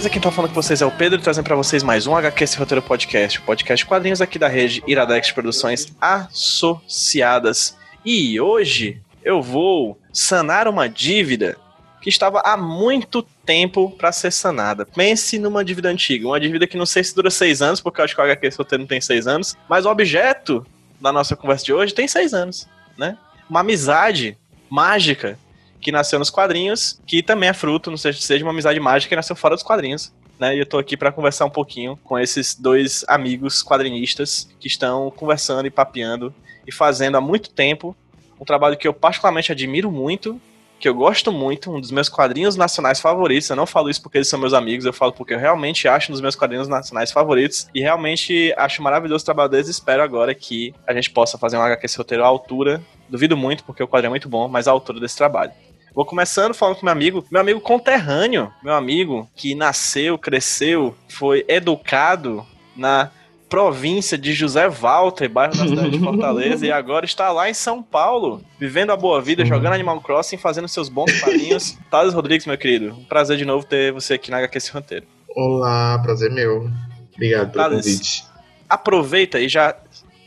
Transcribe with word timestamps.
beleza? 0.00 0.10
Quem 0.10 0.22
tá 0.22 0.30
falando 0.30 0.52
com 0.52 0.62
vocês 0.62 0.80
é 0.80 0.86
o 0.86 0.90
Pedro, 0.90 1.20
trazendo 1.20 1.44
para 1.44 1.56
vocês 1.56 1.82
mais 1.82 2.06
um 2.06 2.16
HQ 2.16 2.44
Esse 2.44 2.56
Roteiro 2.56 2.80
Podcast, 2.80 3.38
o 3.38 3.42
podcast 3.42 3.84
quadrinhos 3.84 4.22
aqui 4.22 4.38
da 4.38 4.48
rede 4.48 4.82
Iradex 4.86 5.30
Produções 5.30 5.92
Associadas. 6.00 7.76
E 8.02 8.40
hoje 8.40 8.98
eu 9.22 9.42
vou 9.42 9.98
sanar 10.10 10.66
uma 10.68 10.88
dívida 10.88 11.58
que 12.00 12.08
estava 12.08 12.40
há 12.46 12.56
muito 12.56 13.22
tempo 13.44 13.90
para 13.90 14.10
ser 14.10 14.30
sanada. 14.30 14.86
Pense 14.86 15.38
numa 15.38 15.62
dívida 15.62 15.90
antiga, 15.90 16.28
uma 16.28 16.40
dívida 16.40 16.66
que 16.66 16.78
não 16.78 16.86
sei 16.86 17.04
se 17.04 17.14
dura 17.14 17.30
seis 17.30 17.60
anos, 17.60 17.82
porque 17.82 18.00
eu 18.00 18.04
acho 18.06 18.14
que 18.14 18.20
o 18.22 18.24
HQ 18.24 18.46
Esse 18.46 18.56
Roteiro 18.56 18.82
não 18.82 18.88
tem 18.88 19.02
seis 19.02 19.26
anos, 19.26 19.54
mas 19.68 19.84
o 19.84 19.90
objeto 19.90 20.66
da 20.98 21.12
nossa 21.12 21.36
conversa 21.36 21.66
de 21.66 21.74
hoje 21.74 21.92
tem 21.92 22.08
seis 22.08 22.32
anos, 22.32 22.66
né? 22.96 23.18
Uma 23.50 23.60
amizade 23.60 24.38
mágica 24.70 25.38
que 25.80 25.92
nasceu 25.92 26.18
nos 26.18 26.30
quadrinhos, 26.30 27.00
que 27.06 27.22
também 27.22 27.48
é 27.48 27.52
fruto, 27.52 27.90
não 27.90 27.96
sei 27.96 28.12
se 28.12 28.22
seja 28.22 28.44
uma 28.44 28.52
amizade 28.52 28.78
mágica 28.78 29.08
que 29.08 29.16
nasceu 29.16 29.36
fora 29.36 29.54
dos 29.54 29.62
quadrinhos. 29.62 30.12
Né, 30.38 30.56
e 30.56 30.58
eu 30.58 30.64
tô 30.64 30.78
aqui 30.78 30.96
para 30.96 31.12
conversar 31.12 31.44
um 31.44 31.50
pouquinho 31.50 31.98
com 32.02 32.18
esses 32.18 32.54
dois 32.54 33.04
amigos 33.06 33.62
quadrinistas 33.62 34.48
que 34.58 34.68
estão 34.68 35.10
conversando 35.10 35.66
e 35.66 35.70
papeando 35.70 36.34
e 36.66 36.72
fazendo 36.72 37.18
há 37.18 37.20
muito 37.20 37.50
tempo 37.50 37.94
um 38.40 38.44
trabalho 38.44 38.76
que 38.76 38.88
eu 38.88 38.94
particularmente 38.94 39.52
admiro 39.52 39.92
muito, 39.92 40.40
que 40.80 40.88
eu 40.88 40.94
gosto 40.94 41.30
muito, 41.30 41.70
um 41.70 41.78
dos 41.78 41.90
meus 41.90 42.08
quadrinhos 42.08 42.56
nacionais 42.56 42.98
favoritos. 42.98 43.50
Eu 43.50 43.56
não 43.56 43.66
falo 43.66 43.90
isso 43.90 44.00
porque 44.00 44.16
eles 44.16 44.28
são 44.28 44.40
meus 44.40 44.54
amigos, 44.54 44.86
eu 44.86 44.94
falo 44.94 45.12
porque 45.12 45.34
eu 45.34 45.38
realmente 45.38 45.86
acho 45.86 46.10
um 46.10 46.14
dos 46.14 46.22
meus 46.22 46.34
quadrinhos 46.34 46.66
nacionais 46.66 47.12
favoritos 47.12 47.68
e 47.74 47.80
realmente 47.80 48.54
acho 48.56 48.82
maravilhoso 48.82 49.22
o 49.22 49.26
trabalho 49.26 49.50
deles. 49.50 49.68
Espero 49.68 50.02
agora 50.02 50.34
que 50.34 50.74
a 50.86 50.94
gente 50.94 51.10
possa 51.10 51.36
fazer 51.36 51.58
um 51.58 51.62
HQ 51.62 51.86
roteiro 51.98 52.24
à 52.24 52.26
altura. 52.26 52.80
Duvido 53.10 53.36
muito, 53.36 53.62
porque 53.62 53.82
o 53.82 53.88
quadrinho 53.88 54.08
é 54.08 54.10
muito 54.10 54.28
bom, 54.28 54.48
mas 54.48 54.66
à 54.66 54.70
altura 54.70 54.98
desse 54.98 55.18
trabalho. 55.18 55.52
Vou 55.94 56.04
começando 56.04 56.54
falando 56.54 56.76
com 56.76 56.86
meu 56.86 56.92
amigo, 56.92 57.24
meu 57.30 57.40
amigo 57.40 57.60
conterrâneo, 57.60 58.52
meu 58.62 58.74
amigo 58.74 59.28
que 59.34 59.54
nasceu, 59.54 60.16
cresceu, 60.16 60.94
foi 61.08 61.44
educado 61.48 62.46
na 62.76 63.10
província 63.48 64.16
de 64.16 64.32
José 64.32 64.68
Walter, 64.68 65.28
bairro 65.28 65.56
da 65.56 65.66
cidade 65.66 65.90
de 65.90 65.98
Fortaleza, 66.04 66.64
e 66.64 66.70
agora 66.70 67.04
está 67.04 67.32
lá 67.32 67.50
em 67.50 67.54
São 67.54 67.82
Paulo, 67.82 68.42
vivendo 68.58 68.90
a 68.90 68.96
boa 68.96 69.20
vida, 69.20 69.44
jogando 69.44 69.74
Animal 69.74 70.00
Crossing, 70.00 70.38
fazendo 70.38 70.68
seus 70.68 70.88
bons 70.88 71.20
quadrinhos. 71.20 71.76
Thales 71.90 72.14
Rodrigues, 72.14 72.46
meu 72.46 72.56
querido, 72.56 72.94
um 72.94 73.04
prazer 73.04 73.36
de 73.36 73.44
novo 73.44 73.66
ter 73.66 73.92
você 73.92 74.14
aqui 74.14 74.30
na 74.30 74.38
HQ 74.38 74.56
Esse 74.56 74.70
Roteiro. 74.70 75.06
Olá, 75.34 75.98
prazer 75.98 76.30
meu. 76.30 76.70
Obrigado 77.12 77.50
pelo 77.50 77.64
Thales, 77.64 77.84
convite. 77.84 78.24
Aproveita 78.68 79.40
e 79.40 79.48
já 79.48 79.76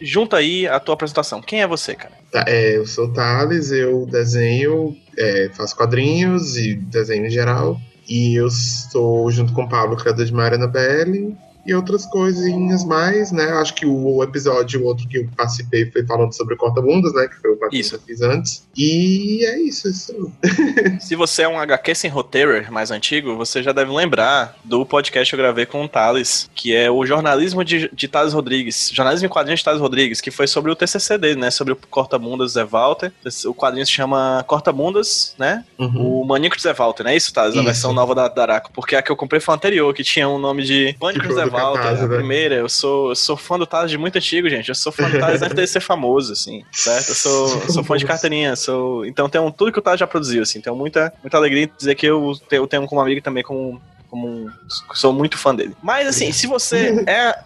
junta 0.02 0.38
aí 0.38 0.67
a 0.67 0.80
tua 0.80 0.95
apresentação. 0.95 1.42
Quem 1.42 1.61
é 1.61 1.67
você, 1.67 1.95
cara? 1.95 2.14
Tá, 2.30 2.44
é, 2.45 2.75
eu 2.75 2.86
sou 2.86 3.05
o 3.05 3.14
Thales, 3.14 3.72
eu 3.72 4.05
desenho, 4.05 4.98
é, 5.17 5.50
faço 5.53 5.75
quadrinhos 5.75 6.58
e 6.58 6.76
desenho 6.76 7.26
em 7.26 7.30
geral. 7.30 7.80
E 8.08 8.36
eu 8.36 8.48
estou 8.48 9.30
junto 9.32 9.54
com 9.54 9.64
o 9.64 9.70
Pablo, 9.70 9.95
criador 9.95 10.26
de 10.26 10.33
Mariana 10.33 10.67
Belli, 10.67 11.36
e 11.66 11.74
outras 11.74 12.06
coisinhas 12.06 12.84
mais, 12.84 13.32
né? 13.32 13.46
Acho 13.54 13.74
que 13.74 13.86
o, 13.86 14.22
episódio, 14.24 14.82
o 14.82 14.86
outro 14.86 15.08
que 15.08 15.20
eu 15.20 15.30
participei 15.36 15.90
foi 15.90 16.06
falando 16.06 16.34
sobre 16.34 16.56
corta-bundas, 16.56 17.14
né? 17.14 17.28
Que 17.28 17.36
foi 17.36 17.52
o 17.52 17.70
que 17.70 17.78
eu 17.78 18.00
fiz 18.00 18.22
antes. 18.22 18.68
E 18.76 19.46
é 19.46 19.60
isso. 19.60 19.88
isso. 19.88 20.32
Se 21.00 21.16
você 21.16 21.44
é 21.44 21.48
um 21.48 21.60
HQ 21.60 21.96
sem 21.96 22.10
roteiro 22.10 22.72
mais 22.72 22.92
antigo, 22.92 23.36
você 23.38 23.64
já 23.64 23.72
deve 23.72 23.92
lembrar 23.92 24.58
do 24.64 24.86
podcast 24.86 25.32
que 25.32 25.36
eu 25.36 25.44
gravei 25.44 25.66
com 25.66 25.84
o 25.84 25.88
Thales, 25.88 26.50
que 26.54 26.76
é 26.76 26.92
o 26.92 27.06
jornalismo 27.06 27.64
de, 27.64 27.90
de 27.94 28.08
Thales 28.08 28.34
Rodrigues. 28.34 28.92
Jornalismo 28.94 29.28
em 29.28 29.30
quadrinhos 29.30 29.60
de 29.60 29.66
Thales 29.66 29.82
Rodrigues, 29.82 30.20
que 30.20 30.32
foi 30.32 30.48
sobre 30.48 30.72
o 30.72 30.76
TCC 30.76 31.18
dele, 31.18 31.40
né? 31.40 31.50
Sobre 31.50 31.74
o 31.74 31.76
corta-bundas 31.90 32.52
Zé 32.52 32.66
Walter. 32.66 33.12
O 33.45 33.54
quadrinho 33.54 33.86
se 33.86 33.92
chama 33.92 34.44
Corta-bundas, 34.48 35.34
né? 35.38 35.64
Uhum. 35.80 36.22
O 36.22 36.26
Maníaco 36.26 36.58
de 36.58 36.64
Zé 36.64 36.74
Walter, 36.74 37.04
não 37.04 37.12
é 37.12 37.16
isso, 37.16 37.34
Thales? 37.34 37.56
A 37.58 37.62
versão 37.62 37.94
nova 37.94 38.14
da 38.14 38.28
Daraco. 38.28 38.72
Porque 38.74 38.95
a 38.95 39.02
que 39.02 39.12
eu 39.12 39.16
comprei 39.16 39.40
foi 39.40 39.54
a 39.54 39.56
anterior, 39.56 39.94
que 39.94 40.04
tinha 40.04 40.28
um 40.28 40.38
nome 40.38 40.64
de 40.64 40.95
Pânico 41.00 41.28
de 41.28 41.34
Zé 41.34 41.52
Walter, 41.61 41.87
a 41.87 42.08
né? 42.08 42.15
primeira. 42.15 42.55
Eu 42.55 42.69
sou, 42.69 43.09
eu 43.09 43.15
sou 43.15 43.37
fã 43.37 43.58
do 43.58 43.65
Taz 43.65 43.89
de 43.89 43.97
muito 43.97 44.15
antigo, 44.17 44.49
gente. 44.49 44.69
Eu 44.69 44.75
sou 44.75 44.91
fã 44.91 45.09
do 45.09 45.19
Taz 45.19 45.41
antes 45.43 45.55
de 45.55 45.67
ser 45.67 45.80
famoso, 45.80 46.33
assim, 46.33 46.64
certo? 46.71 47.09
Eu 47.09 47.15
sou, 47.15 47.47
sou 47.69 47.83
fã 47.83 47.97
de 47.97 48.05
carteirinha, 48.05 48.55
sou... 48.55 49.05
Então 49.05 49.30
tem 49.30 49.39
um, 49.39 49.52
tudo 49.52 49.71
que 49.71 49.80
o 49.80 49.81
Taz 49.81 49.99
já 49.99 50.08
produziu, 50.08 50.43
assim. 50.43 50.61
Tenho 50.61 50.75
muita, 50.75 51.14
muita 51.21 51.37
alegria 51.37 51.64
em 51.64 51.71
dizer 51.77 51.95
que 51.95 52.05
eu 52.05 52.33
tenho, 52.49 52.64
eu 52.64 52.67
tenho 52.67 52.86
como 52.87 53.02
amigo 53.02 53.21
também 53.21 53.43
como, 53.43 53.81
como 54.09 54.27
um, 54.27 54.49
sou 54.93 55.14
muito 55.14 55.37
fã 55.37 55.55
dele. 55.55 55.75
Mas, 55.81 56.08
assim, 56.08 56.31
se 56.31 56.47
você 56.47 57.03
é 57.08 57.37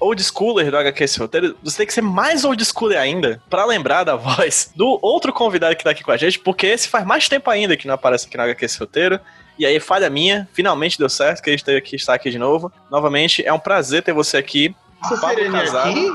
old 0.00 0.22
schooler 0.22 0.70
do 0.70 0.76
HQ 0.76 1.04
esse 1.04 1.18
roteiro, 1.18 1.56
você 1.62 1.78
tem 1.78 1.86
que 1.86 1.92
ser 1.92 2.00
mais 2.00 2.44
old 2.44 2.64
schooler 2.64 2.98
ainda 2.98 3.40
para 3.48 3.64
lembrar 3.64 4.04
da 4.04 4.16
voz 4.16 4.72
do 4.74 4.98
outro 5.02 5.32
convidado 5.32 5.76
que 5.76 5.84
tá 5.84 5.90
aqui 5.90 6.02
com 6.02 6.10
a 6.10 6.16
gente, 6.16 6.38
porque 6.38 6.66
esse 6.66 6.88
faz 6.88 7.04
mais 7.06 7.28
tempo 7.28 7.50
ainda 7.50 7.76
que 7.76 7.86
não 7.86 7.94
aparece 7.94 8.26
aqui 8.26 8.36
no 8.36 8.42
HQ 8.42 8.64
esse 8.64 8.78
roteiro. 8.78 9.20
E 9.58 9.66
aí, 9.66 9.78
falha 9.78 10.08
minha, 10.08 10.48
finalmente 10.54 10.98
deu 10.98 11.08
certo 11.10 11.42
que 11.42 11.50
a 11.50 11.52
gente 11.52 11.70
aqui, 11.70 11.96
está 11.96 12.14
aqui 12.14 12.30
de 12.30 12.38
novo. 12.38 12.72
Novamente, 12.90 13.44
é 13.44 13.52
um 13.52 13.58
prazer 13.58 14.02
ter 14.02 14.14
você 14.14 14.38
aqui. 14.38 14.74
Essa 15.04 15.16
sirene 15.18 15.52
casado. 15.52 15.90
aqui? 15.90 16.10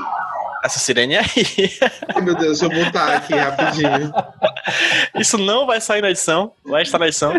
Essa 0.64 0.78
sirene 0.80 1.16
aí. 1.16 1.26
Ai, 2.12 2.22
meu 2.22 2.34
Deus, 2.34 2.58
deixa 2.58 2.74
eu 2.74 2.84
botar 2.84 3.16
aqui 3.18 3.34
rapidinho. 3.34 4.12
Isso 5.14 5.38
não 5.38 5.64
vai 5.64 5.80
sair 5.80 6.02
na 6.02 6.10
edição, 6.10 6.52
vai 6.64 6.82
estar 6.82 6.98
na 6.98 7.06
edição. 7.06 7.34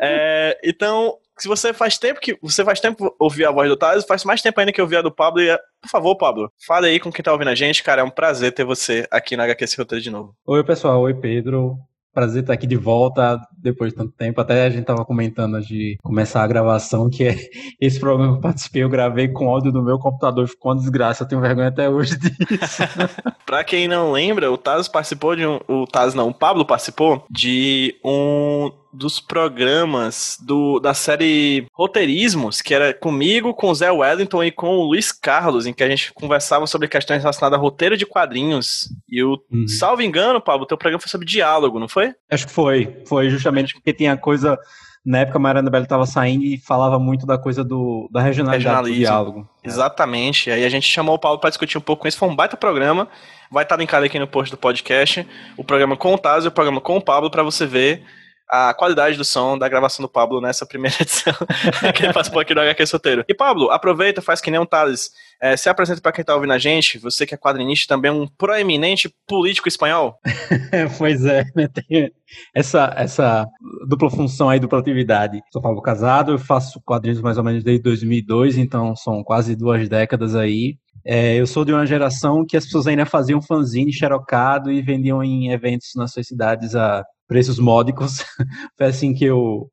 É, 0.00 0.58
então, 0.64 1.18
se 1.42 1.48
você 1.48 1.74
faz 1.74 1.98
tempo 1.98 2.20
que 2.20 2.38
você 2.40 2.64
faz 2.64 2.78
tempo 2.78 3.12
ouvir 3.18 3.44
a 3.44 3.50
voz 3.50 3.68
do 3.68 3.76
Thales, 3.76 4.04
faz 4.04 4.24
mais 4.24 4.40
tempo 4.40 4.60
ainda 4.60 4.72
que 4.72 4.80
ouvir 4.80 4.98
a 4.98 5.02
do 5.02 5.10
Pablo. 5.10 5.42
E, 5.42 5.58
por 5.80 5.90
favor, 5.90 6.16
Pablo, 6.16 6.52
fale 6.64 6.86
aí 6.86 7.00
com 7.00 7.10
quem 7.10 7.20
tá 7.20 7.32
ouvindo 7.32 7.48
a 7.48 7.54
gente, 7.56 7.82
cara. 7.82 8.00
É 8.00 8.04
um 8.04 8.10
prazer 8.10 8.52
ter 8.52 8.64
você 8.64 9.08
aqui 9.10 9.36
na 9.36 9.42
HQ 9.42 9.64
Roteiro 9.76 10.00
de 10.00 10.08
novo. 10.08 10.36
Oi, 10.46 10.62
pessoal. 10.62 11.00
Oi, 11.00 11.14
Pedro. 11.14 11.76
Prazer 12.14 12.42
estar 12.42 12.52
aqui 12.52 12.66
de 12.66 12.76
volta 12.76 13.40
depois 13.58 13.90
de 13.90 13.98
tanto 13.98 14.12
tempo. 14.12 14.40
Até 14.40 14.66
a 14.66 14.70
gente 14.70 14.84
tava 14.84 15.04
comentando 15.04 15.60
de 15.60 15.96
começar 16.00 16.44
a 16.44 16.46
gravação 16.46 17.10
que 17.10 17.24
é 17.24 17.36
esse 17.80 17.98
programa 17.98 18.34
que 18.34 18.38
eu 18.38 18.42
participei, 18.42 18.84
eu 18.84 18.88
gravei 18.88 19.26
com 19.26 19.48
áudio 19.48 19.72
do 19.72 19.82
meu 19.82 19.98
computador, 19.98 20.46
ficou 20.46 20.70
uma 20.70 20.78
desgraça, 20.78 21.24
eu 21.24 21.28
tenho 21.28 21.40
vergonha 21.40 21.68
até 21.68 21.88
hoje 21.88 22.16
disso. 22.16 22.82
pra 23.44 23.64
quem 23.64 23.88
não 23.88 24.12
lembra, 24.12 24.52
o 24.52 24.56
Taz 24.56 24.86
participou 24.86 25.34
de 25.34 25.44
um. 25.44 25.58
O 25.66 25.86
Taz 25.86 26.14
não, 26.14 26.28
o 26.28 26.34
Pablo 26.34 26.64
participou 26.64 27.24
de 27.28 27.98
um 28.04 28.70
dos 28.92 29.18
programas 29.18 30.38
do, 30.40 30.78
da 30.78 30.92
série 30.92 31.66
Roteirismos, 31.72 32.60
que 32.60 32.74
era 32.74 32.92
comigo, 32.92 33.54
com 33.54 33.70
o 33.70 33.74
Zé 33.74 33.90
Wellington 33.90 34.44
e 34.44 34.52
com 34.52 34.76
o 34.76 34.84
Luiz 34.84 35.10
Carlos, 35.10 35.66
em 35.66 35.72
que 35.72 35.82
a 35.82 35.88
gente 35.88 36.12
conversava 36.12 36.66
sobre 36.66 36.88
questões 36.88 37.22
relacionadas 37.22 37.58
a 37.58 37.62
roteiro 37.62 37.96
de 37.96 38.04
quadrinhos. 38.04 38.90
E 39.08 39.22
o, 39.22 39.38
uhum. 39.50 39.66
salvo 39.66 40.02
engano, 40.02 40.40
Pablo, 40.40 40.64
o 40.64 40.66
teu 40.66 40.76
programa 40.76 41.00
foi 41.00 41.08
sobre 41.08 41.26
diálogo, 41.26 41.78
não 41.78 41.88
foi? 41.88 42.14
Acho 42.30 42.46
que 42.46 42.52
foi. 42.52 42.94
Foi 43.06 43.30
justamente 43.30 43.74
porque 43.74 43.92
tinha 43.92 44.16
coisa. 44.16 44.58
Na 45.04 45.18
época, 45.18 45.36
a 45.36 45.40
Mariana 45.40 45.68
Bela 45.68 45.82
estava 45.82 46.06
saindo 46.06 46.44
e 46.44 46.56
falava 46.58 46.96
muito 46.96 47.26
da 47.26 47.36
coisa 47.36 47.64
do, 47.64 48.08
da 48.12 48.20
regionalidade 48.20 48.88
do 48.88 48.94
diálogo. 48.94 49.48
Exatamente. 49.64 50.48
Aí 50.48 50.64
a 50.64 50.68
gente 50.68 50.86
chamou 50.86 51.16
o 51.16 51.18
Paulo 51.18 51.40
para 51.40 51.50
discutir 51.50 51.76
um 51.76 51.80
pouco 51.80 52.02
com 52.02 52.08
isso. 52.08 52.18
Foi 52.18 52.28
um 52.28 52.36
baita 52.36 52.56
programa. 52.56 53.08
Vai 53.50 53.64
estar 53.64 53.76
linkado 53.76 54.06
aqui 54.06 54.16
no 54.16 54.28
post 54.28 54.52
do 54.52 54.56
podcast. 54.56 55.26
O 55.56 55.64
programa 55.64 55.96
com 55.96 56.14
o 56.14 56.18
Taz 56.18 56.44
e 56.44 56.48
o 56.48 56.52
programa 56.52 56.80
com 56.80 56.98
o 56.98 57.02
Pablo 57.02 57.30
para 57.30 57.42
você 57.42 57.66
ver 57.66 58.04
a 58.52 58.74
qualidade 58.74 59.16
do 59.16 59.24
som 59.24 59.56
da 59.56 59.66
gravação 59.66 60.02
do 60.02 60.08
Pablo 60.10 60.38
nessa 60.38 60.66
primeira 60.66 60.94
edição 61.00 61.32
que 61.96 62.04
ele 62.04 62.12
participou 62.12 62.42
aqui 62.42 62.52
do 62.52 62.60
HQ 62.60 62.84
Soteiro. 62.86 63.24
E 63.26 63.32
Pablo, 63.32 63.70
aproveita, 63.70 64.20
faz 64.20 64.42
que 64.42 64.50
nem 64.50 64.60
um 64.60 64.66
Thales. 64.66 65.10
É, 65.40 65.56
se 65.56 65.70
apresenta 65.70 66.02
para 66.02 66.12
quem 66.12 66.22
tá 66.22 66.34
ouvindo 66.34 66.52
a 66.52 66.58
gente, 66.58 66.98
você 66.98 67.24
que 67.24 67.34
é 67.34 67.38
quadrinista 67.38 67.94
também 67.94 68.10
um 68.10 68.26
proeminente 68.26 69.12
político 69.26 69.68
espanhol. 69.68 70.18
pois 70.98 71.24
é, 71.24 71.44
né, 71.56 71.66
tem 71.66 72.12
essa, 72.54 72.92
essa 72.94 73.46
dupla 73.88 74.10
função 74.10 74.50
aí, 74.50 74.60
dupla 74.60 74.80
atividade. 74.80 75.40
Sou 75.50 75.62
Pablo 75.62 75.80
Casado, 75.80 76.32
eu 76.32 76.38
faço 76.38 76.78
quadrinhos 76.84 77.22
mais 77.22 77.38
ou 77.38 77.44
menos 77.44 77.64
desde 77.64 77.82
2002, 77.82 78.58
então 78.58 78.94
são 78.94 79.24
quase 79.24 79.56
duas 79.56 79.88
décadas 79.88 80.34
aí. 80.34 80.76
É, 81.04 81.34
eu 81.34 81.46
sou 81.46 81.64
de 81.64 81.72
uma 81.72 81.86
geração 81.86 82.44
que 82.46 82.56
as 82.56 82.64
pessoas 82.64 82.86
ainda 82.86 83.06
faziam 83.06 83.40
fanzine 83.40 83.92
xerocado 83.92 84.70
e 84.70 84.82
vendiam 84.82 85.24
em 85.24 85.50
eventos 85.50 85.92
nas 85.96 86.12
suas 86.12 86.26
cidades 86.26 86.76
a 86.76 87.02
preços 87.32 87.58
módicos. 87.58 88.18
Foi 88.76 88.86
assim 88.86 89.14
que 89.14 89.24
eu 89.24 89.70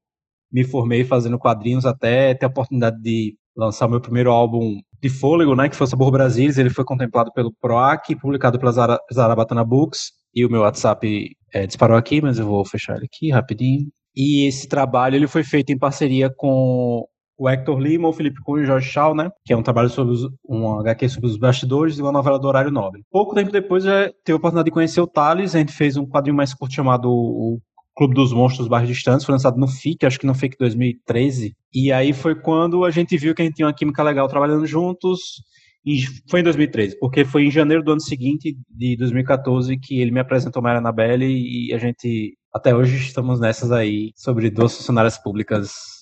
me 0.50 0.64
formei 0.64 1.04
fazendo 1.04 1.38
quadrinhos 1.38 1.86
até 1.86 2.34
ter 2.34 2.46
a 2.46 2.50
oportunidade 2.50 3.02
de 3.02 3.36
lançar 3.56 3.90
meu 3.90 4.00
primeiro 4.00 4.32
álbum 4.32 4.80
de 5.02 5.10
fôlego, 5.10 5.56
né, 5.56 5.68
que 5.68 5.76
foi 5.76 5.86
o 5.86 5.90
Sabor 5.90 6.10
Brasilis. 6.10 6.58
Ele 6.58 6.70
foi 6.70 6.86
contemplado 6.86 7.32
pelo 7.34 7.54
PROAC, 7.62 8.16
publicado 8.16 8.58
pela 8.58 8.72
Zarabatana 9.14 9.64
Books. 9.64 10.12
E 10.34 10.46
o 10.46 10.50
meu 10.50 10.62
WhatsApp 10.62 11.36
é, 11.54 11.68
disparou 11.68 11.98
aqui, 11.98 12.22
mas 12.22 12.40
eu 12.40 12.46
vou 12.46 12.66
fechar 12.66 12.96
ele 12.96 13.06
aqui 13.06 13.30
rapidinho. 13.30 13.88
E 14.16 14.48
esse 14.48 14.68
trabalho 14.68 15.16
ele 15.16 15.28
foi 15.28 15.44
feito 15.44 15.72
em 15.72 15.78
parceria 15.78 16.34
com 16.36 17.06
o 17.40 17.50
Hector 17.50 17.80
Lima, 17.80 18.10
o 18.10 18.14
Felipe 18.14 18.42
Cunha 18.44 18.62
e 18.62 18.64
o 18.66 18.68
Jorge 18.68 18.90
Shaw, 18.90 19.16
né? 19.16 19.32
Que 19.46 19.54
é 19.54 19.58
um 19.58 19.64
trabalho 19.64 19.90
sobre 19.90 20.14
os, 20.14 20.28
um 20.48 20.78
HQ 20.80 21.08
sobre 21.08 21.30
os 21.30 21.38
bastidores 21.38 21.98
e 21.98 22.02
uma 22.02 22.12
novela 22.12 22.38
do 22.38 22.48
horário 22.48 22.70
nobre. 22.70 23.02
Pouco 23.10 23.34
tempo 23.34 23.50
depois 23.50 23.86
eu 23.86 24.10
tive 24.26 24.34
a 24.34 24.36
oportunidade 24.36 24.66
de 24.66 24.72
conhecer 24.72 25.00
o 25.00 25.08
Thales, 25.08 25.56
a 25.56 25.60
gente 25.60 25.72
fez 25.72 25.96
um 25.96 26.06
quadrinho 26.06 26.36
mais 26.36 26.54
curto 26.54 26.76
chamado 26.76 27.10
o 27.10 27.58
Clube 27.96 28.14
dos 28.14 28.34
Monstros 28.34 28.68
Bairros 28.68 28.90
Distantes, 28.90 29.26
foi 29.26 29.34
lançado 29.34 29.58
no 29.58 29.68
FIC, 29.68 30.06
acho 30.06 30.20
que 30.20 30.28
no 30.28 30.36
FIC 30.36 30.58
2013. 30.58 31.56
E 31.74 31.92
aí 31.94 32.12
foi 32.12 32.36
quando 32.36 32.84
a 32.84 32.92
gente 32.92 33.18
viu 33.18 33.34
que 33.34 33.42
a 33.42 33.46
gente 33.46 33.56
tinha 33.56 33.68
uma 33.68 33.74
química 33.74 34.04
legal 34.04 34.28
trabalhando 34.28 34.66
juntos. 34.66 35.42
E 35.86 36.02
foi 36.30 36.42
em 36.42 36.44
2013, 36.44 37.00
porque 37.00 37.24
foi 37.24 37.46
em 37.46 37.52
janeiro 37.52 37.82
do 37.82 37.94
ano 37.94 38.02
seguinte, 38.02 38.58
de 38.70 38.98
2014, 38.98 39.78
que 39.78 40.02
ele 40.02 40.12
me 40.12 40.20
apresentou 40.20 40.62
Maria 40.62 40.80
Anabelle 40.80 41.26
e 41.26 41.74
a 41.74 41.78
gente, 41.78 42.38
até 42.54 42.76
hoje, 42.76 42.98
estamos 42.98 43.40
nessas 43.40 43.72
aí, 43.72 44.12
sobre 44.14 44.50
duas 44.50 44.76
funcionárias 44.76 45.18
públicas 45.18 45.99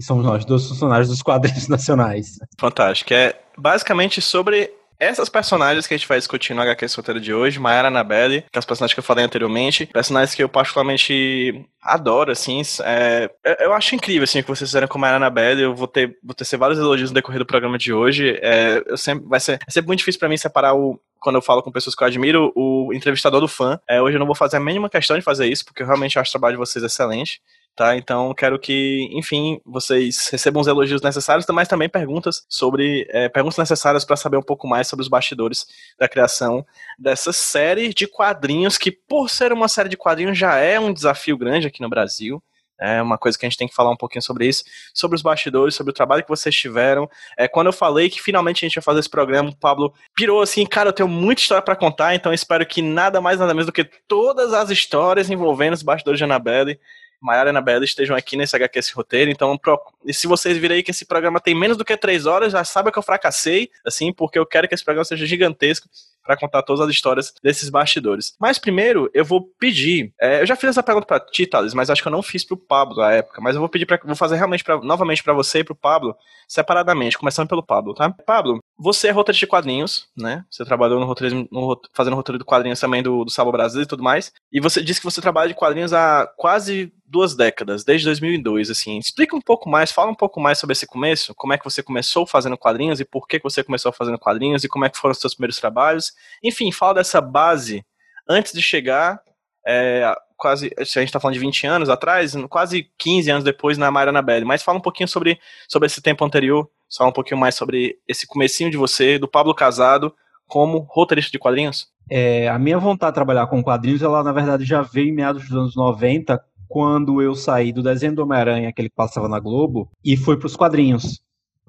E 0.00 0.02
somos 0.02 0.24
nós, 0.24 0.46
dois 0.46 0.66
funcionários 0.66 1.10
dos 1.10 1.20
quadrinhos 1.20 1.68
nacionais. 1.68 2.38
Fantástico. 2.58 3.12
É 3.12 3.38
basicamente 3.54 4.22
sobre 4.22 4.72
essas 4.98 5.28
personagens 5.28 5.86
que 5.86 5.92
a 5.92 5.96
gente 5.96 6.08
vai 6.08 6.16
discutir 6.16 6.54
no 6.54 6.62
HQ 6.62 6.88
Solteiro 6.88 7.20
de 7.20 7.34
hoje, 7.34 7.60
Mayara 7.60 7.88
Annabelle, 7.88 8.42
que 8.50 8.56
é 8.56 8.58
as 8.58 8.64
personagens 8.64 8.94
que 8.94 9.00
eu 9.00 9.04
falei 9.04 9.24
anteriormente, 9.24 9.84
personagens 9.86 10.34
que 10.34 10.42
eu 10.42 10.48
particularmente 10.48 11.66
adoro, 11.82 12.32
assim, 12.32 12.62
é, 12.82 13.30
eu 13.60 13.74
acho 13.74 13.94
incrível, 13.94 14.24
assim, 14.24 14.40
que 14.40 14.48
vocês 14.48 14.70
fizeram 14.70 14.88
com 14.88 14.98
Mayara 14.98 15.18
Annabelle, 15.18 15.62
eu 15.62 15.74
vou 15.74 15.86
ter, 15.86 16.18
vou 16.22 16.34
ter 16.34 16.56
vários 16.56 16.78
elogios 16.78 17.10
no 17.10 17.14
decorrer 17.14 17.38
do 17.38 17.46
programa 17.46 17.76
de 17.76 17.92
hoje, 17.92 18.38
é, 18.42 18.82
eu 18.86 18.96
sempre, 18.96 19.26
vai 19.26 19.40
ser, 19.40 19.58
é 19.66 19.70
sempre 19.70 19.88
muito 19.88 20.00
difícil 20.00 20.18
para 20.18 20.28
mim 20.30 20.36
separar 20.36 20.74
o, 20.74 20.98
quando 21.18 21.36
eu 21.36 21.42
falo 21.42 21.62
com 21.62 21.70
pessoas 21.70 21.94
que 21.94 22.02
eu 22.02 22.06
admiro, 22.06 22.52
o 22.54 22.90
entrevistador 22.94 23.40
do 23.40 23.48
fã. 23.48 23.78
É, 23.88 24.00
hoje 24.00 24.16
eu 24.16 24.18
não 24.18 24.26
vou 24.26 24.34
fazer 24.34 24.56
a 24.56 24.60
mínima 24.60 24.88
questão 24.88 25.18
de 25.18 25.22
fazer 25.22 25.46
isso, 25.46 25.64
porque 25.64 25.82
eu 25.82 25.86
realmente 25.86 26.18
acho 26.18 26.30
o 26.30 26.32
trabalho 26.32 26.54
de 26.54 26.58
vocês 26.58 26.82
excelente 26.82 27.40
tá? 27.74 27.96
Então 27.96 28.34
quero 28.34 28.58
que, 28.58 29.08
enfim, 29.12 29.60
vocês 29.64 30.28
recebam 30.28 30.60
os 30.60 30.66
elogios 30.66 31.02
necessários, 31.02 31.46
mas 31.50 31.68
também 31.68 31.88
perguntas 31.88 32.44
sobre 32.48 33.06
é, 33.10 33.28
perguntas 33.28 33.58
necessárias 33.58 34.04
para 34.04 34.16
saber 34.16 34.36
um 34.36 34.42
pouco 34.42 34.68
mais 34.68 34.88
sobre 34.88 35.02
os 35.02 35.08
bastidores 35.08 35.66
da 35.98 36.08
criação 36.08 36.64
dessa 36.98 37.32
série 37.32 37.92
de 37.94 38.06
quadrinhos 38.06 38.76
que, 38.76 38.90
por 38.90 39.30
ser 39.30 39.52
uma 39.52 39.68
série 39.68 39.88
de 39.88 39.96
quadrinhos, 39.96 40.38
já 40.38 40.56
é 40.56 40.78
um 40.78 40.92
desafio 40.92 41.36
grande 41.36 41.66
aqui 41.66 41.80
no 41.80 41.88
Brasil. 41.88 42.42
É 42.80 43.02
uma 43.02 43.18
coisa 43.18 43.38
que 43.38 43.44
a 43.44 43.48
gente 43.48 43.58
tem 43.58 43.68
que 43.68 43.74
falar 43.74 43.90
um 43.90 43.96
pouquinho 43.96 44.22
sobre 44.22 44.46
isso, 44.46 44.64
sobre 44.94 45.14
os 45.14 45.20
bastidores, 45.20 45.74
sobre 45.74 45.90
o 45.90 45.94
trabalho 45.94 46.22
que 46.22 46.28
vocês 46.30 46.54
tiveram. 46.54 47.08
É, 47.36 47.46
quando 47.46 47.66
eu 47.66 47.72
falei 47.74 48.08
que 48.08 48.22
finalmente 48.22 48.64
a 48.64 48.68
gente 48.68 48.76
ia 48.76 48.82
fazer 48.82 49.00
esse 49.00 49.10
programa, 49.10 49.50
o 49.50 49.56
Pablo 49.56 49.92
pirou 50.16 50.40
assim, 50.40 50.64
cara, 50.64 50.88
eu 50.88 50.92
tenho 50.92 51.08
muita 51.08 51.42
história 51.42 51.62
para 51.62 51.76
contar, 51.76 52.14
então 52.14 52.32
espero 52.32 52.64
que 52.64 52.80
nada 52.80 53.20
mais, 53.20 53.38
nada 53.38 53.52
menos 53.52 53.66
do 53.66 53.72
que 53.72 53.84
todas 53.84 54.54
as 54.54 54.70
histórias 54.70 55.28
envolvendo 55.28 55.74
os 55.74 55.82
bastidores 55.82 56.16
de 56.16 56.24
Annabelle 56.24 56.80
Maiara 57.20 57.48
e 57.48 57.50
Anabela 57.50 57.84
estejam 57.84 58.16
aqui 58.16 58.36
nesse 58.36 58.56
HQ, 58.56 58.78
esse 58.78 58.94
roteiro. 58.94 59.30
Então, 59.30 59.58
e 60.04 60.14
se 60.14 60.26
vocês 60.26 60.56
virem 60.56 60.78
aí 60.78 60.82
que 60.82 60.90
esse 60.90 61.04
programa 61.04 61.40
tem 61.40 61.54
menos 61.54 61.76
do 61.76 61.84
que 61.84 61.96
três 61.96 62.26
horas, 62.26 62.52
já 62.52 62.64
sabe 62.64 62.90
que 62.90 62.98
eu 62.98 63.02
fracassei, 63.02 63.70
assim, 63.84 64.12
porque 64.12 64.38
eu 64.38 64.46
quero 64.46 64.66
que 64.66 64.74
esse 64.74 64.84
programa 64.84 65.04
seja 65.04 65.26
gigantesco 65.26 65.88
para 66.22 66.36
contar 66.36 66.62
todas 66.62 66.80
as 66.80 66.90
histórias 66.90 67.32
desses 67.42 67.68
bastidores. 67.68 68.34
Mas 68.38 68.58
primeiro, 68.58 69.10
eu 69.14 69.24
vou 69.24 69.42
pedir. 69.58 70.12
É, 70.20 70.42
eu 70.42 70.46
já 70.46 70.56
fiz 70.56 70.70
essa 70.70 70.82
pergunta 70.82 71.06
para 71.06 71.20
ti, 71.20 71.46
Thales, 71.46 71.74
mas 71.74 71.90
acho 71.90 72.02
que 72.02 72.08
eu 72.08 72.12
não 72.12 72.22
fiz 72.22 72.44
pro 72.44 72.56
Pablo 72.56 72.96
na 72.96 73.12
época. 73.12 73.40
Mas 73.40 73.54
eu 73.54 73.60
vou 73.60 73.68
pedir 73.68 73.86
para 73.86 74.00
vou 74.04 74.16
fazer 74.16 74.36
realmente 74.36 74.64
pra, 74.64 74.80
novamente 74.80 75.22
para 75.22 75.32
você 75.32 75.60
e 75.60 75.64
pro 75.64 75.74
Pablo, 75.74 76.16
separadamente, 76.48 77.18
começando 77.18 77.48
pelo 77.48 77.62
Pablo, 77.62 77.94
tá? 77.94 78.10
Pablo, 78.10 78.58
você 78.78 79.08
é 79.08 79.10
roteirista 79.10 79.46
de 79.46 79.50
quadrinhos, 79.50 80.08
né? 80.16 80.44
Você 80.50 80.64
trabalhou 80.64 80.98
no 80.98 81.06
roteiro, 81.06 81.48
no, 81.50 81.80
fazendo 81.92 82.16
roteiro 82.16 82.38
de 82.38 82.44
quadrinhos 82.44 82.80
também 82.80 83.02
do, 83.02 83.24
do 83.24 83.52
Brasil 83.52 83.82
e 83.82 83.86
tudo 83.86 84.02
mais. 84.02 84.32
E 84.52 84.60
você 84.60 84.82
disse 84.82 85.00
que 85.00 85.04
você 85.04 85.20
trabalha 85.20 85.48
de 85.48 85.54
quadrinhos 85.54 85.92
há 85.92 86.26
quase 86.36 86.92
duas 87.10 87.34
décadas, 87.34 87.84
desde 87.84 88.06
2002, 88.06 88.70
assim. 88.70 88.98
Explica 88.98 89.34
um 89.34 89.40
pouco 89.40 89.68
mais, 89.68 89.90
fala 89.90 90.10
um 90.10 90.14
pouco 90.14 90.40
mais 90.40 90.58
sobre 90.58 90.72
esse 90.72 90.86
começo, 90.86 91.34
como 91.34 91.52
é 91.52 91.58
que 91.58 91.64
você 91.64 91.82
começou 91.82 92.24
fazendo 92.24 92.56
quadrinhos 92.56 93.00
e 93.00 93.04
por 93.04 93.26
que 93.26 93.40
você 93.42 93.64
começou 93.64 93.92
fazendo 93.92 94.18
quadrinhos 94.18 94.62
e 94.62 94.68
como 94.68 94.84
é 94.84 94.88
que 94.88 94.96
foram 94.96 95.12
os 95.12 95.18
seus 95.18 95.34
primeiros 95.34 95.58
trabalhos. 95.58 96.09
Enfim, 96.42 96.72
fala 96.72 96.94
dessa 96.94 97.20
base 97.20 97.84
antes 98.28 98.52
de 98.52 98.62
chegar, 98.62 99.20
é, 99.66 100.14
quase, 100.36 100.70
se 100.84 100.98
a 100.98 101.02
gente 101.02 101.08
está 101.08 101.20
falando 101.20 101.34
de 101.34 101.40
20 101.40 101.66
anos 101.66 101.88
atrás, 101.88 102.34
quase 102.48 102.88
15 102.98 103.30
anos 103.30 103.44
depois 103.44 103.76
na 103.76 103.90
Mariana 103.90 104.22
Belli. 104.22 104.44
Mas 104.44 104.62
fala 104.62 104.78
um 104.78 104.82
pouquinho 104.82 105.08
sobre, 105.08 105.38
sobre 105.68 105.86
esse 105.86 106.00
tempo 106.00 106.24
anterior, 106.24 106.68
fala 106.96 107.10
um 107.10 107.12
pouquinho 107.12 107.38
mais 107.38 107.54
sobre 107.54 107.98
esse 108.08 108.26
comecinho 108.26 108.70
de 108.70 108.76
você, 108.76 109.18
do 109.18 109.28
Pablo 109.28 109.54
Casado, 109.54 110.14
como 110.46 110.86
roteirista 110.90 111.30
de 111.30 111.38
quadrinhos. 111.38 111.88
É, 112.10 112.48
a 112.48 112.58
minha 112.58 112.78
vontade 112.78 113.12
de 113.12 113.14
trabalhar 113.14 113.46
com 113.46 113.62
quadrinhos, 113.62 114.02
ela 114.02 114.22
na 114.22 114.32
verdade 114.32 114.64
já 114.64 114.82
veio 114.82 115.08
em 115.08 115.14
meados 115.14 115.48
dos 115.48 115.56
anos 115.56 115.76
90, 115.76 116.42
quando 116.68 117.20
eu 117.20 117.34
saí 117.34 117.72
do 117.72 117.82
desenho 117.82 118.14
do 118.14 118.22
Homem-Aranha, 118.22 118.68
aquele 118.68 118.88
que 118.88 118.94
passava 118.94 119.28
na 119.28 119.38
Globo, 119.38 119.90
e 120.04 120.16
fui 120.16 120.36
para 120.36 120.46
os 120.46 120.56
quadrinhos. 120.56 121.20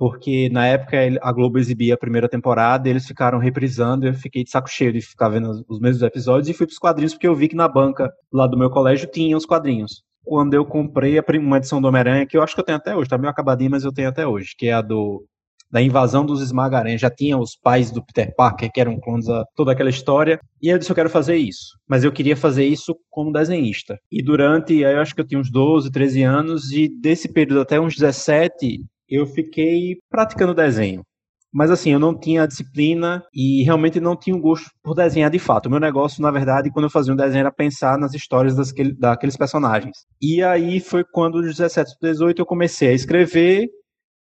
Porque 0.01 0.49
na 0.49 0.65
época 0.65 0.97
a 1.21 1.31
Globo 1.31 1.59
exibia 1.59 1.93
a 1.93 1.97
primeira 1.97 2.27
temporada, 2.27 2.89
eles 2.89 3.05
ficaram 3.05 3.37
reprisando, 3.37 4.07
eu 4.07 4.15
fiquei 4.15 4.43
de 4.43 4.49
saco 4.49 4.67
cheio 4.67 4.91
de 4.91 4.99
ficar 4.99 5.29
vendo 5.29 5.63
os 5.69 5.79
mesmos 5.79 6.01
episódios 6.01 6.49
e 6.49 6.55
fui 6.55 6.65
para 6.65 6.73
os 6.73 6.79
quadrinhos 6.79 7.13
porque 7.13 7.27
eu 7.27 7.35
vi 7.35 7.47
que 7.47 7.55
na 7.55 7.67
banca 7.67 8.11
lá 8.33 8.47
do 8.47 8.57
meu 8.57 8.71
colégio 8.71 9.07
tinha 9.07 9.37
os 9.37 9.45
quadrinhos. 9.45 10.01
Quando 10.23 10.55
eu 10.55 10.65
comprei 10.65 11.19
a 11.19 11.23
uma 11.39 11.57
edição 11.57 11.79
do 11.79 11.87
Homem-Aranha, 11.87 12.25
que 12.25 12.35
eu 12.35 12.41
acho 12.41 12.55
que 12.55 12.59
eu 12.59 12.65
tenho 12.65 12.79
até 12.79 12.95
hoje, 12.95 13.09
tá 13.09 13.15
meio 13.15 13.29
acabadinho, 13.29 13.69
mas 13.69 13.83
eu 13.83 13.93
tenho 13.93 14.09
até 14.09 14.25
hoje, 14.25 14.55
que 14.57 14.69
é 14.69 14.73
a 14.73 14.81
do 14.81 15.23
da 15.69 15.81
invasão 15.81 16.25
dos 16.25 16.41
Esmagaranhas. 16.41 16.99
Já 16.99 17.09
tinha 17.11 17.37
os 17.37 17.55
pais 17.55 17.91
do 17.91 18.03
Peter 18.03 18.33
Parker, 18.35 18.71
que 18.73 18.81
eram 18.81 18.99
clones, 18.99 19.27
toda 19.55 19.71
aquela 19.71 19.89
história. 19.89 20.39
E 20.61 20.67
eu 20.67 20.77
disse, 20.77 20.91
eu 20.91 20.95
quero 20.95 21.09
fazer 21.09 21.37
isso. 21.37 21.77
Mas 21.87 22.03
eu 22.03 22.11
queria 22.11 22.35
fazer 22.35 22.65
isso 22.65 22.93
como 23.09 23.31
desenhista. 23.31 23.97
E 24.11 24.21
durante, 24.21 24.79
eu 24.79 24.99
acho 24.99 25.15
que 25.15 25.21
eu 25.21 25.27
tinha 25.27 25.39
uns 25.39 25.49
12, 25.49 25.89
13 25.91 26.23
anos, 26.23 26.71
e 26.71 26.89
desse 26.89 27.31
período 27.31 27.61
até 27.61 27.79
uns 27.79 27.95
17, 27.95 28.83
eu 29.11 29.25
fiquei 29.27 29.97
praticando 30.09 30.53
desenho. 30.53 31.03
Mas 31.53 31.69
assim, 31.69 31.91
eu 31.91 31.99
não 31.99 32.17
tinha 32.17 32.47
disciplina 32.47 33.21
e 33.33 33.61
realmente 33.63 33.99
não 33.99 34.15
tinha 34.15 34.33
um 34.33 34.39
gosto 34.39 34.69
por 34.81 34.95
desenhar 34.95 35.29
de 35.29 35.37
fato. 35.37 35.65
O 35.65 35.69
meu 35.69 35.81
negócio, 35.81 36.21
na 36.21 36.31
verdade, 36.31 36.71
quando 36.71 36.85
eu 36.85 36.89
fazia 36.89 37.11
um 37.11 37.17
desenho, 37.17 37.41
era 37.41 37.51
pensar 37.51 37.97
nas 37.97 38.13
histórias 38.13 38.55
daquele, 38.55 38.93
daqueles 38.93 39.35
personagens. 39.35 39.97
E 40.21 40.41
aí 40.41 40.79
foi 40.79 41.03
quando, 41.03 41.41
dos 41.41 41.57
17 41.57 41.91
18, 42.01 42.39
eu 42.41 42.45
comecei 42.45 42.87
a 42.87 42.93
escrever 42.93 43.67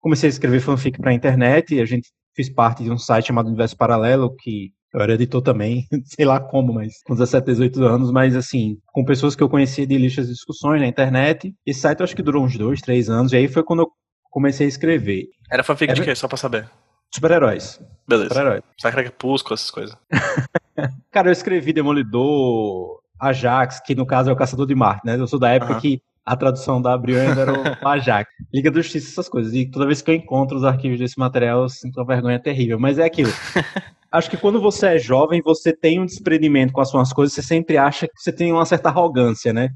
comecei 0.05 0.29
a 0.29 0.31
escrever 0.31 0.61
fanfic 0.61 1.01
para 1.01 1.13
a 1.13 1.15
internet, 1.15 1.81
a 1.81 1.87
gente 1.87 2.11
fiz 2.37 2.51
parte 2.51 2.85
de 2.85 2.91
um 2.91 2.99
site 2.99 3.29
chamado 3.29 3.49
Universo 3.49 3.75
Paralelo, 3.75 4.37
que 4.37 4.71
eu 4.93 5.01
era 5.01 5.15
editor 5.15 5.41
também, 5.41 5.87
sei 6.05 6.27
lá 6.27 6.39
como, 6.39 6.75
mas 6.75 7.03
com 7.07 7.15
17, 7.15 7.47
18 7.47 7.83
anos, 7.83 8.13
mas 8.13 8.37
assim, 8.37 8.77
com 8.89 9.03
pessoas 9.03 9.35
que 9.35 9.43
eu 9.43 9.49
conhecia 9.49 9.87
de 9.87 9.97
listas 9.97 10.27
de 10.27 10.35
discussões 10.35 10.83
na 10.83 10.87
internet. 10.87 11.55
Esse 11.65 11.81
site 11.81 12.01
eu 12.01 12.05
acho 12.05 12.15
que 12.15 12.23
durou 12.23 12.45
uns 12.45 12.55
dois, 12.59 12.83
três 12.83 13.09
anos, 13.09 13.33
e 13.33 13.37
aí 13.37 13.49
foi 13.49 13.65
quando 13.65 13.81
eu 13.81 13.89
comecei 14.35 14.67
a 14.67 14.69
escrever. 14.69 15.29
Era 15.49 15.63
fanfic 15.63 15.93
era... 15.93 16.01
de 16.01 16.05
quê? 16.05 16.13
Só 16.17 16.27
pra 16.27 16.37
saber. 16.37 16.69
Super-heróis. 17.15 17.81
Beleza. 18.07 18.31
Super-heróis. 18.31 18.63
Sacra 18.81 19.05
Crepúsculo, 19.05 19.55
essas 19.55 19.71
coisas. 19.71 19.97
Cara, 21.13 21.29
eu 21.29 21.33
escrevi 21.33 21.73
Demolidor, 21.73 22.99
Ajax, 23.21 23.79
que 23.79 23.95
no 23.95 24.05
caso 24.05 24.29
é 24.29 24.33
o 24.33 24.37
Caçador 24.37 24.67
de 24.67 24.75
Marte, 24.75 25.07
né? 25.07 25.15
Eu 25.15 25.29
sou 25.29 25.39
da 25.39 25.51
época 25.51 25.81
que 25.81 26.03
a 26.27 26.37
tradução 26.37 26.83
da 26.83 26.93
Abril 26.93 27.21
ainda 27.21 27.43
era 27.43 27.53
o 27.53 27.63
Ajax. 27.89 28.29
Liga 28.53 28.73
da 28.73 28.81
Justiça, 28.81 29.09
essas 29.09 29.29
coisas. 29.29 29.55
E 29.55 29.71
toda 29.71 29.87
vez 29.87 30.03
que 30.03 30.11
eu 30.11 30.17
encontro 30.17 30.57
os 30.57 30.65
arquivos 30.65 30.99
desse 30.99 31.17
material, 31.17 31.63
eu 31.63 31.69
sinto 31.69 32.01
uma 32.01 32.07
vergonha 32.07 32.41
terrível. 32.41 32.81
Mas 32.81 32.99
é 32.99 33.05
aquilo. 33.05 33.31
Acho 34.11 34.29
que 34.29 34.37
quando 34.37 34.61
você 34.61 34.87
é 34.89 34.99
jovem, 34.99 35.41
você 35.45 35.73
tem 35.73 36.01
um 36.01 36.07
desprendimento 36.07 36.73
com 36.73 36.81
as 36.81 36.89
suas 36.89 37.13
coisas, 37.13 37.35
você 37.35 37.43
sempre 37.43 37.77
acha 37.77 38.09
que 38.09 38.15
você 38.17 38.33
tem 38.33 38.53
uma 38.53 38.67
certa 38.67 38.89
arrogância, 38.89 39.53
né? 39.53 39.71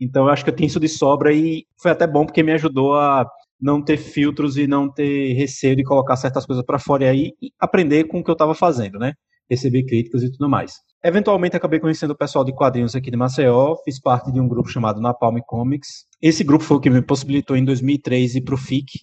Então 0.00 0.24
eu 0.24 0.32
acho 0.32 0.42
que 0.42 0.50
eu 0.50 0.56
tenho 0.56 0.66
isso 0.66 0.80
de 0.80 0.88
sobra 0.88 1.32
e 1.32 1.66
foi 1.80 1.90
até 1.90 2.06
bom 2.06 2.24
porque 2.24 2.42
me 2.42 2.52
ajudou 2.52 2.94
a 2.94 3.26
não 3.62 3.80
ter 3.80 3.96
filtros 3.96 4.56
e 4.56 4.66
não 4.66 4.92
ter 4.92 5.34
receio 5.34 5.76
de 5.76 5.84
colocar 5.84 6.16
certas 6.16 6.44
coisas 6.44 6.64
para 6.64 6.80
fora 6.80 7.04
e 7.04 7.08
aí 7.08 7.32
aprender 7.60 8.04
com 8.04 8.18
o 8.18 8.24
que 8.24 8.30
eu 8.30 8.34
estava 8.34 8.54
fazendo, 8.54 8.98
né? 8.98 9.12
Receber 9.48 9.84
críticas 9.84 10.24
e 10.24 10.32
tudo 10.32 10.48
mais. 10.50 10.72
Eventualmente 11.04 11.56
acabei 11.56 11.78
conhecendo 11.78 12.10
o 12.10 12.16
pessoal 12.16 12.44
de 12.44 12.52
quadrinhos 12.52 12.96
aqui 12.96 13.10
de 13.10 13.16
Maceió, 13.16 13.76
fiz 13.84 14.00
parte 14.00 14.32
de 14.32 14.40
um 14.40 14.48
grupo 14.48 14.68
chamado 14.68 15.00
Napalm 15.00 15.38
Comics. 15.46 16.06
Esse 16.20 16.42
grupo 16.42 16.64
foi 16.64 16.76
o 16.76 16.80
que 16.80 16.90
me 16.90 17.02
possibilitou 17.02 17.56
em 17.56 17.64
2003 17.64 18.34
ir 18.34 18.40
para 18.40 18.54
o 18.54 18.58
FIC, 18.58 18.98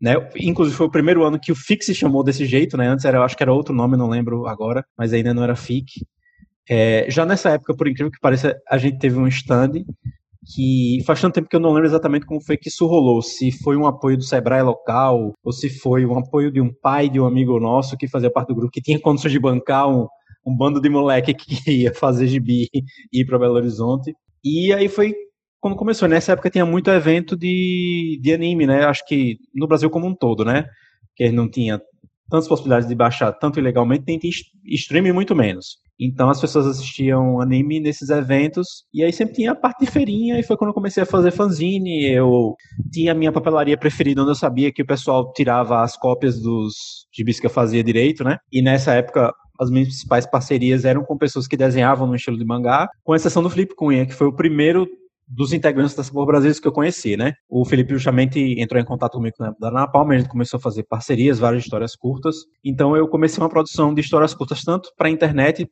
né? 0.00 0.14
Inclusive 0.36 0.76
foi 0.76 0.86
o 0.86 0.90
primeiro 0.90 1.24
ano 1.24 1.40
que 1.40 1.52
o 1.52 1.56
FIC 1.56 1.82
se 1.84 1.94
chamou 1.94 2.22
desse 2.22 2.44
jeito, 2.44 2.76
né? 2.76 2.88
Antes 2.88 3.06
era, 3.06 3.24
acho 3.24 3.36
que 3.36 3.42
era 3.42 3.52
outro 3.52 3.74
nome, 3.74 3.96
não 3.96 4.08
lembro 4.08 4.46
agora, 4.46 4.84
mas 4.98 5.14
ainda 5.14 5.32
não 5.32 5.42
era 5.42 5.56
FIC. 5.56 6.06
É, 6.68 7.06
já 7.10 7.24
nessa 7.24 7.50
época, 7.50 7.74
por 7.74 7.88
incrível 7.88 8.10
que 8.10 8.20
pareça, 8.20 8.54
a 8.68 8.76
gente 8.76 8.98
teve 8.98 9.18
um 9.18 9.28
stand 9.28 9.84
que 10.46 10.98
faz 11.06 11.20
tanto 11.20 11.34
tempo 11.34 11.48
que 11.48 11.56
eu 11.56 11.60
não 11.60 11.72
lembro 11.72 11.88
exatamente 11.88 12.26
como 12.26 12.40
foi 12.40 12.56
que 12.56 12.68
isso 12.68 12.86
rolou, 12.86 13.22
se 13.22 13.50
foi 13.50 13.76
um 13.76 13.86
apoio 13.86 14.16
do 14.16 14.24
Sebrae 14.24 14.62
local, 14.62 15.32
ou 15.42 15.52
se 15.52 15.68
foi 15.68 16.04
um 16.04 16.18
apoio 16.18 16.50
de 16.52 16.60
um 16.60 16.72
pai 16.72 17.08
de 17.08 17.18
um 17.18 17.26
amigo 17.26 17.58
nosso 17.58 17.96
que 17.96 18.08
fazia 18.08 18.30
parte 18.30 18.48
do 18.48 18.54
grupo, 18.54 18.72
que 18.72 18.82
tinha 18.82 19.00
condições 19.00 19.32
de 19.32 19.40
bancar 19.40 19.88
um, 19.88 20.06
um 20.46 20.56
bando 20.56 20.80
de 20.80 20.88
moleque 20.88 21.32
que 21.34 21.70
ia 21.70 21.94
fazer 21.94 22.26
gibi 22.26 22.68
e 22.72 23.20
ir 23.20 23.26
para 23.26 23.38
Belo 23.38 23.54
Horizonte. 23.54 24.14
E 24.44 24.72
aí 24.72 24.88
foi 24.88 25.14
quando 25.64 25.76
começou. 25.76 26.06
Nessa 26.06 26.32
época 26.32 26.50
tinha 26.50 26.66
muito 26.66 26.90
evento 26.90 27.34
de, 27.34 28.20
de 28.22 28.34
anime, 28.34 28.66
né? 28.66 28.84
Acho 28.84 29.02
que 29.06 29.38
no 29.54 29.66
Brasil 29.66 29.88
como 29.88 30.06
um 30.06 30.14
todo, 30.14 30.44
né? 30.44 30.66
Que 31.16 31.32
não 31.32 31.48
tinha 31.50 31.80
tantas 32.28 32.48
possibilidades 32.48 32.88
de 32.88 32.94
baixar 32.94 33.32
tanto 33.32 33.58
ilegalmente, 33.58 34.04
nem 34.06 34.18
tinha 34.18 34.32
streaming 34.66 35.12
muito 35.12 35.34
menos. 35.34 35.78
Então 35.98 36.28
as 36.28 36.40
pessoas 36.40 36.66
assistiam 36.66 37.40
anime 37.40 37.78
nesses 37.80 38.10
eventos, 38.10 38.84
e 38.92 39.04
aí 39.04 39.12
sempre 39.12 39.34
tinha 39.34 39.52
a 39.52 39.54
parte 39.54 39.84
de 39.84 39.90
feirinha, 39.90 40.38
e 40.38 40.42
foi 40.42 40.56
quando 40.56 40.70
eu 40.70 40.74
comecei 40.74 41.02
a 41.02 41.06
fazer 41.06 41.30
fanzine, 41.30 42.10
eu 42.10 42.54
tinha 42.92 43.12
a 43.12 43.14
minha 43.14 43.30
papelaria 43.30 43.76
preferida, 43.76 44.22
onde 44.22 44.32
eu 44.32 44.36
sabia 44.36 44.72
que 44.72 44.82
o 44.82 44.86
pessoal 44.86 45.32
tirava 45.32 45.82
as 45.82 45.96
cópias 45.96 46.40
dos 46.40 46.74
gibis 47.12 47.38
que 47.38 47.46
eu 47.46 47.50
fazia 47.50 47.84
direito, 47.84 48.24
né? 48.24 48.38
E 48.52 48.60
nessa 48.60 48.92
época 48.92 49.32
as 49.60 49.70
minhas 49.70 49.88
principais 49.88 50.26
parcerias 50.26 50.84
eram 50.84 51.04
com 51.04 51.16
pessoas 51.16 51.46
que 51.46 51.56
desenhavam 51.56 52.08
no 52.08 52.16
estilo 52.16 52.36
de 52.36 52.44
mangá, 52.44 52.88
com 53.04 53.14
exceção 53.14 53.42
do 53.42 53.50
Felipe 53.50 53.76
Cunha, 53.76 54.04
que 54.04 54.14
foi 54.14 54.26
o 54.26 54.34
primeiro 54.34 54.86
dos 55.26 55.52
integrantes 55.52 55.94
da 55.94 56.02
Sabor 56.02 56.26
Brasil 56.26 56.52
que 56.60 56.68
eu 56.68 56.72
conheci, 56.72 57.16
né? 57.16 57.34
O 57.48 57.64
Felipe 57.64 57.92
justamente 57.92 58.38
entrou 58.60 58.80
em 58.80 58.84
contato 58.84 59.12
comigo 59.12 59.36
na 59.38 59.54
da 59.58 59.70
Napalm, 59.70 60.10
a 60.10 60.18
gente 60.18 60.28
começou 60.28 60.58
a 60.58 60.60
fazer 60.60 60.84
parcerias, 60.84 61.38
várias 61.38 61.64
histórias 61.64 61.96
curtas. 61.96 62.36
Então 62.62 62.96
eu 62.96 63.08
comecei 63.08 63.42
uma 63.42 63.48
produção 63.48 63.94
de 63.94 64.00
histórias 64.00 64.34
curtas 64.34 64.62
tanto 64.62 64.90
para 64.96 65.08
a 65.08 65.10
internet, 65.10 65.68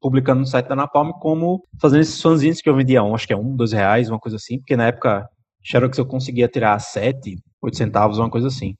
publicando 0.00 0.40
no 0.40 0.46
site 0.46 0.68
da 0.68 0.76
Napalm, 0.76 1.10
como 1.20 1.62
fazendo 1.80 2.02
esses 2.02 2.20
fanzines 2.20 2.60
que 2.60 2.68
eu 2.68 2.76
vendia, 2.76 3.02
um, 3.02 3.14
acho 3.14 3.26
que 3.26 3.32
é 3.32 3.36
um, 3.36 3.56
dois 3.56 3.72
reais, 3.72 4.08
uma 4.08 4.18
coisa 4.18 4.36
assim, 4.36 4.58
porque 4.58 4.76
na 4.76 4.86
época 4.86 5.26
Xerox 5.62 5.96
eu 5.98 6.06
conseguia 6.06 6.46
tirar 6.46 6.78
7, 6.78 7.36
8 7.62 7.76
centavos, 7.76 8.18
uma 8.18 8.30
coisa 8.30 8.48
assim. 8.48 8.74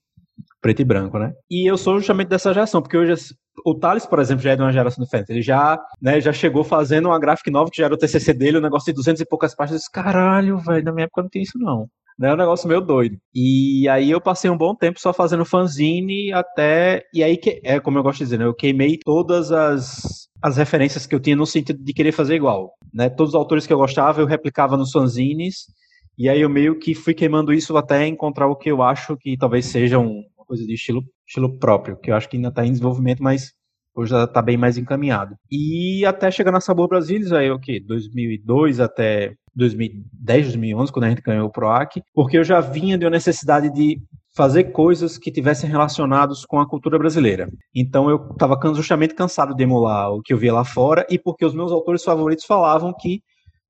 Preto 0.60 0.80
e 0.80 0.84
branco, 0.84 1.18
né? 1.18 1.32
E 1.50 1.68
eu 1.70 1.76
sou 1.76 1.98
justamente 1.98 2.28
dessa 2.28 2.52
geração, 2.52 2.80
porque 2.80 2.96
hoje 2.96 3.34
o 3.64 3.74
Thales, 3.74 4.06
por 4.06 4.18
exemplo, 4.18 4.42
já 4.42 4.52
é 4.52 4.56
de 4.56 4.62
uma 4.62 4.72
geração 4.72 5.04
diferente. 5.04 5.30
Ele 5.30 5.42
já, 5.42 5.78
né, 6.00 6.20
já 6.20 6.32
chegou 6.32 6.64
fazendo 6.64 7.06
uma 7.06 7.18
gráfica 7.18 7.50
nova, 7.50 7.70
que 7.70 7.78
já 7.78 7.84
era 7.84 7.94
o 7.94 7.98
TCC 7.98 8.32
dele, 8.32 8.58
um 8.58 8.62
negócio 8.62 8.86
de 8.86 8.96
200 8.96 9.20
e 9.20 9.26
poucas 9.26 9.54
páginas. 9.54 9.88
Caralho, 9.88 10.58
velho, 10.58 10.84
na 10.84 10.92
minha 10.92 11.04
época 11.04 11.22
não 11.22 11.28
tinha 11.28 11.42
isso 11.42 11.58
não. 11.58 11.88
É 12.22 12.32
um 12.32 12.36
negócio 12.36 12.68
meio 12.68 12.80
doido. 12.80 13.16
E 13.34 13.88
aí 13.88 14.10
eu 14.10 14.20
passei 14.20 14.48
um 14.48 14.56
bom 14.56 14.74
tempo 14.74 15.00
só 15.00 15.12
fazendo 15.12 15.44
fanzine 15.44 16.32
até. 16.32 17.02
E 17.12 17.24
aí, 17.24 17.36
que... 17.36 17.60
é 17.64 17.80
como 17.80 17.98
eu 17.98 18.02
gosto 18.02 18.18
de 18.18 18.24
dizer, 18.24 18.38
né? 18.38 18.44
Eu 18.44 18.54
queimei 18.54 18.98
todas 19.04 19.50
as, 19.50 20.28
as 20.40 20.56
referências 20.56 21.06
que 21.06 21.14
eu 21.14 21.20
tinha 21.20 21.34
no 21.34 21.46
sentido 21.46 21.82
de 21.82 21.92
querer 21.92 22.12
fazer 22.12 22.36
igual. 22.36 22.72
Né? 22.92 23.08
Todos 23.08 23.34
os 23.34 23.38
autores 23.38 23.66
que 23.66 23.72
eu 23.72 23.78
gostava, 23.78 24.20
eu 24.20 24.26
replicava 24.26 24.76
nos 24.76 24.92
fanzines. 24.92 25.66
E 26.16 26.28
aí 26.28 26.40
eu 26.40 26.48
meio 26.48 26.78
que 26.78 26.94
fui 26.94 27.14
queimando 27.14 27.52
isso 27.52 27.76
até 27.76 28.06
encontrar 28.06 28.46
o 28.46 28.56
que 28.56 28.70
eu 28.70 28.82
acho 28.82 29.16
que 29.16 29.36
talvez 29.36 29.66
seja 29.66 29.98
um, 29.98 30.22
uma 30.36 30.46
coisa 30.46 30.64
de 30.64 30.74
estilo, 30.74 31.02
estilo 31.26 31.58
próprio, 31.58 31.96
que 31.96 32.10
eu 32.10 32.14
acho 32.14 32.28
que 32.28 32.36
ainda 32.36 32.48
está 32.48 32.64
em 32.64 32.70
desenvolvimento, 32.70 33.22
mas 33.22 33.52
hoje 33.94 34.10
já 34.10 34.24
está 34.24 34.42
bem 34.42 34.56
mais 34.56 34.76
encaminhado. 34.76 35.36
E 35.50 36.04
até 36.04 36.30
chegar 36.30 36.52
na 36.52 36.60
Sabor 36.60 36.88
Brasilis, 36.88 37.32
aí 37.32 37.50
o 37.50 37.58
que? 37.58 37.80
2002 37.80 38.80
até 38.80 39.34
2010, 39.54 40.46
2011, 40.46 40.92
quando 40.92 41.04
a 41.04 41.08
gente 41.10 41.22
ganhou 41.22 41.46
o 41.46 41.52
PROAC, 41.52 42.02
porque 42.12 42.38
eu 42.38 42.44
já 42.44 42.60
vinha 42.60 42.98
de 42.98 43.04
uma 43.04 43.10
necessidade 43.10 43.70
de 43.70 44.00
fazer 44.36 44.64
coisas 44.64 45.16
que 45.16 45.30
tivessem 45.30 45.70
relacionados 45.70 46.44
com 46.44 46.58
a 46.58 46.68
cultura 46.68 46.98
brasileira. 46.98 47.48
Então 47.74 48.10
eu 48.10 48.30
estava 48.32 48.58
justamente 48.74 49.14
cansado 49.14 49.54
de 49.54 49.62
emular 49.62 50.10
o 50.10 50.20
que 50.20 50.32
eu 50.32 50.38
via 50.38 50.52
lá 50.52 50.64
fora 50.64 51.06
e 51.08 51.18
porque 51.18 51.44
os 51.44 51.54
meus 51.54 51.70
autores 51.70 52.02
favoritos 52.02 52.44
falavam 52.44 52.92
que 52.92 53.22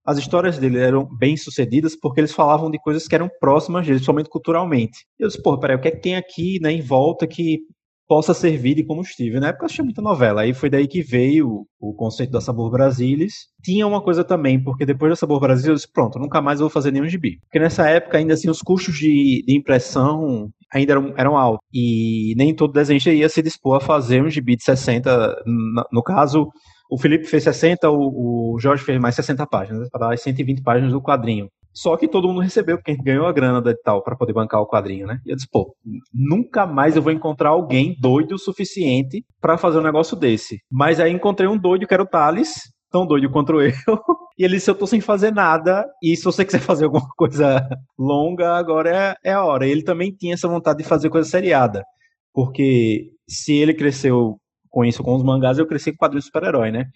as 0.04 0.18
histórias 0.18 0.58
dele 0.58 0.78
eram 0.78 1.08
bem 1.18 1.36
sucedidas 1.36 1.96
porque 1.98 2.20
eles 2.20 2.32
falavam 2.32 2.70
de 2.70 2.78
coisas 2.78 3.08
que 3.08 3.14
eram 3.14 3.30
próximas 3.40 3.86
deles, 3.86 4.04
somente 4.04 4.28
culturalmente. 4.28 5.06
E 5.18 5.22
eu 5.24 5.28
disse, 5.28 5.42
pô, 5.42 5.58
peraí, 5.58 5.76
o 5.76 5.80
que 5.80 5.88
é 5.88 5.90
que 5.90 6.00
tem 6.00 6.16
aqui 6.16 6.58
né, 6.60 6.72
em 6.72 6.82
volta 6.82 7.26
que 7.26 7.60
possa 8.06 8.34
servir 8.34 8.74
de 8.74 8.84
combustível. 8.84 9.40
Na 9.40 9.48
época 9.48 9.64
eu 9.64 9.68
achei 9.70 9.84
muita 9.84 10.02
novela, 10.02 10.42
aí 10.42 10.52
foi 10.52 10.68
daí 10.68 10.86
que 10.86 11.02
veio 11.02 11.66
o 11.80 11.94
conceito 11.94 12.30
da 12.30 12.40
Sabor 12.40 12.70
Brasilis. 12.70 13.46
Tinha 13.62 13.86
uma 13.86 14.02
coisa 14.02 14.22
também, 14.22 14.62
porque 14.62 14.84
depois 14.84 15.10
da 15.10 15.16
Sabor 15.16 15.40
Brasilis 15.40 15.68
eu 15.68 15.74
disse, 15.74 15.90
pronto, 15.92 16.18
nunca 16.18 16.40
mais 16.40 16.60
vou 16.60 16.68
fazer 16.68 16.90
nenhum 16.90 17.08
gibi. 17.08 17.38
Porque 17.40 17.58
nessa 17.58 17.88
época 17.88 18.18
ainda 18.18 18.34
assim 18.34 18.50
os 18.50 18.60
custos 18.60 18.94
de, 18.94 19.42
de 19.46 19.56
impressão 19.56 20.50
ainda 20.72 20.92
eram, 20.92 21.14
eram 21.16 21.36
altos. 21.36 21.66
E 21.72 22.34
nem 22.36 22.54
todo 22.54 22.72
desenhista 22.72 23.10
ia 23.10 23.28
se 23.28 23.42
dispor 23.42 23.76
a 23.76 23.80
fazer 23.80 24.22
um 24.22 24.30
gibi 24.30 24.56
de 24.56 24.64
60, 24.64 25.42
no, 25.46 25.84
no 25.92 26.02
caso... 26.02 26.48
O 26.94 26.96
Felipe 26.96 27.24
fez 27.24 27.42
60, 27.42 27.90
o, 27.90 28.52
o 28.54 28.60
Jorge 28.60 28.84
fez 28.84 29.00
mais 29.00 29.16
60 29.16 29.44
páginas, 29.48 29.90
para 29.90 30.06
dar 30.06 30.14
as 30.14 30.22
120 30.22 30.62
páginas 30.62 30.92
do 30.92 31.02
quadrinho. 31.02 31.48
Só 31.72 31.96
que 31.96 32.06
todo 32.06 32.28
mundo 32.28 32.38
recebeu, 32.40 32.76
porque 32.76 32.92
a 32.92 32.94
gente 32.94 33.02
ganhou 33.02 33.26
a 33.26 33.32
grana 33.32 33.60
da 33.60 33.74
tal 33.74 34.00
para 34.00 34.14
poder 34.14 34.32
bancar 34.32 34.60
o 34.60 34.66
quadrinho, 34.68 35.04
né? 35.04 35.18
E 35.26 35.30
eu 35.30 35.34
disse, 35.34 35.48
pô, 35.50 35.74
nunca 36.14 36.64
mais 36.68 36.94
eu 36.94 37.02
vou 37.02 37.10
encontrar 37.10 37.48
alguém 37.48 37.96
doido 37.98 38.36
o 38.36 38.38
suficiente 38.38 39.24
para 39.40 39.58
fazer 39.58 39.80
um 39.80 39.82
negócio 39.82 40.16
desse. 40.16 40.60
Mas 40.70 41.00
aí 41.00 41.12
encontrei 41.12 41.48
um 41.48 41.58
doido 41.58 41.84
que 41.84 41.92
era 41.92 42.04
o 42.04 42.06
Thales, 42.06 42.54
tão 42.92 43.04
doido 43.04 43.28
quanto 43.28 43.60
eu. 43.60 43.72
E 44.38 44.44
ele 44.44 44.54
disse: 44.54 44.70
Eu 44.70 44.74
tô 44.74 44.86
sem 44.86 45.00
fazer 45.00 45.32
nada. 45.32 45.84
E 46.02 46.16
se 46.16 46.24
você 46.24 46.44
quiser 46.44 46.60
fazer 46.60 46.84
alguma 46.84 47.08
coisa 47.16 47.68
longa, 47.98 48.56
agora 48.56 49.16
é, 49.24 49.30
é 49.30 49.32
a 49.32 49.44
hora. 49.44 49.66
Ele 49.66 49.82
também 49.82 50.12
tinha 50.12 50.34
essa 50.34 50.48
vontade 50.48 50.78
de 50.78 50.88
fazer 50.88 51.08
coisa 51.08 51.28
seriada. 51.28 51.84
Porque 52.32 53.10
se 53.28 53.52
ele 53.54 53.74
cresceu 53.74 54.38
com 54.74 54.84
isso 54.84 55.02
com 55.02 55.14
os 55.14 55.22
mangás, 55.22 55.56
eu 55.56 55.66
cresci 55.66 55.92
com 55.92 55.98
quadrinho 55.98 56.22
super-herói, 56.22 56.72
né? 56.72 56.86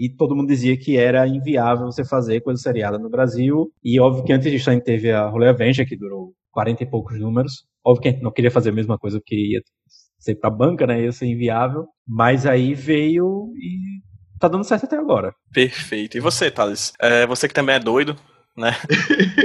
e 0.00 0.08
todo 0.08 0.34
mundo 0.34 0.48
dizia 0.48 0.78
que 0.78 0.96
era 0.96 1.28
inviável 1.28 1.84
você 1.84 2.02
fazer 2.02 2.40
coisa 2.40 2.58
seriada 2.58 2.98
no 2.98 3.10
Brasil. 3.10 3.70
E 3.84 4.00
óbvio 4.00 4.24
que 4.24 4.32
antes 4.32 4.50
disso 4.50 4.70
a 4.70 4.72
gente 4.72 4.84
teve 4.84 5.12
a 5.12 5.28
Rolê 5.28 5.46
Avenger, 5.46 5.86
que 5.86 5.94
durou 5.94 6.32
40 6.52 6.82
e 6.82 6.90
poucos 6.90 7.20
números. 7.20 7.66
Óbvio 7.84 8.02
que 8.02 8.08
a 8.08 8.12
gente 8.12 8.22
não 8.22 8.32
queria 8.32 8.50
fazer 8.50 8.70
a 8.70 8.72
mesma 8.72 8.98
coisa, 8.98 9.18
porque 9.18 9.36
ia 9.36 9.60
ser 10.18 10.36
pra 10.36 10.48
banca, 10.48 10.86
né? 10.86 11.02
Ia 11.02 11.12
ser 11.12 11.26
inviável. 11.26 11.86
Mas 12.08 12.46
aí 12.46 12.72
veio 12.72 13.52
e 13.58 14.00
tá 14.38 14.48
dando 14.48 14.64
certo 14.64 14.84
até 14.84 14.96
agora. 14.96 15.34
Perfeito. 15.52 16.16
E 16.16 16.20
você, 16.20 16.50
Thales? 16.50 16.94
É, 16.98 17.26
você 17.26 17.46
que 17.46 17.52
também 17.52 17.74
é 17.74 17.80
doido, 17.80 18.16
né? 18.56 18.70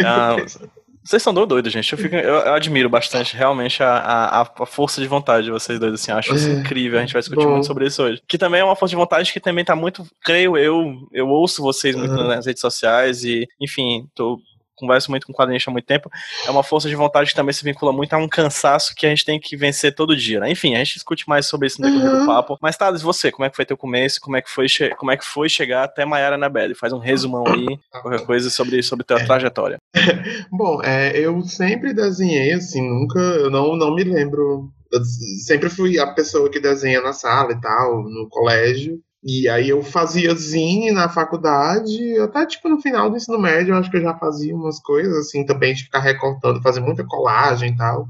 vocês 1.06 1.22
são 1.22 1.32
doidos, 1.34 1.72
gente. 1.72 1.92
Eu, 1.94 2.00
fico, 2.00 2.16
eu, 2.16 2.34
eu, 2.34 2.54
admiro 2.54 2.90
bastante, 2.90 3.38
realmente, 3.38 3.84
a, 3.84 3.96
a, 3.96 4.42
a, 4.42 4.66
força 4.66 5.00
de 5.00 5.08
vontade 5.08 5.46
de 5.46 5.52
vocês 5.52 5.80
dois, 5.80 5.94
assim. 5.94 6.12
Acho 6.12 6.34
isso 6.34 6.50
é, 6.50 6.54
incrível. 6.54 6.98
A 6.98 7.02
gente 7.02 7.14
vai 7.14 7.22
discutir 7.22 7.46
bom. 7.46 7.52
muito 7.52 7.68
sobre 7.68 7.86
isso 7.86 8.02
hoje. 8.02 8.24
Que 8.28 8.40
também 8.40 8.62
é 8.62 8.64
uma 8.64 8.76
força 8.76 8.90
de 8.90 8.96
vontade 8.96 9.32
que 9.32 9.40
também 9.40 9.64
tá 9.64 9.76
muito, 9.76 10.04
creio 10.24 10.58
eu, 10.58 11.08
eu 11.14 11.30
ouço 11.30 11.62
vocês 11.62 11.96
muito 11.96 12.16
uhum. 12.16 12.28
nas 12.28 12.48
redes 12.48 12.60
sociais 12.60 13.24
e, 13.24 13.48
enfim, 13.62 14.08
tô 14.16 14.40
converso 14.76 15.10
muito 15.10 15.28
com 15.28 15.34
quadrinhos 15.34 15.64
há 15.68 15.72
muito 15.72 15.86
tempo, 15.86 16.10
é 16.46 16.52
uma 16.52 16.64
força 16.64 16.90
de 16.90 16.96
vontade 16.96 17.30
que 17.30 17.36
também 17.36 17.54
se 17.54 17.64
vincula 17.64 17.92
muito 17.92 18.14
a 18.14 18.18
um 18.18 18.28
cansaço 18.28 18.94
que 18.96 19.06
a 19.06 19.10
gente 19.10 19.26
tem 19.26 19.40
que 19.40 19.56
vencer 19.56 19.94
todo 19.94 20.16
dia, 20.16 20.40
né? 20.40 20.52
Enfim, 20.52 20.76
a 20.76 20.80
gente 20.80 20.96
discute 20.96 21.28
mais 21.28 21.46
sobre 21.46 21.68
isso 21.68 21.82
no 21.82 21.90
decorrer 21.90 22.14
uhum. 22.14 22.20
do 22.22 22.26
papo. 22.26 22.58
Mas, 22.62 22.78
Thales, 22.78 23.02
você, 23.02 23.32
como 23.32 23.46
é 23.46 23.50
que 23.50 23.56
foi 23.56 23.66
teu 23.66 23.78
começo? 23.78 24.20
Como 24.22 24.36
é 24.36 24.42
que 24.42 24.50
foi, 24.50 24.68
como 24.98 25.12
é 25.12 25.18
que 25.18 25.26
foi 25.26 25.50
chegar 25.50 25.84
até 25.84 26.06
Maiara 26.06 26.36
Anabelle? 26.36 26.76
Faz 26.76 26.94
um 26.94 27.00
resumão 27.00 27.44
aí, 27.48 27.80
qualquer 28.02 28.26
coisa 28.26 28.50
sobre, 28.50 28.82
sobre 28.84 29.06
tua 29.06 29.20
é. 29.20 29.26
trajetória. 29.26 29.78
Bom, 30.52 30.82
é, 30.84 31.18
eu 31.18 31.42
sempre 31.44 31.94
desenhei, 31.94 32.54
assim, 32.54 32.82
nunca, 32.82 33.20
eu 33.20 33.50
não, 33.50 33.76
não 33.76 33.94
me 33.94 34.04
lembro 34.04 34.72
eu 34.92 35.04
sempre 35.46 35.70
fui 35.70 36.00
a 36.00 36.08
pessoa 36.14 36.50
que 36.50 36.60
desenha 36.60 37.02
na 37.02 37.12
sala 37.12 37.52
e 37.52 37.60
tal, 37.60 38.04
no 38.04 38.28
colégio. 38.30 39.00
E 39.26 39.50
aí 39.50 39.70
eu 39.70 39.82
fazia 39.82 40.36
zine 40.36 40.92
na 40.92 41.10
faculdade, 41.10 42.20
até 42.20 42.46
tipo 42.46 42.70
no 42.70 42.80
final 42.80 43.10
do 43.10 43.18
ensino 43.18 43.40
médio, 43.40 43.74
eu 43.74 43.78
acho 43.78 43.90
que 43.90 43.98
eu 43.98 44.02
já 44.02 44.16
fazia 44.16 44.56
umas 44.56 44.80
coisas 44.80 45.18
assim 45.18 45.44
também, 45.44 45.74
de 45.74 45.86
ficar 45.86 46.00
recortando, 46.00 46.62
fazer 46.62 46.80
muita 46.80 47.04
colagem 47.06 47.72
e 47.72 47.76
tal 47.76 48.06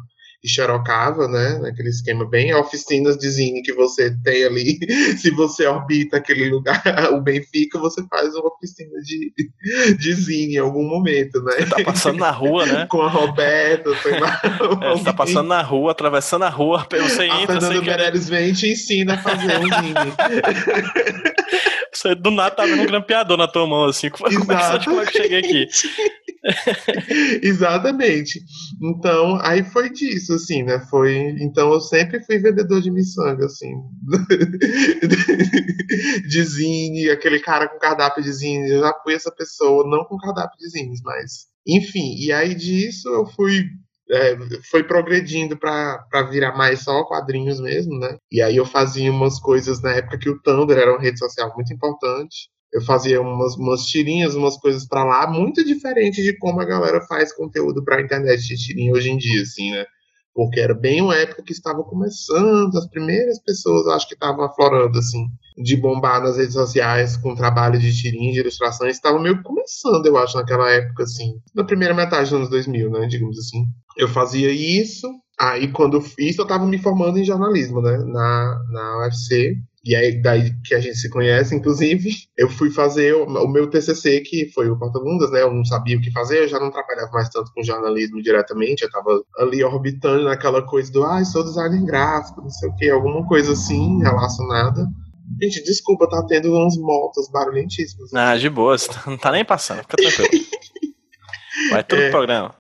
e 0.45 0.47
xerocava, 0.47 1.27
né? 1.27 1.57
Naquele 1.59 1.89
esquema 1.89 2.23
bem 2.23 2.53
oficinas 2.53 3.17
de 3.17 3.27
zine 3.27 3.63
que 3.63 3.73
você 3.73 4.15
tem 4.23 4.45
ali. 4.45 4.77
Se 5.17 5.31
você 5.31 5.65
orbita 5.65 6.17
aquele 6.17 6.47
lugar, 6.49 6.83
o 7.13 7.19
Benfica, 7.19 7.79
você 7.79 8.05
faz 8.07 8.35
uma 8.35 8.53
oficina 8.53 9.01
de, 9.01 9.33
de 9.97 10.13
zine 10.13 10.55
em 10.55 10.59
algum 10.59 10.87
momento, 10.87 11.41
né? 11.41 11.53
Você 11.57 11.65
tá 11.65 11.83
passando 11.83 12.19
na 12.19 12.29
rua, 12.29 12.65
né? 12.67 12.85
Com 12.85 13.01
a 13.01 13.09
Roberta, 13.09 13.95
foi 13.95 14.19
lá. 14.19 14.39
É, 14.83 14.91
você 14.91 15.03
tá 15.03 15.13
passando 15.13 15.47
na 15.47 15.63
rua, 15.63 15.91
atravessando 15.91 16.43
a 16.43 16.49
rua, 16.49 16.87
você 16.91 17.25
entra. 17.25 17.57
A 17.57 17.61
Fernanda 17.61 17.81
Meirelles 17.81 18.29
vem 18.29 18.49
e 18.49 18.53
te 18.53 18.71
ensina 18.71 19.15
a 19.15 19.17
fazer 19.17 19.57
um 19.57 19.63
zine. 19.63 19.95
Você 21.97 22.15
do 22.15 22.31
nada 22.31 22.55
tá 22.55 22.65
vendo 22.65 22.81
um 22.81 22.85
grampeador 22.85 23.37
na 23.37 23.47
tua 23.47 23.65
mão, 23.65 23.85
assim. 23.85 24.09
Como, 24.09 24.27
é, 24.27 24.83
como 24.83 25.01
é 25.01 25.05
que 25.05 25.17
eu 25.17 25.23
cheguei 25.23 25.39
aqui? 25.39 25.67
Exatamente. 27.41 28.41
Então, 28.81 29.39
aí 29.41 29.63
foi 29.63 29.89
disso, 29.89 30.33
assim, 30.33 30.63
né? 30.63 30.79
Foi. 30.89 31.35
Então 31.39 31.71
eu 31.73 31.79
sempre 31.79 32.23
fui 32.23 32.37
vendedor 32.37 32.81
de 32.81 32.91
miçanga, 32.91 33.45
assim. 33.45 33.73
de 36.27 36.43
zine, 36.43 37.09
aquele 37.09 37.39
cara 37.39 37.67
com 37.67 37.79
cardápio 37.79 38.23
de 38.23 38.31
zine. 38.31 38.69
Eu 38.69 38.81
já 38.81 38.93
fui 39.03 39.13
essa 39.13 39.31
pessoa, 39.31 39.89
não 39.89 40.05
com 40.05 40.17
cardápio 40.17 40.57
de 40.59 40.69
zines, 40.69 41.01
mas. 41.03 41.47
Enfim, 41.67 42.15
e 42.19 42.31
aí 42.31 42.53
disso 42.53 43.09
eu 43.09 43.25
fui 43.25 43.63
é, 44.11 44.37
foi 44.69 44.83
progredindo 44.83 45.57
para 45.57 46.23
virar 46.29 46.55
mais 46.55 46.81
só 46.81 47.03
quadrinhos 47.03 47.59
mesmo, 47.59 47.97
né? 47.99 48.17
E 48.31 48.41
aí 48.41 48.57
eu 48.57 48.65
fazia 48.65 49.11
umas 49.11 49.39
coisas 49.39 49.81
na 49.81 49.93
época 49.93 50.17
que 50.19 50.29
o 50.29 50.39
Tumblr 50.41 50.79
era 50.79 50.91
uma 50.91 51.01
rede 51.01 51.19
social 51.19 51.51
muito 51.55 51.73
importante. 51.73 52.49
Eu 52.73 52.81
fazia 52.81 53.21
umas, 53.21 53.55
umas 53.55 53.85
tirinhas, 53.85 54.35
umas 54.35 54.57
coisas 54.57 54.85
para 54.87 55.03
lá, 55.03 55.27
muito 55.27 55.63
diferente 55.63 56.21
de 56.21 56.37
como 56.37 56.59
a 56.59 56.65
galera 56.65 57.01
faz 57.07 57.33
conteúdo 57.33 57.83
para 57.83 58.01
internet 58.01 58.45
de 58.45 58.57
tirinha 58.57 58.91
hoje 58.93 59.09
em 59.09 59.17
dia, 59.17 59.41
assim, 59.41 59.71
né? 59.71 59.85
Porque 60.35 60.59
era 60.59 60.73
bem 60.73 61.01
uma 61.01 61.15
época 61.15 61.41
que 61.41 61.53
estava 61.53 61.81
começando, 61.81 62.75
as 62.77 62.85
primeiras 62.89 63.39
pessoas 63.39 63.87
acho 63.87 64.05
que 64.05 64.15
estavam 64.15 64.43
aflorando, 64.43 64.99
assim, 64.99 65.27
de 65.57 65.77
bombar 65.77 66.21
nas 66.21 66.35
redes 66.35 66.53
sociais 66.53 67.15
com 67.15 67.33
trabalho 67.33 67.79
de 67.79 67.95
tirinha, 67.95 68.33
de 68.33 68.41
ilustrações, 68.41 68.95
estavam 68.97 69.21
meio 69.21 69.41
começando, 69.41 70.05
eu 70.05 70.17
acho, 70.17 70.35
naquela 70.35 70.69
época, 70.69 71.03
assim, 71.03 71.35
na 71.55 71.63
primeira 71.63 71.93
metade 71.93 72.23
dos 72.23 72.33
anos 72.33 72.49
2000, 72.49 72.91
né, 72.91 73.07
digamos 73.07 73.39
assim. 73.39 73.63
Eu 73.97 74.09
fazia 74.09 74.51
isso, 74.51 75.07
aí 75.39 75.71
quando 75.71 76.03
isso 76.19 76.41
eu 76.41 76.43
estava 76.43 76.65
me 76.65 76.79
formando 76.79 77.17
em 77.17 77.23
jornalismo, 77.23 77.81
né, 77.81 77.97
na, 77.97 78.61
na 78.71 78.97
UFC, 79.05 79.55
e 79.85 79.95
aí 79.95 80.19
daí 80.19 80.51
que 80.63 80.73
a 80.73 80.79
gente 80.79 80.97
se 80.97 81.09
conhece, 81.09 81.55
inclusive, 81.55 82.09
eu 82.35 82.49
fui 82.49 82.71
fazer 82.71 83.13
o, 83.13 83.25
o 83.25 83.47
meu 83.47 83.69
TCC, 83.69 84.21
que 84.21 84.49
foi 84.51 84.67
o 84.69 84.77
Porta-Bundas, 84.77 85.31
né? 85.31 85.43
Eu 85.43 85.53
não 85.53 85.63
sabia 85.63 85.95
o 85.97 86.01
que 86.01 86.11
fazer, 86.11 86.39
eu 86.39 86.47
já 86.47 86.59
não 86.59 86.71
trabalhava 86.71 87.11
mais 87.11 87.29
tanto 87.29 87.51
com 87.53 87.63
jornalismo 87.63 88.21
diretamente, 88.21 88.83
eu 88.83 88.89
tava 88.89 89.23
ali 89.37 89.63
orbitando 89.63 90.23
naquela 90.23 90.63
coisa 90.63 90.91
do, 90.91 91.03
ah, 91.03 91.23
sou 91.23 91.43
designer 91.43 91.85
gráfico, 91.85 92.41
não 92.41 92.49
sei 92.49 92.69
o 92.69 92.75
que, 92.75 92.89
alguma 92.89 93.25
coisa 93.27 93.53
assim 93.53 94.01
relacionada. 94.01 94.87
Gente, 95.41 95.63
desculpa, 95.63 96.09
tá 96.09 96.23
tendo 96.27 96.55
uns 96.55 96.77
motos 96.77 97.29
barulhentíssimos. 97.31 98.13
Ah, 98.13 98.35
de 98.37 98.49
boa, 98.49 98.75
não 99.05 99.17
tá 99.17 99.31
nem 99.31 99.45
passando, 99.45 99.81
fica 99.81 99.97
tranquilo. 99.97 100.45
Vai 101.71 101.83
tudo 101.83 102.01
é... 102.01 102.09
programa. 102.09 102.55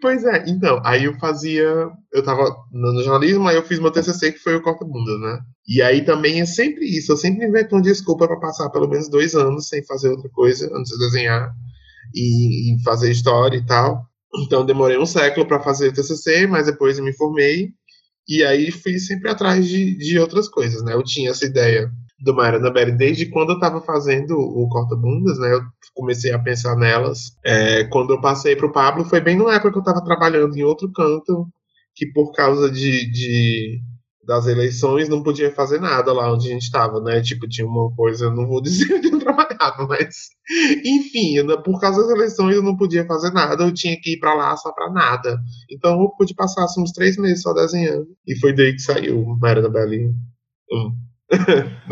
Pois 0.00 0.24
é, 0.24 0.44
então, 0.48 0.80
aí 0.84 1.04
eu 1.04 1.14
fazia. 1.18 1.66
Eu 2.12 2.22
tava 2.24 2.44
no 2.72 3.02
jornalismo, 3.02 3.46
aí 3.46 3.56
eu 3.56 3.62
fiz 3.62 3.78
meu 3.78 3.90
TCC, 3.90 4.32
que 4.32 4.38
foi 4.38 4.54
o 4.56 4.62
Corta-Bunda, 4.62 5.18
né? 5.18 5.40
E 5.66 5.82
aí 5.82 6.04
também 6.04 6.40
é 6.40 6.46
sempre 6.46 6.86
isso, 6.86 7.12
eu 7.12 7.16
sempre 7.16 7.46
invento 7.46 7.74
uma 7.74 7.82
desculpa 7.82 8.26
para 8.26 8.40
passar 8.40 8.70
pelo 8.70 8.88
menos 8.88 9.08
dois 9.10 9.34
anos 9.34 9.68
sem 9.68 9.84
fazer 9.84 10.08
outra 10.08 10.30
coisa 10.30 10.70
antes 10.74 10.92
de 10.92 10.98
desenhar. 10.98 11.52
e, 12.14 12.74
e 12.76 12.82
fazer 12.84 13.10
história 13.10 13.56
e 13.58 13.66
tal. 13.66 14.06
Então 14.44 14.66
demorei 14.66 14.98
um 14.98 15.06
século 15.06 15.46
para 15.46 15.60
fazer 15.62 15.88
o 15.90 15.92
TCC, 15.94 16.46
mas 16.46 16.66
depois 16.66 16.98
eu 16.98 17.04
me 17.04 17.14
formei 17.14 17.70
e 18.28 18.44
aí 18.44 18.70
fui 18.72 18.98
sempre 18.98 19.30
atrás 19.30 19.66
de, 19.68 19.96
de 19.98 20.18
outras 20.18 20.48
coisas, 20.48 20.82
né? 20.84 20.94
Eu 20.94 21.02
tinha 21.04 21.30
essa 21.30 21.46
ideia 21.46 21.90
do 22.20 22.34
Mariana 22.34 22.70
Belli 22.70 22.92
desde 22.92 23.26
quando 23.26 23.50
eu 23.50 23.54
estava 23.54 23.80
fazendo 23.80 24.36
o 24.38 24.68
Corta 24.68 24.96
Bundas, 24.96 25.38
né? 25.38 25.54
Eu 25.54 25.62
comecei 25.94 26.32
a 26.32 26.38
pensar 26.38 26.76
nelas. 26.76 27.32
É, 27.44 27.84
quando 27.84 28.12
eu 28.12 28.20
passei 28.20 28.56
para 28.56 28.66
o 28.66 28.72
Pablo, 28.72 29.04
foi 29.04 29.20
bem 29.20 29.36
na 29.36 29.54
época 29.54 29.72
que 29.72 29.78
eu 29.78 29.82
estava 29.82 30.04
trabalhando 30.04 30.56
em 30.56 30.62
outro 30.62 30.90
canto, 30.92 31.46
que 31.94 32.06
por 32.12 32.32
causa 32.32 32.70
de, 32.70 33.10
de 33.10 33.80
das 34.28 34.46
eleições 34.46 35.08
não 35.08 35.22
podia 35.22 35.50
fazer 35.54 35.80
nada 35.80 36.12
lá 36.12 36.30
onde 36.30 36.48
a 36.48 36.52
gente 36.52 36.64
estava, 36.64 37.00
né? 37.00 37.22
Tipo, 37.22 37.48
tinha 37.48 37.66
uma 37.66 37.90
coisa, 37.94 38.28
não 38.30 38.46
vou 38.46 38.60
dizer 38.62 38.92
onde 38.92 39.08
eu 39.08 39.18
trabalhava, 39.18 39.86
mas 39.86 40.28
enfim, 40.84 41.36
por 41.64 41.80
causa 41.80 42.02
das 42.02 42.10
eleições 42.10 42.56
eu 42.56 42.62
não 42.62 42.76
podia 42.76 43.06
fazer 43.06 43.32
nada, 43.32 43.64
eu 43.64 43.72
tinha 43.72 43.98
que 43.98 44.12
ir 44.12 44.18
para 44.18 44.34
lá 44.34 44.54
só 44.56 44.70
para 44.72 44.90
nada. 44.90 45.38
Então 45.70 46.02
eu 46.02 46.10
pude 46.10 46.34
passar 46.34 46.64
assim, 46.64 46.82
uns 46.82 46.92
três 46.92 47.16
meses 47.16 47.42
só 47.42 47.54
desenhando. 47.54 48.06
E 48.26 48.38
foi 48.38 48.52
daí 48.52 48.74
que 48.74 48.80
saiu 48.80 49.24
Maria 49.40 49.68
Belli 49.68 50.12
1. 50.70 51.07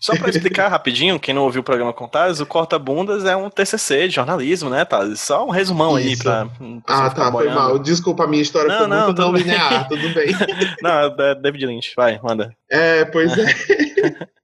Só 0.00 0.16
para 0.16 0.30
explicar 0.30 0.68
rapidinho, 0.68 1.18
quem 1.18 1.34
não 1.34 1.42
ouviu 1.42 1.60
o 1.60 1.64
programa 1.64 1.92
Contares, 1.92 2.38
o 2.38 2.46
Corta 2.46 2.78
Bundas 2.78 3.24
é 3.24 3.34
um 3.34 3.50
TCC 3.50 4.06
de 4.06 4.14
jornalismo, 4.14 4.70
né, 4.70 4.84
tá? 4.84 5.04
Só 5.16 5.44
um 5.44 5.50
resumão 5.50 5.98
Isso. 5.98 6.08
aí 6.08 6.16
pra. 6.16 6.48
ah, 6.86 7.10
tá, 7.10 7.32
foi 7.32 7.48
mal. 7.50 7.78
Desculpa, 7.80 8.22
a 8.22 8.26
minha 8.28 8.42
história 8.42 8.68
não, 8.68 8.78
foi 8.78 8.86
não, 8.86 9.04
muito 9.06 9.20
não 9.20 9.32
linear, 9.32 9.88
tudo 9.88 10.08
bem. 10.14 10.28
não, 10.80 10.90
é 10.90 11.34
David 11.34 11.66
Lynch, 11.66 11.92
vai, 11.96 12.20
manda. 12.22 12.54
É, 12.70 13.04
pois 13.06 13.36
é. 13.36 13.46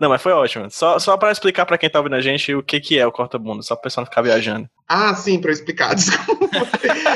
Não, 0.00 0.08
mas 0.08 0.22
foi 0.22 0.32
ótimo. 0.32 0.70
Só, 0.70 0.98
só 1.00 1.16
para 1.16 1.32
explicar 1.32 1.66
para 1.66 1.76
quem 1.76 1.90
tá 1.90 1.98
ouvindo 1.98 2.14
a 2.14 2.20
gente 2.20 2.54
o 2.54 2.62
que, 2.62 2.78
que 2.78 2.96
é 2.96 3.04
o 3.04 3.10
corta-bunda, 3.10 3.62
só 3.62 3.74
para 3.74 3.80
o 3.80 3.82
pessoal 3.82 4.02
não 4.02 4.10
ficar 4.10 4.22
viajando. 4.22 4.68
Ah, 4.86 5.12
sim, 5.14 5.40
para 5.40 5.50
explicar, 5.50 5.94
desculpa. 5.94 6.46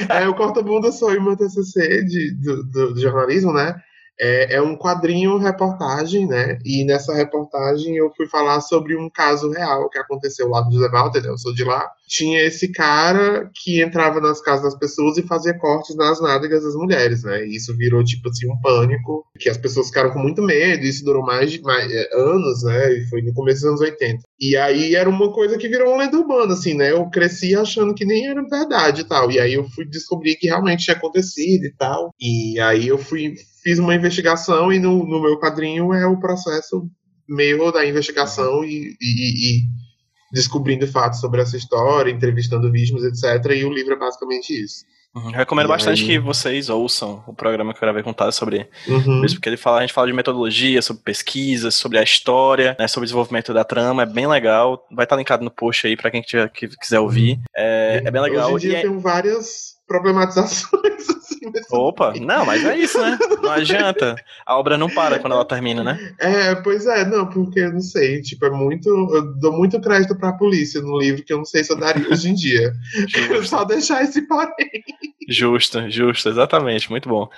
é, 0.08 0.26
o 0.26 0.34
corta-bunda 0.34 0.88
o 0.88 1.22
meu 1.22 1.36
TCC 1.36 2.04
de, 2.04 2.34
do, 2.34 2.64
do, 2.64 2.94
do 2.94 3.00
jornalismo, 3.00 3.52
né? 3.52 3.80
É, 4.21 4.57
é, 4.57 4.62
um 4.62 4.76
quadrinho 4.76 5.38
reportagem, 5.38 6.26
né? 6.26 6.59
E 6.64 6.85
nessa 6.85 7.14
reportagem 7.14 7.97
eu 7.97 8.12
fui 8.16 8.26
falar 8.28 8.61
sobre 8.61 8.97
um 8.97 9.11
caso 9.11 9.50
real 9.50 9.88
que 9.88 9.99
aconteceu 9.99 10.49
lá 10.49 10.64
no 10.64 10.73
José 10.73 10.88
Walter, 10.88 11.23
né? 11.23 11.28
eu 11.28 11.38
sou 11.38 11.54
de 11.54 11.64
lá. 11.64 11.88
Tinha 12.07 12.42
esse 12.42 12.71
cara 12.71 13.50
que 13.54 13.83
entrava 13.83 14.21
nas 14.21 14.40
casas 14.40 14.64
das 14.64 14.78
pessoas 14.78 15.16
e 15.16 15.23
fazia 15.23 15.59
cortes 15.59 15.97
nas 15.97 16.21
nádegas 16.21 16.62
das 16.62 16.75
mulheres, 16.75 17.25
né? 17.25 17.47
E 17.47 17.57
isso 17.57 17.75
virou, 17.76 18.04
tipo 18.04 18.28
assim, 18.28 18.50
um 18.50 18.61
pânico, 18.61 19.25
que 19.38 19.49
as 19.49 19.57
pessoas 19.57 19.88
ficaram 19.88 20.11
com 20.11 20.19
muito 20.19 20.42
medo, 20.42 20.85
isso 20.85 21.04
durou 21.04 21.23
mais 21.23 21.50
de 21.50 21.62
mais, 21.62 21.90
é, 21.90 22.09
anos, 22.14 22.62
né? 22.62 22.92
E 22.92 23.07
foi 23.09 23.23
no 23.23 23.33
começo 23.33 23.62
dos 23.62 23.71
anos 23.71 23.81
80. 23.81 24.23
E 24.38 24.57
aí 24.57 24.94
era 24.94 25.09
uma 25.09 25.33
coisa 25.33 25.57
que 25.57 25.68
virou 25.68 25.88
uma 25.88 26.05
lenda 26.05 26.18
urbana, 26.18 26.53
assim, 26.53 26.75
né? 26.75 26.92
Eu 26.92 27.09
cresci 27.09 27.55
achando 27.55 27.94
que 27.94 28.05
nem 28.05 28.27
era 28.29 28.42
verdade 28.42 29.01
e 29.03 29.05
tal. 29.05 29.31
E 29.31 29.40
aí 29.40 29.55
eu 29.55 29.68
fui 29.70 29.85
descobrir 29.85 30.37
que 30.37 30.48
realmente 30.48 30.85
tinha 30.85 30.96
acontecido 30.96 31.64
e 31.64 31.72
tal. 31.77 32.11
E 32.20 32.59
aí 32.61 32.88
eu 32.88 32.98
fui 32.98 33.35
fiz 33.62 33.79
uma 33.79 33.94
investigação 33.94 34.72
e 34.72 34.79
no, 34.79 35.07
no 35.07 35.20
meu 35.20 35.38
quadrinho 35.38 35.92
é 35.92 36.07
o 36.07 36.18
processo 36.18 36.88
meio 37.29 37.70
da 37.70 37.87
investigação 37.87 38.64
e, 38.64 38.96
e, 39.01 39.01
e, 39.01 39.61
descobrindo 40.33 40.87
fatos 40.87 41.20
sobre 41.20 41.40
essa 41.40 41.57
história, 41.57 42.11
entrevistando 42.11 42.70
vítimas, 42.70 43.05
etc. 43.05 43.53
E 43.53 43.64
o 43.64 43.72
livro 43.72 43.94
é 43.94 43.98
basicamente 43.98 44.51
isso. 44.51 44.85
Uhum. 45.14 45.31
Recomendo 45.31 45.66
e 45.66 45.68
bastante 45.68 46.03
aí... 46.03 46.09
que 46.09 46.18
vocês 46.18 46.70
ouçam 46.70 47.22
o 47.27 47.35
programa 47.35 47.72
que 47.72 47.77
eu 47.77 47.83
gravei 47.83 48.03
contar 48.03 48.33
sobre 48.33 48.66
uhum. 48.88 49.22
isso, 49.25 49.35
porque 49.35 49.48
ele 49.48 49.59
fala, 49.59 49.79
a 49.79 49.81
gente 49.83 49.92
fala 49.92 50.07
de 50.07 50.12
metodologia, 50.14 50.81
sobre 50.81 51.03
pesquisa, 51.03 51.70
sobre 51.70 51.98
a 51.98 52.03
história, 52.03 52.75
né, 52.79 52.88
sobre 52.88 53.05
o 53.05 53.09
desenvolvimento 53.09 53.53
da 53.53 53.62
trama, 53.62 54.05
é 54.05 54.07
bem 54.07 54.27
legal. 54.27 54.87
Vai 54.90 55.05
estar 55.05 55.16
linkado 55.16 55.44
no 55.44 55.51
post 55.51 55.87
aí 55.87 55.96
para 55.98 56.11
quem 56.11 56.22
tiver, 56.22 56.48
que 56.51 56.66
quiser 56.68 56.98
ouvir. 56.98 57.38
É, 57.55 58.03
é 58.05 58.11
bem 58.11 58.22
legal. 58.22 58.53
Hoje 58.53 58.68
em 58.68 58.70
dia 58.70 58.79
e 58.79 58.83
tem 58.83 58.96
é... 58.96 59.01
várias 59.01 59.75
problematizações 59.87 61.07
Opa, 61.70 62.12
não, 62.20 62.44
mas 62.46 62.64
é 62.64 62.76
isso, 62.76 63.00
né? 63.00 63.18
Não 63.42 63.50
adianta. 63.50 64.16
A 64.46 64.59
obra 64.59 64.78
não 64.78 64.88
para 64.88 65.18
quando 65.18 65.33
ela 65.33 65.44
termina, 65.44 65.83
né? 65.83 66.14
É, 66.18 66.55
pois 66.57 66.87
é, 66.87 67.05
não, 67.05 67.26
porque 67.26 67.61
eu 67.61 67.72
não 67.72 67.81
sei, 67.81 68.20
tipo, 68.20 68.46
é 68.46 68.50
muito. 68.50 68.88
Eu 68.88 69.35
dou 69.35 69.52
muito 69.52 69.81
crédito 69.81 70.16
pra 70.16 70.33
polícia 70.33 70.81
no 70.81 70.98
livro 70.98 71.24
que 71.24 71.33
eu 71.33 71.38
não 71.38 71.44
sei 71.44 71.64
se 71.64 71.72
eu 71.72 71.76
daria 71.76 72.09
hoje 72.09 72.31
em 72.31 72.35
dia. 72.35 72.72
Eu 73.31 73.44
só 73.44 73.64
deixar 73.64 74.02
esse 74.02 74.22
porém. 74.26 74.52
Justo, 75.28 75.90
justo, 75.90 76.28
exatamente, 76.28 76.90
muito 76.90 77.09
bom. 77.09 77.28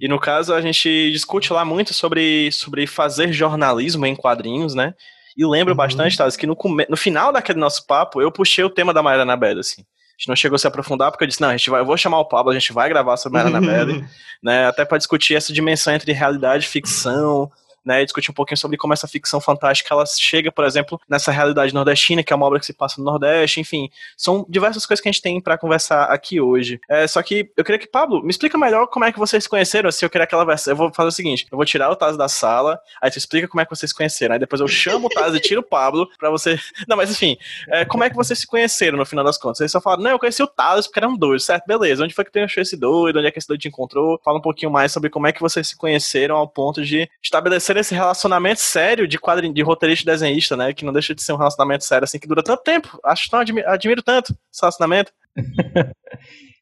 E 0.00 0.08
no 0.08 0.18
caso, 0.18 0.54
a 0.54 0.60
gente 0.60 1.10
discute 1.12 1.52
lá 1.52 1.64
muito 1.64 1.92
sobre, 1.92 2.50
sobre 2.52 2.86
fazer 2.86 3.32
jornalismo 3.32 4.06
em 4.06 4.16
quadrinhos, 4.16 4.74
né? 4.74 4.94
E 5.36 5.44
lembro 5.46 5.72
uhum. 5.72 5.76
bastante, 5.76 6.16
Thales, 6.16 6.36
que 6.36 6.46
no, 6.46 6.56
no 6.88 6.96
final 6.96 7.32
daquele 7.32 7.58
nosso 7.58 7.86
papo, 7.86 8.20
eu 8.20 8.30
puxei 8.30 8.64
o 8.64 8.70
tema 8.70 8.92
da 8.92 9.02
Mariana 9.02 9.36
Bela, 9.36 9.60
assim 9.60 9.82
gente 10.16 10.28
não 10.28 10.36
chegou 10.36 10.56
a 10.56 10.58
se 10.58 10.66
aprofundar, 10.66 11.10
porque 11.10 11.24
eu 11.24 11.28
disse, 11.28 11.40
não, 11.40 11.48
a 11.48 11.56
gente 11.56 11.70
vai, 11.70 11.80
eu 11.80 11.86
vou 11.86 11.96
chamar 11.96 12.18
o 12.20 12.28
Pablo, 12.28 12.50
a 12.50 12.54
gente 12.54 12.72
vai 12.72 12.88
gravar 12.88 13.16
sobre 13.16 13.40
a 13.40 13.42
Annabelle, 13.42 14.04
né, 14.42 14.66
até 14.66 14.84
para 14.84 14.98
discutir 14.98 15.34
essa 15.34 15.52
dimensão 15.52 15.92
entre 15.94 16.12
realidade 16.12 16.64
e 16.64 16.68
ficção, 16.68 17.50
né, 17.84 18.02
e 18.02 18.04
discutir 18.04 18.30
um 18.30 18.34
pouquinho 18.34 18.56
sobre 18.56 18.76
como 18.76 18.92
essa 18.92 19.08
ficção 19.08 19.40
fantástica 19.40 19.92
ela 19.92 20.04
chega, 20.06 20.50
por 20.50 20.64
exemplo, 20.64 21.00
nessa 21.08 21.30
realidade 21.30 21.74
nordestina, 21.74 22.22
que 22.22 22.32
é 22.32 22.36
uma 22.36 22.46
obra 22.46 22.58
que 22.58 22.66
se 22.66 22.72
passa 22.72 23.00
no 23.00 23.04
Nordeste, 23.04 23.60
enfim, 23.60 23.90
são 24.16 24.46
diversas 24.48 24.86
coisas 24.86 25.02
que 25.02 25.08
a 25.08 25.12
gente 25.12 25.22
tem 25.22 25.40
para 25.40 25.58
conversar 25.58 26.04
aqui 26.04 26.40
hoje. 26.40 26.80
É, 26.88 27.06
só 27.06 27.22
que 27.22 27.50
eu 27.56 27.64
queria 27.64 27.78
que, 27.78 27.86
Pablo, 27.86 28.22
me 28.22 28.30
explica 28.30 28.56
melhor 28.56 28.86
como 28.86 29.04
é 29.04 29.12
que 29.12 29.18
vocês 29.18 29.44
se 29.44 29.48
conheceram, 29.48 29.88
assim, 29.88 30.04
eu 30.04 30.10
queria 30.10 30.24
aquela 30.24 30.44
versão, 30.44 30.72
eu 30.72 30.76
vou 30.76 30.92
fazer 30.92 31.08
o 31.08 31.12
seguinte, 31.12 31.46
eu 31.50 31.56
vou 31.56 31.64
tirar 31.64 31.90
o 31.90 31.96
Taz 31.96 32.16
da 32.16 32.28
sala, 32.28 32.78
aí 33.00 33.10
tu 33.10 33.18
explica 33.18 33.48
como 33.48 33.60
é 33.60 33.64
que 33.64 33.70
vocês 33.70 33.90
se 33.90 33.96
conheceram, 33.96 34.34
aí 34.34 34.38
depois 34.38 34.60
eu 34.60 34.68
chamo 34.68 35.06
o 35.06 35.10
Taz 35.10 35.34
e 35.34 35.40
tiro 35.40 35.60
o 35.60 35.64
Pablo 35.64 36.08
para 36.18 36.30
você, 36.30 36.58
não, 36.88 36.96
mas 36.96 37.10
enfim, 37.10 37.36
é, 37.68 37.84
como 37.84 38.04
é 38.04 38.10
que 38.10 38.16
vocês 38.16 38.38
se 38.38 38.46
conheceram 38.46 38.96
no 38.96 39.04
final 39.04 39.24
das 39.24 39.38
contas? 39.38 39.58
Vocês 39.58 39.72
só 39.72 39.80
falaram, 39.80 40.02
não, 40.02 40.10
eu 40.10 40.18
conheci 40.18 40.42
o 40.42 40.46
Taz 40.46 40.86
porque 40.86 40.98
eram 40.98 41.16
dois, 41.16 41.44
certo? 41.44 41.66
Beleza, 41.66 42.04
onde 42.04 42.14
foi 42.14 42.24
que 42.24 42.30
tu 42.30 42.38
achou 42.38 42.62
esse 42.62 42.76
doido, 42.76 43.18
onde 43.18 43.28
é 43.28 43.30
que 43.30 43.38
esse 43.38 43.48
doido 43.48 43.60
te 43.60 43.68
encontrou? 43.68 44.20
Fala 44.24 44.38
um 44.38 44.42
pouquinho 44.42 44.70
mais 44.70 44.92
sobre 44.92 45.10
como 45.10 45.26
é 45.26 45.32
que 45.32 45.40
vocês 45.40 45.68
se 45.68 45.76
conheceram 45.76 46.36
ao 46.36 46.48
ponto 46.48 46.82
de 46.82 47.08
estabelecer 47.22 47.71
esse 47.80 47.94
relacionamento 47.94 48.60
sério 48.60 49.06
de 49.06 49.18
quadrinho, 49.18 49.54
de 49.54 49.62
roteirista 49.62 50.04
e 50.04 50.12
desenhista, 50.12 50.56
né? 50.56 50.72
Que 50.72 50.84
não 50.84 50.92
deixa 50.92 51.14
de 51.14 51.22
ser 51.22 51.32
um 51.32 51.36
relacionamento 51.36 51.84
sério 51.84 52.04
assim 52.04 52.18
que 52.18 52.26
dura 52.26 52.42
tanto 52.42 52.62
tempo. 52.62 52.98
Acho 53.04 53.30
tão 53.30 53.40
admiro, 53.40 53.68
admiro 53.68 54.02
tanto 54.02 54.32
esse 54.52 54.60
relacionamento. 54.60 55.12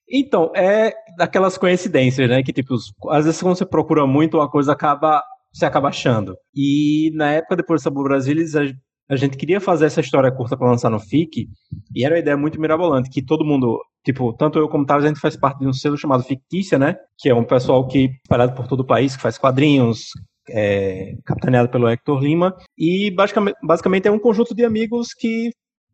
então, 0.08 0.52
é 0.54 0.92
daquelas 1.16 1.56
coincidências, 1.58 2.28
né? 2.28 2.42
Que, 2.42 2.52
tipo, 2.52 2.74
às 3.08 3.24
vezes 3.24 3.40
quando 3.40 3.56
você 3.56 3.66
procura 3.66 4.06
muito, 4.06 4.36
uma 4.38 4.50
coisa 4.50 4.72
acaba. 4.72 5.22
Você 5.52 5.64
acaba 5.64 5.88
achando. 5.88 6.36
E 6.54 7.10
na 7.14 7.32
época, 7.32 7.56
depois 7.56 7.80
do 7.80 7.84
Sabor 7.84 8.04
Brasilis, 8.04 8.54
a, 8.54 8.62
a 9.10 9.16
gente 9.16 9.36
queria 9.36 9.60
fazer 9.60 9.86
essa 9.86 10.00
história 10.00 10.30
curta 10.30 10.56
para 10.56 10.70
lançar 10.70 10.88
no 10.88 11.00
FIC, 11.00 11.48
e 11.92 12.04
era 12.04 12.14
uma 12.14 12.20
ideia 12.20 12.36
muito 12.36 12.60
mirabolante, 12.60 13.10
que 13.10 13.20
todo 13.20 13.44
mundo, 13.44 13.76
tipo, 14.04 14.32
tanto 14.34 14.60
eu 14.60 14.68
como 14.68 14.86
Tavos, 14.86 15.04
a 15.04 15.08
gente 15.08 15.18
faz 15.18 15.36
parte 15.36 15.58
de 15.58 15.66
um 15.66 15.72
selo 15.72 15.96
chamado 15.96 16.22
Fictícia, 16.22 16.78
né? 16.78 16.96
Que 17.18 17.28
é 17.28 17.34
um 17.34 17.42
pessoal 17.42 17.84
que, 17.88 18.12
espalhado 18.22 18.54
por 18.54 18.68
todo 18.68 18.80
o 18.80 18.86
país, 18.86 19.16
que 19.16 19.22
faz 19.22 19.36
quadrinhos, 19.36 20.10
é, 20.50 21.16
capitaneado 21.24 21.68
pelo 21.68 21.88
Hector 21.88 22.20
Lima, 22.20 22.56
e 22.76 23.10
basicamente, 23.10 23.56
basicamente 23.62 24.08
é 24.08 24.10
um 24.10 24.18
conjunto 24.18 24.54
de 24.54 24.64
amigos 24.64 25.14
que 25.14 25.50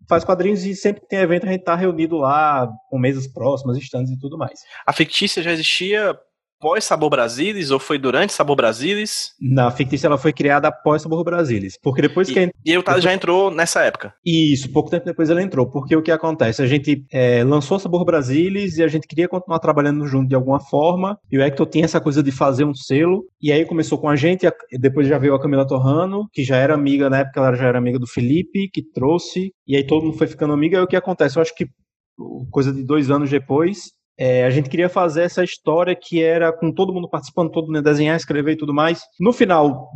faz 0.09 0.25
quadrinhos 0.25 0.65
e 0.65 0.75
sempre 0.75 1.03
que 1.03 1.09
tem 1.09 1.19
evento 1.19 1.47
a 1.47 1.51
gente 1.51 1.65
tá 1.65 1.75
reunido 1.75 2.17
lá 2.17 2.69
com 2.89 2.99
mesas 2.99 3.27
próximas, 3.27 3.77
stands 3.79 4.11
e 4.11 4.19
tudo 4.19 4.39
mais. 4.39 4.61
A 4.87 4.93
fictícia 4.93 5.43
já 5.43 5.53
existia 5.53 6.17
pós 6.61 6.85
Sabor 6.85 7.11
Brasilis 7.11 7.71
ou 7.71 7.79
foi 7.79 7.99
durante 7.99 8.33
Sabor 8.33 8.57
Brasilis? 8.57 9.33
Na 9.41 9.71
fictícia 9.71 10.07
ela 10.07 10.19
foi 10.19 10.33
criada 10.33 10.69
após 10.69 11.03
Sabor 11.03 11.23
Brasilis, 11.25 11.79
porque 11.83 12.03
depois 12.03 12.29
e, 12.29 12.35
que 12.35 12.53
e 12.65 12.79
o 12.79 12.83
Taz 12.83 13.03
já 13.03 13.13
entrou 13.13 13.51
nessa 13.51 13.83
época. 13.83 14.15
Isso, 14.25 14.71
pouco 14.73 14.91
tempo 14.91 15.05
depois 15.05 15.31
ele 15.31 15.43
entrou, 15.43 15.71
porque 15.71 15.95
o 15.95 16.03
que 16.03 16.11
acontece, 16.11 16.63
a 16.63 16.67
gente 16.67 17.05
é, 17.13 17.45
lançou 17.45 17.79
Sabor 17.79 18.05
Brasilis 18.05 18.79
e 18.79 18.83
a 18.83 18.89
gente 18.89 19.07
queria 19.07 19.29
continuar 19.29 19.59
trabalhando 19.59 20.07
junto 20.07 20.29
de 20.29 20.35
alguma 20.35 20.61
forma, 20.61 21.19
e 21.31 21.39
o 21.39 21.43
Hector 21.43 21.67
tinha 21.67 21.85
essa 21.85 22.01
coisa 22.01 22.23
de 22.23 22.31
fazer 22.31 22.65
um 22.65 22.75
selo, 22.75 23.25
e 23.41 23.53
aí 23.53 23.65
começou 23.65 23.99
com 23.99 24.09
a 24.09 24.17
gente, 24.17 24.47
depois 24.73 25.07
já 25.07 25.19
veio 25.19 25.35
a 25.35 25.41
Camila 25.41 25.67
Torrano, 25.67 26.29
que 26.33 26.43
já 26.45 26.57
era 26.57 26.75
amiga, 26.75 27.11
na 27.11 27.19
época 27.19 27.41
ela 27.41 27.55
já 27.55 27.67
era 27.67 27.79
amiga 27.79 27.99
do 27.99 28.07
Felipe, 28.07 28.69
que 28.73 28.83
trouxe, 28.83 29.53
e 29.67 29.77
aí 29.77 29.87
todo 29.87 30.05
mundo 30.05 30.19
foi 30.19 30.27
ficando 30.27 30.53
amigo, 30.53 30.77
aí 30.77 30.83
o 30.83 30.87
que 30.87 30.97
acontece, 30.97 31.37
eu 31.37 31.43
acho 31.43 31.55
que 31.55 31.67
coisa 32.51 32.73
de 32.73 32.83
dois 32.83 33.11
anos 33.11 33.31
depois, 33.31 33.93
é, 34.19 34.45
a 34.45 34.51
gente 34.51 34.71
queria 34.71 34.89
fazer 34.89 35.23
essa 35.23 35.45
história 35.45 35.95
que 35.95 36.23
era 36.23 36.53
com 36.53 36.73
todo 36.73 36.93
mundo 36.93 37.09
participando, 37.09 37.51
todo 37.51 37.67
mundo 37.67 37.83
desenhar, 37.83 38.17
escrever 38.17 38.53
e 38.53 38.57
tudo 38.57 38.73
mais. 38.73 39.03
No 39.21 39.33
final, 39.33 39.91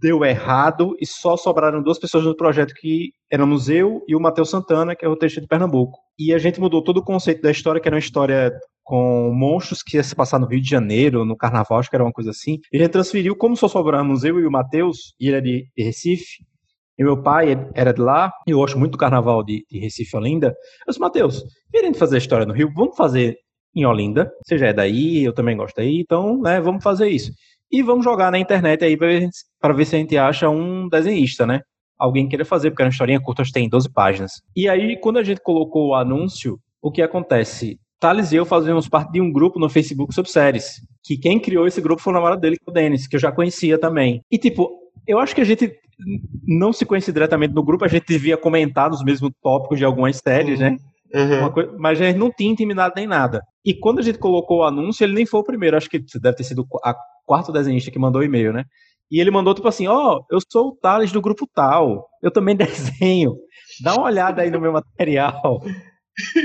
deu 0.00 0.24
errado 0.24 0.94
e 1.00 1.06
só 1.06 1.36
sobraram 1.36 1.82
duas 1.82 1.98
pessoas 1.98 2.24
no 2.24 2.36
projeto 2.36 2.74
que 2.74 3.10
éramos 3.30 3.68
eu 3.68 4.02
e 4.06 4.14
o 4.14 4.20
Matheus 4.20 4.50
Santana, 4.50 4.94
que 4.94 5.04
é 5.04 5.08
o 5.08 5.16
texto 5.16 5.40
de 5.40 5.46
Pernambuco. 5.46 5.98
E 6.18 6.34
a 6.34 6.38
gente 6.38 6.60
mudou 6.60 6.82
todo 6.82 6.98
o 6.98 7.04
conceito 7.04 7.42
da 7.42 7.50
história, 7.50 7.80
que 7.80 7.88
era 7.88 7.94
uma 7.94 8.00
história 8.00 8.52
com 8.84 9.32
monstros 9.34 9.82
que 9.82 9.96
ia 9.96 10.02
se 10.02 10.14
passar 10.14 10.38
no 10.38 10.46
Rio 10.46 10.60
de 10.60 10.68
Janeiro, 10.68 11.24
no 11.24 11.36
Carnaval, 11.36 11.80
acho 11.80 11.90
que 11.90 11.96
era 11.96 12.04
uma 12.04 12.12
coisa 12.12 12.30
assim. 12.30 12.58
E 12.72 12.76
a 12.76 12.80
gente 12.82 12.92
transferiu, 12.92 13.34
como 13.34 13.56
só 13.56 13.66
sobramos 13.66 14.22
eu 14.22 14.38
e 14.38 14.46
o 14.46 14.50
Matheus, 14.50 15.14
e 15.18 15.26
ele 15.26 15.36
é 15.36 15.40
de 15.40 15.64
Recife, 15.76 16.44
e 16.98 17.04
meu 17.04 17.20
pai 17.20 17.56
era 17.74 17.92
de 17.92 18.00
lá, 18.00 18.30
e 18.46 18.52
eu 18.52 18.58
gosto 18.58 18.78
muito 18.78 18.92
do 18.92 18.98
carnaval 18.98 19.42
de, 19.42 19.66
de 19.68 19.78
Recife 19.80 20.16
Olinda. 20.16 20.48
Eu 20.48 20.54
disse, 20.88 21.00
Matheus, 21.00 21.42
querendo 21.70 21.96
fazer 21.96 22.14
a 22.14 22.18
história 22.18 22.46
no 22.46 22.54
Rio, 22.54 22.72
vamos 22.74 22.96
fazer 22.96 23.36
em 23.76 23.84
Olinda. 23.84 24.32
Você 24.44 24.58
já 24.58 24.68
é 24.68 24.72
daí, 24.72 25.22
eu 25.22 25.32
também 25.32 25.56
gosto 25.56 25.76
daí, 25.76 26.00
então, 26.00 26.40
né, 26.40 26.60
vamos 26.60 26.82
fazer 26.82 27.08
isso. 27.08 27.30
E 27.70 27.82
vamos 27.82 28.04
jogar 28.04 28.32
na 28.32 28.38
internet 28.38 28.84
aí 28.84 28.96
para 28.96 29.06
ver, 29.08 29.28
ver 29.76 29.84
se 29.84 29.96
a 29.96 29.98
gente 29.98 30.16
acha 30.16 30.48
um 30.48 30.88
desenhista, 30.88 31.46
né? 31.46 31.60
alguém 31.98 32.28
queira 32.28 32.44
fazer, 32.44 32.70
porque 32.70 32.82
era 32.82 32.88
uma 32.88 32.92
historinha 32.92 33.20
curta, 33.20 33.42
acho 33.42 33.52
que 33.52 33.58
tem 33.58 33.68
12 33.68 33.90
páginas. 33.90 34.32
E 34.54 34.68
aí, 34.68 34.96
quando 34.98 35.18
a 35.18 35.22
gente 35.22 35.40
colocou 35.40 35.88
o 35.88 35.94
anúncio, 35.94 36.58
o 36.80 36.90
que 36.90 37.02
acontece? 37.02 37.78
Thales 37.98 38.32
e 38.32 38.36
eu 38.36 38.44
fazíamos 38.44 38.88
parte 38.88 39.12
de 39.12 39.20
um 39.20 39.32
grupo 39.32 39.58
no 39.58 39.70
Facebook 39.70 40.14
sobre 40.14 40.30
séries. 40.30 40.80
Que 41.02 41.16
quem 41.16 41.40
criou 41.40 41.66
esse 41.66 41.80
grupo 41.80 42.02
foi 42.02 42.12
o 42.12 42.14
namorado 42.14 42.40
dele, 42.40 42.56
é 42.56 42.70
o 42.70 42.72
Denis, 42.72 43.06
que 43.06 43.16
eu 43.16 43.20
já 43.20 43.32
conhecia 43.32 43.78
também. 43.78 44.20
E, 44.30 44.38
tipo, 44.38 44.70
eu 45.06 45.18
acho 45.18 45.34
que 45.34 45.40
a 45.40 45.44
gente 45.44 45.72
não 46.46 46.72
se 46.72 46.84
conhece 46.84 47.10
diretamente 47.10 47.54
no 47.54 47.62
grupo, 47.62 47.84
a 47.84 47.88
gente 47.88 48.06
devia 48.06 48.36
comentar 48.36 48.90
nos 48.90 49.02
mesmos 49.02 49.30
tópicos 49.42 49.78
de 49.78 49.84
algumas 49.84 50.18
séries, 50.18 50.60
né? 50.60 50.76
Uhum. 51.14 51.50
Coisa, 51.50 51.74
mas 51.78 52.00
a 52.00 52.04
gente 52.04 52.18
não 52.18 52.30
tinha 52.30 52.50
intimidade 52.50 52.94
nem 52.96 53.06
nada. 53.06 53.42
E 53.64 53.74
quando 53.74 54.00
a 54.00 54.02
gente 54.02 54.18
colocou 54.18 54.58
o 54.58 54.64
anúncio, 54.64 55.04
ele 55.04 55.14
nem 55.14 55.26
foi 55.26 55.40
o 55.40 55.44
primeiro, 55.44 55.76
acho 55.76 55.88
que 55.88 56.02
deve 56.20 56.36
ter 56.36 56.44
sido 56.44 56.66
a 56.84 56.94
quarto 57.24 57.52
desenhista 57.52 57.90
que 57.90 57.98
mandou 57.98 58.20
o 58.20 58.24
e-mail, 58.24 58.52
né? 58.52 58.64
E 59.10 59.20
ele 59.20 59.30
mandou 59.30 59.54
tipo 59.54 59.68
assim: 59.68 59.86
Ó, 59.86 60.18
oh, 60.18 60.24
eu 60.30 60.38
sou 60.50 60.68
o 60.68 60.76
Thales 60.76 61.12
do 61.12 61.20
grupo 61.20 61.48
tal, 61.54 62.06
eu 62.22 62.30
também 62.30 62.56
desenho, 62.56 63.36
dá 63.82 63.94
uma 63.94 64.06
olhada 64.06 64.42
aí 64.42 64.50
no 64.50 64.60
meu 64.60 64.72
material. 64.72 65.62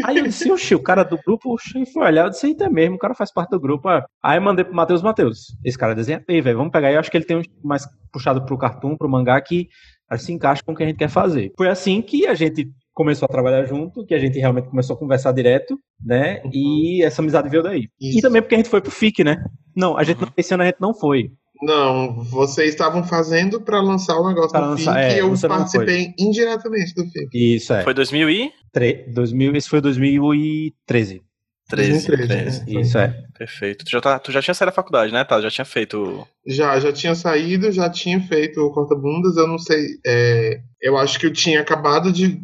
Aí 0.04 0.18
eu 0.18 0.26
disse, 0.26 0.52
oxi, 0.52 0.76
o 0.76 0.84
cara 0.84 1.04
do 1.04 1.18
grupo 1.26 1.56
foi 1.94 2.04
olhar, 2.04 2.26
eu 2.26 2.30
disse, 2.30 2.48
eita 2.48 2.70
mesmo, 2.70 2.98
o 2.98 3.00
cara 3.00 3.16
faz 3.16 3.32
parte 3.32 3.52
do 3.52 3.60
grupo. 3.60 3.88
Aí 4.22 4.38
eu 4.38 4.42
mandei 4.42 4.66
pro 4.66 4.76
Matheus 4.76 5.02
Matheus, 5.02 5.56
esse 5.64 5.78
cara 5.78 5.96
desenha 5.96 6.22
bem, 6.28 6.42
velho, 6.42 6.58
vamos 6.58 6.74
pegar 6.74 6.90
aí, 6.90 6.96
eu 6.96 7.00
acho 7.00 7.10
que 7.10 7.16
ele 7.16 7.26
tem 7.26 7.38
um 7.38 7.44
mais 7.64 7.88
puxado 8.12 8.46
pro 8.46 8.58
cartoon, 8.58 8.98
pro 8.98 9.08
mangá, 9.08 9.40
que 9.40 9.70
se 10.18 10.34
encaixa 10.34 10.62
com 10.66 10.74
o 10.74 10.76
que 10.76 10.84
a 10.84 10.86
gente 10.86 10.98
quer 10.98 11.10
fazer. 11.10 11.54
Foi 11.58 11.70
assim 11.70 12.02
que 12.02 12.28
a 12.28 12.34
gente 12.34 12.70
começou 13.02 13.26
a 13.26 13.32
trabalhar 13.32 13.66
junto, 13.66 14.06
que 14.06 14.14
a 14.14 14.20
gente 14.20 14.38
realmente 14.38 14.70
começou 14.70 14.96
a 14.96 15.00
conversar 15.00 15.32
direto, 15.32 15.76
né? 16.00 16.40
Uhum. 16.46 16.52
E 16.54 17.04
essa 17.04 17.22
amizade 17.22 17.50
veio 17.50 17.64
daí. 17.64 17.90
Isso. 18.00 18.20
E 18.20 18.22
também 18.22 18.42
porque 18.42 18.54
a 18.54 18.58
gente 18.60 18.70
foi 18.70 18.80
pro 18.80 18.92
FIC, 18.92 19.24
né? 19.24 19.44
Não, 19.76 19.98
a 19.98 20.04
gente 20.04 20.24
uhum. 20.24 20.30
esse 20.38 20.54
ano 20.54 20.64
a 20.64 20.68
gente 20.68 20.80
não 20.80 20.94
foi. 20.94 21.32
Não, 21.64 22.24
vocês 22.24 22.70
estavam 22.70 23.04
fazendo 23.04 23.60
para 23.60 23.82
lançar 23.82 24.20
o 24.20 24.28
negócio 24.28 24.52
pra 24.52 24.62
do 24.62 24.70
lançar, 24.70 24.94
FIC 24.94 25.04
é, 25.04 25.16
e 25.16 25.20
eu 25.20 25.34
participei 25.48 26.14
indiretamente 26.20 26.94
do 26.94 27.06
FIC. 27.06 27.56
Isso, 27.56 27.74
é. 27.74 27.84
Foi 27.84 27.94
2000 27.94 28.30
e? 28.30 28.52
2000, 29.14 29.56
esse 29.56 29.70
foi 29.70 29.82
2013. 29.82 31.22
13, 31.72 32.06
13, 32.06 32.28
13. 32.28 32.80
Isso 32.82 32.98
é. 32.98 33.24
Perfeito. 33.38 33.86
Tu 33.86 33.92
já, 33.92 34.02
tá, 34.02 34.20
tu 34.20 34.32
já 34.32 34.42
tinha 34.42 34.54
saído 34.54 34.72
da 34.72 34.76
faculdade, 34.76 35.14
né, 35.14 35.24
tá? 35.24 35.40
Já 35.40 35.50
tinha 35.50 35.66
feito. 35.66 36.28
Já, 36.46 36.80
já 36.80 36.92
tinha 36.92 37.16
saído, 37.16 37.72
já 37.72 37.90
tinha 37.90 38.20
feito 38.20 38.60
o 38.60 38.72
Corta-Bundas. 38.72 39.38
Eu 39.38 39.48
não 39.48 39.58
sei. 39.58 39.88
É, 40.06 40.60
eu 40.82 40.98
acho 40.98 41.18
que 41.18 41.26
eu 41.26 41.34
tinha 41.34 41.62
acabado 41.62 42.12
de. 42.12 42.40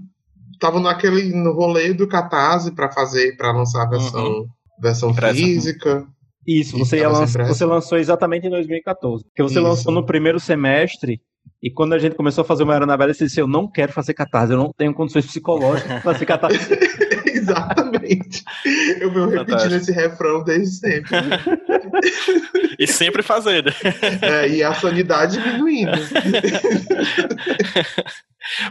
Tava 0.60 0.80
naquele 0.80 1.34
no 1.34 1.54
rolê 1.54 1.94
do 1.94 2.08
Catarse 2.08 2.72
para 2.72 2.92
fazer, 2.92 3.36
para 3.38 3.52
lançar 3.52 3.84
a 3.84 3.90
versão, 3.90 4.26
uhum. 4.26 4.48
versão 4.82 5.14
física. 5.14 6.08
Isso, 6.46 6.78
você, 6.78 7.06
lança, 7.06 7.44
você 7.44 7.66
lançou 7.66 7.98
exatamente 7.98 8.48
em 8.48 8.50
2014. 8.50 9.26
Porque 9.26 9.44
você 9.44 9.60
Isso. 9.60 9.68
lançou 9.68 9.92
no 9.92 10.06
primeiro 10.06 10.40
semestre, 10.40 11.22
e 11.62 11.72
quando 11.72 11.94
a 11.94 12.00
gente 12.00 12.16
começou 12.16 12.44
a 12.44 12.46
fazer 12.46 12.64
uma 12.64 12.74
Aeronabela, 12.74 13.14
você 13.14 13.26
disse, 13.26 13.40
eu 13.40 13.48
não 13.48 13.68
quero 13.68 13.92
fazer 13.92 14.14
catarse, 14.14 14.54
eu 14.54 14.58
não 14.58 14.72
tenho 14.78 14.94
condições 14.94 15.26
psicológicas 15.26 15.88
para 15.88 16.02
fazer 16.02 16.26
catarse. 16.26 16.78
Exatamente. 17.26 18.44
Eu 19.00 19.12
venho 19.12 19.30
repetindo 19.30 19.74
esse 19.74 19.92
refrão 19.92 20.44
desde 20.44 20.76
sempre. 20.76 21.12
e 22.78 22.86
sempre 22.86 23.24
fazendo. 23.24 23.72
É, 24.22 24.50
e 24.50 24.64
a 24.64 24.74
sanidade 24.74 25.42
diminuindo. 25.42 25.92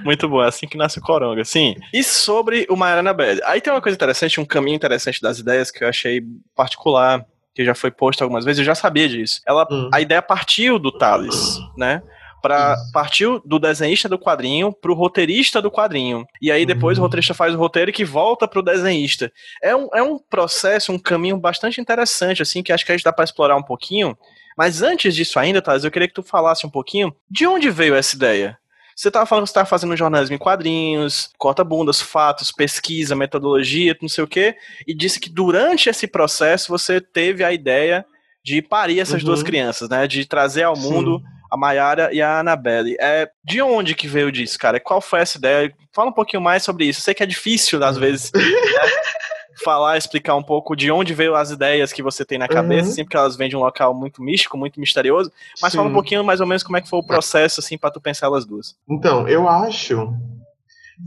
Muito 0.05 0.29
bom, 0.29 0.43
é 0.43 0.49
assim 0.49 0.67
que 0.67 0.77
nasce 0.77 0.99
o 0.99 1.03
Coronga. 1.03 1.45
Sim. 1.45 1.75
E 1.93 2.05
sobre 2.05 2.67
o 2.69 2.77
Mariana 2.77 3.13
Bad. 3.13 3.41
Aí 3.45 3.61
tem 3.61 3.73
uma 3.73 3.81
coisa 3.81 3.97
interessante, 3.97 4.41
um 4.41 4.45
caminho 4.45 4.77
interessante 4.77 5.21
das 5.21 5.39
ideias 5.39 5.71
que 5.71 5.83
eu 5.83 5.89
achei 5.89 6.23
particular 6.55 7.25
que 7.55 7.65
já 7.65 7.75
foi 7.75 7.91
posto 7.91 8.23
algumas 8.23 8.45
vezes, 8.45 8.59
eu 8.59 8.67
já 8.67 8.75
sabia 8.75 9.09
disso. 9.09 9.41
Ela, 9.47 9.67
hum. 9.71 9.89
A 9.91 10.03
ideia 10.03 10.21
partiu 10.21 10.79
do 10.79 10.93
Thales, 10.93 11.59
né? 11.75 12.03
Pra, 12.43 12.77
partiu 12.93 13.43
do 13.45 13.59
desenhista 13.59 14.09
do 14.09 14.19
quadrinho 14.19 14.73
pro 14.73 14.95
roteirista 14.95 15.61
do 15.61 15.71
quadrinho. 15.71 16.25
E 16.41 16.53
aí 16.53 16.65
depois 16.65 16.97
uhum. 16.97 17.03
o 17.03 17.07
roteirista 17.07 17.35
faz 17.35 17.55
o 17.55 17.59
roteiro 17.59 17.93
que 17.93 18.05
volta 18.05 18.47
pro 18.47 18.63
desenhista. 18.63 19.33
É 19.63 19.75
um, 19.75 19.89
é 19.93 20.03
um 20.03 20.19
processo, 20.19 20.93
um 20.93 20.99
caminho 20.99 21.37
bastante 21.39 21.81
interessante, 21.81 22.43
assim, 22.43 22.63
que 22.63 22.73
acho 22.73 22.85
que 22.85 22.93
a 22.93 22.97
gente 22.97 23.05
dá 23.05 23.13
pra 23.13 23.25
explorar 23.25 23.57
um 23.57 23.63
pouquinho. 23.63 24.17
Mas 24.57 24.81
antes 24.81 25.15
disso 25.15 25.39
ainda, 25.39 25.61
Thales, 25.61 25.85
eu 25.85 25.91
queria 25.91 26.09
que 26.09 26.15
tu 26.15 26.23
falasse 26.23 26.67
um 26.67 26.71
pouquinho 26.71 27.15
de 27.29 27.47
onde 27.47 27.69
veio 27.71 27.95
essa 27.95 28.15
ideia. 28.15 28.59
Você 28.97 29.09
estava 29.09 29.27
falando 29.27 29.45
que 29.45 29.49
você 29.49 29.53
estava 29.53 29.69
fazendo 29.69 29.95
jornalismo 29.95 30.35
em 30.35 30.39
quadrinhos, 30.39 31.31
corta-bundas, 31.37 32.01
fatos, 32.01 32.51
pesquisa, 32.51 33.15
metodologia, 33.15 33.95
não 34.01 34.09
sei 34.09 34.25
o 34.25 34.27
quê, 34.27 34.57
e 34.87 34.95
disse 34.95 35.21
que 35.21 35.29
durante 35.29 35.91
esse 35.91 36.07
processo 36.07 36.69
você 36.71 36.99
teve 36.99 37.45
a 37.45 37.53
ideia 37.53 38.07
de 38.43 38.63
parir 38.63 39.01
essas 39.01 39.21
uhum. 39.21 39.27
duas 39.27 39.43
crianças, 39.43 39.91
né? 39.91 40.07
De 40.07 40.25
trazer 40.25 40.63
ao 40.63 40.77
mundo 40.77 41.19
Sim. 41.19 41.36
A 41.51 41.57
Mayara 41.57 42.11
e 42.13 42.21
a 42.21 42.41
Annabelle. 42.41 42.97
É, 43.01 43.29
de 43.45 43.61
onde 43.63 43.95
que 43.95 44.09
veio 44.09 44.33
disso, 44.33 44.59
cara? 44.59 44.81
Qual 44.81 45.01
foi 45.01 45.21
essa 45.21 45.39
ideia? 45.39 45.73
Fala 45.93 46.11
um 46.11 46.15
pouquinho 46.15 46.43
mais 46.43 46.63
sobre 46.63 46.87
isso. 46.87 47.01
Eu 47.01 47.05
sei 47.05 47.15
que 47.15 47.23
é 47.23 47.27
difícil, 47.27 47.83
às 47.85 47.97
vezes, 47.97 48.31
né? 48.33 48.41
falar, 49.63 49.97
explicar 49.97 50.35
um 50.35 50.43
pouco 50.43 50.77
de 50.77 50.91
onde 50.91 51.15
veio 51.15 51.35
as 51.35 51.51
ideias 51.51 51.93
que 51.93 52.03
você 52.03 52.25
tem 52.25 52.39
na 52.39 52.49
cabeça, 52.49 52.89
uhum. 52.89 52.95
sempre 52.95 53.11
que 53.11 53.17
elas 53.17 53.37
vêm 53.37 53.49
de 53.49 53.57
um 53.57 53.61
local 53.61 53.95
muito 53.95 54.23
místico, 54.23 54.57
muito 54.57 54.79
misterioso, 54.79 55.33
mas 55.61 55.73
Sim. 55.73 55.79
fala 55.79 55.89
um 55.91 55.93
pouquinho 55.93 56.25
mais 56.25 56.41
ou 56.41 56.47
menos 56.47 56.63
como 56.63 56.77
é 56.77 56.81
que 56.81 56.89
foi 56.89 56.99
o 56.99 57.07
processo, 57.07 57.61
assim, 57.61 57.79
para 57.79 57.91
tu 57.91 58.01
pensar 58.01 58.27
elas 58.27 58.45
duas. 58.45 58.77
Então, 58.89 59.27
eu 59.29 59.49
acho, 59.49 60.13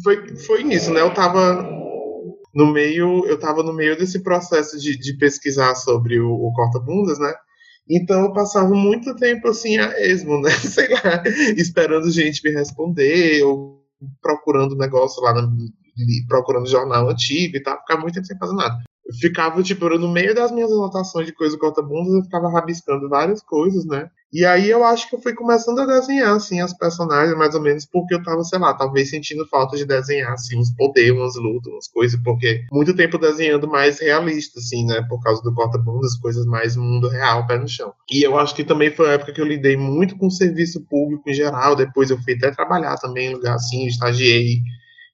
foi, 0.03 0.35
foi 0.37 0.63
nisso, 0.63 0.91
né, 0.91 1.01
eu 1.01 1.13
tava 1.13 1.63
no 2.53 2.65
meio, 2.67 3.25
eu 3.27 3.39
tava 3.39 3.61
no 3.61 3.73
meio 3.73 3.97
desse 3.97 4.23
processo 4.23 4.79
de, 4.79 4.97
de 4.97 5.13
pesquisar 5.17 5.75
sobre 5.75 6.19
o, 6.19 6.31
o 6.31 6.51
corta-bundas, 6.53 7.19
né, 7.19 7.33
então 7.89 8.25
eu 8.25 8.33
passava 8.33 8.69
muito 8.69 9.15
tempo 9.15 9.47
assim 9.47 9.77
a 9.77 9.99
esmo, 9.99 10.41
né? 10.41 10.51
Sei 10.61 10.87
lá, 10.89 11.23
esperando 11.57 12.11
gente 12.11 12.43
me 12.43 12.51
responder, 12.51 13.43
ou 13.43 13.83
procurando 14.21 14.75
negócio 14.75 15.21
lá 15.23 15.33
na, 15.33 15.49
procurando 16.27 16.67
jornal 16.67 17.09
antigo 17.09 17.57
e 17.57 17.63
tal, 17.63 17.79
ficava 17.79 18.01
muito 18.01 18.15
tempo 18.15 18.27
sem 18.27 18.37
fazer 18.37 18.55
nada. 18.55 18.77
Eu 19.05 19.13
ficava, 19.15 19.61
tipo, 19.63 19.89
no 19.89 20.11
meio 20.11 20.35
das 20.35 20.51
minhas 20.51 20.71
anotações 20.71 21.25
de 21.25 21.33
coisa 21.33 21.57
corta-bundas, 21.57 22.13
eu 22.13 22.23
ficava 22.23 22.51
rabiscando 22.51 23.09
várias 23.09 23.41
coisas, 23.41 23.85
né? 23.85 24.09
E 24.31 24.45
aí 24.45 24.69
eu 24.69 24.83
acho 24.83 25.09
que 25.09 25.15
eu 25.15 25.21
fui 25.21 25.33
começando 25.33 25.79
a 25.79 25.85
desenhar, 25.85 26.35
assim, 26.35 26.61
as 26.61 26.77
personagens, 26.77 27.35
mais 27.35 27.55
ou 27.55 27.61
menos, 27.61 27.85
porque 27.85 28.13
eu 28.13 28.21
tava, 28.21 28.43
sei 28.43 28.59
lá, 28.59 28.73
talvez 28.75 29.09
sentindo 29.09 29.47
falta 29.47 29.75
de 29.75 29.85
desenhar, 29.85 30.33
assim, 30.33 30.57
uns 30.57 30.71
poderes, 30.75 31.11
umas 31.11 31.35
lutas, 31.35 31.73
umas 31.73 31.87
coisas, 31.87 32.19
porque 32.23 32.63
muito 32.71 32.95
tempo 32.95 33.17
desenhando 33.17 33.67
mais 33.67 33.99
realista, 33.99 34.59
assim, 34.59 34.85
né? 34.85 35.01
Por 35.09 35.19
causa 35.23 35.41
do 35.41 35.53
corta-bundas, 35.53 36.15
coisas 36.17 36.45
mais 36.45 36.75
mundo 36.75 37.09
real, 37.09 37.47
pé 37.47 37.57
no 37.57 37.67
chão. 37.67 37.91
E 38.11 38.21
eu 38.23 38.37
acho 38.37 38.53
que 38.53 38.63
também 38.63 38.91
foi 38.91 39.09
a 39.09 39.13
época 39.13 39.33
que 39.33 39.41
eu 39.41 39.47
lidei 39.47 39.75
muito 39.75 40.15
com 40.15 40.27
o 40.27 40.31
serviço 40.31 40.85
público 40.85 41.27
em 41.27 41.33
geral, 41.33 41.75
depois 41.75 42.11
eu 42.11 42.21
fui 42.21 42.33
até 42.33 42.51
trabalhar 42.51 42.97
também 42.97 43.31
em 43.31 43.33
lugar 43.33 43.55
assim, 43.55 43.87
estagiei 43.87 44.61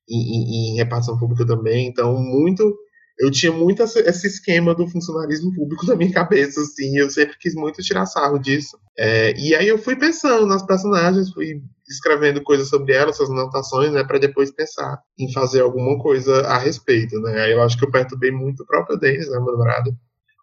em, 0.09 0.73
em, 0.73 0.75
repartição 0.75 1.17
pública 1.17 1.45
também. 1.45 1.87
Então, 1.87 2.17
muito. 2.17 2.77
Eu 3.17 3.31
tinha 3.31 3.51
muito 3.51 3.81
esse 3.81 4.27
esquema 4.27 4.75
do 4.75 4.87
funcionalismo 4.87 5.53
público 5.53 5.85
na 5.87 5.95
minha 5.95 6.11
cabeça, 6.11 6.61
assim. 6.61 6.97
Eu 6.97 7.09
sempre 7.09 7.37
quis 7.39 7.55
muito 7.55 7.81
tirar 7.81 8.05
sarro 8.05 8.37
disso. 8.39 8.77
É, 8.97 9.33
e 9.37 9.55
aí 9.55 9.67
eu 9.67 9.77
fui 9.77 9.95
pensando 9.95 10.45
nas 10.45 10.65
personagens, 10.65 11.31
fui 11.31 11.61
escrevendo 11.87 12.41
coisas 12.43 12.69
sobre 12.69 12.93
elas, 12.93 13.15
essas 13.15 13.29
anotações, 13.29 13.91
né, 13.91 14.03
para 14.03 14.17
depois 14.17 14.51
pensar 14.51 14.97
em 15.19 15.31
fazer 15.31 15.61
alguma 15.61 15.99
coisa 15.99 16.41
a 16.41 16.57
respeito, 16.57 17.19
né. 17.19 17.41
Aí 17.41 17.51
eu 17.51 17.61
acho 17.61 17.77
que 17.77 17.85
eu 17.85 17.91
perturbei 17.91 18.31
muito 18.31 18.63
o 18.63 18.65
próprio 18.65 18.97
Denis, 18.97 19.29
né, 19.29 19.37
meu 19.37 19.51
namorado, 19.51 19.95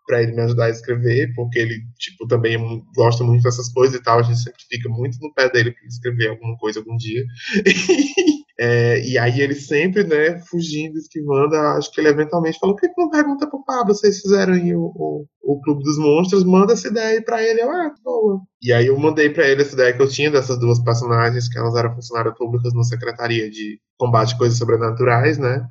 para 0.06 0.22
ele 0.22 0.32
me 0.32 0.42
ajudar 0.42 0.66
a 0.66 0.70
escrever, 0.70 1.32
porque 1.34 1.58
ele, 1.58 1.80
tipo, 1.98 2.26
também 2.26 2.84
gosta 2.94 3.24
muito 3.24 3.42
dessas 3.42 3.72
coisas 3.72 3.98
e 3.98 4.02
tal. 4.02 4.18
A 4.18 4.22
gente 4.22 4.40
sempre 4.40 4.60
fica 4.68 4.88
muito 4.88 5.18
no 5.20 5.32
pé 5.32 5.48
dele 5.50 5.72
para 5.72 5.86
escrever 5.86 6.28
alguma 6.30 6.56
coisa 6.58 6.80
algum 6.80 6.96
dia. 6.96 7.24
É, 8.58 9.00
e 9.06 9.18
aí 9.18 9.40
ele 9.40 9.54
sempre, 9.54 10.04
né, 10.04 10.38
fugindo, 10.50 10.96
esquivando, 10.98 11.56
acho 11.56 11.90
que 11.90 12.00
ele 12.00 12.08
eventualmente 12.08 12.58
falou, 12.58 12.76
por 12.76 12.82
que 12.82 13.00
não 13.00 13.10
pergunta 13.10 13.48
pro 13.48 13.64
Pablo, 13.64 13.94
vocês 13.94 14.20
fizeram 14.20 14.52
aí 14.52 14.74
o, 14.74 14.92
o, 14.94 15.26
o 15.42 15.60
Clube 15.62 15.82
dos 15.82 15.98
Monstros, 15.98 16.44
manda 16.44 16.74
essa 16.74 16.88
ideia 16.88 17.18
aí 17.18 17.24
pra 17.24 17.42
ele, 17.42 17.62
eu, 17.62 17.70
ah, 17.70 17.94
boa. 18.04 18.40
E 18.62 18.72
aí 18.72 18.86
eu 18.86 18.98
mandei 18.98 19.30
para 19.30 19.48
ele 19.48 19.62
essa 19.62 19.74
ideia 19.74 19.94
que 19.94 20.02
eu 20.02 20.08
tinha 20.08 20.30
dessas 20.30 20.58
duas 20.58 20.78
personagens, 20.82 21.48
que 21.48 21.58
elas 21.58 21.74
eram 21.74 21.94
funcionárias 21.94 22.36
públicas 22.36 22.74
na 22.74 22.82
Secretaria 22.84 23.50
de 23.50 23.80
Combate 23.98 24.34
a 24.34 24.38
Coisas 24.38 24.58
Sobrenaturais, 24.58 25.38
né, 25.38 25.66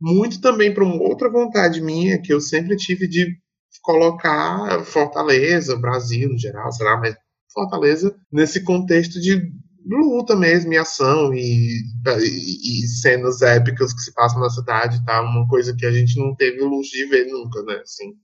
muito 0.00 0.40
também 0.40 0.74
para 0.74 0.84
uma 0.84 1.00
outra 1.02 1.30
vontade 1.30 1.80
minha, 1.80 2.20
que 2.20 2.32
eu 2.32 2.40
sempre 2.40 2.76
tive 2.76 3.06
de 3.08 3.26
colocar 3.82 4.84
Fortaleza, 4.84 5.76
Brasil 5.76 6.28
no 6.28 6.38
geral, 6.38 6.70
sei 6.72 6.86
lá, 6.86 6.98
mas 6.98 7.14
Fortaleza 7.52 8.14
nesse 8.32 8.64
contexto 8.64 9.20
de 9.20 9.50
luta 9.86 10.34
mesmo, 10.34 10.72
e 10.72 10.78
ação 10.78 11.34
e, 11.34 11.80
e, 12.06 12.84
e, 12.84 12.88
cenas 12.88 13.42
épicas 13.42 13.92
que 13.92 14.00
se 14.00 14.12
passam 14.14 14.40
na 14.40 14.48
cidade, 14.48 15.04
tá? 15.04 15.20
Uma 15.20 15.46
coisa 15.48 15.74
que 15.76 15.84
a 15.86 15.92
gente 15.92 16.18
não 16.18 16.34
teve 16.34 16.62
o 16.62 16.68
luxo 16.68 16.90
de 16.92 17.06
ver 17.06 17.26
nunca, 17.26 17.62
né? 17.62 17.74
Assim, 17.82 18.14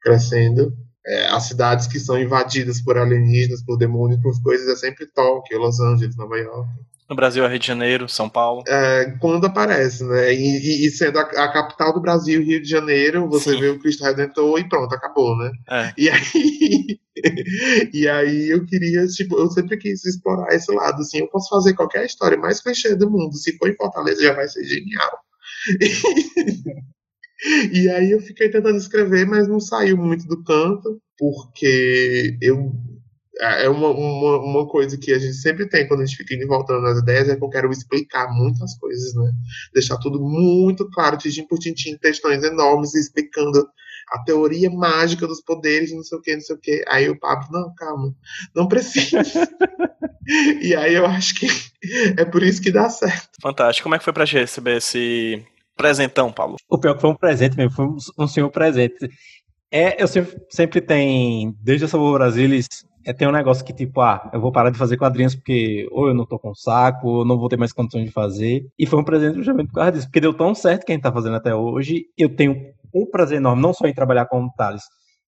crescendo. 0.00 0.76
É, 1.06 1.26
as 1.28 1.44
cidades 1.44 1.86
que 1.86 1.98
são 1.98 2.18
invadidas 2.18 2.82
por 2.82 2.98
alienígenas, 2.98 3.64
por 3.64 3.78
demônios, 3.78 4.20
por 4.20 4.42
coisas, 4.42 4.68
é 4.68 4.76
sempre 4.76 5.06
Tóquio, 5.06 5.58
Los 5.58 5.80
Angeles, 5.80 6.16
Nova 6.16 6.36
York. 6.36 6.68
No 7.08 7.16
Brasil 7.16 7.44
é 7.44 7.48
Rio 7.48 7.58
de 7.58 7.66
Janeiro, 7.66 8.08
São 8.08 8.28
Paulo. 8.28 8.62
É, 8.68 9.16
quando 9.18 9.46
aparece, 9.46 10.04
né? 10.04 10.34
E, 10.34 10.86
e 10.86 10.90
sendo 10.90 11.18
a, 11.18 11.22
a, 11.22 11.52
capital 11.52 11.94
do 11.94 12.02
Brasil, 12.02 12.42
Rio 12.42 12.60
de 12.60 12.68
Janeiro, 12.68 13.26
você 13.28 13.52
Sim. 13.52 13.60
vê 13.60 13.68
o 13.68 13.78
Cristo 13.78 14.04
Redentor 14.04 14.60
e 14.60 14.68
pronto, 14.68 14.94
acabou, 14.94 15.34
né? 15.38 15.50
É. 15.70 15.92
E 15.96 16.10
aí 16.10 16.98
e 17.92 18.08
aí 18.08 18.50
eu 18.50 18.64
queria, 18.66 19.06
tipo, 19.06 19.38
eu 19.38 19.50
sempre 19.50 19.76
quis 19.76 20.04
explorar 20.04 20.54
esse 20.54 20.72
lado, 20.72 21.00
assim, 21.00 21.18
eu 21.18 21.28
posso 21.28 21.48
fazer 21.48 21.74
qualquer 21.74 22.04
história 22.04 22.36
mais 22.36 22.60
clichê 22.60 22.94
do 22.94 23.10
mundo, 23.10 23.36
se 23.36 23.56
for 23.56 23.68
em 23.68 23.76
Fortaleza 23.76 24.22
já 24.22 24.34
vai 24.34 24.48
ser 24.48 24.64
genial. 24.64 25.18
e 27.72 27.88
aí 27.90 28.10
eu 28.10 28.20
fiquei 28.20 28.50
tentando 28.50 28.76
escrever, 28.76 29.26
mas 29.26 29.48
não 29.48 29.60
saiu 29.60 29.96
muito 29.96 30.26
do 30.26 30.42
canto, 30.44 31.00
porque 31.16 32.36
eu 32.40 32.72
é 33.40 33.68
uma, 33.68 33.88
uma, 33.90 34.38
uma, 34.38 34.68
coisa 34.68 34.98
que 34.98 35.12
a 35.12 35.18
gente 35.18 35.34
sempre 35.34 35.68
tem 35.68 35.86
quando 35.86 36.02
a 36.02 36.04
gente 36.04 36.16
fica 36.16 36.46
voltando 36.46 36.82
nas 36.82 36.98
ideias, 36.98 37.28
é 37.28 37.36
que 37.36 37.44
eu 37.44 37.48
quero 37.48 37.70
explicar 37.70 38.32
muitas 38.32 38.76
coisas, 38.78 39.14
né? 39.14 39.30
Deixar 39.72 39.96
tudo 39.98 40.20
muito 40.20 40.88
claro, 40.90 41.16
tintim 41.16 41.46
por 41.46 41.58
tintim, 41.58 41.96
textões 41.96 42.42
enormes, 42.42 42.94
explicando 42.94 43.68
a 44.10 44.22
teoria 44.24 44.70
mágica 44.70 45.26
dos 45.26 45.40
poderes, 45.40 45.92
não 45.92 46.02
sei 46.02 46.18
o 46.18 46.20
que, 46.22 46.34
não 46.34 46.40
sei 46.40 46.56
o 46.56 46.58
que. 46.58 46.84
Aí 46.88 47.08
o 47.08 47.18
Pablo, 47.18 47.46
não, 47.50 47.74
calma, 47.74 48.14
não 48.54 48.66
precisa. 48.66 49.22
e 50.60 50.74
aí 50.74 50.94
eu 50.94 51.06
acho 51.06 51.34
que 51.34 51.46
é 52.16 52.24
por 52.24 52.42
isso 52.42 52.60
que 52.60 52.72
dá 52.72 52.88
certo. 52.90 53.28
Fantástico. 53.40 53.84
Como 53.84 53.94
é 53.94 53.98
que 53.98 54.04
foi 54.04 54.12
pra 54.12 54.24
gente 54.24 54.40
receber 54.40 54.78
esse 54.78 55.44
presentão, 55.76 56.32
Paulo? 56.32 56.56
O 56.68 56.78
pior 56.78 56.94
que 56.94 57.00
foi 57.00 57.10
um 57.10 57.16
presente 57.16 57.56
mesmo, 57.56 57.72
foi 57.72 57.86
um, 58.18 58.26
senhor 58.26 58.50
presente. 58.50 59.08
É, 59.70 60.02
eu 60.02 60.08
sempre, 60.08 60.36
sempre 60.50 60.80
tem, 60.80 61.54
desde 61.60 61.84
a 61.84 61.88
Sabor 61.88 62.14
Brasilis, 62.14 62.66
é, 63.08 63.12
tem 63.14 63.26
um 63.26 63.32
negócio 63.32 63.64
que, 63.64 63.72
tipo, 63.72 64.02
ah, 64.02 64.28
eu 64.34 64.38
vou 64.38 64.52
parar 64.52 64.68
de 64.68 64.76
fazer 64.76 64.98
quadrinhos 64.98 65.34
porque 65.34 65.88
ou 65.90 66.08
eu 66.08 66.14
não 66.14 66.26
tô 66.26 66.38
com 66.38 66.54
saco, 66.54 67.08
ou 67.08 67.24
não 67.24 67.38
vou 67.38 67.48
ter 67.48 67.56
mais 67.56 67.72
condições 67.72 68.04
de 68.04 68.10
fazer. 68.10 68.66
E 68.78 68.84
foi 68.84 69.00
um 69.00 69.04
presente 69.04 69.36
justamente 69.36 69.68
por 69.68 69.76
causa 69.76 69.92
disso, 69.92 70.06
porque 70.06 70.20
deu 70.20 70.34
tão 70.34 70.54
certo 70.54 70.84
quem 70.84 71.00
tá 71.00 71.10
fazendo 71.10 71.36
até 71.36 71.54
hoje. 71.54 72.04
Eu 72.18 72.36
tenho 72.36 72.54
um 72.94 73.06
prazer 73.10 73.38
enorme, 73.38 73.62
não 73.62 73.72
só 73.72 73.86
em 73.86 73.94
trabalhar 73.94 74.26
com 74.26 74.44
o 74.44 74.50
Thales, 74.52 74.82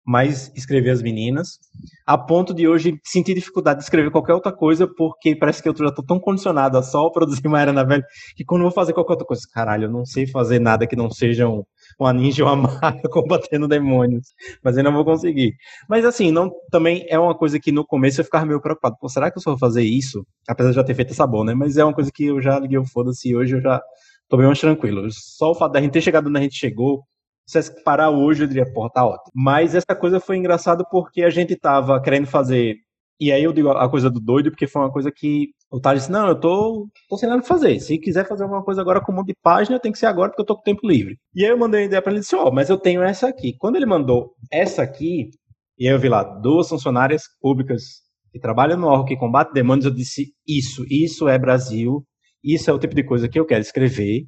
mas 0.05 0.51
escrever 0.55 0.89
as 0.89 1.01
meninas, 1.01 1.59
a 2.05 2.17
ponto 2.17 2.53
de 2.53 2.67
hoje 2.67 2.99
sentir 3.03 3.33
dificuldade 3.33 3.79
de 3.79 3.83
escrever 3.83 4.11
qualquer 4.11 4.33
outra 4.33 4.51
coisa, 4.51 4.87
porque 4.87 5.35
parece 5.35 5.61
que 5.61 5.69
eu 5.69 5.75
já 5.77 5.87
estou 5.87 6.03
tão 6.03 6.19
condicionado 6.19 6.77
a 6.77 6.83
só 6.83 7.09
produzir 7.09 7.47
Maera 7.47 7.71
na 7.71 7.83
Velha, 7.83 8.03
que 8.35 8.43
quando 8.43 8.61
eu 8.61 8.65
vou 8.65 8.73
fazer 8.73 8.93
qualquer 8.93 9.13
outra 9.13 9.27
coisa, 9.27 9.43
caralho, 9.53 9.85
eu 9.85 9.91
não 9.91 10.05
sei 10.05 10.25
fazer 10.25 10.59
nada 10.59 10.87
que 10.87 10.95
não 10.95 11.09
seja 11.09 11.47
um, 11.47 11.63
uma 11.99 12.11
ninja 12.13 12.43
ou 12.43 12.53
uma 12.53 12.71
maga 12.81 13.07
combatendo 13.09 13.67
demônios, 13.67 14.27
mas 14.63 14.77
eu 14.77 14.83
não 14.83 14.93
vou 14.93 15.05
conseguir. 15.05 15.53
Mas 15.87 16.03
assim, 16.05 16.31
não, 16.31 16.51
também 16.71 17.05
é 17.07 17.19
uma 17.19 17.35
coisa 17.35 17.59
que 17.59 17.71
no 17.71 17.85
começo 17.85 18.21
eu 18.21 18.25
ficava 18.25 18.45
meio 18.45 18.61
preocupado, 18.61 18.95
pô, 18.99 19.07
será 19.07 19.29
que 19.29 19.37
eu 19.37 19.41
só 19.41 19.51
vou 19.51 19.59
fazer 19.59 19.83
isso? 19.83 20.25
Apesar 20.47 20.69
de 20.69 20.75
já 20.75 20.83
ter 20.83 20.95
feito 20.95 21.11
essa 21.11 21.27
boa, 21.27 21.45
né? 21.45 21.53
Mas 21.53 21.77
é 21.77 21.83
uma 21.83 21.93
coisa 21.93 22.11
que 22.13 22.25
eu 22.25 22.41
já 22.41 22.59
liguei 22.59 22.77
o 22.77 22.85
foda-se 22.85 23.35
hoje 23.35 23.55
eu 23.55 23.61
já 23.61 23.81
tô 24.27 24.37
bem 24.37 24.47
mais 24.47 24.59
tranquilo. 24.59 25.07
Só 25.11 25.51
o 25.51 25.55
fato 25.55 25.73
da 25.73 25.81
gente 25.81 25.91
ter 25.91 26.01
chegado 26.01 26.27
onde 26.27 26.39
a 26.39 26.41
gente 26.41 26.55
chegou, 26.55 27.03
se 27.45 27.83
parar 27.83 28.09
hoje, 28.09 28.43
eu 28.43 28.47
diria, 28.47 28.71
porra, 28.71 28.89
tá 28.89 29.05
ótimo. 29.05 29.31
Mas 29.33 29.75
essa 29.75 29.95
coisa 29.95 30.19
foi 30.19 30.37
engraçada 30.37 30.83
porque 30.89 31.23
a 31.23 31.29
gente 31.29 31.55
tava 31.55 32.01
querendo 32.01 32.27
fazer. 32.27 32.75
E 33.19 33.31
aí 33.31 33.43
eu 33.43 33.53
digo 33.53 33.69
a 33.69 33.89
coisa 33.89 34.09
do 34.09 34.19
doido, 34.19 34.49
porque 34.49 34.65
foi 34.65 34.81
uma 34.81 34.91
coisa 34.91 35.11
que 35.11 35.49
o 35.69 35.79
Thales 35.79 36.03
disse, 36.03 36.11
não, 36.11 36.27
eu 36.27 36.39
tô, 36.39 36.87
tô 37.07 37.17
sem 37.17 37.29
nada 37.29 37.43
fazer. 37.43 37.79
Se 37.79 37.97
quiser 37.99 38.27
fazer 38.27 38.43
alguma 38.43 38.63
coisa 38.63 38.81
agora 38.81 38.99
com 38.99 39.11
um 39.11 39.15
monte 39.15 39.27
de 39.27 39.35
página, 39.43 39.79
tem 39.79 39.91
que 39.91 39.99
ser 39.99 40.07
agora, 40.07 40.29
porque 40.29 40.41
eu 40.41 40.45
tô 40.45 40.55
com 40.55 40.63
tempo 40.63 40.87
livre. 40.87 41.17
E 41.35 41.45
aí 41.45 41.51
eu 41.51 41.57
mandei 41.57 41.83
a 41.83 41.85
ideia 41.85 42.01
pra 42.01 42.11
ele 42.11 42.21
disse, 42.21 42.35
ó, 42.35 42.47
oh, 42.47 42.51
mas 42.51 42.69
eu 42.69 42.77
tenho 42.77 43.03
essa 43.03 43.27
aqui. 43.27 43.55
Quando 43.59 43.75
ele 43.75 43.85
mandou 43.85 44.33
essa 44.51 44.81
aqui, 44.81 45.29
e 45.77 45.87
aí 45.87 45.93
eu 45.93 45.99
vi 45.99 46.09
lá, 46.09 46.23
duas 46.23 46.67
funcionárias 46.67 47.23
públicas 47.39 47.83
que 48.31 48.39
trabalham 48.39 48.77
no 48.77 48.87
órgão 48.87 49.05
que 49.05 49.15
combate 49.15 49.53
demônios, 49.53 49.85
eu 49.85 49.93
disse, 49.93 50.33
isso, 50.47 50.83
isso 50.89 51.27
é 51.27 51.37
Brasil, 51.37 52.03
isso 52.43 52.69
é 52.69 52.73
o 52.73 52.79
tipo 52.79 52.95
de 52.95 53.03
coisa 53.03 53.29
que 53.29 53.39
eu 53.39 53.45
quero 53.45 53.61
escrever 53.61 54.25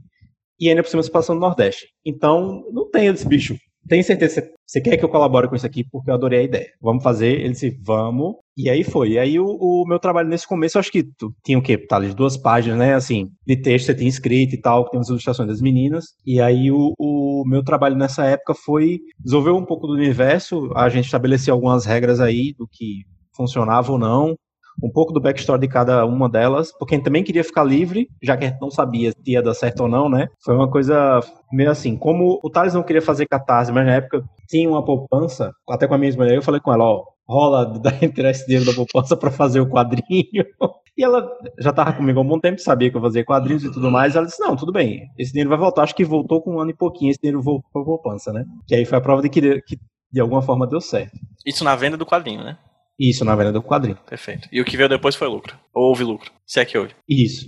e 0.64 0.70
ainda 0.70 0.82
por 0.82 0.90
cima 0.90 1.04
se 1.04 1.12
passando 1.12 1.40
no 1.40 1.46
Nordeste. 1.46 1.88
Então, 2.06 2.64
não 2.72 2.90
tem 2.90 3.08
esse 3.08 3.28
bicho. 3.28 3.58
Tem 3.86 4.02
certeza 4.02 4.42
que 4.42 4.54
você 4.66 4.80
quer 4.80 4.96
que 4.96 5.04
eu 5.04 5.10
colabore 5.10 5.50
com 5.50 5.58
isso 5.58 5.66
aqui 5.66 5.84
porque 5.92 6.10
eu 6.10 6.14
adorei 6.14 6.40
a 6.40 6.44
ideia. 6.44 6.68
Vamos 6.82 7.04
fazer? 7.04 7.42
Ele 7.42 7.50
disse, 7.50 7.78
vamos. 7.84 8.36
E 8.56 8.70
aí 8.70 8.82
foi. 8.82 9.12
E 9.12 9.20
aí 9.20 9.38
o, 9.38 9.46
o 9.46 9.84
meu 9.86 10.00
trabalho 10.00 10.30
nesse 10.30 10.48
começo, 10.48 10.78
eu 10.78 10.80
acho 10.80 10.90
que 10.90 11.04
tu, 11.04 11.34
tinha 11.44 11.60
o 11.60 11.62
quê? 11.62 11.78
Tá, 11.78 12.00
duas 12.00 12.38
páginas, 12.38 12.80
né? 12.80 12.94
Assim, 12.94 13.30
de 13.46 13.58
texto 13.58 13.88
você 13.88 13.96
tinha 13.96 14.08
escrito 14.08 14.56
e 14.56 14.62
tal, 14.62 14.86
que 14.86 14.92
tem 14.92 15.02
as 15.02 15.10
ilustrações 15.10 15.50
das 15.50 15.60
meninas. 15.60 16.06
E 16.26 16.40
aí 16.40 16.72
o, 16.72 16.94
o 16.98 17.44
meu 17.46 17.62
trabalho 17.62 17.98
nessa 17.98 18.26
época 18.26 18.54
foi 18.54 19.00
desenvolver 19.20 19.52
um 19.52 19.66
pouco 19.66 19.86
do 19.86 19.94
universo. 19.94 20.72
A 20.78 20.88
gente 20.88 21.06
estabeleceu 21.06 21.54
algumas 21.54 21.86
regras 21.86 22.22
aí 22.22 22.54
do 22.58 22.66
que 22.72 23.02
funcionava 23.36 23.92
ou 23.92 24.00
não 24.00 24.34
um 24.82 24.90
pouco 24.90 25.14
do 25.14 25.20
backstory 25.20 25.62
de 25.62 25.68
cada 25.68 26.06
uma 26.06 26.30
delas, 26.30 26.72
porque 26.72 26.96
a 26.96 26.98
gente 26.98 27.06
também 27.06 27.24
queria 27.24 27.44
ficar 27.44 27.64
livre, 27.64 28.08
já 28.22 28.38
que 28.38 28.46
a 28.46 28.50
gente 28.50 28.62
não 28.62 28.72
sabia 28.72 29.12
se 29.12 29.18
ia 29.26 29.42
dar 29.42 29.54
certo 29.54 29.82
ou 29.82 29.90
não, 29.90 30.10
né? 30.10 30.28
Foi 30.44 30.56
uma 30.56 30.70
coisa 30.70 31.20
meio 31.52 31.72
assim, 31.72 31.96
como 31.96 32.40
o 32.44 32.50
Thales 32.50 32.74
não 32.74 32.84
queria 32.84 33.02
fazer 33.02 33.28
catarse, 33.28 33.72
mas 33.72 33.86
na 33.86 33.94
época 33.94 34.24
tinha 34.48 34.70
uma 34.70 34.84
poupança, 34.84 35.52
até 35.70 35.88
com 35.88 35.94
a 35.94 35.98
minha 35.98 36.14
mulher, 36.14 36.36
eu 36.36 36.42
falei 36.42 36.62
com 36.62 36.74
ela, 36.74 36.84
ó, 36.84 37.04
rola 37.28 37.66
da 37.80 37.92
tirar 37.92 38.32
esse 38.32 38.46
dinheiro 38.46 38.66
da 38.66 38.74
poupança 38.74 39.16
para 39.16 39.32
fazer 39.32 39.60
o 39.60 39.70
quadrinho. 39.70 40.46
E 40.96 41.04
ela 41.04 41.28
já 41.58 41.74
tava 41.74 41.92
comigo 41.92 42.20
há 42.20 42.22
um 42.22 42.28
bom 42.28 42.40
tempo, 42.40 42.62
sabia 42.62 42.92
que 42.92 42.96
eu 42.96 43.02
fazia 43.02 43.26
quadrinhos 43.26 43.64
e 43.64 43.72
tudo 43.72 43.90
mais. 43.90 44.16
Ela 44.16 44.28
disse: 44.28 44.40
Não, 44.40 44.56
tudo 44.56 44.72
bem, 44.72 45.08
esse 45.18 45.32
dinheiro 45.32 45.50
vai 45.50 45.58
voltar. 45.58 45.82
Acho 45.82 45.96
que 45.96 46.06
voltou 46.06 46.40
com 46.40 46.54
um 46.54 46.60
ano 46.60 46.70
e 46.70 46.76
pouquinho, 46.76 47.10
esse 47.10 47.20
dinheiro 47.20 47.42
voltou 47.42 47.68
pra 47.74 47.84
poupança, 47.84 48.32
né? 48.32 48.46
Que 48.68 48.76
aí 48.76 48.86
foi 48.86 49.00
a 49.00 49.02
prova 49.02 49.20
de 49.24 49.28
que, 49.28 49.60
que 49.64 49.80
de 50.12 50.22
alguma 50.22 50.44
forma 50.44 50.68
deu 50.68 50.80
certo. 50.80 51.18
Isso 51.44 51.64
na 51.64 51.76
venda 51.76 51.98
do 51.98 52.06
quadrinho, 52.06 52.44
né? 52.44 52.60
Isso, 53.00 53.26
na 53.26 53.36
venda 53.36 53.52
do 53.52 53.62
quadrinho. 53.62 53.98
Perfeito. 54.08 54.48
E 54.52 54.62
o 54.62 54.66
que 54.66 54.78
veio 54.78 54.90
depois 54.90 55.16
foi 55.16 55.28
lucro. 55.28 55.58
Ou 55.74 55.90
houve 55.90 56.04
lucro. 56.04 56.32
Se 56.46 56.60
é 56.60 56.66
que 56.66 56.78
houve. 56.78 56.94
Isso. 57.10 57.48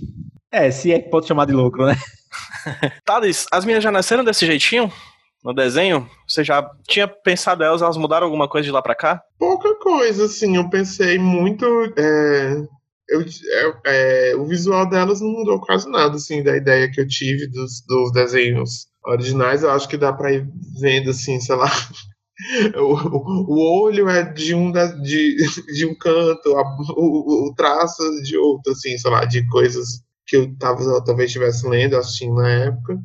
É, 0.50 0.70
se 0.70 0.92
é 0.92 0.98
que 0.98 1.10
pode 1.10 1.26
chamar 1.26 1.44
de 1.46 1.52
lucro, 1.52 1.86
né? 1.86 1.96
Thales, 3.04 3.46
as 3.52 3.64
minhas 3.64 3.82
já 3.82 3.90
nasceram 3.90 4.24
desse 4.24 4.46
jeitinho? 4.46 4.90
No 5.44 5.54
desenho? 5.54 6.08
Você 6.26 6.42
já 6.42 6.68
tinha 6.88 7.06
pensado 7.06 7.62
elas, 7.62 7.80
elas 7.80 7.96
mudaram 7.96 8.26
alguma 8.26 8.48
coisa 8.48 8.64
de 8.64 8.72
lá 8.72 8.82
pra 8.82 8.96
cá? 8.96 9.22
Pouca 9.38 9.74
coisa, 9.76 10.24
assim. 10.24 10.56
Eu 10.56 10.68
pensei 10.68 11.18
muito. 11.18 11.64
É... 11.96 12.56
Eu, 13.08 13.20
é, 13.20 14.30
é, 14.32 14.36
o 14.36 14.44
visual 14.46 14.88
delas 14.88 15.20
não 15.20 15.28
mudou 15.28 15.60
quase 15.60 15.88
nada, 15.88 16.16
assim, 16.16 16.42
da 16.42 16.56
ideia 16.56 16.90
que 16.90 17.00
eu 17.00 17.06
tive 17.06 17.46
dos, 17.46 17.80
dos 17.86 18.10
desenhos 18.12 18.88
originais. 19.04 19.62
Eu 19.62 19.70
acho 19.70 19.88
que 19.88 19.96
dá 19.96 20.12
pra 20.12 20.32
ir 20.32 20.48
vendo, 20.80 21.10
assim, 21.10 21.38
sei 21.38 21.54
lá, 21.54 21.70
O, 22.76 23.84
olho 23.84 24.08
é 24.08 24.22
de 24.22 24.54
um, 24.54 24.70
da, 24.70 24.86
de, 24.86 25.36
de 25.74 25.86
um 25.86 25.94
canto, 25.94 26.56
a, 26.56 26.62
o, 26.96 27.48
o 27.48 27.54
traço 27.54 28.02
de 28.22 28.36
outro, 28.36 28.72
assim, 28.72 28.96
sei 28.98 29.10
lá, 29.10 29.24
de 29.24 29.46
coisas 29.48 30.02
que 30.26 30.36
eu 30.36 30.56
tava, 30.58 30.82
talvez 31.04 31.30
estivesse 31.30 31.66
lendo, 31.66 31.96
assistindo 31.96 32.34
na 32.34 32.48
época. 32.48 32.98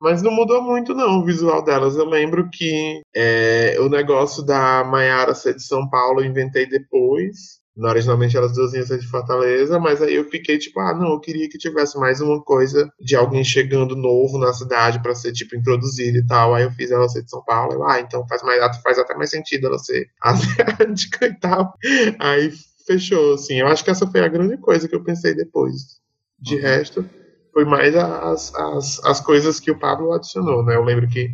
Mas 0.00 0.22
não 0.22 0.32
mudou 0.32 0.62
muito, 0.62 0.94
não, 0.94 1.20
o 1.20 1.24
visual 1.24 1.62
delas. 1.62 1.96
Eu 1.96 2.04
lembro 2.04 2.48
que 2.50 3.00
é, 3.14 3.76
o 3.80 3.88
negócio 3.88 4.42
da 4.42 4.84
Maiara 4.84 5.34
ser 5.34 5.54
de 5.54 5.62
São 5.62 5.88
Paulo 5.88 6.20
eu 6.20 6.26
inventei 6.26 6.66
depois. 6.66 7.63
Originalmente 7.76 8.36
elas 8.36 8.52
duas 8.52 8.72
iam 8.72 8.86
ser 8.86 8.98
de 8.98 9.08
Fortaleza, 9.08 9.80
mas 9.80 10.00
aí 10.00 10.14
eu 10.14 10.24
fiquei 10.30 10.58
tipo, 10.58 10.78
ah, 10.78 10.94
não, 10.94 11.12
eu 11.12 11.20
queria 11.20 11.48
que 11.48 11.58
tivesse 11.58 11.98
mais 11.98 12.20
uma 12.20 12.40
coisa 12.42 12.88
de 13.00 13.16
alguém 13.16 13.42
chegando 13.42 13.96
novo 13.96 14.38
na 14.38 14.52
cidade 14.52 15.02
para 15.02 15.14
ser, 15.14 15.32
tipo, 15.32 15.56
introduzido 15.56 16.18
e 16.18 16.26
tal. 16.26 16.54
Aí 16.54 16.62
eu 16.62 16.70
fiz 16.70 16.90
ela 16.90 17.08
ser 17.08 17.22
de 17.22 17.30
São 17.30 17.42
Paulo. 17.44 17.74
Eu, 17.74 17.84
ah, 17.84 18.00
então 18.00 18.26
faz, 18.28 18.42
mais, 18.42 18.76
faz 18.78 18.98
até 18.98 19.14
mais 19.14 19.30
sentido 19.30 19.66
ela 19.66 19.78
ser 19.78 20.06
asiática 20.22 21.26
e 21.26 21.34
tal. 21.40 21.74
Aí 22.20 22.52
fechou, 22.86 23.34
assim. 23.34 23.60
Eu 23.60 23.66
acho 23.66 23.82
que 23.82 23.90
essa 23.90 24.06
foi 24.06 24.20
a 24.20 24.28
grande 24.28 24.56
coisa 24.58 24.88
que 24.88 24.94
eu 24.94 25.02
pensei 25.02 25.34
depois. 25.34 26.00
De 26.38 26.54
uhum. 26.56 26.62
resto, 26.62 27.10
foi 27.52 27.64
mais 27.64 27.96
as, 27.96 28.54
as, 28.54 29.04
as 29.04 29.20
coisas 29.20 29.58
que 29.58 29.70
o 29.70 29.78
Pablo 29.78 30.12
adicionou, 30.12 30.64
né? 30.64 30.76
Eu 30.76 30.84
lembro 30.84 31.08
que 31.08 31.30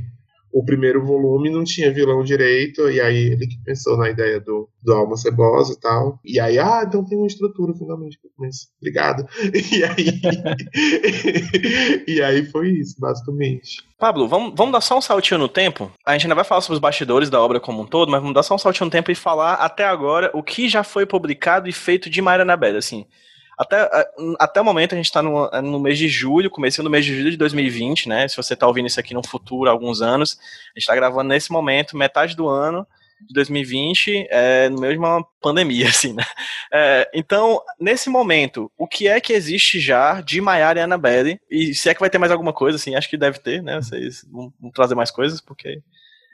o 0.53 0.65
primeiro 0.65 1.05
volume 1.05 1.51
não 1.51 1.65
tinha 1.65 1.93
vilão 1.93 2.23
direito, 2.23 2.91
e 2.91 3.01
aí 3.01 3.33
ele 3.33 3.47
que 3.47 3.59
pensou 3.65 3.97
na 3.97 4.11
ideia 4.11 4.41
do, 4.41 4.69
do 4.83 4.93
Alma 4.93 5.17
Cebosa 5.17 5.73
e 5.73 5.81
tal. 5.81 6.19
E 6.25 6.41
aí, 6.41 6.59
ah, 6.59 6.83
então 6.87 7.05
tem 7.05 7.17
uma 7.17 7.27
estrutura 7.27 7.73
finalmente 7.75 8.19
para 8.21 8.31
começar. 8.37 8.69
Obrigado. 8.81 9.27
E 9.71 9.85
aí. 9.85 10.21
e 12.07 12.23
aí 12.23 12.45
foi 12.47 12.71
isso, 12.71 12.97
basicamente. 12.99 13.85
Pablo, 13.99 14.27
vamos, 14.27 14.55
vamos 14.57 14.73
dar 14.73 14.81
só 14.81 14.99
um 14.99 15.01
saltinho 15.01 15.39
no 15.39 15.49
tempo? 15.49 15.91
A 16.05 16.13
gente 16.13 16.25
ainda 16.25 16.35
vai 16.35 16.45
falar 16.45 16.61
sobre 16.61 16.75
os 16.75 16.81
bastidores 16.81 17.31
da 17.31 17.41
obra 17.41 17.61
como 17.61 17.83
um 17.83 17.87
todo, 17.87 18.11
mas 18.11 18.21
vamos 18.21 18.35
dar 18.35 18.43
só 18.43 18.55
um 18.55 18.59
saltinho 18.59 18.87
no 18.87 18.91
tempo 18.91 19.11
e 19.11 19.15
falar 19.15 19.55
até 19.55 19.85
agora 19.85 20.31
o 20.35 20.43
que 20.43 20.69
já 20.69 20.83
foi 20.83 21.07
publicado 21.07 21.69
e 21.69 21.73
feito 21.73 22.09
de 22.11 22.21
Mayra 22.23 22.45
Nabeda, 22.45 22.79
assim. 22.79 23.07
Até, 23.61 23.91
até 24.39 24.59
o 24.59 24.65
momento 24.65 24.95
a 24.95 24.97
gente 24.97 25.05
está 25.05 25.21
no, 25.21 25.51
no 25.61 25.79
mês 25.79 25.99
de 25.99 26.09
julho, 26.09 26.49
começando 26.49 26.85
no 26.85 26.91
mês 26.91 27.05
de 27.05 27.15
julho 27.15 27.31
de 27.31 27.37
2020, 27.37 28.09
né? 28.09 28.27
Se 28.27 28.35
você 28.35 28.55
está 28.55 28.67
ouvindo 28.67 28.87
isso 28.87 28.99
aqui 28.99 29.13
no 29.13 29.21
futuro, 29.23 29.69
alguns 29.69 30.01
anos, 30.01 30.39
a 30.41 30.79
gente 30.79 30.85
está 30.85 30.95
gravando 30.95 31.29
nesse 31.29 31.53
momento, 31.53 31.95
metade 31.95 32.35
do 32.35 32.49
ano 32.49 32.87
de 33.21 33.35
2020, 33.35 34.29
é, 34.31 34.71
no 34.71 34.81
meio 34.81 34.95
de 34.95 34.99
uma 34.99 35.23
pandemia, 35.43 35.89
assim, 35.91 36.15
né? 36.15 36.25
É, 36.73 37.11
então, 37.13 37.61
nesse 37.79 38.09
momento, 38.09 38.73
o 38.79 38.87
que 38.87 39.07
é 39.07 39.21
que 39.21 39.35
existe 39.35 39.79
já 39.79 40.23
de 40.23 40.41
Maiara 40.41 40.81
e 40.81 40.83
Annabelle? 40.83 41.39
E 41.51 41.75
se 41.75 41.91
é 41.91 41.95
que 41.95 42.01
vai 42.01 42.09
ter 42.09 42.17
mais 42.17 42.33
alguma 42.33 42.55
coisa, 42.55 42.77
assim, 42.77 42.95
acho 42.95 43.11
que 43.11 43.19
deve 43.19 43.41
ter, 43.41 43.63
né? 43.63 43.77
Vocês 43.77 44.25
vão, 44.33 44.51
vão 44.59 44.71
trazer 44.71 44.95
mais 44.95 45.11
coisas, 45.11 45.39
porque 45.39 45.83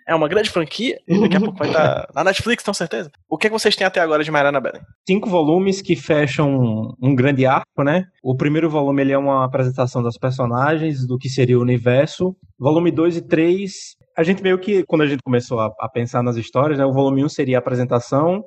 é 0.06 0.14
uma 0.14 0.28
grande 0.28 0.50
franquia 0.50 0.98
e 1.06 1.20
daqui 1.20 1.36
a 1.36 1.40
pouco 1.40 1.58
vai 1.58 1.68
estar 1.68 2.08
na 2.14 2.24
Netflix, 2.24 2.62
com 2.62 2.74
certeza. 2.74 3.10
O 3.28 3.36
que, 3.36 3.46
é 3.46 3.50
que 3.50 3.58
vocês 3.58 3.74
têm 3.74 3.86
até 3.86 4.00
agora 4.00 4.22
de 4.22 4.30
Mariana 4.30 4.60
Belen? 4.60 4.82
Cinco 5.06 5.28
volumes 5.28 5.82
que 5.82 5.96
fecham 5.96 6.94
um 7.02 7.14
grande 7.14 7.44
arco, 7.44 7.82
né? 7.82 8.04
O 8.22 8.36
primeiro 8.36 8.70
volume 8.70 9.02
ele 9.02 9.12
é 9.12 9.18
uma 9.18 9.44
apresentação 9.44 10.02
das 10.02 10.16
personagens, 10.16 11.06
do 11.06 11.18
que 11.18 11.28
seria 11.28 11.58
o 11.58 11.62
universo. 11.62 12.36
Volume 12.58 12.90
2 12.90 13.16
e 13.16 13.22
3 13.22 13.72
a 14.16 14.22
gente 14.22 14.42
meio 14.42 14.58
que, 14.58 14.82
quando 14.84 15.02
a 15.02 15.06
gente 15.06 15.20
começou 15.22 15.60
a, 15.60 15.70
a 15.78 15.88
pensar 15.88 16.22
nas 16.22 16.36
histórias, 16.36 16.78
né, 16.78 16.86
o 16.86 16.92
volume 16.92 17.22
1 17.22 17.28
seria 17.28 17.58
a 17.58 17.60
apresentação. 17.60 18.42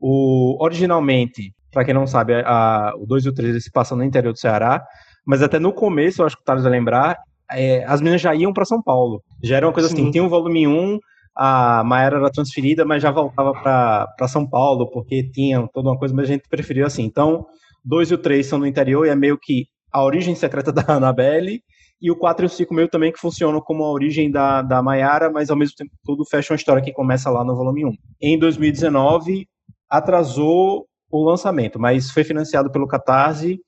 O, 0.00 0.56
originalmente, 0.64 1.52
para 1.70 1.84
quem 1.84 1.92
não 1.92 2.06
sabe, 2.06 2.42
a, 2.44 2.94
o 2.96 3.04
2 3.04 3.26
e 3.26 3.28
o 3.28 3.34
3 3.34 3.62
se 3.62 3.70
passam 3.70 3.98
no 3.98 4.04
interior 4.04 4.32
do 4.32 4.38
Ceará, 4.38 4.82
mas 5.26 5.42
até 5.42 5.58
no 5.58 5.74
começo, 5.74 6.22
eu 6.22 6.26
acho 6.26 6.36
que 6.36 6.42
o 6.42 6.44
Thales 6.44 6.62
vai 6.62 6.72
lembrar, 6.72 7.18
é, 7.50 7.84
as 7.84 8.00
meninas 8.00 8.20
já 8.20 8.34
iam 8.34 8.52
para 8.52 8.64
São 8.64 8.82
Paulo. 8.82 9.22
Já 9.42 9.56
era 9.56 9.66
uma 9.66 9.72
coisa 9.72 9.88
assim, 9.88 9.96
Sim. 9.96 10.02
assim, 10.02 10.10
tinha 10.12 10.24
o 10.24 10.28
volume 10.28 10.66
1, 10.66 10.98
a 11.36 11.82
Maera 11.84 12.16
era 12.16 12.30
transferida, 12.30 12.84
mas 12.84 13.02
já 13.02 13.10
voltava 13.10 13.52
para 13.52 14.28
São 14.28 14.48
Paulo, 14.48 14.90
porque 14.90 15.28
tinha 15.30 15.66
toda 15.72 15.90
uma 15.90 15.98
coisa, 15.98 16.14
mas 16.14 16.24
a 16.24 16.32
gente 16.32 16.48
preferiu 16.48 16.86
assim. 16.86 17.02
Então, 17.02 17.46
2 17.84 18.10
e 18.10 18.14
o 18.14 18.18
3 18.18 18.46
são 18.46 18.58
no 18.58 18.66
interior 18.66 19.06
e 19.06 19.10
é 19.10 19.16
meio 19.16 19.38
que 19.40 19.66
a 19.92 20.02
origem 20.02 20.34
secreta 20.34 20.70
da 20.72 20.84
Annabelle, 20.88 21.60
e 22.00 22.10
o 22.10 22.16
4 22.16 22.44
e 22.44 22.46
o 22.46 22.50
5 22.50 22.74
meio 22.74 22.88
também 22.88 23.12
que 23.12 23.18
funcionam 23.18 23.60
como 23.60 23.84
a 23.84 23.90
origem 23.90 24.30
da, 24.30 24.62
da 24.62 24.82
Mayara, 24.82 25.30
mas 25.30 25.50
ao 25.50 25.56
mesmo 25.56 25.76
tempo 25.76 25.92
tudo 26.04 26.24
fecha 26.24 26.52
uma 26.52 26.56
história 26.56 26.82
que 26.82 26.92
começa 26.92 27.30
lá 27.30 27.44
no 27.44 27.56
volume 27.56 27.84
1. 27.84 27.92
Em 28.20 28.38
2019, 28.38 29.48
atrasou 29.88 30.86
o 31.10 31.24
lançamento, 31.24 31.78
mas 31.78 32.10
foi 32.10 32.24
financiado 32.24 32.70
pelo 32.70 32.86
Catarse, 32.88 33.58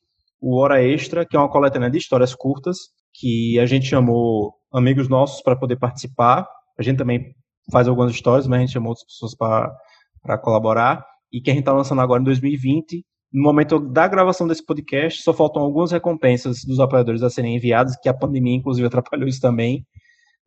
o 0.40 0.56
Hora 0.56 0.82
Extra, 0.82 1.24
que 1.24 1.36
é 1.36 1.38
uma 1.38 1.48
coletânea 1.48 1.90
de 1.90 1.98
histórias 1.98 2.34
curtas, 2.34 2.76
que 3.18 3.58
a 3.58 3.66
gente 3.66 3.86
chamou 3.86 4.54
amigos 4.72 5.08
nossos 5.08 5.42
para 5.42 5.56
poder 5.56 5.76
participar. 5.76 6.46
A 6.78 6.82
gente 6.82 6.98
também 6.98 7.34
faz 7.70 7.88
algumas 7.88 8.12
histórias, 8.12 8.46
mas 8.46 8.58
a 8.58 8.60
gente 8.60 8.72
chamou 8.72 8.90
outras 8.90 9.06
pessoas 9.06 9.34
para 9.34 10.38
colaborar, 10.38 11.04
e 11.32 11.40
que 11.40 11.50
a 11.50 11.54
gente 11.54 11.62
está 11.62 11.72
lançando 11.72 12.00
agora 12.00 12.20
em 12.20 12.24
2020, 12.24 13.04
no 13.32 13.42
momento 13.42 13.78
da 13.78 14.06
gravação 14.06 14.46
desse 14.46 14.64
podcast, 14.64 15.22
só 15.22 15.32
faltam 15.32 15.62
algumas 15.62 15.90
recompensas 15.90 16.64
dos 16.64 16.78
apoiadores 16.78 17.22
a 17.22 17.30
serem 17.30 17.56
enviadas, 17.56 17.96
que 18.00 18.08
a 18.08 18.14
pandemia, 18.14 18.56
inclusive, 18.56 18.86
atrapalhou 18.88 19.28
isso 19.28 19.40
também. 19.40 19.84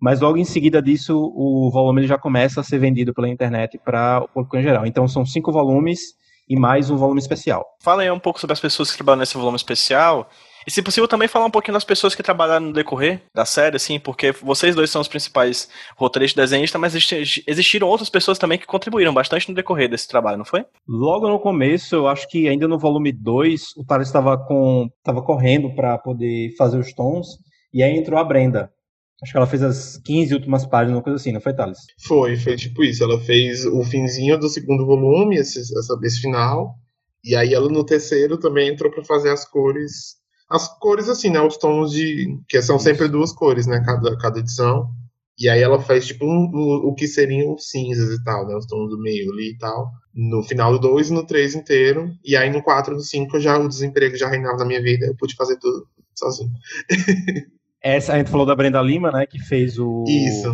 Mas 0.01 0.21
logo 0.21 0.37
em 0.37 0.45
seguida 0.45 0.81
disso, 0.81 1.17
o 1.17 1.69
volume 1.71 2.07
já 2.07 2.17
começa 2.17 2.61
a 2.61 2.63
ser 2.63 2.79
vendido 2.79 3.13
pela 3.13 3.27
internet 3.27 3.77
para 3.83 4.23
o 4.23 4.27
público 4.29 4.55
em 4.55 4.63
geral. 4.63 4.85
Então 4.85 5.07
são 5.09 5.25
cinco 5.25 5.51
volumes 5.51 5.99
e 6.47 6.57
mais 6.57 6.89
um 6.89 6.95
volume 6.95 7.19
especial. 7.19 7.65
Fala 7.83 8.01
aí 8.01 8.09
um 8.09 8.19
pouco 8.19 8.39
sobre 8.39 8.53
as 8.53 8.61
pessoas 8.61 8.89
que 8.91 8.97
trabalham 8.97 9.19
nesse 9.19 9.37
volume 9.37 9.57
especial 9.57 10.29
e 10.69 10.71
se 10.71 10.83
possível 10.83 11.07
também 11.07 11.27
falar 11.27 11.47
um 11.47 11.49
pouquinho 11.49 11.73
das 11.73 11.83
pessoas 11.83 12.13
que 12.13 12.21
trabalharam 12.21 12.67
no 12.67 12.73
decorrer 12.73 13.23
da 13.33 13.43
série, 13.43 13.75
assim, 13.75 13.99
porque 13.99 14.31
vocês 14.31 14.75
dois 14.75 14.91
são 14.91 15.01
os 15.01 15.07
principais 15.07 15.67
roteiristas 15.97 16.37
e 16.37 16.45
desenhistas, 16.45 16.79
mas 16.79 16.93
existiram 17.47 17.87
outras 17.87 18.07
pessoas 18.07 18.37
também 18.37 18.59
que 18.59 18.67
contribuíram 18.67 19.11
bastante 19.11 19.49
no 19.49 19.55
decorrer 19.55 19.89
desse 19.89 20.07
trabalho, 20.07 20.37
não 20.37 20.45
foi? 20.45 20.63
Logo 20.87 21.27
no 21.27 21.39
começo, 21.39 21.95
eu 21.95 22.07
acho 22.07 22.27
que 22.29 22.47
ainda 22.47 22.67
no 22.67 22.77
volume 22.77 23.11
2, 23.11 23.77
o 23.77 23.83
Thales 23.83 24.09
estava 24.09 24.37
com 24.37 24.87
estava 24.99 25.23
correndo 25.23 25.73
para 25.73 25.97
poder 25.97 26.53
fazer 26.55 26.77
os 26.77 26.93
tons, 26.93 27.39
e 27.73 27.81
aí 27.81 27.97
entrou 27.97 28.19
a 28.19 28.23
Brenda. 28.23 28.71
Acho 29.23 29.31
que 29.31 29.37
ela 29.39 29.47
fez 29.47 29.63
as 29.63 29.97
15 29.97 30.35
últimas 30.35 30.67
páginas, 30.67 30.97
uma 30.97 31.03
coisa 31.03 31.17
assim, 31.17 31.31
não 31.31 31.41
foi, 31.41 31.55
Thales? 31.55 31.79
Foi, 32.05 32.37
foi 32.37 32.55
tipo 32.55 32.83
isso. 32.83 33.03
Ela 33.03 33.19
fez 33.21 33.65
o 33.65 33.83
finzinho 33.83 34.37
do 34.37 34.47
segundo 34.47 34.85
volume, 34.85 35.37
esse, 35.37 35.59
esse 35.59 36.21
final, 36.21 36.75
e 37.23 37.35
aí 37.35 37.55
ela 37.55 37.69
no 37.69 37.83
terceiro 37.83 38.37
também 38.37 38.69
entrou 38.69 38.91
para 38.91 39.03
fazer 39.03 39.31
as 39.31 39.43
cores 39.43 40.19
as 40.49 40.67
cores, 40.79 41.07
assim, 41.07 41.29
né? 41.29 41.39
Os 41.39 41.57
tons 41.57 41.91
de. 41.91 42.39
Que 42.47 42.61
são 42.61 42.79
sempre 42.79 43.07
duas 43.07 43.31
cores, 43.31 43.67
né? 43.67 43.81
Cada, 43.85 44.17
cada 44.17 44.39
edição. 44.39 44.89
E 45.37 45.47
aí 45.47 45.61
ela 45.61 45.79
faz, 45.79 46.07
tipo, 46.07 46.25
um, 46.25 46.51
um, 46.53 46.87
o 46.87 46.93
que 46.93 47.07
seriam 47.07 47.53
os 47.53 47.69
cinzas 47.69 48.09
e 48.09 48.23
tal, 48.23 48.45
né? 48.47 48.55
Os 48.55 48.65
tons 48.65 48.89
do 48.89 48.99
meio 48.99 49.31
ali 49.31 49.51
e 49.51 49.57
tal. 49.57 49.89
No 50.13 50.43
final 50.43 50.71
do 50.71 50.79
2 50.79 51.09
e 51.09 51.13
no 51.13 51.25
3 51.25 51.55
inteiro. 51.55 52.11
E 52.25 52.35
aí 52.35 52.49
no 52.49 52.63
4 52.63 52.93
e 52.93 52.95
no 52.97 53.01
5 53.01 53.39
já 53.39 53.57
o 53.57 53.67
desemprego 53.67 54.17
já 54.17 54.27
reinava 54.27 54.57
na 54.57 54.65
minha 54.65 54.81
vida. 54.81 55.05
Eu 55.05 55.15
pude 55.15 55.35
fazer 55.35 55.57
tudo 55.57 55.87
sozinho. 56.15 56.51
Essa, 57.81 58.13
a 58.13 58.17
gente 58.17 58.29
falou 58.29 58.45
da 58.45 58.55
Brenda 58.55 58.81
Lima, 58.81 59.11
né? 59.11 59.25
Que 59.25 59.39
fez 59.39 59.79
o. 59.79 60.03
Isso. 60.07 60.53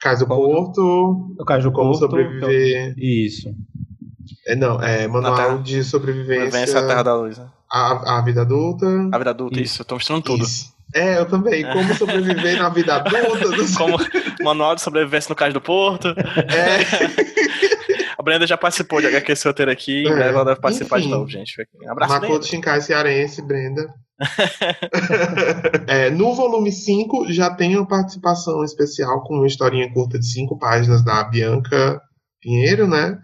Cais 0.00 0.20
do 0.20 0.26
Porto. 0.26 0.80
O 1.38 1.44
Como 1.44 1.72
Porto. 1.72 1.98
sobreviver. 1.98 2.94
Isso. 2.96 3.54
É, 4.46 4.54
não, 4.54 4.82
é 4.82 5.06
Manual 5.06 5.62
de 5.62 5.82
Sobrevivência. 5.82 6.46
Sobrevivência 6.46 6.80
à 6.80 6.86
Terra 6.86 7.02
da 7.02 7.14
Luz, 7.16 7.38
né? 7.38 7.48
A, 7.74 8.18
a 8.18 8.22
vida 8.22 8.42
adulta. 8.42 8.86
A 9.10 9.18
vida 9.18 9.30
adulta, 9.30 9.56
isso, 9.56 9.64
isso 9.64 9.82
eu 9.82 9.84
tô 9.84 9.96
mostrando 9.96 10.22
tudo. 10.22 10.44
Isso. 10.44 10.72
É, 10.94 11.18
eu 11.18 11.26
também. 11.26 11.64
Como 11.72 11.92
sobreviver 11.94 12.56
na 12.56 12.68
vida 12.68 12.94
adulta. 12.94 13.48
Como 13.76 13.96
manual 14.44 14.76
de 14.76 14.80
sobrevivência 14.80 15.28
no 15.28 15.34
Cais 15.34 15.52
do 15.52 15.60
Porto. 15.60 16.08
É. 16.08 17.74
A 18.16 18.22
Brenda 18.22 18.46
já 18.46 18.56
participou 18.56 19.00
de 19.00 19.08
HQ 19.08 19.32
esse 19.32 19.48
roteiro 19.48 19.72
aqui, 19.72 20.06
é. 20.06 20.28
ela 20.28 20.44
deve 20.44 20.60
participar 20.60 21.00
Enfim, 21.00 21.08
de 21.08 21.14
novo, 21.14 21.28
gente. 21.28 21.52
Um 21.82 21.90
abraço, 21.90 22.12
Makoto 22.12 22.46
Shinkai 22.46 22.80
cearense, 22.80 23.42
Brenda. 23.42 23.92
é, 25.88 26.10
no 26.10 26.32
volume 26.32 26.70
5 26.70 27.32
já 27.32 27.50
tem 27.50 27.76
uma 27.76 27.88
participação 27.88 28.62
especial 28.62 29.24
com 29.24 29.34
uma 29.34 29.48
historinha 29.48 29.92
curta 29.92 30.16
de 30.16 30.30
5 30.30 30.56
páginas 30.60 31.04
da 31.04 31.24
Bianca 31.24 32.00
Pinheiro, 32.40 32.86
né? 32.86 33.18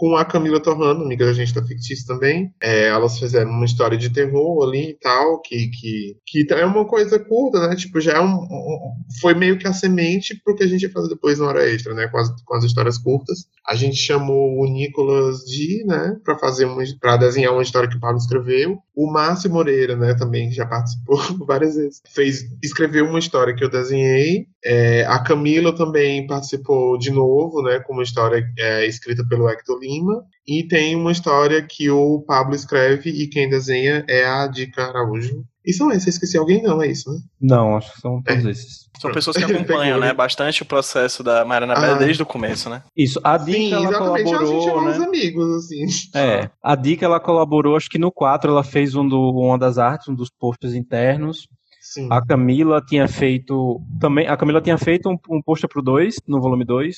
Com 0.00 0.16
a 0.16 0.24
Camila 0.24 0.58
Torrano, 0.58 1.04
amiga 1.04 1.26
da 1.26 1.32
gente 1.34 1.52
da 1.52 1.62
Fictícia 1.62 2.06
também. 2.06 2.54
É, 2.58 2.86
elas 2.86 3.18
fizeram 3.18 3.50
uma 3.50 3.66
história 3.66 3.98
de 3.98 4.08
terror 4.08 4.66
ali 4.66 4.92
e 4.92 4.94
tal, 4.94 5.42
que, 5.42 5.68
que, 5.68 6.16
que 6.26 6.54
é 6.54 6.64
uma 6.64 6.86
coisa 6.86 7.18
curta, 7.18 7.68
né? 7.68 7.76
Tipo, 7.76 8.00
já 8.00 8.12
é 8.12 8.20
um, 8.20 8.34
um, 8.34 8.94
foi 9.20 9.34
meio 9.34 9.58
que 9.58 9.68
a 9.68 9.74
semente 9.74 10.40
pro 10.42 10.56
que 10.56 10.64
a 10.64 10.66
gente 10.66 10.84
ia 10.84 10.90
fazer 10.90 11.10
depois 11.10 11.38
na 11.38 11.48
hora 11.48 11.68
extra, 11.68 11.92
né? 11.92 12.08
Com 12.08 12.16
as, 12.16 12.30
com 12.42 12.56
as 12.56 12.64
histórias 12.64 12.96
curtas. 12.96 13.40
A 13.66 13.74
gente 13.74 13.96
chamou 13.96 14.58
o 14.58 14.66
Nicolas 14.66 15.44
G, 15.48 15.84
né? 15.84 16.16
Pra 16.24 16.38
fazer 16.38 16.64
uma, 16.64 16.82
pra 17.00 17.16
desenhar 17.16 17.52
uma 17.52 17.62
história 17.62 17.88
que 17.88 17.96
o 17.96 18.00
Paulo 18.00 18.16
escreveu. 18.16 18.78
O 18.94 19.10
Márcio 19.10 19.50
Moreira, 19.50 19.96
né? 19.96 20.14
Também 20.14 20.50
já 20.50 20.66
participou 20.66 21.18
várias 21.46 21.76
vezes. 21.76 22.02
Fez, 22.08 22.44
escreveu 22.62 23.06
uma 23.06 23.18
história 23.18 23.54
que 23.54 23.62
eu 23.62 23.70
desenhei. 23.70 24.46
É, 24.64 25.04
a 25.06 25.18
Camila 25.18 25.74
também 25.74 26.26
participou 26.26 26.98
de 26.98 27.10
novo, 27.10 27.62
né? 27.62 27.80
Com 27.80 27.92
uma 27.92 28.02
história 28.02 28.44
é, 28.58 28.86
escrita 28.86 29.24
pelo 29.28 29.48
Hector 29.48 29.78
Lima. 29.78 30.24
E 30.46 30.66
tem 30.66 30.96
uma 30.96 31.12
história 31.12 31.62
que 31.62 31.90
o 31.90 32.20
Pablo 32.26 32.54
escreve 32.54 33.10
e 33.10 33.28
quem 33.28 33.48
desenha 33.48 34.04
é 34.08 34.24
a 34.24 34.46
Dica 34.46 34.84
Araújo. 34.84 35.44
E 35.64 35.72
são 35.72 35.92
esses, 35.92 36.08
esqueci 36.14 36.38
alguém 36.38 36.62
não, 36.62 36.82
é 36.82 36.86
isso, 36.86 37.12
né? 37.12 37.18
Não, 37.40 37.76
acho 37.76 37.92
que 37.92 38.00
são 38.00 38.22
todos 38.22 38.46
é. 38.46 38.50
esses. 38.50 38.88
São 38.98 39.12
pessoas 39.12 39.36
que 39.36 39.44
acompanham, 39.44 40.00
né, 40.00 40.12
bastante 40.12 40.62
o 40.62 40.66
processo 40.66 41.22
da 41.22 41.44
Mariana 41.44 41.74
ah. 41.74 41.94
desde 41.94 42.22
o 42.22 42.26
começo, 42.26 42.70
né? 42.70 42.82
Isso, 42.96 43.20
a 43.22 43.36
Dica 43.36 43.58
Sim, 43.58 43.84
ela 43.84 43.98
colaborou, 43.98 44.84
né? 44.84 44.96
amigos, 45.04 45.64
assim. 45.64 45.84
É, 46.14 46.50
a 46.62 46.74
Dica 46.74 47.04
ela 47.04 47.20
colaborou, 47.20 47.76
acho 47.76 47.90
que 47.90 47.98
no 47.98 48.10
4 48.10 48.50
ela 48.50 48.64
fez 48.64 48.94
um 48.94 49.06
do, 49.06 49.18
uma 49.18 49.58
das 49.58 49.76
artes, 49.76 50.08
um 50.08 50.14
dos 50.14 50.30
posts 50.30 50.74
internos. 50.74 51.46
Sim. 51.80 52.08
A 52.10 52.24
Camila 52.24 52.80
tinha 52.80 53.06
feito 53.06 53.80
também, 54.00 54.28
a 54.28 54.36
Camila 54.36 54.60
tinha 54.62 54.78
feito 54.78 55.10
um, 55.10 55.16
um 55.28 55.42
pôster 55.42 55.68
pro 55.68 55.82
2, 55.82 56.16
no 56.26 56.40
volume 56.40 56.64
2. 56.64 56.96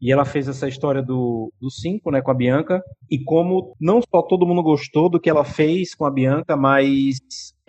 E 0.00 0.12
ela 0.12 0.24
fez 0.24 0.46
essa 0.46 0.68
história 0.68 1.02
do 1.02 1.52
5, 1.68 2.10
né, 2.10 2.22
com 2.22 2.30
a 2.30 2.34
Bianca. 2.34 2.82
E 3.10 3.18
como 3.18 3.74
não 3.80 4.00
só 4.00 4.22
todo 4.22 4.46
mundo 4.46 4.62
gostou 4.62 5.08
do 5.08 5.20
que 5.20 5.28
ela 5.28 5.44
fez 5.44 5.94
com 5.94 6.04
a 6.04 6.10
Bianca, 6.10 6.56
mas 6.56 7.18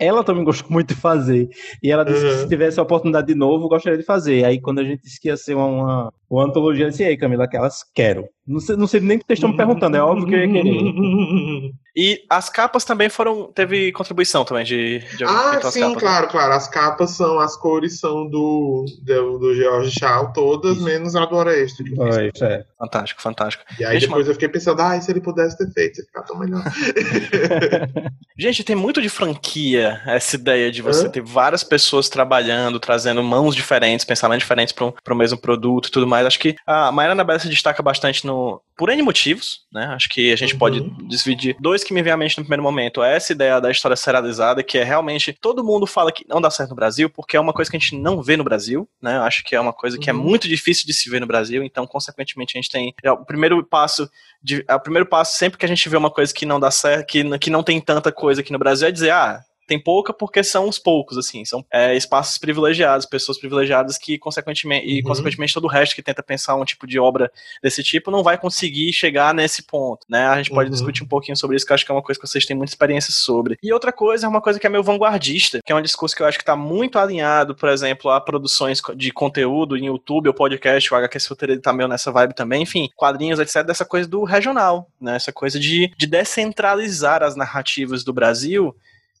ela 0.00 0.24
também 0.24 0.42
gostou 0.42 0.68
muito 0.72 0.94
de 0.94 1.00
fazer. 1.00 1.48
E 1.82 1.92
ela 1.92 2.04
disse 2.04 2.24
uhum. 2.24 2.30
que 2.30 2.38
se 2.38 2.48
tivesse 2.48 2.80
a 2.80 2.82
oportunidade 2.82 3.26
de 3.26 3.34
novo, 3.34 3.68
gostaria 3.68 3.98
de 3.98 4.04
fazer. 4.04 4.44
Aí 4.44 4.60
quando 4.60 4.80
a 4.80 4.84
gente 4.84 5.02
disse 5.02 5.20
que 5.20 5.28
ia 5.28 5.36
ser 5.36 5.54
uma, 5.54 5.66
uma, 5.66 6.12
uma 6.28 6.44
antologia, 6.44 6.86
eu 6.86 6.90
disse, 6.90 7.04
aí 7.04 7.16
Camila, 7.16 7.44
aquelas 7.44 7.84
quero. 7.94 8.26
Não 8.46 8.58
sei, 8.58 8.76
não 8.76 8.86
sei 8.86 9.00
nem 9.00 9.16
o 9.16 9.20
que 9.20 9.26
vocês 9.26 9.38
estão 9.38 9.50
me 9.50 9.56
perguntando, 9.56 9.96
é 9.96 10.02
óbvio 10.02 10.26
que 10.26 10.34
eu 10.34 10.40
ia 10.40 10.52
querer. 10.52 11.70
E 11.96 12.24
as 12.30 12.48
capas 12.48 12.84
também 12.84 13.08
foram. 13.08 13.52
Teve 13.52 13.90
contribuição 13.90 14.44
também 14.44 14.64
de. 14.64 15.00
de 15.16 15.24
ah, 15.24 15.60
sim, 15.70 15.80
capas, 15.80 15.94
né? 15.94 15.94
claro, 16.00 16.26
né? 16.26 16.32
claro. 16.32 16.52
As 16.52 16.68
capas 16.68 17.10
são, 17.10 17.40
as 17.40 17.56
cores 17.56 17.98
são 17.98 18.28
do, 18.28 18.84
do, 19.02 19.38
do 19.38 19.54
George 19.54 19.90
Shaw, 19.98 20.32
todas, 20.32 20.76
isso. 20.76 20.84
menos 20.84 21.16
a 21.16 21.24
do. 21.26 21.44
Que 21.44 22.00
ah, 22.00 22.30
isso 22.32 22.44
é. 22.44 22.64
Fantástico, 22.78 23.20
fantástico. 23.20 23.64
E 23.78 23.84
aí 23.84 23.94
Gente, 23.94 24.08
depois 24.08 24.28
eu 24.28 24.34
fiquei 24.34 24.48
pensando, 24.48 24.80
ah, 24.80 25.00
se 25.00 25.10
ele 25.10 25.20
pudesse 25.20 25.58
ter 25.58 25.70
feito, 25.72 25.98
ia 25.98 26.04
ficar 26.04 26.22
tão 26.22 26.38
melhor. 26.38 26.62
Gente, 28.38 28.62
tem 28.62 28.76
muito 28.76 29.02
de 29.02 29.08
franquia 29.08 29.89
essa 30.06 30.36
ideia 30.36 30.70
de 30.70 30.82
você 30.82 31.08
ter 31.08 31.22
várias 31.22 31.64
pessoas 31.64 32.08
trabalhando, 32.08 32.78
trazendo 32.80 33.22
mãos 33.22 33.54
diferentes, 33.54 34.04
pensamentos 34.04 34.42
diferentes 34.42 34.72
para 34.72 35.14
o 35.14 35.16
mesmo 35.16 35.38
produto 35.38 35.88
e 35.88 35.90
tudo 35.90 36.06
mais. 36.06 36.26
Acho 36.26 36.38
que 36.38 36.56
a 36.66 36.90
Mayra 36.92 37.12
Anabela 37.12 37.38
se 37.38 37.48
destaca 37.48 37.82
bastante 37.82 38.26
no, 38.26 38.60
por 38.76 38.88
N 38.88 39.02
motivos, 39.02 39.60
né? 39.72 39.86
Acho 39.86 40.08
que 40.08 40.32
a 40.32 40.36
gente 40.36 40.54
uhum. 40.54 40.58
pode 40.58 40.80
dividir 41.06 41.54
dois 41.60 41.84
que 41.84 41.92
me 41.92 42.02
vem 42.02 42.12
à 42.12 42.16
mente 42.16 42.38
no 42.38 42.44
primeiro 42.44 42.62
momento. 42.62 43.02
É 43.02 43.14
essa 43.14 43.32
ideia 43.32 43.60
da 43.60 43.70
história 43.70 43.96
serializada, 43.96 44.62
que 44.62 44.78
é 44.78 44.84
realmente 44.84 45.36
todo 45.38 45.62
mundo 45.62 45.86
fala 45.86 46.10
que 46.10 46.24
não 46.26 46.40
dá 46.40 46.50
certo 46.50 46.70
no 46.70 46.76
Brasil, 46.76 47.10
porque 47.10 47.36
é 47.36 47.40
uma 47.40 47.52
coisa 47.52 47.70
que 47.70 47.76
a 47.76 47.80
gente 47.80 47.96
não 47.96 48.22
vê 48.22 48.36
no 48.36 48.44
Brasil, 48.44 48.88
né? 49.02 49.18
Acho 49.18 49.44
que 49.44 49.54
é 49.54 49.60
uma 49.60 49.72
coisa 49.72 49.98
que 49.98 50.08
é 50.08 50.12
uhum. 50.14 50.20
é 50.20 50.22
muito 50.22 50.48
difícil 50.48 50.86
de 50.86 50.94
se 50.94 51.10
ver 51.10 51.20
no 51.20 51.26
Brasil, 51.26 51.62
então, 51.62 51.86
consequentemente, 51.86 52.56
a 52.56 52.58
gente 52.60 52.70
tem 52.70 52.94
é, 53.02 53.12
o 53.12 53.24
primeiro 53.24 53.62
passo 53.62 54.08
de, 54.42 54.64
é 54.66 54.74
o 54.74 54.80
primeiro 54.80 55.06
passo 55.06 55.36
sempre 55.36 55.58
que 55.58 55.66
a 55.66 55.68
gente 55.68 55.86
vê 55.88 55.96
uma 55.96 56.10
coisa 56.10 56.32
que 56.32 56.46
não 56.46 56.58
dá 56.58 56.70
certo, 56.70 57.06
que, 57.06 57.38
que 57.38 57.50
não 57.50 57.62
tem 57.62 57.80
tanta 57.80 58.10
coisa 58.10 58.40
aqui 58.40 58.52
no 58.52 58.58
Brasil, 58.58 58.88
é 58.88 58.90
dizer, 58.90 59.10
ah, 59.10 59.40
tem 59.70 59.78
pouca 59.78 60.12
porque 60.12 60.42
são 60.42 60.68
os 60.68 60.80
poucos, 60.80 61.16
assim, 61.16 61.44
são 61.44 61.64
é, 61.72 61.96
espaços 61.96 62.36
privilegiados, 62.38 63.06
pessoas 63.06 63.38
privilegiadas 63.38 63.96
que, 63.96 64.18
consequentemente, 64.18 64.84
uhum. 64.84 64.92
e 64.94 65.00
consequentemente 65.00 65.54
todo 65.54 65.66
o 65.66 65.68
resto 65.68 65.94
que 65.94 66.02
tenta 66.02 66.24
pensar 66.24 66.56
um 66.56 66.64
tipo 66.64 66.88
de 66.88 66.98
obra 66.98 67.30
desse 67.62 67.80
tipo 67.84 68.10
não 68.10 68.20
vai 68.20 68.36
conseguir 68.36 68.92
chegar 68.92 69.32
nesse 69.32 69.62
ponto, 69.62 70.04
né? 70.08 70.26
A 70.26 70.38
gente 70.38 70.50
pode 70.50 70.68
uhum. 70.68 70.74
discutir 70.74 71.04
um 71.04 71.06
pouquinho 71.06 71.36
sobre 71.36 71.56
isso, 71.56 71.64
que 71.64 71.70
eu 71.70 71.76
acho 71.76 71.86
que 71.86 71.92
é 71.92 71.94
uma 71.94 72.02
coisa 72.02 72.20
que 72.20 72.26
vocês 72.26 72.44
têm 72.44 72.56
muita 72.56 72.72
experiência 72.72 73.12
sobre. 73.12 73.56
E 73.62 73.72
outra 73.72 73.92
coisa 73.92 74.26
é 74.26 74.28
uma 74.28 74.40
coisa 74.40 74.58
que 74.58 74.66
é 74.66 74.70
meio 74.70 74.82
vanguardista, 74.82 75.60
que 75.64 75.70
é 75.70 75.76
um 75.76 75.80
discurso 75.80 76.16
que 76.16 76.22
eu 76.22 76.26
acho 76.26 76.36
que 76.36 76.42
está 76.42 76.56
muito 76.56 76.98
alinhado, 76.98 77.54
por 77.54 77.68
exemplo, 77.68 78.10
a 78.10 78.20
produções 78.20 78.82
de 78.96 79.12
conteúdo 79.12 79.76
em 79.76 79.86
YouTube 79.86 80.26
ou 80.26 80.34
podcast, 80.34 80.92
o 80.92 80.96
HQ 80.96 81.20
Filter 81.20 81.50
ele 81.50 81.60
tá 81.60 81.72
meio 81.72 81.88
nessa 81.88 82.10
vibe 82.10 82.34
também, 82.34 82.62
enfim, 82.62 82.90
quadrinhos, 82.96 83.38
etc, 83.38 83.62
dessa 83.62 83.84
coisa 83.84 84.08
do 84.08 84.24
regional, 84.24 84.90
né? 85.00 85.14
Essa 85.14 85.32
coisa 85.32 85.60
de, 85.60 85.92
de 85.96 86.08
descentralizar 86.08 87.22
as 87.22 87.36
narrativas 87.36 88.02
do 88.02 88.12
Brasil 88.12 88.74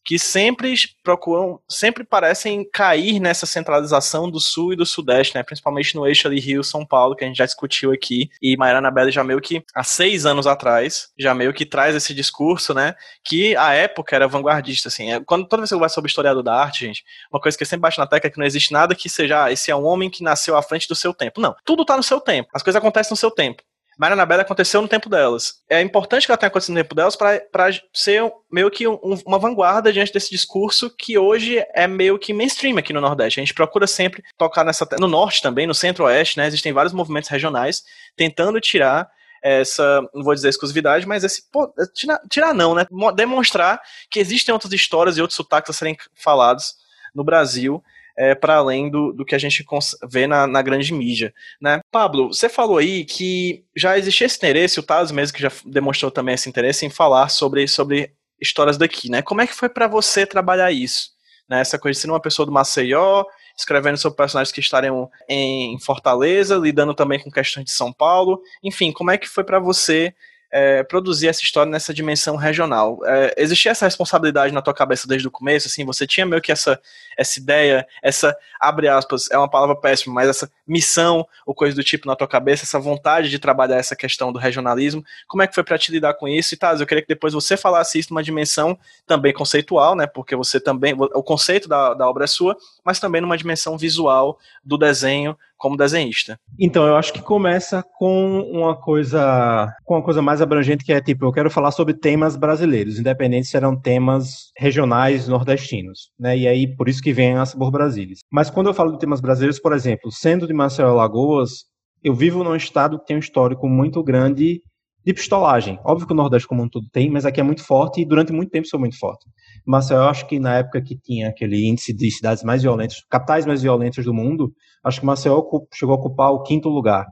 que 0.04 0.18
sempre 0.18 0.74
procuram, 1.02 1.60
sempre 1.68 2.04
parecem 2.04 2.68
cair 2.70 3.20
nessa 3.20 3.46
centralização 3.46 4.30
do 4.30 4.40
sul 4.40 4.72
e 4.72 4.76
do 4.76 4.86
sudeste, 4.86 5.34
né? 5.34 5.42
Principalmente 5.42 5.94
no 5.94 6.06
eixo 6.06 6.26
ali 6.26 6.40
Rio-São 6.40 6.84
Paulo, 6.86 7.14
que 7.14 7.24
a 7.24 7.26
gente 7.26 7.36
já 7.36 7.46
discutiu 7.46 7.92
aqui. 7.92 8.30
E 8.40 8.56
Mayrana 8.56 8.90
Belli 8.90 9.10
já 9.10 9.22
meio 9.22 9.40
que, 9.40 9.62
há 9.74 9.84
seis 9.84 10.26
anos 10.26 10.46
atrás, 10.46 11.08
já 11.18 11.34
meio 11.34 11.52
que 11.52 11.66
traz 11.66 11.94
esse 11.94 12.14
discurso, 12.14 12.72
né? 12.74 12.94
Que 13.24 13.56
a 13.56 13.74
época 13.74 14.16
era 14.16 14.26
vanguardista, 14.26 14.88
assim. 14.88 15.12
É, 15.12 15.20
quando, 15.20 15.46
toda 15.46 15.62
vez 15.62 15.68
que 15.70 15.74
eu 15.74 15.78
vai 15.78 15.88
sobre 15.88 16.08
historiador 16.08 16.42
da 16.42 16.54
arte, 16.54 16.86
gente, 16.86 17.04
uma 17.32 17.40
coisa 17.40 17.56
que 17.56 17.62
eu 17.62 17.66
sempre 17.66 17.82
baixo 17.82 18.00
na 18.00 18.06
tecla 18.06 18.28
é 18.28 18.30
que 18.30 18.38
não 18.38 18.46
existe 18.46 18.72
nada 18.72 18.94
que 18.94 19.08
seja, 19.08 19.44
ah, 19.44 19.52
esse 19.52 19.70
é 19.70 19.76
um 19.76 19.84
homem 19.84 20.10
que 20.10 20.22
nasceu 20.22 20.56
à 20.56 20.62
frente 20.62 20.88
do 20.88 20.94
seu 20.94 21.12
tempo. 21.12 21.40
Não. 21.40 21.54
Tudo 21.64 21.84
tá 21.84 21.96
no 21.96 22.02
seu 22.02 22.20
tempo. 22.20 22.48
As 22.54 22.62
coisas 22.62 22.78
acontecem 22.78 23.10
no 23.12 23.16
seu 23.16 23.30
tempo. 23.30 23.62
Mariana 24.00 24.24
Bela 24.24 24.40
aconteceu 24.40 24.80
no 24.80 24.88
tempo 24.88 25.10
delas. 25.10 25.56
É 25.68 25.82
importante 25.82 26.24
que 26.24 26.32
ela 26.32 26.38
tenha 26.38 26.48
acontecido 26.48 26.74
no 26.74 26.82
tempo 26.82 26.94
delas 26.94 27.14
para 27.16 27.70
ser 27.92 28.32
meio 28.50 28.70
que 28.70 28.88
um, 28.88 28.98
uma 29.26 29.38
vanguarda 29.38 29.92
diante 29.92 30.10
desse 30.10 30.30
discurso 30.30 30.88
que 30.96 31.18
hoje 31.18 31.62
é 31.74 31.86
meio 31.86 32.18
que 32.18 32.32
mainstream 32.32 32.78
aqui 32.78 32.94
no 32.94 33.00
Nordeste. 33.02 33.38
A 33.38 33.42
gente 33.42 33.52
procura 33.52 33.86
sempre 33.86 34.24
tocar 34.38 34.64
nessa. 34.64 34.88
No 34.98 35.06
Norte 35.06 35.42
também, 35.42 35.66
no 35.66 35.74
Centro-Oeste, 35.74 36.38
né? 36.38 36.46
Existem 36.46 36.72
vários 36.72 36.94
movimentos 36.94 37.28
regionais 37.28 37.82
tentando 38.16 38.58
tirar 38.58 39.06
essa, 39.42 40.00
não 40.14 40.22
vou 40.22 40.34
dizer 40.34 40.48
exclusividade, 40.48 41.06
mas 41.06 41.22
esse, 41.22 41.42
pô, 41.50 41.70
tirar, 41.94 42.22
tirar 42.30 42.54
não, 42.54 42.74
né? 42.74 42.86
Demonstrar 43.14 43.82
que 44.10 44.18
existem 44.18 44.50
outras 44.50 44.72
histórias 44.72 45.18
e 45.18 45.20
outros 45.20 45.36
sotaques 45.36 45.68
a 45.68 45.74
serem 45.74 45.98
falados 46.14 46.72
no 47.14 47.22
Brasil 47.22 47.84
é, 48.16 48.34
para 48.34 48.56
além 48.56 48.90
do, 48.90 49.12
do 49.12 49.24
que 49.24 49.34
a 49.34 49.38
gente 49.38 49.64
vê 50.10 50.26
na, 50.26 50.46
na, 50.46 50.62
grande 50.62 50.92
mídia. 50.92 51.32
Né? 51.60 51.80
Pablo, 51.90 52.28
você 52.28 52.48
falou 52.48 52.78
aí 52.78 53.04
que 53.04 53.64
já 53.76 53.98
existia 53.98 54.26
esse 54.26 54.36
interesse, 54.36 54.80
o 54.80 54.82
Taz 54.82 55.10
mesmo 55.10 55.36
que 55.36 55.42
já 55.42 55.50
demonstrou 55.64 56.10
também 56.10 56.34
esse 56.34 56.48
interesse 56.48 56.84
em 56.84 56.90
falar 56.90 57.28
sobre, 57.28 57.66
sobre 57.66 58.12
histórias 58.40 58.76
daqui. 58.76 59.10
Né? 59.10 59.22
Como 59.22 59.40
é 59.40 59.46
que 59.46 59.54
foi 59.54 59.68
para 59.68 59.86
você 59.86 60.26
trabalhar 60.26 60.70
isso? 60.70 61.10
Né? 61.48 61.60
Essa 61.60 61.78
coisa 61.78 61.96
de 61.96 62.02
ser 62.02 62.10
uma 62.10 62.20
pessoa 62.20 62.46
do 62.46 62.52
Maceió, 62.52 63.24
escrevendo 63.56 63.98
sobre 63.98 64.16
personagens 64.16 64.52
que 64.52 64.60
estariam 64.60 65.10
em 65.28 65.78
Fortaleza, 65.80 66.56
lidando 66.56 66.94
também 66.94 67.18
com 67.18 67.30
questões 67.30 67.64
de 67.64 67.72
São 67.72 67.92
Paulo. 67.92 68.40
Enfim, 68.62 68.92
como 68.92 69.10
é 69.10 69.18
que 69.18 69.28
foi 69.28 69.44
para 69.44 69.58
você 69.58 70.14
é, 70.50 70.82
produzir 70.82 71.28
essa 71.28 71.42
história 71.42 71.70
nessa 71.70 71.94
dimensão 71.94 72.36
regional. 72.36 72.98
É, 73.04 73.34
existia 73.36 73.70
essa 73.70 73.84
responsabilidade 73.84 74.52
na 74.52 74.60
tua 74.60 74.74
cabeça 74.74 75.06
desde 75.06 75.28
o 75.28 75.30
começo? 75.30 75.68
Assim, 75.68 75.84
você 75.84 76.06
tinha 76.06 76.26
meio 76.26 76.42
que 76.42 76.50
essa, 76.50 76.80
essa 77.16 77.38
ideia, 77.38 77.86
essa, 78.02 78.36
abre 78.58 78.88
aspas, 78.88 79.30
é 79.30 79.38
uma 79.38 79.48
palavra 79.48 79.76
péssima, 79.76 80.14
mas 80.14 80.28
essa 80.28 80.50
missão 80.66 81.26
ou 81.46 81.54
coisa 81.54 81.74
do 81.76 81.84
tipo 81.84 82.06
na 82.06 82.16
tua 82.16 82.26
cabeça, 82.26 82.64
essa 82.64 82.78
vontade 82.78 83.30
de 83.30 83.38
trabalhar 83.38 83.76
essa 83.76 83.94
questão 83.94 84.32
do 84.32 84.38
regionalismo. 84.38 85.04
Como 85.28 85.42
é 85.42 85.46
que 85.46 85.54
foi 85.54 85.62
para 85.62 85.78
te 85.78 85.92
lidar 85.92 86.14
com 86.14 86.26
isso? 86.26 86.54
E 86.54 86.56
tá, 86.56 86.74
eu 86.74 86.86
queria 86.86 87.02
que 87.02 87.08
depois 87.08 87.32
você 87.32 87.56
falasse 87.56 87.98
isso 87.98 88.12
numa 88.12 88.22
dimensão 88.22 88.78
também 89.06 89.32
conceitual, 89.32 89.94
né? 89.94 90.06
Porque 90.06 90.34
você 90.34 90.58
também, 90.58 90.94
o 90.94 91.22
conceito 91.22 91.68
da, 91.68 91.94
da 91.94 92.08
obra 92.08 92.24
é 92.24 92.26
sua, 92.26 92.56
mas 92.84 93.00
também 93.00 93.20
numa 93.20 93.36
dimensão 93.36 93.76
visual 93.76 94.38
do 94.64 94.76
desenho 94.76 95.36
como 95.56 95.76
desenhista. 95.76 96.38
Então, 96.58 96.86
eu 96.86 96.96
acho 96.96 97.12
que 97.12 97.20
começa 97.20 97.84
com 97.98 98.40
uma 98.40 98.74
coisa, 98.74 99.70
com 99.84 99.94
uma 99.94 100.02
coisa 100.02 100.22
mais 100.22 100.40
abrangente 100.40 100.84
que 100.84 100.92
é 100.92 101.00
tipo, 101.00 101.24
eu 101.26 101.32
quero 101.32 101.50
falar 101.50 101.70
sobre 101.70 101.92
temas 101.92 102.34
brasileiros, 102.34 102.98
independente 102.98 103.46
se 103.48 103.56
eram 103.56 103.78
temas 103.78 104.50
regionais 104.56 105.28
nordestinos, 105.28 106.10
né? 106.18 106.36
E 106.36 106.48
aí 106.48 106.74
por 106.74 106.88
isso 106.88 107.02
que 107.02 107.12
vem 107.12 107.36
a 107.36 107.44
Sabor 107.44 107.70
Brasília. 107.70 108.16
Mas 108.30 108.48
quando 108.48 108.68
eu 108.68 108.74
falo 108.74 108.92
de 108.92 108.98
temas 108.98 109.20
brasileiros, 109.20 109.60
por 109.60 109.74
exemplo, 109.74 110.10
sendo 110.10 110.46
de 110.46 110.54
Marcelo 110.54 110.96
Lagoas, 110.96 111.64
eu 112.02 112.14
vivo 112.14 112.42
num 112.42 112.56
estado 112.56 112.98
que 112.98 113.06
tem 113.06 113.16
um 113.16 113.20
histórico 113.20 113.68
muito 113.68 114.02
grande 114.02 114.62
de 115.04 115.14
pistolagem. 115.14 115.78
Óbvio 115.84 116.06
que 116.06 116.12
o 116.12 116.16
Nordeste 116.16 116.48
como 116.48 116.62
um 116.62 116.68
todo 116.68 116.86
tem, 116.90 117.10
mas 117.10 117.24
aqui 117.24 117.40
é 117.40 117.42
muito 117.42 117.64
forte 117.64 118.00
e 118.00 118.04
durante 118.04 118.32
muito 118.32 118.50
tempo 118.50 118.68
foi 118.68 118.80
muito 118.80 118.98
forte. 118.98 119.26
Mas 119.66 119.90
eu 119.90 120.02
acho 120.04 120.26
que 120.26 120.38
na 120.38 120.56
época 120.56 120.82
que 120.82 120.96
tinha 120.96 121.28
aquele 121.28 121.68
índice 121.68 121.92
de 121.92 122.10
cidades 122.10 122.42
mais 122.42 122.62
violentas, 122.62 123.04
capitais 123.08 123.46
mais 123.46 123.62
violentas 123.62 124.04
do 124.04 124.14
mundo, 124.14 124.52
acho 124.84 125.00
que 125.00 125.06
Maceió 125.06 125.42
chegou 125.72 125.94
a 125.94 125.98
ocupar 125.98 126.30
o 126.30 126.42
quinto 126.42 126.68
lugar. 126.68 127.06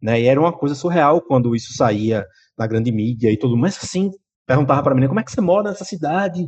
Né? 0.00 0.20
E 0.22 0.26
era 0.26 0.40
uma 0.40 0.52
coisa 0.52 0.74
surreal 0.74 1.20
quando 1.20 1.54
isso 1.54 1.74
saía 1.74 2.24
na 2.58 2.66
grande 2.66 2.90
mídia 2.90 3.30
e 3.30 3.36
tudo. 3.36 3.56
Mas 3.56 3.78
assim, 3.82 4.10
perguntava 4.46 4.82
para 4.82 4.94
mim, 4.94 5.06
como 5.06 5.20
é 5.20 5.22
que 5.22 5.30
você 5.30 5.40
mora 5.40 5.70
nessa 5.70 5.84
cidade? 5.84 6.46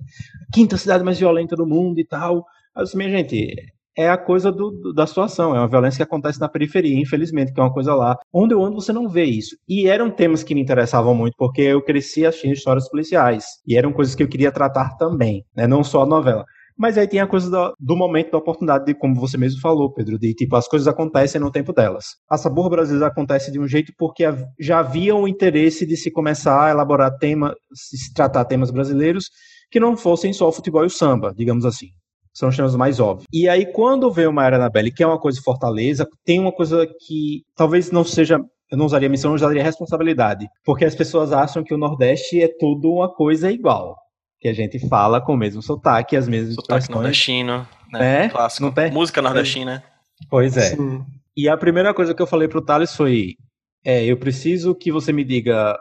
Quinta 0.53 0.77
cidade 0.77 1.05
mais 1.05 1.19
violenta 1.19 1.55
do 1.55 1.67
mundo 1.67 1.99
e 1.99 2.07
tal. 2.07 2.45
Disse, 2.77 2.97
minha 2.97 3.11
gente, 3.11 3.55
é 3.97 4.09
a 4.09 4.17
coisa 4.17 4.51
do, 4.51 4.71
do, 4.71 4.93
da 4.93 5.07
situação, 5.07 5.55
é 5.55 5.59
uma 5.59 5.69
violência 5.69 5.99
que 5.99 6.03
acontece 6.03 6.41
na 6.41 6.49
periferia, 6.49 6.99
infelizmente, 6.99 7.53
que 7.53 7.61
é 7.61 7.63
uma 7.63 7.73
coisa 7.73 7.95
lá. 7.95 8.17
Onde 8.33 8.55
eu 8.55 8.63
ando, 8.63 8.81
você 8.81 8.93
não 8.93 9.09
vê 9.09 9.25
isso. 9.25 9.57
E 9.69 9.87
eram 9.87 10.11
temas 10.11 10.43
que 10.43 10.55
me 10.55 10.63
interessavam 10.63 11.15
muito, 11.15 11.35
porque 11.37 11.63
eu 11.63 11.83
cresci 11.83 12.25
assistindo 12.25 12.53
histórias 12.53 12.89
policiais. 12.89 13.45
E 13.67 13.77
eram 13.77 13.93
coisas 13.93 14.15
que 14.15 14.23
eu 14.23 14.29
queria 14.29 14.51
tratar 14.51 14.97
também, 14.97 15.45
né? 15.55 15.67
não 15.67 15.85
só 15.85 16.03
a 16.03 16.07
novela. 16.07 16.45
Mas 16.77 16.97
aí 16.97 17.07
tem 17.07 17.21
a 17.21 17.27
coisa 17.27 17.51
do, 17.51 17.77
do, 17.79 17.97
momento 17.97 18.33
da 18.33 18.39
oportunidade, 18.39 18.87
de, 18.87 18.95
como 18.95 19.15
você 19.15 19.37
mesmo 19.37 19.61
falou, 19.61 19.93
Pedro, 19.93 20.19
de 20.19 20.35
tipo, 20.35 20.57
as 20.57 20.67
coisas 20.67 20.89
acontecem 20.89 21.41
no 21.41 21.51
tempo 21.51 21.73
delas. 21.73 22.17
A 22.29 22.39
Sabor 22.39 22.71
Brasileira 22.71 23.09
acontece 23.09 23.53
de 23.53 23.61
um 23.61 23.69
jeito 23.69 23.93
porque 23.99 24.25
já 24.59 24.79
havia 24.79 25.15
o 25.15 25.29
interesse 25.29 25.87
de 25.87 25.97
se 25.97 26.11
começar 26.11 26.67
a 26.67 26.71
elaborar 26.71 27.17
temas, 27.19 27.53
se 27.75 28.13
tratar 28.15 28.47
temas 28.47 28.71
brasileiros 28.71 29.31
que 29.71 29.79
não 29.79 29.97
fossem 29.97 30.33
só 30.33 30.49
o 30.49 30.53
futebol 30.53 30.83
e 30.83 30.87
o 30.87 30.91
samba, 30.91 31.33
digamos 31.37 31.65
assim. 31.65 31.89
São 32.35 32.49
os 32.49 32.57
temas 32.57 32.75
mais 32.75 32.99
óbvios. 32.99 33.27
E 33.33 33.49
aí, 33.49 33.67
quando 33.67 34.11
veio 34.11 34.31
uma 34.31 34.47
era 34.47 34.71
Belli, 34.71 34.91
que 34.91 35.03
é 35.03 35.07
uma 35.07 35.19
coisa 35.19 35.39
de 35.39 35.45
Fortaleza, 35.45 36.09
tem 36.25 36.41
uma 36.41 36.53
coisa 36.53 36.87
que 36.87 37.43
talvez 37.55 37.91
não 37.91 38.05
seja 38.05 38.41
eu 38.71 38.79
não 38.79 38.87
usaria 38.87 39.07
missão, 39.07 39.33
eu 39.33 39.35
usaria 39.35 39.63
responsabilidade. 39.63 40.49
Porque 40.65 40.87
as 40.87 40.95
pessoas 40.95 41.31
acham 41.31 41.63
que 41.63 41.75
o 41.75 41.77
Nordeste 41.77 42.41
é 42.41 42.49
tudo 42.49 42.91
uma 42.91 43.15
coisa 43.15 43.51
igual 43.51 43.95
que 44.43 44.49
a 44.49 44.53
gente 44.53 44.77
fala 44.89 45.21
com 45.21 45.35
o 45.35 45.37
mesmo 45.37 45.63
sotaque, 45.63 46.17
as 46.17 46.27
mesmas 46.27 46.57
sotaque 46.57 46.81
expressões. 46.81 46.97
nordestino, 46.97 47.69
né? 47.93 48.25
É, 48.25 48.29
Clássico. 48.29 48.65
Não 48.65 48.73
tem? 48.73 48.91
Música 48.91 49.23
nordestina. 49.23 49.85
Pois 50.29 50.57
é. 50.57 50.75
Sim. 50.75 51.05
E 51.37 51.49
a 51.49 51.57
primeira 51.57 51.95
coisa 51.95 52.13
que 52.13 52.21
eu 52.21 52.27
falei 52.27 52.49
pro 52.49 52.61
Thales 52.61 52.97
foi: 52.97 53.37
é, 53.85 54.05
eu 54.05 54.17
preciso 54.17 54.75
que 54.75 54.91
você 54.91 55.13
me 55.13 55.23
diga 55.23 55.79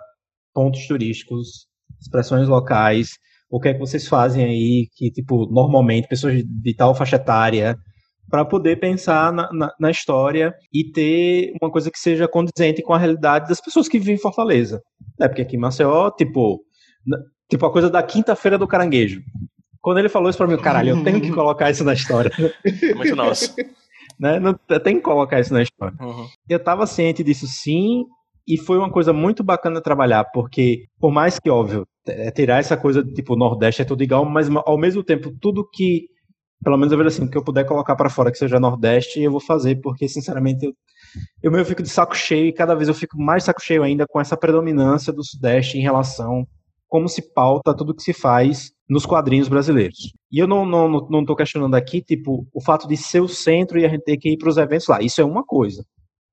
pontos 0.54 0.86
turísticos, 0.86 1.66
expressões 2.00 2.48
locais, 2.48 3.18
o 3.52 3.60
que 3.60 3.70
é 3.70 3.74
que 3.74 3.80
vocês 3.80 4.08
fazem 4.08 4.44
aí, 4.46 4.88
que, 4.96 5.12
tipo, 5.12 5.46
normalmente, 5.52 6.08
pessoas 6.08 6.42
de 6.44 6.74
tal 6.74 6.96
faixa 6.96 7.18
etária, 7.18 7.78
para 8.30 8.46
poder 8.46 8.80
pensar 8.80 9.34
na, 9.34 9.52
na, 9.52 9.74
na, 9.78 9.92
história 9.92 10.54
e 10.74 10.90
ter 10.90 11.52
uma 11.62 11.70
coisa 11.70 11.92
que 11.92 12.00
seja 12.00 12.30
condizente 12.30 12.82
com 12.82 12.94
a 12.94 12.98
realidade 12.98 13.50
das 13.50 13.60
pessoas 13.60 13.90
que 13.90 14.00
vivem 14.00 14.16
em 14.16 14.20
Fortaleza. 14.20 14.82
É, 15.20 15.28
porque 15.28 15.42
aqui 15.42 15.58
em 15.58 15.60
Maceió, 15.60 16.10
tipo, 16.12 16.62
Tipo 17.52 17.66
a 17.66 17.72
coisa 17.72 17.90
da 17.90 18.02
quinta-feira 18.02 18.58
do 18.58 18.66
caranguejo. 18.66 19.22
Quando 19.82 19.98
ele 19.98 20.08
falou 20.08 20.30
isso 20.30 20.38
pra 20.38 20.48
mim, 20.48 20.56
caralho, 20.58 20.92
eu 20.92 21.04
tenho 21.04 21.20
que 21.20 21.32
colocar 21.36 21.70
isso 21.70 21.84
na 21.84 21.94
história. 21.94 22.32
Muito 22.96 23.14
nosso. 23.14 23.54
né? 24.18 24.40
Não, 24.40 24.58
eu 24.70 24.80
tenho 24.80 24.98
que 24.98 25.04
colocar 25.04 25.38
isso 25.38 25.54
na 25.54 25.62
história. 25.62 25.94
Uhum. 26.00 26.28
Eu 26.48 26.64
tava 26.64 26.88
ciente 26.88 27.26
disso 27.26 27.46
sim, 27.48 28.06
e 28.48 28.58
foi 28.58 28.78
uma 28.78 28.90
coisa 28.90 29.12
muito 29.12 29.44
bacana 29.44 29.82
trabalhar, 29.82 30.24
porque, 30.32 30.86
por 30.98 31.12
mais 31.12 31.40
que, 31.40 31.50
óbvio, 31.50 31.86
é 32.08 32.32
tirar 32.32 32.60
essa 32.60 32.78
coisa 32.78 33.04
de 33.04 33.14
tipo, 33.14 33.36
Nordeste 33.36 33.82
é 33.82 33.86
tudo 33.86 34.04
igual, 34.04 34.26
mas 34.26 34.50
ao 34.66 34.78
mesmo 34.78 35.04
tempo, 35.04 35.32
tudo 35.40 35.68
que, 35.70 36.08
pelo 36.64 36.78
menos 36.78 36.92
eu 36.92 36.98
vejo 36.98 37.10
assim, 37.10 37.28
que 37.28 37.38
eu 37.38 37.44
puder 37.44 37.66
colocar 37.66 37.96
para 37.96 38.10
fora 38.10 38.32
que 38.32 38.38
seja 38.38 38.60
Nordeste, 38.60 39.22
eu 39.22 39.32
vou 39.32 39.40
fazer, 39.40 39.76
porque, 39.82 40.08
sinceramente, 40.08 40.66
eu, 40.66 40.74
eu 41.44 41.52
meio 41.52 41.66
fico 41.66 41.84
de 41.84 41.90
saco 41.90 42.16
cheio, 42.16 42.48
e 42.48 42.54
cada 42.54 42.76
vez 42.76 42.88
eu 42.88 42.96
fico 42.96 43.18
mais 43.22 43.44
saco 43.44 43.62
cheio 43.62 43.84
ainda 43.84 44.06
com 44.08 44.20
essa 44.20 44.38
predominância 44.38 45.14
do 45.14 45.24
Sudeste 45.24 45.78
em 45.78 45.82
relação 45.82 46.48
como 46.92 47.08
se 47.08 47.22
pauta 47.34 47.74
tudo 47.74 47.96
que 47.96 48.04
se 48.04 48.12
faz 48.12 48.74
nos 48.90 49.06
quadrinhos 49.06 49.48
brasileiros. 49.48 50.12
E 50.30 50.38
eu 50.40 50.46
não 50.46 50.66
não 50.66 50.90
não, 50.90 51.08
não 51.10 51.36
questionando 51.36 51.74
aqui, 51.74 52.02
tipo, 52.02 52.46
o 52.54 52.62
fato 52.62 52.86
de 52.86 52.98
ser 52.98 53.22
o 53.22 53.30
centro 53.30 53.80
e 53.80 53.86
a 53.86 53.88
gente 53.90 54.04
ter 54.04 54.18
que 54.18 54.34
ir 54.34 54.38
para 54.38 54.50
os 54.50 54.58
eventos 54.58 54.88
lá. 54.90 55.02
Isso 55.02 55.22
é 55.22 55.24
uma 55.24 55.42
coisa. 55.42 55.86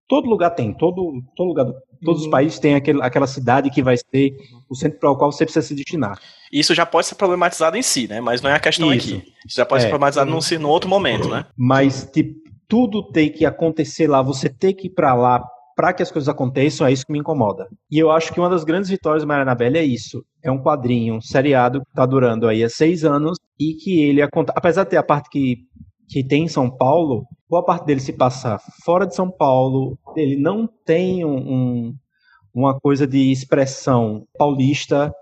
Todo 0.08 0.28
lugar 0.28 0.50
tem, 0.50 0.72
todo, 0.72 1.22
todo 1.36 1.48
lugar, 1.48 1.66
todos 2.02 2.22
uhum. 2.22 2.26
os 2.26 2.30
países 2.30 2.58
têm 2.58 2.74
aquele, 2.74 3.02
aquela 3.02 3.26
cidade 3.26 3.70
que 3.70 3.82
vai 3.82 3.96
ser 3.96 4.34
o 4.68 4.74
centro 4.74 4.98
para 4.98 5.10
o 5.10 5.16
qual 5.16 5.30
você 5.30 5.44
precisa 5.44 5.66
se 5.66 5.74
destinar. 5.74 6.18
Isso 6.50 6.74
já 6.74 6.86
pode 6.86 7.06
ser 7.06 7.14
problematizado 7.14 7.76
em 7.76 7.82
si, 7.82 8.08
né? 8.08 8.20
Mas 8.20 8.40
não 8.40 8.48
é 8.48 8.54
a 8.54 8.60
questão 8.60 8.92
Isso. 8.92 9.14
aqui. 9.14 9.32
Isso 9.46 9.56
já 9.56 9.66
pode 9.66 9.82
é. 9.82 9.84
ser 9.84 9.90
problematizado 9.90 10.30
uhum. 10.30 10.38
num, 10.38 10.58
num 10.60 10.68
outro 10.68 10.88
momento, 10.88 11.28
né? 11.28 11.44
Mas, 11.56 12.08
tipo, 12.10 12.34
tudo 12.66 13.02
tem 13.02 13.30
que 13.30 13.44
acontecer 13.44 14.06
lá, 14.06 14.22
você 14.22 14.48
tem 14.48 14.74
que 14.74 14.86
ir 14.86 14.90
para 14.90 15.14
lá 15.14 15.44
para 15.78 15.92
que 15.92 16.02
as 16.02 16.10
coisas 16.10 16.28
aconteçam, 16.28 16.84
é 16.84 16.92
isso 16.92 17.06
que 17.06 17.12
me 17.12 17.20
incomoda. 17.20 17.68
E 17.88 18.00
eu 18.00 18.10
acho 18.10 18.32
que 18.32 18.40
uma 18.40 18.50
das 18.50 18.64
grandes 18.64 18.90
vitórias 18.90 19.22
do 19.22 19.28
Mariana 19.28 19.54
Belli 19.54 19.78
é 19.78 19.84
isso. 19.84 20.24
É 20.42 20.50
um 20.50 20.60
quadrinho, 20.60 21.14
um 21.14 21.20
seriado 21.20 21.80
que 21.80 21.90
está 21.90 22.04
durando 22.04 22.48
aí 22.48 22.64
há 22.64 22.68
seis 22.68 23.04
anos 23.04 23.38
e 23.60 23.74
que 23.74 24.02
ele, 24.02 24.20
apesar 24.20 24.82
de 24.82 24.90
ter 24.90 24.96
a 24.96 25.04
parte 25.04 25.30
que, 25.30 25.67
que 26.08 26.24
tem 26.24 26.44
em 26.44 26.48
São 26.48 26.70
Paulo, 26.70 27.26
boa 27.48 27.64
parte 27.64 27.86
dele 27.86 28.00
se 28.00 28.12
passa 28.12 28.58
fora 28.84 29.06
de 29.06 29.14
São 29.14 29.30
Paulo, 29.30 29.98
ele 30.16 30.36
não 30.36 30.68
tem 30.84 31.24
um, 31.24 31.36
um, 31.36 31.94
uma 32.54 32.78
coisa 32.78 33.06
de 33.06 33.30
expressão 33.30 34.26
paulista 34.38 35.12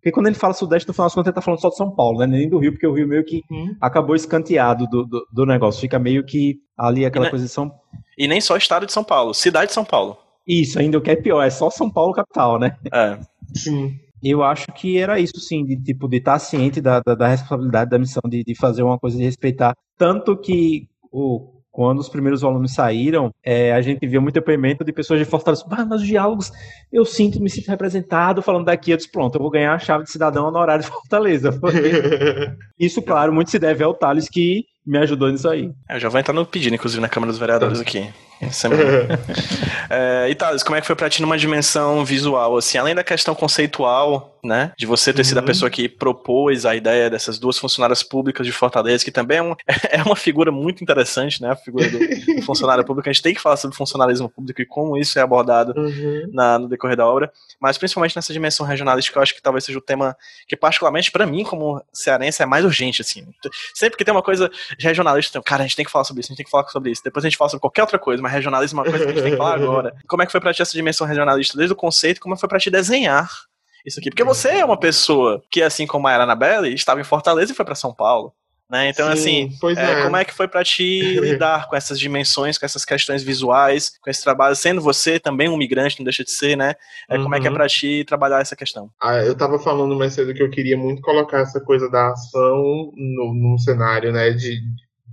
porque 0.00 0.12
quando 0.12 0.28
ele 0.28 0.34
fala 0.34 0.54
Sudeste, 0.54 0.88
no 0.88 0.94
final 0.94 1.06
das 1.06 1.14
contas, 1.14 1.28
ele 1.28 1.34
tá 1.34 1.42
falando 1.42 1.60
só 1.60 1.68
de 1.68 1.76
São 1.76 1.94
Paulo, 1.94 2.20
né? 2.20 2.26
Nem 2.26 2.48
do 2.48 2.58
Rio, 2.58 2.72
porque 2.72 2.86
o 2.86 2.94
Rio 2.94 3.06
meio 3.06 3.22
que 3.22 3.42
uhum. 3.50 3.76
acabou 3.78 4.16
escanteado 4.16 4.86
do, 4.86 5.04
do, 5.04 5.26
do, 5.30 5.44
negócio. 5.44 5.80
Fica 5.80 5.98
meio 5.98 6.24
que 6.24 6.56
ali 6.76 7.04
aquela 7.04 7.26
e 7.26 7.30
coisa 7.30 7.44
de 7.44 7.50
São 7.50 7.70
E 8.16 8.26
nem 8.26 8.40
só 8.40 8.56
estado 8.56 8.86
de 8.86 8.92
São 8.92 9.04
Paulo, 9.04 9.34
cidade 9.34 9.66
de 9.66 9.74
São 9.74 9.84
Paulo. 9.84 10.16
Isso, 10.46 10.78
ainda 10.78 10.96
o 10.96 11.02
que 11.02 11.10
é 11.10 11.16
pior, 11.16 11.42
é 11.42 11.50
só 11.50 11.68
São 11.68 11.90
Paulo 11.90 12.14
capital, 12.14 12.58
né? 12.58 12.78
É. 12.90 13.18
Sim. 13.54 13.94
Eu 14.22 14.42
acho 14.42 14.66
que 14.74 14.98
era 14.98 15.18
isso, 15.18 15.40
sim, 15.40 15.64
de 15.64 15.76
tipo, 15.76 16.08
de 16.08 16.18
estar 16.18 16.38
ciente 16.38 16.80
da, 16.80 17.00
da, 17.00 17.14
da 17.14 17.28
responsabilidade 17.28 17.90
da 17.90 17.98
missão, 17.98 18.22
de, 18.28 18.44
de 18.44 18.54
fazer 18.54 18.82
uma 18.82 18.98
coisa 18.98 19.16
de 19.16 19.24
respeitar. 19.24 19.74
Tanto 19.96 20.36
que 20.36 20.88
o 21.10 21.60
quando 21.70 22.00
os 22.00 22.08
primeiros 22.08 22.40
volumes 22.40 22.74
saíram, 22.74 23.30
é, 23.44 23.72
a 23.72 23.80
gente 23.80 24.06
viu 24.06 24.20
muito 24.20 24.34
depoimento 24.34 24.84
de 24.84 24.92
pessoas 24.92 25.20
de 25.20 25.24
Fortaleza. 25.24 25.64
Ah, 25.70 25.84
mas 25.84 26.00
os 26.00 26.06
diálogos, 26.06 26.50
eu 26.92 27.04
sinto, 27.04 27.40
me 27.40 27.48
sinto 27.48 27.68
representado 27.68 28.42
falando 28.42 28.66
daqui. 28.66 28.90
Eu 28.90 28.96
disse, 28.96 29.10
pronto, 29.10 29.36
eu 29.36 29.40
vou 29.40 29.50
ganhar 29.50 29.72
a 29.72 29.78
chave 29.78 30.04
de 30.04 30.10
cidadão 30.10 30.46
honorário 30.46 30.82
de 30.82 30.90
Fortaleza. 30.90 31.58
Isso, 32.78 33.00
claro, 33.00 33.32
muito 33.32 33.50
se 33.50 33.58
deve 33.58 33.84
ao 33.84 33.94
Thales 33.94 34.28
que 34.28 34.64
me 34.84 34.98
ajudou 34.98 35.30
nisso 35.30 35.48
aí. 35.48 35.70
Eu 35.88 36.00
já 36.00 36.08
vou 36.08 36.18
entrar 36.18 36.34
no 36.34 36.44
pedido, 36.44 36.74
inclusive, 36.74 37.00
na 37.00 37.08
Câmara 37.08 37.30
dos 37.30 37.38
Vereadores 37.38 37.80
aqui. 37.80 38.08
é, 39.90 40.28
e 40.30 40.34
Thales, 40.34 40.62
como 40.62 40.76
é 40.76 40.80
que 40.80 40.86
foi 40.86 40.96
pra 40.96 41.10
ti 41.10 41.20
numa 41.20 41.36
dimensão 41.36 42.04
visual, 42.04 42.56
assim, 42.56 42.78
além 42.78 42.94
da 42.94 43.04
questão 43.04 43.34
conceitual, 43.34 44.38
né, 44.42 44.72
de 44.78 44.86
você 44.86 45.12
ter 45.12 45.20
uhum. 45.20 45.24
sido 45.24 45.38
a 45.38 45.40
uhum. 45.40 45.46
pessoa 45.46 45.70
que 45.70 45.88
propôs 45.88 46.64
a 46.64 46.74
ideia 46.74 47.10
dessas 47.10 47.38
duas 47.38 47.58
funcionárias 47.58 48.02
públicas 48.02 48.46
de 48.46 48.52
Fortaleza, 48.52 49.04
que 49.04 49.10
também 49.10 49.38
é, 49.38 49.42
um, 49.42 49.54
é 49.90 50.02
uma 50.02 50.16
figura 50.16 50.50
muito 50.50 50.82
interessante, 50.82 51.42
né, 51.42 51.50
a 51.50 51.56
figura 51.56 51.88
do, 51.90 51.98
do, 51.98 52.42
funcionário 52.42 52.84
público, 52.84 53.08
a 53.08 53.12
gente 53.12 53.22
tem 53.22 53.34
que 53.34 53.40
falar 53.40 53.58
sobre 53.58 53.76
funcionalismo 53.76 54.28
público 54.30 54.62
e 54.62 54.66
como 54.66 54.96
isso 54.96 55.18
é 55.18 55.22
abordado 55.22 55.74
uhum. 55.76 56.30
na, 56.32 56.58
no 56.58 56.68
decorrer 56.68 56.96
da 56.96 57.06
obra, 57.06 57.30
mas 57.60 57.76
principalmente 57.76 58.16
nessa 58.16 58.32
dimensão 58.32 58.64
regionalística, 58.64 59.18
eu 59.18 59.22
acho 59.22 59.34
que 59.34 59.42
talvez 59.42 59.64
seja 59.64 59.78
o 59.78 59.82
tema 59.82 60.16
que 60.48 60.56
particularmente 60.56 61.12
para 61.12 61.26
mim, 61.26 61.44
como 61.44 61.82
cearense, 61.92 62.42
é 62.42 62.46
mais 62.46 62.64
urgente, 62.64 63.02
assim, 63.02 63.26
sempre 63.74 63.98
que 63.98 64.04
tem 64.04 64.12
uma 64.12 64.22
coisa 64.22 64.50
regionalista, 64.78 65.42
cara, 65.42 65.62
a 65.62 65.66
gente 65.66 65.76
tem 65.76 65.84
que 65.84 65.90
falar 65.90 66.04
sobre 66.04 66.20
isso, 66.20 66.28
a 66.28 66.32
gente 66.32 66.38
tem 66.38 66.44
que 66.44 66.50
falar 66.50 66.66
sobre 66.68 66.90
isso, 66.90 67.02
depois 67.04 67.24
a 67.24 67.28
gente 67.28 67.36
fala 67.36 67.50
sobre 67.50 67.60
qualquer 67.60 67.82
outra 67.82 67.98
coisa, 67.98 68.22
mas 68.22 68.29
regionalismo 68.30 68.80
é 68.80 68.82
uma 68.82 68.90
coisa 68.90 69.04
que 69.04 69.10
a 69.10 69.14
gente 69.14 69.22
tem 69.22 69.32
que 69.32 69.38
falar 69.38 69.54
agora. 69.60 69.94
Como 70.08 70.22
é 70.22 70.26
que 70.26 70.32
foi 70.32 70.40
pra 70.40 70.54
ti 70.54 70.62
essa 70.62 70.72
dimensão 70.72 71.06
regionalista 71.06 71.56
desde 71.56 71.72
o 71.72 71.76
conceito? 71.76 72.20
Como 72.20 72.36
foi 72.36 72.48
pra 72.48 72.58
ti 72.58 72.70
desenhar 72.70 73.28
isso 73.84 74.00
aqui? 74.00 74.10
Porque 74.10 74.24
você 74.24 74.48
é 74.48 74.64
uma 74.64 74.78
pessoa 74.78 75.42
que, 75.50 75.62
assim 75.62 75.86
como 75.86 76.06
a 76.06 76.14
Anabelle, 76.14 76.72
estava 76.72 77.00
em 77.00 77.04
Fortaleza 77.04 77.52
e 77.52 77.54
foi 77.54 77.64
para 77.64 77.74
São 77.74 77.94
Paulo. 77.94 78.32
Né? 78.70 78.88
Então, 78.88 79.06
Sim, 79.16 79.50
assim, 79.52 79.76
é, 79.76 79.82
é. 79.82 80.02
como 80.04 80.16
é 80.16 80.24
que 80.24 80.32
foi 80.32 80.46
para 80.46 80.62
ti 80.62 81.00
lidar 81.18 81.68
com 81.68 81.74
essas 81.74 81.98
dimensões, 81.98 82.56
com 82.56 82.64
essas 82.64 82.84
questões 82.84 83.20
visuais, 83.20 83.98
com 84.00 84.08
esse 84.08 84.22
trabalho, 84.22 84.54
sendo 84.54 84.80
você 84.80 85.18
também 85.18 85.48
um 85.48 85.56
migrante, 85.56 85.98
não 85.98 86.04
deixa 86.04 86.22
de 86.22 86.30
ser, 86.30 86.56
né? 86.56 86.74
É, 87.08 87.16
uhum. 87.16 87.24
Como 87.24 87.34
é 87.34 87.40
que 87.40 87.48
é 87.48 87.50
uhum. 87.50 87.56
para 87.56 87.66
ti 87.66 88.04
trabalhar 88.06 88.40
essa 88.40 88.54
questão? 88.54 88.88
Ah, 89.02 89.16
eu 89.16 89.34
tava 89.34 89.58
falando 89.58 89.96
mais 89.96 90.12
cedo 90.12 90.32
que 90.32 90.42
eu 90.42 90.50
queria 90.50 90.78
muito 90.78 91.02
colocar 91.02 91.40
essa 91.40 91.60
coisa 91.60 91.90
da 91.90 92.12
ação 92.12 92.92
no, 92.94 93.34
num 93.34 93.58
cenário, 93.58 94.12
né, 94.12 94.30
de, 94.30 94.60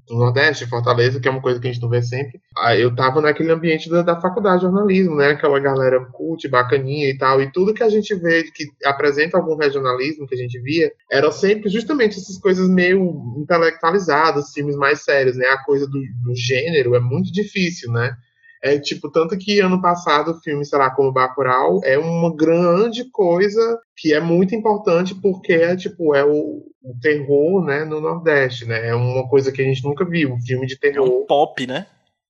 do 0.08 0.16
Nordeste, 0.16 0.68
Fortaleza, 0.68 1.20
que 1.20 1.28
é 1.28 1.32
uma 1.32 1.42
coisa 1.42 1.60
que 1.60 1.68
a 1.68 1.72
gente 1.72 1.82
não 1.82 1.90
vê 1.90 2.02
sempre. 2.02 2.40
Eu 2.78 2.96
tava 2.96 3.22
naquele 3.22 3.52
ambiente 3.52 3.90
da, 3.90 4.02
da 4.02 4.20
faculdade 4.20 4.58
de 4.58 4.62
jornalismo, 4.64 5.16
né? 5.16 5.32
Aquela 5.32 5.60
galera 5.60 6.04
cult, 6.06 6.48
bacaninha 6.48 7.10
e 7.10 7.18
tal. 7.18 7.42
E 7.42 7.52
tudo 7.52 7.74
que 7.74 7.84
a 7.84 7.90
gente 7.90 8.16
vê 8.16 8.44
que 8.44 8.66
apresenta 8.86 9.38
algum 9.38 9.56
regionalismo 9.56 10.28
que 10.28 10.36
a 10.36 10.38
gente 10.38 10.60
via, 10.60 10.92
era 11.12 11.32
sempre 11.32 11.70
justamente 11.70 12.18
essas 12.18 12.38
coisas 12.38 12.70
meio 12.70 13.36
intelectualizadas, 13.38 14.54
filmes 14.54 14.76
mais 14.76 15.02
sérios, 15.04 15.36
né? 15.36 15.46
A 15.48 15.64
coisa 15.64 15.86
do, 15.86 16.00
do 16.24 16.36
gênero 16.36 16.96
é 16.96 17.00
muito 17.00 17.32
difícil, 17.32 17.92
né? 17.92 18.16
É 18.64 18.80
tipo, 18.80 19.12
tanto 19.12 19.38
que 19.38 19.60
ano 19.60 19.82
passado 19.82 20.32
o 20.32 20.42
filme, 20.42 20.66
sei 20.66 20.80
lá, 20.80 20.90
como 20.90 21.12
Bacurau, 21.12 21.80
é 21.84 21.98
uma 21.98 22.36
grande 22.36 23.10
coisa 23.12 23.80
que 23.96 24.14
é 24.14 24.20
muito 24.20 24.56
importante 24.56 25.14
porque 25.16 25.54
é 25.54 25.76
tipo, 25.76 26.16
é 26.16 26.26
o, 26.26 26.64
o, 26.82 27.00
terror, 27.02 27.64
né, 27.64 27.86
no 27.86 28.02
Nordeste, 28.02 28.66
né? 28.66 28.88
É 28.88 28.96
uma 28.96 29.28
coisa 29.28 29.52
que 29.52 29.62
a 29.62 29.66
gente 29.66 29.84
nunca 29.84 30.04
viu, 30.06 30.34
um 30.34 30.42
filme 30.42 30.66
de 30.66 30.80
terror. 30.80 31.08
É 31.08 31.10
um 31.10 31.26
pop, 31.26 31.68
né? 31.68 31.86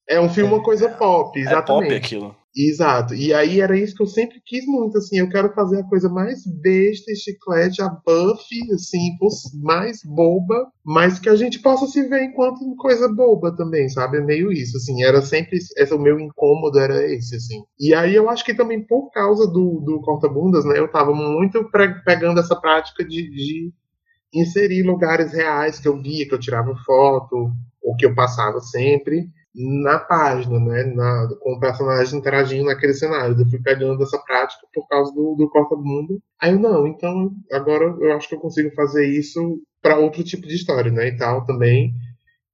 É 0.09 0.19
um 0.19 0.29
filme, 0.29 0.53
uma 0.53 0.63
coisa 0.63 0.89
pop, 0.89 1.37
exatamente. 1.37 1.85
É 1.85 1.95
pop 1.95 1.95
aquilo. 1.95 2.35
Exato. 2.59 3.13
E 3.13 3.31
aí 3.35 3.61
era 3.61 3.77
isso 3.77 3.95
que 3.95 4.01
eu 4.01 4.07
sempre 4.07 4.41
quis 4.43 4.65
muito, 4.65 4.97
assim, 4.97 5.19
eu 5.19 5.29
quero 5.29 5.53
fazer 5.53 5.79
a 5.79 5.83
coisa 5.83 6.09
mais 6.09 6.41
besta, 6.43 7.13
chiclete, 7.13 7.83
a 7.83 7.89
buff, 7.89 8.43
assim, 8.73 9.15
mais 9.61 9.99
boba, 10.03 10.67
mas 10.83 11.19
que 11.19 11.29
a 11.29 11.35
gente 11.35 11.59
possa 11.59 11.85
se 11.85 12.01
ver 12.09 12.23
enquanto 12.23 12.75
coisa 12.77 13.07
boba 13.13 13.55
também, 13.55 13.87
sabe? 13.89 14.17
É 14.17 14.21
meio 14.21 14.51
isso, 14.51 14.75
assim, 14.77 15.03
era 15.03 15.21
sempre, 15.21 15.57
esse, 15.57 15.93
o 15.93 15.99
meu 15.99 16.19
incômodo 16.19 16.79
era 16.79 17.05
esse, 17.05 17.35
assim. 17.35 17.61
E 17.79 17.93
aí 17.93 18.15
eu 18.15 18.27
acho 18.27 18.43
que 18.43 18.55
também 18.55 18.83
por 18.83 19.11
causa 19.11 19.45
do, 19.45 19.79
do 19.81 20.01
corta-bundas, 20.01 20.65
né, 20.65 20.79
eu 20.79 20.91
tava 20.91 21.13
muito 21.13 21.69
pegando 22.03 22.39
essa 22.39 22.55
prática 22.59 23.05
de, 23.05 23.29
de 23.29 23.71
inserir 24.33 24.81
lugares 24.81 25.31
reais 25.31 25.79
que 25.79 25.87
eu 25.87 26.01
via, 26.01 26.27
que 26.27 26.33
eu 26.33 26.39
tirava 26.39 26.75
foto, 26.85 27.51
ou 27.83 27.95
que 27.95 28.05
eu 28.05 28.15
passava 28.15 28.59
sempre, 28.59 29.29
na 29.57 29.97
página, 29.97 30.59
né, 30.59 30.83
na, 30.83 31.27
com 31.39 31.53
o 31.53 31.59
personagem 31.59 32.19
interagindo 32.19 32.65
naquele 32.65 32.93
cenário. 32.93 33.35
Eu 33.39 33.49
fui 33.49 33.59
pegando 33.59 34.03
essa 34.03 34.19
prática 34.19 34.67
por 34.71 34.87
causa 34.87 35.11
do, 35.13 35.35
do 35.35 35.49
corta-mundo. 35.49 36.21
Aí 36.39 36.51
eu, 36.51 36.59
não, 36.59 36.85
então 36.85 37.31
agora 37.51 37.85
eu 37.99 38.13
acho 38.13 38.29
que 38.29 38.35
eu 38.35 38.39
consigo 38.39 38.69
fazer 38.75 39.07
isso 39.07 39.59
para 39.81 39.97
outro 39.97 40.23
tipo 40.23 40.47
de 40.47 40.55
história, 40.55 40.91
né, 40.91 41.07
e 41.07 41.17
tal 41.17 41.43
também. 41.45 41.91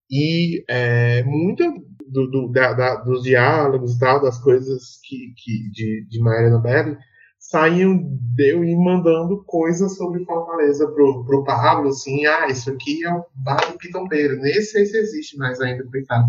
E 0.10 0.64
é, 0.70 1.24
muito 1.24 1.64
do, 2.08 2.30
do, 2.30 2.52
da, 2.52 2.74
da, 2.74 2.96
dos 2.96 3.24
diálogos 3.24 3.96
e 3.96 4.00
tal, 4.00 4.22
das 4.22 4.42
coisas 4.42 5.00
que, 5.04 5.34
que 5.38 5.72
de, 5.72 6.08
de 6.10 6.20
Mariana 6.22 6.60
Belli, 6.60 6.98
saíam 7.44 8.00
deu 8.36 8.64
ir 8.64 8.76
mandando 8.76 9.44
coisas 9.44 9.96
sobre 9.96 10.24
Fortaleza 10.26 10.88
pro, 10.88 11.24
pro 11.26 11.44
Pablo, 11.44 11.90
assim, 11.90 12.26
ah, 12.26 12.48
isso 12.48 12.72
aqui 12.72 13.06
é 13.06 13.14
o 13.14 13.26
bar 13.36 13.72
do 13.72 13.78
Pitombeiro. 13.78 14.38
Nem 14.38 14.62
sei 14.62 14.86
se 14.86 14.98
existe 14.98 15.38
mais 15.38 15.60
ainda, 15.62 15.86
coitado. 15.86 16.26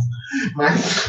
Mas. 0.55 1.07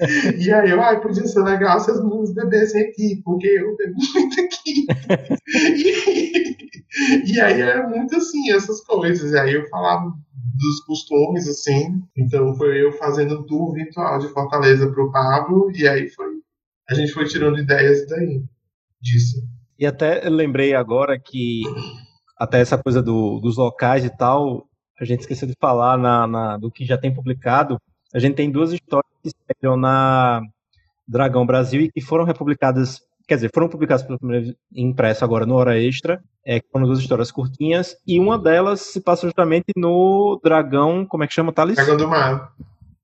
e 0.36 0.52
aí 0.52 0.70
eu, 0.70 0.82
ah, 0.82 0.96
podia 0.96 1.26
ser 1.26 1.42
legal 1.42 1.78
se 1.78 1.90
as 1.90 2.02
meninas 2.02 2.34
bebessem 2.34 2.82
aqui, 2.82 3.20
porque 3.24 3.46
eu 3.46 3.76
bebo 3.76 3.94
muito 4.14 4.40
aqui. 4.40 4.86
e, 5.76 7.32
e 7.32 7.40
aí 7.40 7.60
era 7.60 7.88
muito 7.88 8.16
assim, 8.16 8.50
essas 8.52 8.80
coisas. 8.80 9.32
E 9.32 9.38
aí 9.38 9.54
eu 9.54 9.68
falava 9.68 10.06
dos 10.06 10.80
costumes, 10.86 11.46
assim. 11.46 12.02
Então 12.16 12.54
foi 12.56 12.82
eu 12.82 12.90
fazendo 12.92 13.44
tour 13.44 13.74
virtual 13.74 14.18
de 14.18 14.28
Fortaleza 14.28 14.90
pro 14.90 15.12
Pablo, 15.12 15.70
e 15.72 15.86
aí 15.86 16.08
foi. 16.08 16.26
A 16.88 16.94
gente 16.94 17.12
foi 17.12 17.26
tirando 17.26 17.58
ideias 17.58 18.06
daí 18.08 18.42
disso. 19.00 19.36
E 19.78 19.86
até 19.86 20.28
lembrei 20.28 20.74
agora 20.74 21.18
que 21.18 21.62
até 22.38 22.60
essa 22.60 22.76
coisa 22.76 23.02
do, 23.02 23.40
dos 23.40 23.56
locais 23.56 24.04
e 24.04 24.10
tal, 24.10 24.66
a 25.00 25.04
gente 25.04 25.20
esqueceu 25.20 25.48
de 25.48 25.54
falar 25.60 25.96
na, 25.96 26.26
na, 26.26 26.56
do 26.56 26.70
que 26.70 26.84
já 26.84 26.98
tem 26.98 27.12
publicado. 27.12 27.78
A 28.14 28.18
gente 28.18 28.34
tem 28.34 28.50
duas 28.50 28.72
histórias 28.72 29.10
que 29.22 29.30
saíram 29.30 29.76
na 29.76 30.40
Dragão 31.06 31.46
Brasil 31.46 31.82
e 31.82 31.90
que 31.90 32.00
foram 32.00 32.24
republicadas, 32.24 33.00
quer 33.26 33.36
dizer, 33.36 33.50
foram 33.52 33.68
publicadas 33.68 34.02
pela 34.02 34.18
primeira 34.18 34.54
impresso 34.74 35.24
agora 35.24 35.46
no 35.46 35.54
Hora 35.54 35.78
Extra, 35.78 36.22
é, 36.44 36.60
que 36.60 36.68
foram 36.70 36.86
duas 36.86 36.98
histórias 36.98 37.30
curtinhas, 37.30 37.96
e 38.06 38.18
uma 38.18 38.38
delas 38.38 38.80
se 38.80 39.00
passa 39.00 39.26
justamente 39.26 39.66
no 39.76 40.40
Dragão, 40.42 41.04
como 41.06 41.24
é 41.24 41.26
que 41.26 41.34
chama, 41.34 41.52
Thales? 41.52 41.76
Dragão 41.76 41.96
do 41.96 42.08
Mar. 42.08 42.52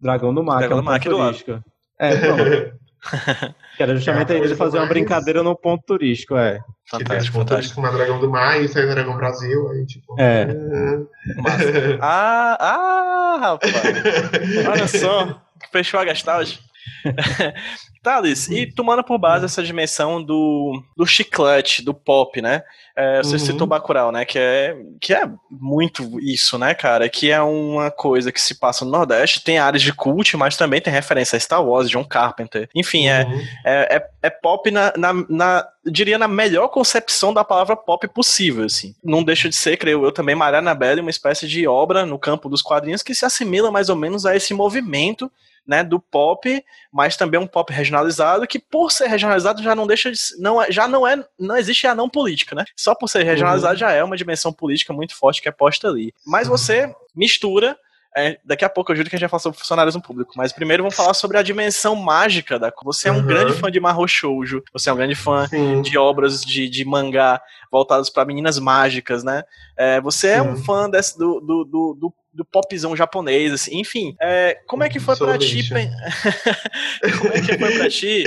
Dragão 0.00 0.34
do 0.34 0.42
Mar, 0.42 0.58
Dragão 0.58 0.68
que 0.68 0.72
é 0.72 0.90
uma 0.90 0.98
do 0.98 1.18
Mar, 1.18 1.24
turística. 1.24 1.64
É, 1.98 2.16
pronto. 2.16 2.82
que 3.76 3.82
era 3.82 3.94
justamente 3.96 4.32
é 4.32 4.36
ele 4.36 4.54
fazer 4.54 4.78
uma 4.78 4.86
brincadeira 4.86 5.42
no 5.42 5.56
ponto 5.56 5.82
turístico, 5.84 6.36
é. 6.36 6.60
Fantástico, 6.90 7.38
fantástico. 7.38 7.80
Com 7.80 7.90
Dragão 7.90 8.20
do 8.20 8.30
Mar 8.30 8.60
e 8.60 8.68
sai 8.68 8.86
Dragão 8.86 9.16
Brasil, 9.16 9.68
aí 9.70 9.86
tipo. 9.86 10.14
É. 10.18 10.42
é. 10.42 11.98
ah, 12.00 12.56
ah, 12.60 13.38
rapaz. 13.40 13.72
Olha 14.68 14.88
só, 14.88 15.40
fechou 15.70 16.00
a 16.00 16.04
gastagem. 16.04 16.58
Thales, 18.02 18.48
e 18.48 18.66
tomando 18.66 19.04
por 19.04 19.16
base 19.16 19.44
essa 19.44 19.62
dimensão 19.62 20.20
do, 20.20 20.82
do 20.96 21.06
chiclete, 21.06 21.84
do 21.84 21.94
pop, 21.94 22.42
né? 22.42 22.64
É, 22.96 23.22
você 23.22 23.34
uhum. 23.34 23.38
citou 23.38 23.66
Bacurau, 23.66 24.10
né? 24.10 24.24
Que 24.24 24.38
é, 24.38 24.76
que 25.00 25.14
é 25.14 25.30
muito 25.48 26.20
isso, 26.20 26.58
né, 26.58 26.74
cara? 26.74 27.08
Que 27.08 27.30
é 27.30 27.40
uma 27.40 27.92
coisa 27.92 28.32
que 28.32 28.40
se 28.40 28.56
passa 28.56 28.84
no 28.84 28.90
Nordeste, 28.90 29.44
tem 29.44 29.58
áreas 29.58 29.82
de 29.82 29.92
cult, 29.92 30.36
mas 30.36 30.56
também 30.56 30.80
tem 30.80 30.92
referência 30.92 31.36
a 31.36 31.40
Star 31.40 31.64
Wars, 31.64 31.88
John 31.88 32.04
Carpenter. 32.04 32.68
Enfim, 32.74 33.06
é, 33.06 33.24
uhum. 33.24 33.46
é, 33.64 33.96
é, 33.96 34.10
é, 34.24 34.30
pop 34.30 34.68
na, 34.70 34.92
na, 34.96 35.12
na, 35.28 35.68
diria, 35.86 36.18
na 36.18 36.26
melhor 36.26 36.68
concepção 36.68 37.32
da 37.32 37.44
palavra 37.44 37.76
pop 37.76 38.06
possível, 38.08 38.64
assim. 38.64 38.96
Não 39.02 39.22
deixa 39.22 39.48
de 39.48 39.54
ser, 39.54 39.76
creio 39.76 40.04
eu, 40.04 40.10
também 40.10 40.34
Mariana 40.34 40.74
Belli, 40.74 41.00
uma 41.00 41.10
espécie 41.10 41.46
de 41.46 41.68
obra 41.68 42.04
no 42.04 42.18
campo 42.18 42.48
dos 42.48 42.62
quadrinhos 42.62 43.02
que 43.02 43.14
se 43.14 43.24
assimila 43.24 43.70
mais 43.70 43.88
ou 43.88 43.96
menos 43.96 44.26
a 44.26 44.34
esse 44.34 44.52
movimento 44.52 45.30
né, 45.66 45.84
do 45.84 46.00
pop, 46.00 46.64
mas 46.92 47.16
também 47.16 47.38
um 47.38 47.46
pop 47.46 47.72
regional 47.72 47.92
regionalizado, 48.02 48.46
que 48.46 48.58
por 48.58 48.90
ser 48.90 49.06
regionalizado 49.06 49.62
já 49.62 49.74
não 49.74 49.86
deixa 49.86 50.10
de, 50.10 50.18
não, 50.38 50.60
é, 50.60 50.70
já 50.70 50.88
não 50.88 51.06
é, 51.06 51.24
não 51.38 51.56
existe 51.56 51.86
a 51.86 51.94
não 51.94 52.08
política, 52.08 52.54
né? 52.54 52.64
Só 52.76 52.94
por 52.94 53.08
ser 53.08 53.22
regionalizado 53.22 53.74
uhum. 53.74 53.78
já 53.78 53.92
é 53.92 54.02
uma 54.02 54.16
dimensão 54.16 54.52
política 54.52 54.92
muito 54.92 55.14
forte 55.14 55.40
que 55.40 55.48
é 55.48 55.52
posta 55.52 55.88
ali. 55.88 56.12
Mas 56.26 56.48
uhum. 56.48 56.56
você 56.56 56.94
mistura 57.14 57.76
é, 58.14 58.38
daqui 58.44 58.62
a 58.62 58.68
pouco 58.68 58.92
eu 58.92 58.96
juro 58.96 59.08
que 59.08 59.16
a 59.16 59.18
gente 59.18 59.22
vai 59.22 59.30
falar 59.30 59.40
sobre 59.40 59.58
funcionalismo 59.58 60.02
público, 60.02 60.34
mas 60.36 60.52
primeiro 60.52 60.82
vamos 60.82 60.94
falar 60.94 61.14
sobre 61.14 61.38
a 61.38 61.42
dimensão 61.42 61.96
mágica 61.96 62.58
da. 62.58 62.70
Você 62.84 63.08
é 63.08 63.12
um 63.12 63.16
uhum. 63.16 63.26
grande 63.26 63.54
fã 63.54 63.70
de 63.70 63.80
Mahou 63.80 64.06
Shoujo, 64.06 64.62
você 64.70 64.90
é 64.90 64.92
um 64.92 64.96
grande 64.96 65.14
fã 65.14 65.48
Sim. 65.48 65.80
de 65.80 65.96
obras 65.96 66.44
de, 66.44 66.68
de 66.68 66.84
mangá 66.84 67.40
voltadas 67.70 68.10
para 68.10 68.26
meninas 68.26 68.58
mágicas, 68.58 69.24
né? 69.24 69.44
É, 69.78 69.98
você 69.98 70.34
Sim. 70.34 70.34
é 70.34 70.42
um 70.42 70.56
fã 70.56 70.90
desse, 70.90 71.16
do, 71.16 71.40
do, 71.40 71.64
do, 71.64 71.94
do 71.94 72.14
do 72.32 72.44
popzão 72.44 72.96
japonês, 72.96 73.52
assim, 73.52 73.78
enfim. 73.78 74.16
É, 74.20 74.58
como 74.66 74.82
é 74.82 74.88
que 74.88 74.98
foi 74.98 75.16
para 75.16 75.38
ti? 75.38 75.68
como 75.68 77.32
é 77.32 77.40
que 77.40 77.58
foi 77.58 77.78
para 77.78 77.88
ti 77.90 78.24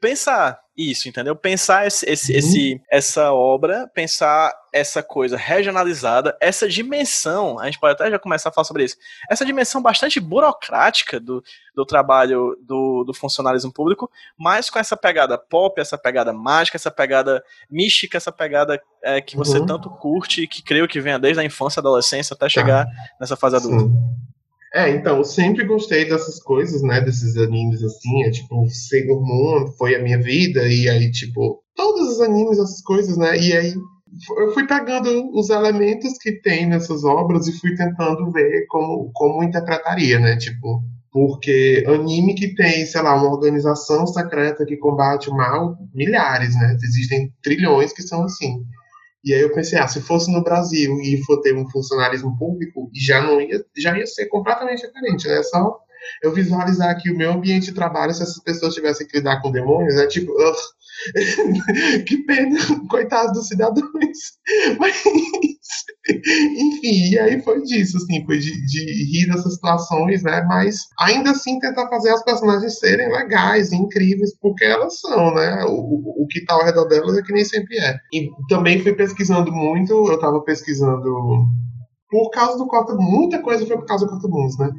pensar 0.00 0.60
isso, 0.76 1.08
entendeu? 1.08 1.34
Pensar 1.34 1.86
esse, 1.86 2.08
esse, 2.08 2.32
uhum. 2.32 2.38
esse, 2.38 2.82
essa 2.88 3.32
obra, 3.32 3.90
pensar 3.92 4.54
essa 4.72 5.02
coisa 5.02 5.36
regionalizada, 5.36 6.36
essa 6.40 6.68
dimensão, 6.68 7.58
a 7.58 7.64
gente 7.64 7.80
pode 7.80 7.94
até 7.94 8.08
já 8.08 8.18
começar 8.18 8.50
a 8.50 8.52
falar 8.52 8.64
sobre 8.64 8.84
isso, 8.84 8.96
essa 9.28 9.44
dimensão 9.44 9.82
bastante 9.82 10.20
burocrática 10.20 11.18
do, 11.18 11.42
do 11.74 11.84
trabalho 11.84 12.56
do, 12.62 13.02
do 13.02 13.12
funcionalismo 13.12 13.72
público, 13.72 14.08
mas 14.38 14.70
com 14.70 14.78
essa 14.78 14.96
pegada 14.96 15.36
pop, 15.36 15.80
essa 15.80 15.98
pegada 15.98 16.32
mágica, 16.32 16.76
essa 16.76 16.92
pegada 16.92 17.42
mística, 17.68 18.16
essa 18.16 18.30
pegada 18.30 18.80
é, 19.02 19.20
que 19.20 19.36
você 19.36 19.58
uhum. 19.58 19.66
tanto 19.66 19.90
curte 19.90 20.42
e 20.42 20.46
que 20.46 20.62
creio 20.62 20.86
que 20.86 21.00
venha 21.00 21.18
desde 21.18 21.40
a 21.40 21.44
infância, 21.44 21.80
adolescência 21.80 22.34
até 22.34 22.48
chegar 22.48 22.86
tá. 22.86 22.92
nessa 23.20 23.36
fase 23.36 23.56
adulta. 23.56 23.80
Sim. 23.80 24.37
É, 24.74 24.90
então, 24.90 25.18
eu 25.18 25.24
sempre 25.24 25.64
gostei 25.64 26.04
dessas 26.08 26.42
coisas, 26.42 26.82
né? 26.82 27.00
Desses 27.00 27.36
animes 27.36 27.82
assim. 27.82 28.24
É 28.24 28.30
tipo, 28.30 28.68
Sailor 28.68 29.20
Moon 29.24 29.66
foi 29.78 29.94
a 29.94 30.02
minha 30.02 30.20
vida, 30.20 30.66
e 30.66 30.88
aí, 30.88 31.10
tipo, 31.10 31.62
todos 31.74 32.08
os 32.08 32.20
animes, 32.20 32.58
essas 32.58 32.82
coisas, 32.82 33.16
né? 33.16 33.38
E 33.38 33.56
aí 33.56 33.74
eu 34.38 34.52
fui 34.52 34.66
pegando 34.66 35.30
os 35.36 35.50
elementos 35.50 36.14
que 36.18 36.32
tem 36.40 36.66
nessas 36.66 37.04
obras 37.04 37.46
e 37.46 37.58
fui 37.58 37.74
tentando 37.74 38.30
ver 38.32 38.66
como, 38.68 39.10
como 39.12 39.42
interpretaria, 39.42 40.18
né? 40.18 40.36
Tipo, 40.36 40.82
porque 41.10 41.84
anime 41.86 42.34
que 42.34 42.54
tem, 42.54 42.84
sei 42.86 43.02
lá, 43.02 43.14
uma 43.16 43.30
organização 43.30 44.06
secreta 44.06 44.64
que 44.64 44.76
combate 44.76 45.30
o 45.30 45.34
mal, 45.34 45.76
milhares, 45.94 46.54
né? 46.54 46.76
Existem 46.82 47.32
trilhões 47.42 47.92
que 47.92 48.02
são 48.02 48.24
assim. 48.24 48.62
E 49.24 49.34
aí 49.34 49.40
eu 49.40 49.52
pensei, 49.52 49.78
ah, 49.78 49.88
se 49.88 50.00
fosse 50.00 50.32
no 50.32 50.42
Brasil 50.42 50.96
e 51.00 51.22
for 51.24 51.40
ter 51.40 51.54
um 51.54 51.68
funcionalismo 51.68 52.36
público, 52.38 52.90
já 52.94 53.20
não 53.20 53.40
ia, 53.40 53.64
já 53.76 53.98
ia 53.98 54.06
ser 54.06 54.26
completamente 54.26 54.86
diferente, 54.86 55.26
né? 55.26 55.42
Só 55.42 55.78
eu 56.22 56.32
visualizar 56.32 56.90
aqui 56.90 57.10
o 57.10 57.16
meu 57.16 57.32
ambiente 57.32 57.66
de 57.66 57.74
trabalho 57.74 58.14
se 58.14 58.22
essas 58.22 58.42
pessoas 58.42 58.74
tivessem 58.74 59.06
que 59.06 59.18
lidar 59.18 59.40
com 59.40 59.50
demônios, 59.50 59.94
é 59.94 60.02
né? 60.02 60.06
tipo, 60.06 60.32
que 62.06 62.18
pena, 62.24 62.58
coitados 62.88 63.32
dos 63.32 63.48
cidadãos. 63.48 63.88
Mas, 64.78 65.02
enfim, 66.08 67.10
e 67.12 67.18
aí 67.18 67.42
foi 67.42 67.62
disso, 67.62 67.96
assim, 67.98 68.24
foi 68.24 68.38
de, 68.38 68.66
de, 68.66 69.04
rir 69.12 69.26
dessas 69.26 69.54
situações, 69.54 70.22
né? 70.22 70.42
Mas 70.48 70.76
ainda 70.98 71.30
assim 71.30 71.58
tentar 71.58 71.88
fazer 71.88 72.10
as 72.10 72.24
personagens 72.24 72.78
serem 72.78 73.12
legais, 73.12 73.72
incríveis, 73.72 74.36
porque 74.40 74.64
elas 74.64 74.98
são, 75.00 75.34
né? 75.34 75.64
O, 75.68 76.22
o 76.24 76.26
que 76.28 76.44
tá 76.44 76.54
ao 76.54 76.64
redor 76.64 76.86
delas 76.86 77.16
é 77.16 77.22
que 77.22 77.32
nem 77.32 77.44
sempre 77.44 77.78
é. 77.78 77.96
E 78.12 78.28
também 78.48 78.80
fui 78.80 78.94
pesquisando 78.94 79.52
muito, 79.52 79.92
eu 80.10 80.18
tava 80.18 80.40
pesquisando 80.42 81.48
por 82.10 82.30
causa 82.30 82.56
do 82.56 82.66
Cota, 82.66 82.94
muita 82.94 83.40
coisa 83.42 83.66
foi 83.66 83.76
por 83.76 83.86
causa 83.86 84.06
do 84.06 84.10
Cota 84.10 84.28
Moons, 84.28 84.58
né? 84.58 84.70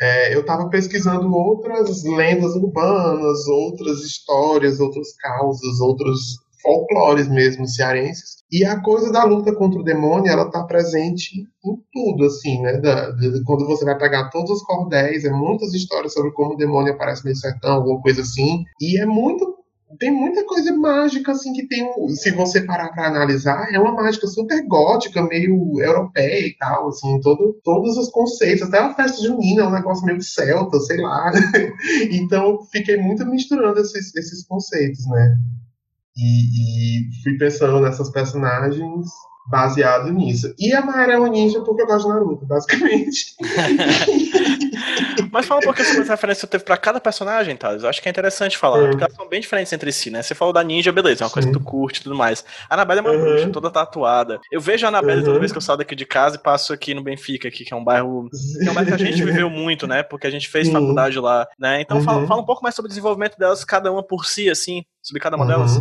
É, 0.00 0.34
eu 0.34 0.40
estava 0.40 0.68
pesquisando 0.70 1.30
outras 1.34 2.02
lendas 2.04 2.54
urbanas, 2.54 3.46
outras 3.48 4.00
histórias, 4.00 4.80
outras 4.80 5.14
causas, 5.16 5.80
outros 5.80 6.38
folclores 6.62 7.28
mesmo 7.28 7.66
cearenses. 7.66 8.40
E 8.50 8.64
a 8.64 8.80
coisa 8.80 9.12
da 9.12 9.24
luta 9.24 9.54
contra 9.54 9.78
o 9.78 9.84
demônio, 9.84 10.30
ela 10.30 10.46
está 10.46 10.64
presente 10.64 11.40
em 11.64 11.76
tudo, 11.92 12.24
assim, 12.24 12.60
né? 12.60 12.78
Da, 12.78 13.10
de, 13.10 13.44
quando 13.44 13.66
você 13.66 13.84
vai 13.84 13.96
pegar 13.96 14.30
todos 14.30 14.50
os 14.50 14.62
cordéis, 14.62 15.24
é 15.24 15.30
muitas 15.30 15.72
histórias 15.72 16.12
sobre 16.12 16.32
como 16.32 16.54
o 16.54 16.56
demônio 16.56 16.92
aparece 16.92 17.24
no 17.24 17.34
sertão, 17.36 17.74
alguma 17.74 18.00
coisa 18.00 18.22
assim. 18.22 18.64
E 18.80 19.00
é 19.00 19.06
muito 19.06 19.59
tem 19.98 20.10
muita 20.10 20.44
coisa 20.44 20.72
mágica, 20.76 21.32
assim, 21.32 21.52
que 21.52 21.66
tem, 21.66 21.90
se 22.08 22.30
você 22.30 22.62
parar 22.62 22.90
para 22.90 23.08
analisar, 23.08 23.72
é 23.72 23.78
uma 23.78 23.92
mágica 23.92 24.26
super 24.26 24.64
gótica, 24.66 25.22
meio 25.22 25.80
europeia 25.80 26.46
e 26.46 26.56
tal, 26.56 26.88
assim, 26.88 27.20
todo, 27.20 27.60
todos 27.64 27.96
os 27.96 28.08
conceitos, 28.10 28.68
até 28.68 28.78
a 28.78 28.94
festa 28.94 29.22
junina 29.22 29.62
é 29.62 29.66
um 29.66 29.72
negócio 29.72 30.04
meio 30.06 30.22
celta, 30.22 30.78
sei 30.80 31.00
lá. 31.00 31.32
então, 32.12 32.64
fiquei 32.70 32.96
muito 32.96 33.26
misturando 33.26 33.80
esses, 33.80 34.14
esses 34.14 34.46
conceitos, 34.46 35.06
né? 35.08 35.36
E, 36.16 37.00
e 37.00 37.22
fui 37.22 37.36
pensando 37.38 37.80
nessas 37.80 38.10
personagens 38.10 39.08
baseado 39.50 40.12
nisso. 40.12 40.54
E 40.58 40.72
a 40.72 40.80
Mayara 40.80 41.14
é 41.14 41.18
uma 41.18 41.28
ninja 41.28 41.60
porque 41.60 41.82
eu 41.82 41.86
gosto 41.86 42.06
de 42.06 42.14
Naruto, 42.14 42.46
basicamente. 42.46 43.34
Mas 45.32 45.46
fala 45.46 45.60
um 45.60 45.64
pouquinho 45.64 45.88
sobre 45.88 46.02
as 46.02 46.08
referências 46.08 46.40
que 46.40 46.46
você 46.46 46.50
teve 46.50 46.64
pra 46.64 46.76
cada 46.76 47.00
personagem, 47.00 47.56
Thales. 47.56 47.82
Eu 47.82 47.88
acho 47.88 48.00
que 48.00 48.08
é 48.08 48.10
interessante 48.10 48.56
falar, 48.56 48.78
uhum. 48.78 48.90
porque 48.90 49.02
elas 49.02 49.14
são 49.14 49.28
bem 49.28 49.40
diferentes 49.40 49.72
entre 49.72 49.90
si, 49.92 50.10
né? 50.10 50.22
Você 50.22 50.34
falou 50.34 50.54
da 50.54 50.62
ninja, 50.62 50.92
beleza, 50.92 51.22
é 51.22 51.24
uma 51.24 51.28
Sim. 51.28 51.34
coisa 51.34 51.48
que 51.48 51.54
tu 51.54 51.60
curte 51.60 52.00
e 52.00 52.02
tudo 52.04 52.14
mais. 52.14 52.44
A 52.68 52.74
Anabelle 52.74 53.00
é 53.00 53.02
uma 53.02 53.10
uhum. 53.10 53.20
bruxa, 53.20 53.50
toda 53.50 53.70
tatuada. 53.70 54.40
Eu 54.52 54.60
vejo 54.60 54.86
a 54.86 54.88
Anabelle 54.88 55.20
uhum. 55.20 55.26
toda 55.26 55.40
vez 55.40 55.50
que 55.50 55.58
eu 55.58 55.62
saio 55.62 55.78
daqui 55.78 55.96
de 55.96 56.06
casa 56.06 56.36
e 56.36 56.38
passo 56.38 56.72
aqui 56.72 56.94
no 56.94 57.02
Benfica, 57.02 57.48
aqui, 57.48 57.64
que 57.64 57.74
é 57.74 57.76
um 57.76 57.84
bairro 57.84 58.28
que 58.30 58.68
é 58.68 58.70
um 58.70 58.74
bairro 58.74 58.88
que 58.88 58.94
a 58.94 59.06
gente 59.06 59.22
viveu 59.24 59.50
muito, 59.50 59.86
né? 59.86 60.04
Porque 60.04 60.28
a 60.28 60.30
gente 60.30 60.48
fez 60.48 60.68
Sim. 60.68 60.74
faculdade 60.74 61.18
lá, 61.18 61.46
né? 61.58 61.80
Então 61.80 62.00
fala, 62.02 62.20
uhum. 62.20 62.26
fala, 62.28 62.40
um 62.40 62.46
pouco 62.46 62.62
mais 62.62 62.74
sobre 62.74 62.86
o 62.86 62.90
desenvolvimento 62.90 63.36
delas, 63.36 63.64
cada 63.64 63.90
uma 63.90 64.02
por 64.02 64.26
si, 64.26 64.48
assim, 64.48 64.84
sobre 65.02 65.20
cada 65.20 65.36
uma 65.36 65.46
delas. 65.46 65.80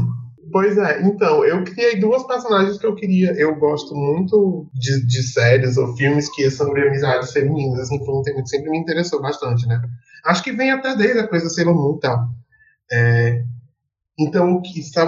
Pois 0.52 0.78
é, 0.78 1.02
então, 1.02 1.44
eu 1.44 1.64
criei 1.64 2.00
duas 2.00 2.26
personagens 2.26 2.78
que 2.78 2.86
eu 2.86 2.96
queria. 2.96 3.32
Eu 3.34 3.56
gosto 3.56 3.94
muito 3.96 4.70
de, 4.74 5.06
de 5.06 5.24
séries 5.24 5.78
ou 5.78 5.96
filmes 5.96 6.30
que 6.30 6.50
são 6.50 6.68
sobre 6.68 6.88
amizades 6.88 7.32
femininas, 7.32 7.80
assim, 7.82 8.04
foi 8.06 8.16
um 8.16 8.22
tema 8.22 8.42
que 8.42 8.50
sempre 8.50 8.70
me 8.70 8.78
interessou 8.80 9.22
bastante, 9.22 9.68
né? 9.68 9.82
Acho 10.26 10.44
que 10.44 10.52
vem 10.52 10.72
até 10.72 10.96
desde 10.96 11.20
a 11.20 11.28
coisa 11.28 11.50
Sailor 11.50 11.76
Moon 11.76 11.96
e 11.98 12.00
tal. 12.00 12.28
É, 12.92 13.44
então, 14.20 14.62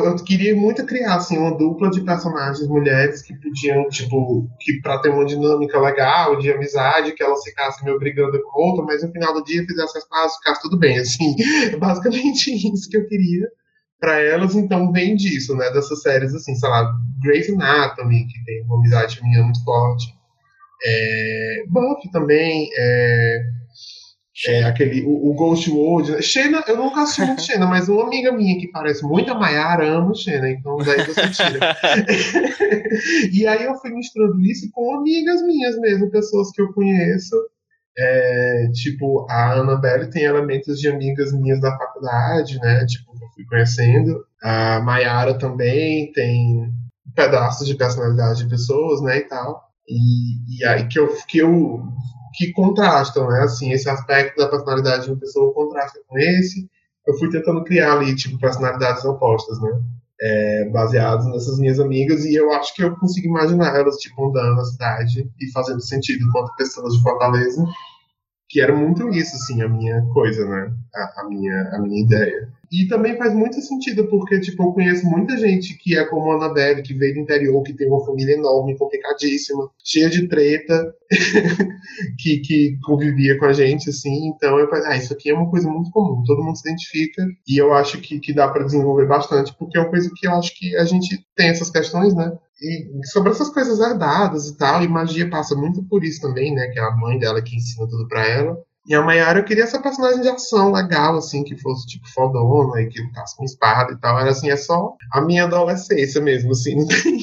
eu 0.06 0.16
queria 0.24 0.56
muito 0.56 0.86
criar, 0.86 1.16
assim, 1.16 1.38
uma 1.38 1.58
dupla 1.58 1.90
de 1.90 2.02
personagens 2.02 2.66
mulheres 2.68 3.22
que 3.22 3.36
podiam, 3.36 3.90
tipo, 3.90 4.48
que 4.60 4.80
pra 4.82 5.00
ter 5.00 5.10
uma 5.10 5.26
dinâmica 5.26 5.80
legal, 5.80 6.38
de 6.38 6.52
amizade, 6.52 7.12
que 7.14 7.22
elas 7.22 7.44
ficassem 7.44 7.84
me 7.84 7.92
obrigando 7.92 8.42
com 8.42 8.62
outra, 8.62 8.86
mas 8.86 9.04
no 9.04 9.12
final 9.12 9.34
do 9.34 9.44
dia 9.44 9.66
fizesse 9.66 9.98
as 9.98 10.08
pazes, 10.08 10.38
ficasse 10.38 10.62
tudo 10.62 10.80
bem, 10.80 10.98
assim. 10.98 11.36
basicamente 11.78 12.52
isso 12.52 12.90
que 12.90 12.98
eu 12.98 13.06
queria 13.08 13.48
para 14.02 14.20
elas, 14.20 14.56
então, 14.56 14.92
vem 14.92 15.16
disso, 15.16 15.56
né? 15.56 15.70
Dessas 15.70 16.02
séries, 16.02 16.34
assim, 16.34 16.56
sei 16.56 16.68
lá, 16.68 16.92
Grey's 17.22 17.48
Anatomy, 17.52 18.26
que 18.26 18.44
tem 18.44 18.64
uma 18.64 18.80
amizade 18.80 19.22
minha 19.22 19.44
muito 19.44 19.64
forte. 19.64 20.08
É, 20.84 21.64
Buffy 21.70 22.10
também, 22.12 22.68
é, 22.76 23.44
é 24.48 24.64
aquele, 24.64 25.04
o, 25.04 25.30
o, 25.30 25.36
Ghost 25.36 25.70
World. 25.70 26.14
Né? 26.14 26.22
Xena, 26.24 26.64
eu 26.68 26.78
nunca 26.78 27.04
assisti 27.04 27.22
muito 27.28 27.44
Xena, 27.44 27.68
mas 27.68 27.90
uma 27.90 28.08
amiga 28.08 28.32
minha 28.32 28.60
que 28.60 28.72
parece 28.72 29.04
muito 29.04 29.32
a 29.32 29.38
Mayara 29.38 29.88
ama 29.88 30.16
Xena, 30.16 30.50
então 30.50 30.78
daí 30.78 31.06
você 31.06 31.30
tira. 31.30 31.78
e 33.32 33.46
aí 33.46 33.64
eu 33.64 33.76
fui 33.76 33.92
misturando 33.92 34.42
isso 34.42 34.68
com 34.72 34.96
amigas 34.96 35.44
minhas 35.44 35.78
mesmo, 35.80 36.10
pessoas 36.10 36.50
que 36.52 36.62
eu 36.64 36.74
conheço. 36.74 37.36
É, 37.96 38.70
tipo, 38.74 39.28
a 39.30 39.54
Annabelle 39.54 40.10
tem 40.10 40.24
elementos 40.24 40.80
de 40.80 40.88
amigas 40.88 41.32
minhas 41.34 41.62
da 41.62 41.78
faculdade, 41.78 42.58
né? 42.60 42.84
Tipo, 42.88 43.11
fui 43.42 43.46
conhecendo. 43.46 44.24
A 44.42 44.80
Mayara 44.82 45.38
também 45.38 46.12
tem 46.14 46.72
pedaços 47.16 47.68
de 47.68 47.76
personalidade 47.76 48.44
de 48.44 48.50
pessoas, 48.50 49.02
né, 49.02 49.18
e 49.18 49.28
tal. 49.28 49.64
E, 49.88 50.58
e 50.60 50.66
aí 50.66 50.88
que 50.88 51.00
eu, 51.00 51.10
que 51.28 51.40
eu 51.40 51.84
que 52.34 52.52
contrastam, 52.54 53.28
né, 53.28 53.42
assim, 53.42 53.72
esse 53.72 53.90
aspecto 53.90 54.38
da 54.38 54.48
personalidade 54.48 55.06
de 55.06 55.12
uma 55.12 55.20
pessoa 55.20 55.54
contrasta 55.54 56.00
com 56.08 56.18
esse. 56.18 56.70
Eu 57.06 57.18
fui 57.18 57.30
tentando 57.30 57.64
criar 57.64 57.94
ali, 57.94 58.16
tipo, 58.16 58.40
personalidades 58.40 59.04
opostas, 59.04 59.60
né, 59.62 59.70
é, 60.22 60.70
baseadas 60.70 61.26
nessas 61.26 61.60
minhas 61.60 61.80
amigas, 61.80 62.24
e 62.24 62.36
eu 62.36 62.52
acho 62.54 62.74
que 62.76 62.84
eu 62.84 62.96
consigo 62.96 63.28
imaginar 63.28 63.76
elas, 63.76 63.98
tipo, 63.98 64.30
andando 64.30 64.56
na 64.56 64.64
cidade 64.64 65.30
e 65.40 65.52
fazendo 65.52 65.82
sentido 65.82 66.24
enquanto 66.24 66.56
pessoas 66.56 66.94
de 66.94 67.02
Fortaleza, 67.02 67.66
que 68.52 68.60
era 68.60 68.76
muito 68.76 69.08
isso, 69.10 69.34
assim, 69.38 69.62
a 69.62 69.70
minha 69.70 70.02
coisa, 70.14 70.46
né, 70.46 70.74
a, 70.94 71.22
a 71.22 71.30
minha, 71.30 71.70
a 71.72 71.80
minha 71.80 72.04
ideia. 72.04 72.50
E 72.70 72.86
também 72.86 73.18
faz 73.18 73.34
muito 73.34 73.62
sentido, 73.62 74.08
porque, 74.10 74.42
tipo, 74.42 74.64
eu 74.64 74.74
conheço 74.74 75.06
muita 75.06 75.38
gente 75.38 75.78
que 75.78 75.98
é 75.98 76.06
como 76.06 76.32
a 76.32 76.36
Annabelle, 76.36 76.82
que 76.82 76.94
veio 76.94 77.14
do 77.14 77.20
interior, 77.22 77.64
que 77.64 77.74
tem 77.74 77.88
uma 77.88 78.06
família 78.06 78.34
enorme, 78.34 78.78
complicadíssima, 78.78 79.70
cheia 79.84 80.10
de 80.10 80.28
treta, 80.28 80.94
que, 82.20 82.40
que 82.40 82.78
convivia 82.84 83.38
com 83.40 83.46
a 83.46 83.54
gente, 83.54 83.90
assim. 83.90 84.28
Então 84.28 84.60
eu 84.60 84.70
falei, 84.70 84.86
ah, 84.88 84.98
isso 84.98 85.14
aqui 85.14 85.30
é 85.30 85.34
uma 85.34 85.50
coisa 85.50 85.70
muito 85.70 85.90
comum, 85.92 86.22
todo 86.26 86.44
mundo 86.44 86.58
se 86.58 86.68
identifica, 86.68 87.26
e 87.48 87.58
eu 87.58 87.74
acho 87.74 88.00
que, 88.02 88.20
que 88.20 88.34
dá 88.34 88.50
para 88.50 88.66
desenvolver 88.66 89.08
bastante, 89.08 89.54
porque 89.58 89.78
é 89.78 89.82
uma 89.82 89.90
coisa 89.90 90.10
que 90.14 90.28
eu 90.28 90.34
acho 90.34 90.58
que 90.58 90.76
a 90.76 90.84
gente 90.84 91.26
tem 91.36 91.50
essas 91.50 91.70
questões, 91.70 92.14
né? 92.14 92.38
E 92.62 93.08
sobre 93.08 93.32
essas 93.32 93.50
coisas 93.50 93.80
herdadas 93.80 94.48
e 94.48 94.58
tal, 94.58 94.84
e 94.84 94.88
magia 94.88 95.30
passa 95.30 95.56
muito 95.56 95.84
por 95.84 96.04
isso 96.04 96.22
também, 96.22 96.54
né? 96.54 96.68
Que 96.68 96.80
é 96.80 96.84
a 96.84 96.96
mãe 96.96 97.18
dela 97.18 97.42
que 97.42 97.56
ensina 97.56 97.88
tudo 97.88 98.08
para 98.08 98.26
ela. 98.26 98.58
E 98.88 98.96
a 98.96 99.02
Mayara, 99.02 99.40
eu 99.40 99.44
queria 99.44 99.64
essa 99.64 99.82
personagem 99.82 100.22
de 100.22 100.30
ação 100.30 100.72
legal, 100.72 101.16
assim, 101.16 101.44
que 101.44 101.56
fosse 101.58 101.86
tipo 101.88 102.08
fodona 102.10 102.82
e 102.82 102.88
que 102.88 103.02
lutasse 103.02 103.38
com 103.38 103.44
espada 103.44 103.94
e 103.94 103.98
tal. 103.98 104.20
Era 104.20 104.32
assim, 104.32 104.50
é 104.50 104.56
só 104.56 104.96
a 105.12 105.22
minha 105.22 105.44
adolescência 105.44 106.20
mesmo, 106.20 106.52
assim, 106.52 106.76
não 106.78 106.88
tem 106.88 107.18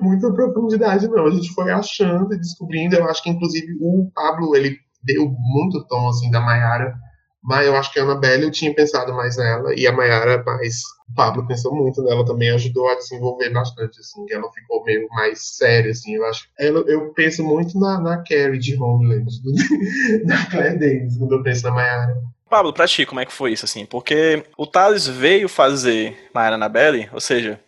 muita 0.00 0.32
profundidade, 0.32 1.08
não. 1.08 1.26
A 1.26 1.30
gente 1.30 1.52
foi 1.52 1.70
achando 1.72 2.32
e 2.32 2.38
descobrindo. 2.38 2.96
Eu 2.96 3.08
acho 3.08 3.22
que, 3.22 3.30
inclusive, 3.30 3.76
o 3.80 4.10
Pablo, 4.14 4.54
ele 4.54 4.78
deu 5.02 5.28
muito 5.28 5.84
tom, 5.86 6.08
assim, 6.08 6.30
da 6.30 6.40
Mayara. 6.40 6.94
Mas 7.42 7.66
eu 7.66 7.76
acho 7.76 7.92
que 7.92 7.98
a 7.98 8.02
Annabelle 8.02 8.44
eu 8.44 8.50
tinha 8.50 8.74
pensado 8.74 9.12
mais 9.14 9.36
nela 9.36 9.74
e 9.74 9.86
a 9.86 9.92
Mayara 9.92 10.42
mais. 10.44 10.82
O 11.10 11.14
Pablo 11.14 11.46
pensou 11.46 11.74
muito 11.74 12.02
nela 12.02 12.24
também, 12.24 12.50
ajudou 12.50 12.88
a 12.88 12.94
desenvolver 12.94 13.50
bastante, 13.50 13.98
assim, 13.98 14.24
ela 14.30 14.50
ficou 14.52 14.84
meio 14.84 15.08
mais 15.08 15.56
séria, 15.56 15.90
assim. 15.90 16.14
Eu 16.14 16.24
acho. 16.26 16.48
Eu, 16.58 16.86
eu 16.86 17.12
penso 17.14 17.42
muito 17.42 17.78
na, 17.78 18.00
na 18.00 18.16
Carrie 18.18 18.58
de 18.58 18.80
Homeland, 18.80 19.26
da 20.26 20.46
Claire 20.46 20.78
Davis, 20.78 21.16
quando 21.16 21.34
eu 21.34 21.42
penso 21.42 21.64
na 21.64 21.72
Mayara. 21.72 22.14
Pablo, 22.48 22.72
pra 22.72 22.86
ti, 22.86 23.04
como 23.04 23.20
é 23.20 23.26
que 23.26 23.32
foi 23.32 23.52
isso, 23.52 23.64
assim? 23.64 23.84
Porque 23.84 24.44
o 24.56 24.66
Thales 24.66 25.06
veio 25.06 25.48
fazer 25.48 26.16
Mayara 26.34 26.54
Annabelle, 26.54 27.08
ou 27.12 27.20
seja, 27.20 27.60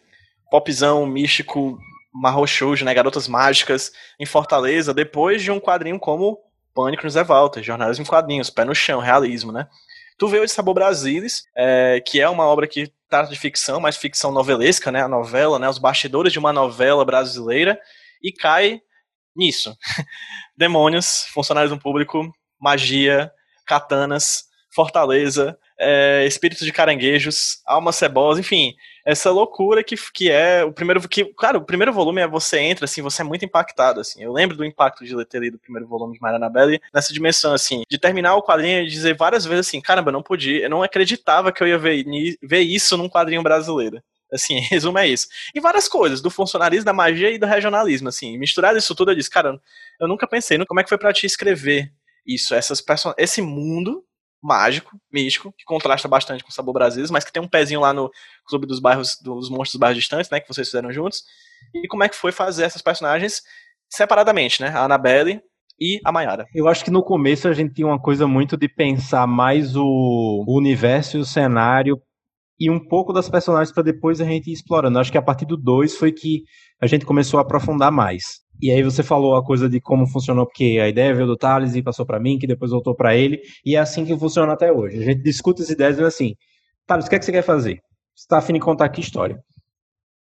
popzão 0.50 1.06
místico 1.06 1.78
marrochujo, 2.12 2.84
né, 2.84 2.92
Garotas 2.92 3.28
Mágicas 3.28 3.92
em 4.18 4.26
Fortaleza, 4.26 4.92
depois 4.92 5.42
de 5.42 5.50
um 5.50 5.60
quadrinho 5.60 5.98
como 5.98 6.38
Pânico 6.74 7.04
nos 7.04 7.16
Evalta, 7.16 7.62
Jornalismo 7.62 8.04
em 8.04 8.06
Quadrinhos, 8.06 8.50
Pé 8.50 8.64
no 8.64 8.74
Chão, 8.74 9.00
Realismo, 9.00 9.52
né? 9.52 9.68
Tu 10.18 10.28
veio 10.28 10.44
de 10.44 10.50
Sabor 10.50 10.74
Brasilis, 10.74 11.44
é, 11.56 12.02
que 12.04 12.20
é 12.20 12.28
uma 12.28 12.44
obra 12.44 12.66
que 12.66 12.92
trata 13.10 13.28
de 13.28 13.38
ficção, 13.38 13.80
mas 13.80 13.96
ficção 13.96 14.30
novelesca, 14.30 14.90
né? 14.92 15.02
A 15.02 15.08
novela, 15.08 15.58
né? 15.58 15.68
Os 15.68 15.78
bastidores 15.78 16.32
de 16.32 16.38
uma 16.38 16.52
novela 16.52 17.04
brasileira, 17.04 17.78
e 18.22 18.32
cai 18.32 18.80
nisso. 19.36 19.76
Demônios, 20.56 21.26
funcionários 21.32 21.72
do 21.72 21.78
público, 21.78 22.32
magia, 22.58 23.30
katanas, 23.66 24.44
Fortaleza, 24.72 25.58
é, 25.80 26.26
espíritos 26.26 26.66
de 26.66 26.72
caranguejos, 26.72 27.62
alma 27.66 27.90
cebosa, 27.90 28.38
enfim, 28.38 28.74
essa 29.04 29.30
loucura 29.30 29.82
que, 29.82 29.96
que 30.12 30.30
é 30.30 30.62
o 30.62 30.72
primeiro 30.72 31.08
que, 31.08 31.24
cara, 31.34 31.56
o 31.56 31.64
primeiro 31.64 31.90
volume 31.90 32.20
é 32.20 32.28
você 32.28 32.58
entra 32.58 32.84
assim, 32.84 33.00
você 33.00 33.22
é 33.22 33.24
muito 33.24 33.46
impactado 33.46 33.98
assim. 33.98 34.22
Eu 34.22 34.30
lembro 34.30 34.56
do 34.56 34.64
impacto 34.64 35.04
de 35.04 35.24
ter 35.24 35.40
lido 35.40 35.54
o 35.54 35.58
primeiro 35.58 35.88
volume 35.88 36.12
de 36.12 36.20
Mariana 36.20 36.50
Belli 36.50 36.80
nessa 36.92 37.14
dimensão 37.14 37.54
assim, 37.54 37.82
de 37.90 37.98
terminar 37.98 38.36
o 38.36 38.42
quadrinho 38.42 38.82
e 38.82 38.86
dizer 38.86 39.16
várias 39.16 39.46
vezes 39.46 39.68
assim, 39.68 39.80
caramba, 39.80 40.10
eu 40.10 40.12
não 40.12 40.22
podia, 40.22 40.64
eu 40.64 40.70
não 40.70 40.82
acreditava 40.82 41.50
que 41.50 41.62
eu 41.62 41.66
ia 41.66 41.78
ver, 41.78 42.04
ver 42.42 42.60
isso 42.60 42.96
num 42.98 43.08
quadrinho 43.08 43.42
brasileiro. 43.42 44.02
Assim, 44.30 44.60
resumo 44.70 44.98
é 44.98 45.08
isso. 45.08 45.28
E 45.54 45.60
várias 45.60 45.88
coisas, 45.88 46.20
do 46.20 46.30
funcionalismo, 46.30 46.84
da 46.84 46.92
magia 46.92 47.30
e 47.30 47.38
do 47.38 47.46
regionalismo, 47.46 48.10
assim. 48.10 48.36
Misturado 48.36 48.76
isso 48.76 48.94
tudo, 48.94 49.12
eu 49.12 49.14
disse, 49.14 49.30
cara, 49.30 49.58
eu 49.98 50.06
nunca 50.06 50.28
pensei, 50.28 50.62
como 50.66 50.78
é 50.78 50.82
que 50.82 50.90
foi 50.90 50.98
pra 50.98 51.12
ti 51.12 51.24
escrever 51.24 51.90
isso, 52.26 52.54
essas 52.54 52.84
esse 53.16 53.40
mundo 53.40 54.04
mágico, 54.42 54.98
místico, 55.12 55.52
que 55.56 55.64
contrasta 55.64 56.08
bastante 56.08 56.42
com 56.42 56.50
o 56.50 56.52
Sabor 56.52 56.74
Brasil, 56.74 57.04
mas 57.10 57.24
que 57.24 57.32
tem 57.32 57.42
um 57.42 57.48
pezinho 57.48 57.80
lá 57.80 57.92
no 57.92 58.10
Clube 58.46 58.66
dos 58.66 58.80
Bairros, 58.80 59.18
dos 59.22 59.50
Monstros 59.50 59.72
dos 59.72 59.80
Bairros 59.80 59.98
Distantes, 59.98 60.30
né, 60.30 60.40
que 60.40 60.48
vocês 60.48 60.68
fizeram 60.68 60.92
juntos. 60.92 61.22
E 61.74 61.86
como 61.88 62.02
é 62.02 62.08
que 62.08 62.16
foi 62.16 62.32
fazer 62.32 62.64
essas 62.64 62.82
personagens 62.82 63.42
separadamente, 63.90 64.62
né? 64.62 64.68
A 64.68 64.84
Annabelle 64.84 65.40
e 65.78 66.00
a 66.04 66.12
Mayara. 66.12 66.46
Eu 66.54 66.68
acho 66.68 66.84
que 66.84 66.90
no 66.90 67.02
começo 67.02 67.48
a 67.48 67.52
gente 67.52 67.74
tinha 67.74 67.86
uma 67.86 68.00
coisa 68.00 68.26
muito 68.26 68.56
de 68.56 68.68
pensar 68.68 69.26
mais 69.26 69.74
o, 69.76 69.84
o 70.46 70.56
universo 70.56 71.16
e 71.16 71.20
o 71.20 71.24
cenário 71.24 72.00
e 72.58 72.70
um 72.70 72.78
pouco 72.78 73.12
das 73.12 73.28
personagens 73.28 73.72
para 73.72 73.82
depois 73.82 74.20
a 74.20 74.24
gente 74.24 74.50
ir 74.50 74.52
explorando. 74.52 74.98
Eu 74.98 75.00
acho 75.00 75.10
que 75.10 75.18
a 75.18 75.22
partir 75.22 75.46
do 75.46 75.56
2 75.56 75.96
foi 75.96 76.12
que 76.12 76.44
a 76.80 76.86
gente 76.86 77.06
começou 77.06 77.38
a 77.38 77.42
aprofundar 77.42 77.90
mais. 77.90 78.40
E 78.60 78.70
aí 78.70 78.82
você 78.82 79.02
falou 79.02 79.36
a 79.36 79.44
coisa 79.44 79.68
de 79.68 79.80
como 79.80 80.06
funcionou, 80.06 80.46
porque 80.46 80.78
a 80.82 80.88
ideia 80.88 81.14
veio 81.14 81.26
do 81.26 81.36
Thales 81.36 81.74
e 81.74 81.82
passou 81.82 82.04
para 82.04 82.20
mim, 82.20 82.38
que 82.38 82.46
depois 82.46 82.70
voltou 82.70 82.94
para 82.94 83.16
ele, 83.16 83.40
e 83.64 83.76
é 83.76 83.78
assim 83.78 84.04
que 84.04 84.16
funciona 84.18 84.52
até 84.52 84.70
hoje. 84.70 84.98
A 84.98 85.04
gente 85.04 85.22
discute 85.22 85.62
as 85.62 85.70
ideias 85.70 85.98
e 85.98 86.02
assim, 86.02 86.34
Thales, 86.86 87.06
o 87.06 87.08
que 87.08 87.16
é 87.16 87.18
que 87.18 87.24
você 87.24 87.32
quer 87.32 87.42
fazer? 87.42 87.80
Você 88.14 88.24
está 88.24 88.38
afim 88.38 88.52
de 88.52 88.60
contar 88.60 88.88
que 88.90 89.00
história? 89.00 89.38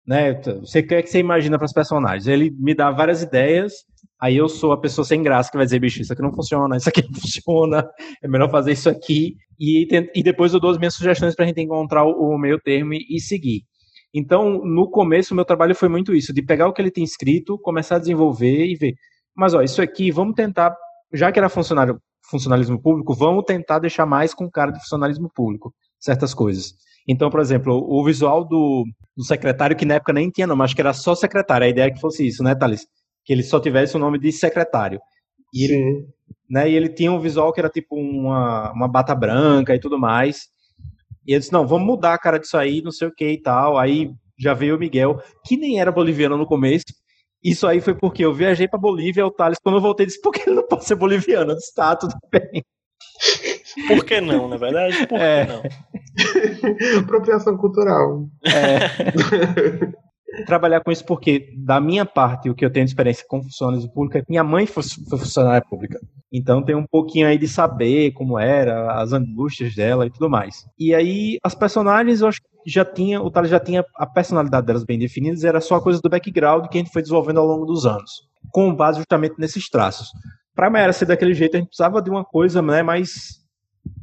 Né? 0.06 0.40
Você 0.60 0.82
quer 0.82 1.02
que 1.02 1.10
você 1.10 1.18
imagina 1.18 1.58
para 1.58 1.66
os 1.66 1.72
personagens? 1.72 2.26
Ele 2.26 2.50
me 2.58 2.74
dá 2.74 2.90
várias 2.90 3.22
ideias, 3.22 3.72
aí 4.20 4.36
eu 4.36 4.48
sou 4.48 4.72
a 4.72 4.80
pessoa 4.80 5.04
sem 5.04 5.22
graça 5.22 5.50
que 5.50 5.56
vai 5.56 5.66
dizer, 5.66 5.80
bicho, 5.80 6.00
isso 6.00 6.12
aqui 6.12 6.22
não 6.22 6.32
funciona, 6.32 6.76
isso 6.76 6.88
aqui 6.88 7.02
não 7.10 7.20
funciona, 7.20 7.88
é 8.22 8.28
melhor 8.28 8.50
fazer 8.50 8.72
isso 8.72 8.88
aqui, 8.88 9.36
e, 9.58 9.86
e 10.14 10.22
depois 10.22 10.54
eu 10.54 10.60
dou 10.60 10.70
as 10.70 10.78
minhas 10.78 10.94
sugestões 10.94 11.34
para 11.34 11.44
a 11.44 11.48
gente 11.48 11.60
encontrar 11.60 12.04
o, 12.04 12.30
o 12.34 12.38
meio 12.38 12.60
termo 12.60 12.94
e 12.94 13.20
seguir. 13.20 13.64
Então, 14.14 14.64
no 14.64 14.90
começo, 14.90 15.32
o 15.32 15.36
meu 15.36 15.44
trabalho 15.44 15.74
foi 15.74 15.88
muito 15.88 16.14
isso, 16.14 16.32
de 16.32 16.42
pegar 16.42 16.66
o 16.66 16.72
que 16.72 16.80
ele 16.80 16.90
tem 16.90 17.04
escrito, 17.04 17.58
começar 17.58 17.96
a 17.96 17.98
desenvolver 17.98 18.66
e 18.66 18.74
ver. 18.74 18.94
Mas, 19.36 19.54
ó, 19.54 19.62
isso 19.62 19.82
aqui, 19.82 20.10
vamos 20.10 20.34
tentar, 20.34 20.74
já 21.12 21.30
que 21.30 21.38
era 21.38 21.48
funcionário, 21.48 22.00
funcionalismo 22.30 22.80
público, 22.80 23.14
vamos 23.14 23.44
tentar 23.44 23.78
deixar 23.78 24.06
mais 24.06 24.34
com 24.34 24.50
cara 24.50 24.70
de 24.70 24.80
funcionalismo 24.80 25.30
público, 25.34 25.74
certas 25.98 26.34
coisas. 26.34 26.74
Então, 27.06 27.30
por 27.30 27.40
exemplo, 27.40 27.74
o 27.74 28.04
visual 28.04 28.44
do, 28.44 28.84
do 29.16 29.24
secretário, 29.24 29.76
que 29.76 29.86
na 29.86 29.94
época 29.94 30.12
nem 30.12 30.30
tinha 30.30 30.46
nome, 30.46 30.62
acho 30.62 30.74
que 30.74 30.80
era 30.80 30.92
só 30.92 31.14
secretário, 31.14 31.66
a 31.66 31.70
ideia 31.70 31.86
é 31.86 31.90
que 31.90 32.00
fosse 32.00 32.26
isso, 32.26 32.42
né, 32.42 32.54
Thales? 32.54 32.86
Que 33.24 33.32
ele 33.32 33.42
só 33.42 33.58
tivesse 33.58 33.96
o 33.96 33.98
nome 33.98 34.18
de 34.18 34.30
secretário. 34.30 35.00
E 35.54 35.66
Sim. 35.66 35.74
Ele, 35.74 36.06
né, 36.50 36.70
e 36.70 36.74
ele 36.74 36.88
tinha 36.88 37.10
um 37.12 37.20
visual 37.20 37.52
que 37.52 37.60
era 37.60 37.70
tipo 37.70 37.96
uma, 37.96 38.72
uma 38.72 38.88
bata 38.88 39.14
branca 39.14 39.74
e 39.74 39.80
tudo 39.80 39.98
mais. 39.98 40.48
E 41.28 41.34
eu 41.34 41.38
disse, 41.38 41.52
não, 41.52 41.66
vamos 41.66 41.86
mudar 41.86 42.14
a 42.14 42.18
cara 42.18 42.38
disso 42.38 42.56
aí, 42.56 42.80
não 42.80 42.90
sei 42.90 43.06
o 43.06 43.14
que 43.14 43.28
e 43.28 43.42
tal. 43.42 43.76
Aí 43.76 44.10
já 44.38 44.54
veio 44.54 44.76
o 44.76 44.78
Miguel, 44.78 45.20
que 45.44 45.58
nem 45.58 45.78
era 45.78 45.92
boliviano 45.92 46.38
no 46.38 46.46
começo. 46.46 46.86
Isso 47.44 47.66
aí 47.66 47.82
foi 47.82 47.94
porque 47.94 48.24
eu 48.24 48.32
viajei 48.32 48.66
para 48.66 48.78
Bolívia, 48.78 49.26
o 49.26 49.30
Thales, 49.30 49.58
quando 49.62 49.74
eu 49.76 49.82
voltei, 49.82 50.06
disse, 50.06 50.22
por 50.22 50.32
que 50.32 50.48
ele 50.48 50.56
não 50.56 50.66
pode 50.66 50.86
ser 50.86 50.94
boliviano? 50.94 51.52
Eu 51.52 51.56
disse, 51.56 51.74
tá, 51.74 51.94
tudo 51.94 52.14
bem. 52.32 52.64
Por 53.88 54.04
que 54.06 54.22
não, 54.22 54.48
na 54.48 54.56
verdade? 54.56 55.06
Por 55.06 55.20
é. 55.20 55.44
que 55.44 55.52
não? 55.52 55.62
Apropriação 57.04 57.58
cultural. 57.58 58.26
É. 58.46 59.92
trabalhar 60.46 60.80
com 60.82 60.90
isso 60.90 61.04
porque, 61.04 61.52
da 61.56 61.80
minha 61.80 62.04
parte, 62.04 62.50
o 62.50 62.54
que 62.54 62.64
eu 62.64 62.70
tenho 62.70 62.84
de 62.84 62.90
experiência 62.90 63.24
com 63.26 63.42
funcionários 63.42 63.86
públicos, 63.86 64.20
é 64.20 64.24
minha 64.28 64.44
mãe 64.44 64.66
foi, 64.66 64.82
funcionária 64.82 65.64
pública. 65.68 65.98
Então 66.32 66.62
tem 66.62 66.74
um 66.74 66.86
pouquinho 66.86 67.26
aí 67.26 67.38
de 67.38 67.48
saber 67.48 68.12
como 68.12 68.38
era, 68.38 69.00
as 69.00 69.12
angústias 69.12 69.74
dela 69.74 70.06
e 70.06 70.10
tudo 70.10 70.28
mais. 70.28 70.66
E 70.78 70.94
aí, 70.94 71.38
as 71.42 71.54
personagens, 71.54 72.20
eu 72.20 72.28
acho 72.28 72.40
que 72.42 72.48
já 72.66 72.84
tinha, 72.84 73.22
o 73.22 73.30
Thales 73.30 73.50
já 73.50 73.58
tinha 73.58 73.84
a 73.96 74.06
personalidade 74.06 74.66
delas 74.66 74.84
bem 74.84 74.98
definidas, 74.98 75.44
era 75.44 75.60
só 75.60 75.80
coisa 75.80 76.00
do 76.02 76.10
background 76.10 76.66
que 76.68 76.76
a 76.76 76.80
gente 76.80 76.92
foi 76.92 77.02
desenvolvendo 77.02 77.40
ao 77.40 77.46
longo 77.46 77.64
dos 77.64 77.86
anos, 77.86 78.28
com 78.50 78.74
base 78.74 78.98
justamente 78.98 79.36
nesses 79.38 79.68
traços. 79.70 80.08
Para 80.54 80.68
Mayara 80.68 80.92
ser 80.92 81.06
daquele 81.06 81.32
jeito, 81.32 81.56
a 81.56 81.60
gente 81.60 81.68
precisava 81.68 82.02
de 82.02 82.10
uma 82.10 82.24
coisa 82.24 82.60
né, 82.60 82.82
mais 82.82 83.38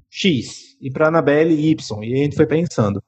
X, 0.09 0.77
e 0.81 0.89
para 0.89 1.09
Annabelle 1.09 1.53
Y, 1.53 2.03
e 2.03 2.13
a 2.13 2.17
gente 2.23 2.35
foi 2.35 2.47
pensando. 2.47 3.03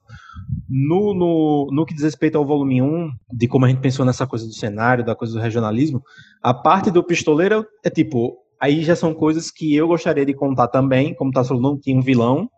No, 0.68 1.14
no, 1.14 1.68
no 1.72 1.86
que 1.86 1.94
diz 1.94 2.02
respeito 2.02 2.36
ao 2.36 2.44
volume 2.44 2.82
1, 2.82 3.10
de 3.32 3.48
como 3.48 3.64
a 3.64 3.68
gente 3.68 3.80
pensou 3.80 4.04
nessa 4.04 4.26
coisa 4.26 4.46
do 4.46 4.52
cenário, 4.52 5.04
da 5.04 5.14
coisa 5.14 5.34
do 5.34 5.40
regionalismo, 5.40 6.02
a 6.42 6.52
parte 6.52 6.90
do 6.90 7.02
pistoleiro 7.02 7.66
é 7.82 7.88
tipo, 7.88 8.36
aí 8.60 8.82
já 8.82 8.94
são 8.94 9.14
coisas 9.14 9.50
que 9.50 9.74
eu 9.74 9.88
gostaria 9.88 10.26
de 10.26 10.34
contar 10.34 10.68
também, 10.68 11.14
como 11.14 11.32
tá 11.32 11.42
falando, 11.42 11.62
não 11.62 11.80
tinha 11.80 11.96
um 11.96 12.02
vilão, 12.02 12.50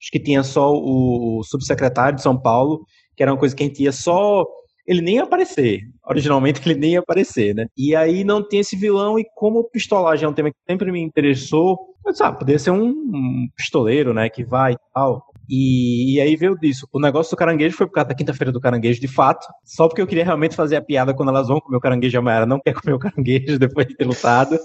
acho 0.00 0.10
que 0.12 0.20
tinha 0.20 0.42
só 0.42 0.72
o 0.72 1.42
subsecretário 1.42 2.16
de 2.16 2.22
São 2.22 2.40
Paulo, 2.40 2.84
que 3.16 3.22
era 3.22 3.32
uma 3.32 3.38
coisa 3.38 3.56
que 3.56 3.62
a 3.62 3.66
gente 3.66 3.82
ia 3.82 3.92
só 3.92 4.44
ele 4.86 5.00
nem 5.00 5.16
ia 5.16 5.24
aparecer. 5.24 5.80
Originalmente 6.06 6.60
ele 6.64 6.78
nem 6.78 6.92
ia 6.92 7.00
aparecer, 7.00 7.54
né? 7.54 7.66
E 7.76 7.94
aí 7.94 8.22
não 8.22 8.46
tem 8.46 8.60
esse 8.60 8.76
vilão, 8.76 9.18
e 9.18 9.26
como 9.34 9.68
pistolagem 9.68 10.24
é 10.24 10.28
um 10.28 10.32
tema 10.32 10.50
que 10.50 10.56
sempre 10.68 10.92
me 10.92 11.00
interessou, 11.00 11.76
eu 12.04 12.12
disse, 12.12 12.22
ah, 12.22 12.32
poderia 12.32 12.58
ser 12.58 12.70
um, 12.70 12.86
um 12.88 13.48
pistoleiro, 13.56 14.14
né? 14.14 14.28
Que 14.28 14.44
vai 14.44 14.74
e 14.74 14.78
tal. 14.94 15.26
E, 15.48 16.14
e, 16.14 16.20
aí 16.20 16.36
veio 16.36 16.58
disso. 16.58 16.88
O 16.92 17.00
negócio 17.00 17.30
do 17.30 17.36
caranguejo 17.36 17.76
foi 17.76 17.86
por 17.86 17.94
causa 17.94 18.08
da 18.08 18.14
quinta-feira 18.14 18.52
do 18.52 18.60
caranguejo, 18.60 19.00
de 19.00 19.08
fato. 19.08 19.46
Só 19.64 19.86
porque 19.88 20.02
eu 20.02 20.06
queria 20.06 20.24
realmente 20.24 20.56
fazer 20.56 20.76
a 20.76 20.82
piada 20.82 21.14
quando 21.14 21.28
elas 21.28 21.48
vão 21.48 21.60
comer 21.60 21.76
o 21.76 21.80
caranguejo. 21.80 22.18
A 22.18 22.22
Mayara 22.22 22.46
não 22.46 22.60
quer 22.60 22.74
comer 22.74 22.94
o 22.94 22.98
caranguejo 22.98 23.58
depois 23.60 23.86
de 23.86 23.94
ter 23.94 24.04
lutado. 24.04 24.58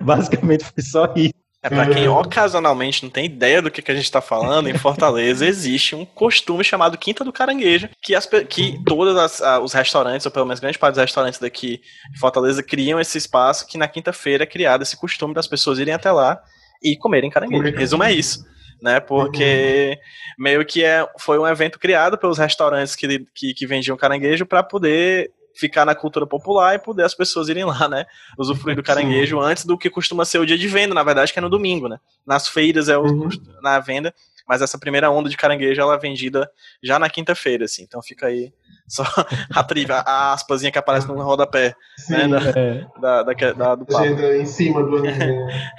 Basicamente 0.00 0.64
foi 0.64 0.82
só 0.82 1.12
isso. 1.14 1.34
É 1.64 1.68
para 1.68 1.86
quem 1.94 2.08
ocasionalmente 2.08 3.04
não 3.04 3.10
tem 3.10 3.26
ideia 3.26 3.62
do 3.62 3.70
que, 3.70 3.80
que 3.80 3.92
a 3.92 3.94
gente 3.94 4.06
está 4.06 4.20
falando, 4.20 4.68
em 4.68 4.76
Fortaleza 4.76 5.46
existe 5.46 5.94
um 5.94 6.04
costume 6.04 6.64
chamado 6.64 6.98
Quinta 6.98 7.24
do 7.24 7.32
Caranguejo, 7.32 7.88
que, 8.02 8.16
as, 8.16 8.28
que 8.48 8.82
todos 8.84 9.40
os 9.62 9.72
restaurantes, 9.72 10.26
ou 10.26 10.32
pelo 10.32 10.44
menos 10.44 10.58
grande 10.58 10.76
parte 10.76 10.94
dos 10.94 11.02
restaurantes 11.02 11.38
daqui 11.38 11.80
de 12.12 12.18
Fortaleza, 12.18 12.64
criam 12.64 12.98
esse 12.98 13.16
espaço 13.16 13.64
que 13.68 13.78
na 13.78 13.86
quinta-feira 13.86 14.42
é 14.42 14.46
criado 14.46 14.82
esse 14.82 14.96
costume 14.96 15.34
das 15.34 15.46
pessoas 15.46 15.78
irem 15.78 15.94
até 15.94 16.10
lá 16.10 16.36
e 16.82 16.96
comerem 16.96 17.30
caranguejo. 17.30 17.76
Resumo 17.76 18.02
é 18.02 18.12
isso 18.12 18.44
né? 18.82 18.98
Porque 18.98 19.96
uhum. 19.96 20.44
meio 20.44 20.66
que 20.66 20.84
é, 20.84 21.06
foi 21.18 21.38
um 21.38 21.46
evento 21.46 21.78
criado 21.78 22.18
pelos 22.18 22.36
restaurantes 22.36 22.96
que, 22.96 23.24
que, 23.32 23.54
que 23.54 23.66
vendiam 23.66 23.96
caranguejo 23.96 24.44
para 24.44 24.62
poder 24.62 25.32
ficar 25.54 25.84
na 25.84 25.94
cultura 25.94 26.26
popular 26.26 26.74
e 26.74 26.78
poder 26.78 27.04
as 27.04 27.14
pessoas 27.14 27.48
irem 27.48 27.64
lá, 27.64 27.88
né? 27.88 28.04
Usufruir 28.36 28.74
do 28.74 28.82
caranguejo 28.84 29.38
Sim. 29.38 29.44
antes 29.44 29.64
do 29.64 29.78
que 29.78 29.88
costuma 29.88 30.24
ser 30.24 30.38
o 30.38 30.46
dia 30.46 30.58
de 30.58 30.66
venda, 30.66 30.94
na 30.94 31.04
verdade, 31.04 31.32
que 31.32 31.38
é 31.38 31.42
no 31.42 31.48
domingo, 31.48 31.88
né? 31.88 31.98
Nas 32.26 32.48
feiras 32.48 32.88
é 32.88 32.98
o, 32.98 33.04
uhum. 33.04 33.28
na 33.62 33.78
venda, 33.78 34.12
mas 34.48 34.60
essa 34.60 34.78
primeira 34.78 35.10
onda 35.10 35.30
de 35.30 35.36
caranguejo 35.36 35.80
ela 35.80 35.94
é 35.94 35.98
vendida 35.98 36.50
já 36.82 36.98
na 36.98 37.08
quinta-feira, 37.08 37.66
assim. 37.66 37.84
Então 37.84 38.02
fica 38.02 38.26
aí 38.26 38.52
Só 38.88 39.02
a 39.54 39.62
trilha, 39.64 39.96
a 40.06 40.32
aspasinha 40.32 40.70
que 40.72 40.78
aparece 40.78 41.06
no 41.08 41.20
rodapé. 41.22 41.74
Né, 42.10 42.28
da, 42.28 42.40
É. 42.58 42.86
da, 43.00 43.22
da, 43.22 43.32
da- 43.52 43.74
do 43.74 43.86
papo. 43.86 43.98
Agenda 44.04 44.36
em 44.36 44.46
cima 44.46 44.82
do 44.82 44.96
anime. 44.98 45.36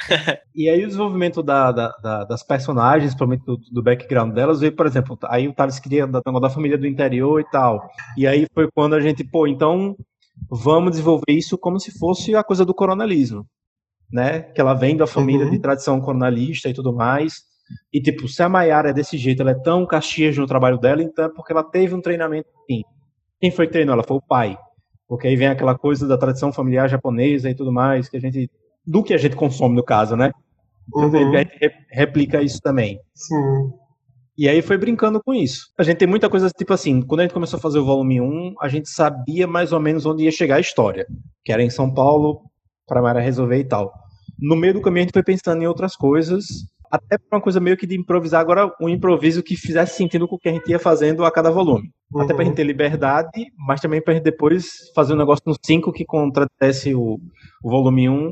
E 0.56 0.70
aí 0.70 0.84
o 0.84 0.88
desenvolvimento 0.88 1.42
da, 1.42 1.72
da- 1.72 1.96
da- 2.02 2.24
das 2.26 2.44
personagens, 2.44 3.06
principalmente 3.14 3.44
do, 3.44 3.58
do 3.72 3.82
background 3.82 4.34
delas, 4.34 4.60
veio, 4.60 4.76
por 4.76 4.86
exemplo, 4.86 5.18
aí 5.26 5.48
o 5.48 5.54
Thales 5.54 5.80
queria 5.80 6.06
da, 6.06 6.20
da 6.22 6.50
família 6.50 6.78
do 6.78 6.86
interior 6.86 7.40
e 7.42 7.50
tal. 7.50 7.90
E 8.16 8.28
aí 8.28 8.46
foi 8.54 8.70
quando 8.74 8.94
a 8.94 9.00
gente, 9.02 9.24
pô, 9.24 9.48
então 9.48 9.96
vamos 10.50 10.92
desenvolver 10.92 11.24
isso 11.32 11.58
como 11.58 11.80
se 11.80 11.92
fosse 11.98 12.36
a 12.36 12.44
coisa 12.44 12.64
do 12.64 12.74
coronelismo, 12.74 13.46
né? 14.12 14.42
Que 14.42 14.62
ela 14.62 14.74
vem 14.76 14.96
da 14.96 15.08
família 15.08 15.46
Uhum. 15.46 15.52
de 15.52 15.60
tradição 15.60 16.00
coronelista 16.00 16.70
e 16.70 16.74
tudo 16.74 16.94
mais. 16.94 17.42
E 17.92 18.02
tipo, 18.02 18.28
se 18.28 18.42
a 18.44 18.50
Mayara 18.50 18.90
é 18.90 18.94
desse 18.94 19.18
jeito, 19.18 19.42
ela 19.42 19.52
é 19.52 19.56
tão 19.60 19.86
caxias 19.86 20.38
no 20.38 20.46
trabalho 20.48 20.78
dela, 20.78 21.02
então 21.04 21.26
é 21.26 21.30
porque 21.30 21.52
ela 21.52 21.64
teve 21.64 21.94
um 21.94 22.02
treinamento 22.02 22.48
assim. 22.64 22.82
Quem 23.40 23.52
foi 23.52 23.68
que 23.68 23.74
treinou? 23.74 23.94
Ela 23.94 24.04
foi 24.04 24.18
o 24.18 24.22
pai. 24.22 24.58
Porque 25.08 25.28
aí 25.28 25.36
vem 25.36 25.48
aquela 25.48 25.78
coisa 25.78 26.08
da 26.08 26.18
tradição 26.18 26.52
familiar 26.52 26.88
japonesa 26.90 27.50
e 27.50 27.56
tudo 27.56 27.72
mais, 27.72 28.08
que 28.10 28.18
a 28.18 28.20
gente. 28.20 28.50
Do 28.86 29.04
que 29.04 29.14
a 29.14 29.18
gente 29.18 29.36
consome, 29.36 29.76
no 29.76 29.84
caso, 29.84 30.16
né? 30.16 30.32
Então, 30.88 31.10
Uhum. 31.10 31.34
a 31.36 31.38
gente 31.40 31.58
re- 31.62 31.72
replica 31.92 32.42
isso 32.42 32.60
também. 32.62 33.00
Sim. 33.14 33.72
E 34.38 34.50
aí 34.50 34.62
foi 34.62 34.78
brincando 34.78 35.22
com 35.24 35.34
isso. 35.34 35.68
A 35.78 35.84
gente 35.84 35.98
tem 35.98 36.08
muita 36.08 36.30
coisa, 36.30 36.50
tipo 36.50 36.74
assim, 36.74 37.02
quando 37.02 37.20
a 37.20 37.24
gente 37.24 37.34
começou 37.34 37.58
a 37.58 37.62
fazer 37.62 37.80
o 37.80 37.86
volume 37.86 38.20
1, 38.20 38.56
a 38.60 38.68
gente 38.68 38.90
sabia 38.90 39.46
mais 39.46 39.72
ou 39.72 39.80
menos 39.80 40.06
onde 40.06 40.24
ia 40.24 40.32
chegar 40.32 40.56
a 40.56 40.60
história. 40.60 41.06
Que 41.46 41.52
era 41.54 41.62
em 41.62 41.70
São 41.70 41.94
Paulo, 41.94 42.42
para 42.88 43.02
Mara 43.02 43.20
resolver 43.22 43.58
e 43.60 43.64
tal. 43.64 43.94
No 44.40 44.56
meio 44.56 44.74
do 44.74 44.82
caminho 44.82 45.04
a 45.04 45.06
gente 45.06 45.14
foi 45.14 45.24
pensando 45.24 45.62
em 45.62 45.68
outras 45.68 45.96
coisas, 45.96 46.46
até 46.94 47.18
pra 47.18 47.38
uma 47.38 47.42
coisa 47.42 47.60
meio 47.60 47.76
que 47.76 47.88
de 47.88 47.98
improvisar 47.98 48.40
agora, 48.40 48.72
um 48.80 48.88
improviso 48.88 49.42
que 49.42 49.56
fizesse 49.58 49.98
sentido 49.98 50.28
com 50.28 50.36
o 50.36 50.40
que 50.40 50.48
a 50.48 50.52
gente 50.54 50.70
ia 50.70 50.78
fazendo 50.78 51.26
a 51.26 51.32
cada 51.32 51.50
volume. 51.50 51.90
Até 52.16 52.36
pra 52.36 52.44
Uhum. 52.44 52.50
gente 52.50 52.56
ter 52.58 52.64
liberdade, 52.64 53.48
mas 53.58 53.82
também 53.82 54.00
gente 54.08 54.22
depois 54.22 54.92
fazer 54.94 55.14
um 55.14 55.18
negócio 55.18 55.42
no 55.48 55.56
5 55.66 55.92
que 55.92 56.06
contradisse 56.06 56.94
o, 56.94 57.20
o 57.64 57.70
volume 57.70 58.08
1. 58.08 58.30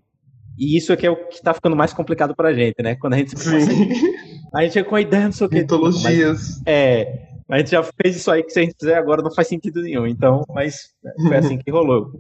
E 0.60 0.78
isso 0.78 0.94
é 0.94 0.96
que 0.96 1.08
é 1.08 1.10
o 1.10 1.16
que 1.28 1.42
tá 1.42 1.56
ficando 1.56 1.76
mais 1.76 1.92
complicado 1.92 2.36
pra 2.36 2.54
gente, 2.54 2.76
né? 2.84 2.96
Quando 2.96 3.14
a 3.16 3.18
gente 3.18 3.36
Sim. 3.40 3.58
a 4.54 4.62
gente 4.62 4.74
chega 4.74 4.88
com 4.88 4.96
a 4.96 5.02
ideia, 5.02 5.26
não 5.26 5.32
sei 5.32 5.48
o 5.48 5.50
que. 5.50 5.56
Mitologias. 5.56 6.62
É, 6.68 7.30
a 7.50 7.58
gente 7.58 7.72
já 7.72 7.82
fez 7.82 8.16
isso 8.16 8.30
aí 8.30 8.44
que 8.44 8.52
se 8.52 8.60
a 8.60 8.62
gente 8.64 8.76
fizer 8.80 8.96
agora 8.96 9.24
não 9.24 9.34
faz 9.34 9.48
sentido 9.48 9.82
nenhum. 9.82 10.06
Então, 10.06 10.44
mas 10.54 10.90
foi 11.28 11.36
assim 11.38 11.58
que 11.58 11.72
rolou. 11.72 12.12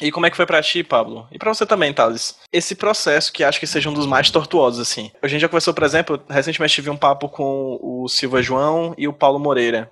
E 0.00 0.10
como 0.10 0.26
é 0.26 0.30
que 0.30 0.36
foi 0.36 0.46
pra 0.46 0.62
ti, 0.62 0.82
Pablo? 0.82 1.28
E 1.30 1.38
pra 1.38 1.52
você 1.52 1.66
também, 1.66 1.92
Thales? 1.92 2.36
Esse 2.52 2.74
processo 2.74 3.32
que 3.32 3.44
acho 3.44 3.60
que 3.60 3.66
seja 3.66 3.90
um 3.90 3.94
dos 3.94 4.06
mais 4.06 4.30
tortuosos, 4.30 4.80
assim. 4.80 5.10
A 5.22 5.28
gente 5.28 5.40
já 5.40 5.48
conversou, 5.48 5.74
por 5.74 5.84
exemplo, 5.84 6.20
recentemente 6.28 6.74
tive 6.74 6.90
um 6.90 6.96
papo 6.96 7.28
com 7.28 7.78
o 7.80 8.08
Silva 8.08 8.42
João 8.42 8.94
e 8.96 9.06
o 9.06 9.12
Paulo 9.12 9.38
Moreira, 9.38 9.90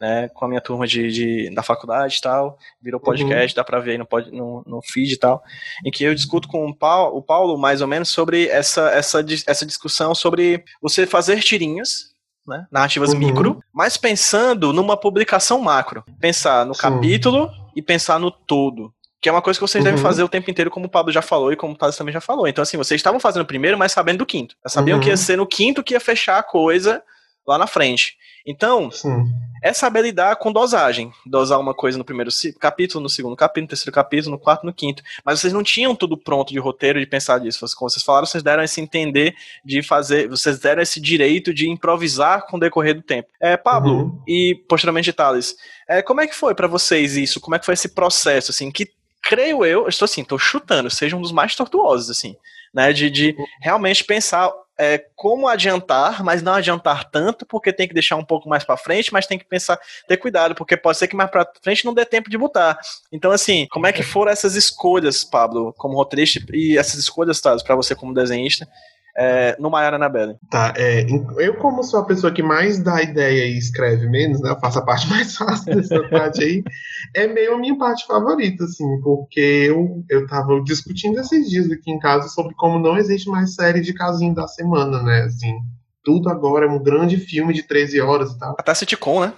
né? 0.00 0.28
Com 0.30 0.46
a 0.46 0.48
minha 0.48 0.60
turma 0.62 0.86
de, 0.86 1.10
de- 1.12 1.54
da 1.54 1.62
faculdade 1.62 2.16
e 2.16 2.20
tal. 2.20 2.58
Virou 2.82 2.98
podcast, 2.98 3.54
dá 3.54 3.62
pra 3.62 3.78
ver 3.80 3.92
aí 3.92 3.98
no, 3.98 4.06
pod- 4.06 4.30
no, 4.32 4.64
no 4.66 4.80
feed 4.82 5.12
e 5.12 5.18
tal. 5.18 5.42
Em 5.84 5.90
que 5.90 6.02
eu 6.02 6.14
discuto 6.14 6.48
com 6.48 6.66
o 6.66 6.74
Paulo, 6.74 7.16
o 7.16 7.22
Paulo 7.22 7.56
mais 7.58 7.80
ou 7.82 7.86
menos, 7.86 8.08
sobre 8.08 8.48
essa, 8.48 8.88
essa, 8.90 9.24
essa 9.46 9.66
discussão 9.66 10.14
sobre 10.14 10.64
você 10.80 11.06
fazer 11.06 11.40
tirinhas. 11.40 12.12
Né, 12.46 12.66
narrativas 12.70 13.14
Uhum. 13.14 13.18
micro, 13.20 13.60
mas 13.72 13.96
pensando 13.96 14.70
numa 14.70 14.98
publicação 14.98 15.58
macro. 15.58 16.04
Pensar 16.20 16.66
no 16.66 16.74
Sim. 16.74 16.80
capítulo 16.82 17.50
e 17.74 17.80
pensar 17.80 18.18
no 18.20 18.30
todo. 18.30 18.92
Que 19.24 19.30
é 19.30 19.32
uma 19.32 19.40
coisa 19.40 19.58
que 19.58 19.62
vocês 19.66 19.82
devem 19.82 19.96
Uhum. 19.98 20.02
fazer 20.04 20.22
o 20.22 20.28
tempo 20.28 20.50
inteiro, 20.50 20.70
como 20.70 20.84
o 20.84 20.88
Pablo 20.90 21.10
já 21.10 21.22
falou 21.22 21.50
e 21.50 21.56
como 21.56 21.72
o 21.72 21.76
Thales 21.78 21.96
também 21.96 22.12
já 22.12 22.20
falou. 22.20 22.46
Então, 22.46 22.60
assim, 22.60 22.76
vocês 22.76 22.98
estavam 22.98 23.18
fazendo 23.18 23.40
o 23.40 23.46
primeiro, 23.46 23.78
mas 23.78 23.90
sabendo 23.90 24.18
do 24.18 24.26
quinto. 24.26 24.54
Sabiam 24.66 24.96
Uhum. 24.98 25.02
que 25.02 25.08
ia 25.08 25.16
ser 25.16 25.38
no 25.38 25.46
quinto 25.46 25.82
que 25.82 25.94
ia 25.94 26.00
fechar 26.00 26.36
a 26.38 26.42
coisa 26.42 27.02
lá 27.48 27.56
na 27.56 27.66
frente. 27.66 28.18
Então, 28.46 28.90
Sim. 28.90 29.24
é 29.62 29.72
saber 29.72 30.02
lidar 30.02 30.36
com 30.36 30.52
dosagem. 30.52 31.10
Dosar 31.24 31.58
uma 31.58 31.72
coisa 31.72 31.96
no 31.96 32.04
primeiro 32.04 32.30
capítulo, 32.60 33.02
no 33.02 33.08
segundo 33.08 33.34
capítulo, 33.34 33.64
no 33.64 33.68
terceiro 33.68 33.92
capítulo, 33.92 34.32
no 34.36 34.38
quarto, 34.38 34.66
no 34.66 34.74
quinto. 34.74 35.02
Mas 35.24 35.40
vocês 35.40 35.54
não 35.54 35.62
tinham 35.62 35.96
tudo 35.96 36.18
pronto 36.18 36.52
de 36.52 36.58
roteiro 36.58 37.00
de 37.00 37.06
pensar 37.06 37.38
disso. 37.38 37.60
Vocês- 37.60 37.72
Como 37.74 37.88
vocês 37.88 38.04
falaram, 38.04 38.26
vocês 38.26 38.42
deram 38.42 38.62
esse 38.62 38.78
entender 38.78 39.34
de 39.64 39.82
fazer. 39.82 40.28
Vocês 40.28 40.58
deram 40.58 40.82
esse 40.82 41.00
direito 41.00 41.54
de 41.54 41.66
improvisar 41.66 42.46
com 42.46 42.58
o 42.58 42.60
decorrer 42.60 42.94
do 42.94 43.00
tempo. 43.02 43.28
É, 43.40 43.56
Pablo 43.56 43.94
Uhum. 43.94 44.22
e 44.28 44.54
posteriormente 44.68 45.10
Thales, 45.14 45.56
é, 45.88 46.02
como 46.02 46.20
é 46.20 46.26
que 46.26 46.34
foi 46.34 46.54
pra 46.54 46.66
vocês 46.68 47.16
isso? 47.16 47.40
Como 47.40 47.56
é 47.56 47.58
que 47.58 47.64
foi 47.64 47.72
esse 47.72 47.88
processo, 47.94 48.50
assim, 48.50 48.70
que 48.70 48.86
creio 49.24 49.64
eu, 49.64 49.88
estou 49.88 50.04
assim, 50.04 50.22
estou 50.22 50.38
chutando, 50.38 50.90
seja 50.90 51.16
um 51.16 51.20
dos 51.22 51.32
mais 51.32 51.54
tortuosos, 51.54 52.10
assim, 52.10 52.36
né, 52.72 52.92
de, 52.92 53.08
de 53.10 53.36
realmente 53.60 54.04
pensar 54.04 54.52
é, 54.78 54.98
como 55.14 55.46
adiantar, 55.46 56.22
mas 56.24 56.42
não 56.42 56.54
adiantar 56.54 57.08
tanto, 57.10 57.46
porque 57.46 57.72
tem 57.72 57.86
que 57.86 57.94
deixar 57.94 58.16
um 58.16 58.24
pouco 58.24 58.48
mais 58.48 58.64
pra 58.64 58.76
frente, 58.76 59.12
mas 59.12 59.26
tem 59.26 59.38
que 59.38 59.44
pensar, 59.44 59.78
ter 60.08 60.16
cuidado, 60.16 60.54
porque 60.54 60.76
pode 60.76 60.98
ser 60.98 61.06
que 61.06 61.16
mais 61.16 61.30
pra 61.30 61.48
frente 61.62 61.84
não 61.84 61.94
dê 61.94 62.04
tempo 62.04 62.28
de 62.28 62.36
botar. 62.36 62.78
Então, 63.12 63.30
assim, 63.30 63.66
como 63.70 63.86
é 63.86 63.92
que 63.92 64.02
foram 64.02 64.32
essas 64.32 64.56
escolhas, 64.56 65.24
Pablo, 65.24 65.72
como 65.78 65.96
roteirista, 65.96 66.40
e 66.52 66.76
essas 66.76 66.98
escolhas, 66.98 67.40
Thales, 67.40 67.62
pra 67.62 67.76
você 67.76 67.94
como 67.94 68.12
desenhista, 68.12 68.68
é, 69.16 69.56
no 69.58 69.70
Maior 69.70 69.94
Annabelle? 69.94 70.36
Tá, 70.50 70.74
é, 70.76 71.06
eu 71.38 71.56
como 71.56 71.82
sou 71.82 72.00
a 72.00 72.04
pessoa 72.04 72.32
que 72.32 72.42
mais 72.42 72.78
dá 72.78 73.02
ideia 73.02 73.46
e 73.46 73.56
escreve 73.56 74.08
menos, 74.08 74.40
né? 74.40 74.50
Eu 74.50 74.58
faço 74.58 74.78
a 74.78 74.84
parte 74.84 75.08
mais 75.10 75.36
fácil 75.36 75.76
dessa 75.76 76.02
parte 76.08 76.42
aí. 76.42 76.62
É 77.14 77.26
meio 77.26 77.54
a 77.54 77.58
minha 77.58 77.76
parte 77.76 78.06
favorita, 78.06 78.64
assim, 78.64 79.00
porque 79.02 79.66
eu, 79.68 80.04
eu 80.10 80.26
tava 80.26 80.60
discutindo 80.62 81.18
esses 81.20 81.48
dias 81.48 81.70
aqui 81.70 81.90
em 81.90 81.98
casa 81.98 82.28
sobre 82.28 82.54
como 82.54 82.78
não 82.78 82.96
existe 82.96 83.28
mais 83.28 83.54
série 83.54 83.80
de 83.80 83.94
casinho 83.94 84.34
da 84.34 84.48
semana, 84.48 85.02
né? 85.02 85.22
Assim, 85.22 85.54
tudo 86.02 86.28
agora 86.28 86.66
é 86.66 86.68
um 86.68 86.82
grande 86.82 87.16
filme 87.16 87.54
de 87.54 87.62
13 87.62 88.00
horas 88.00 88.32
e 88.32 88.38
tal. 88.38 88.54
Até 88.58 88.74
sitcom, 88.74 89.20
né? 89.20 89.32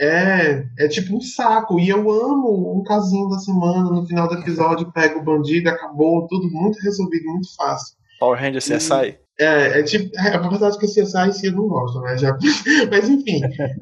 É, 0.00 0.66
é 0.78 0.88
tipo 0.88 1.16
um 1.16 1.20
saco. 1.20 1.78
E 1.78 1.88
eu 1.88 2.10
amo 2.10 2.76
um 2.76 2.82
casinho 2.82 3.28
da 3.28 3.38
semana, 3.38 3.88
no 3.88 4.04
final 4.06 4.28
do 4.28 4.34
episódio 4.34 4.90
pega 4.90 5.18
o 5.18 5.24
bandido, 5.24 5.68
acabou, 5.68 6.26
tudo 6.26 6.50
muito 6.50 6.78
resolvido, 6.80 7.24
muito 7.26 7.54
fácil. 7.54 7.96
Power 8.22 8.40
Rangers 8.40 8.68
CSI. 8.68 9.18
É, 9.40 9.80
é 9.80 9.82
tipo, 9.82 10.16
é, 10.16 10.28
a 10.28 10.38
verdade 10.38 10.76
é 10.76 10.78
que 10.78 10.86
CSI 10.86 11.28
em 11.28 11.32
si 11.32 11.46
eu 11.48 11.54
não 11.54 11.66
gosto, 11.66 12.00
né? 12.02 12.16
Já, 12.16 12.38
mas 12.88 13.08
enfim. 13.08 13.40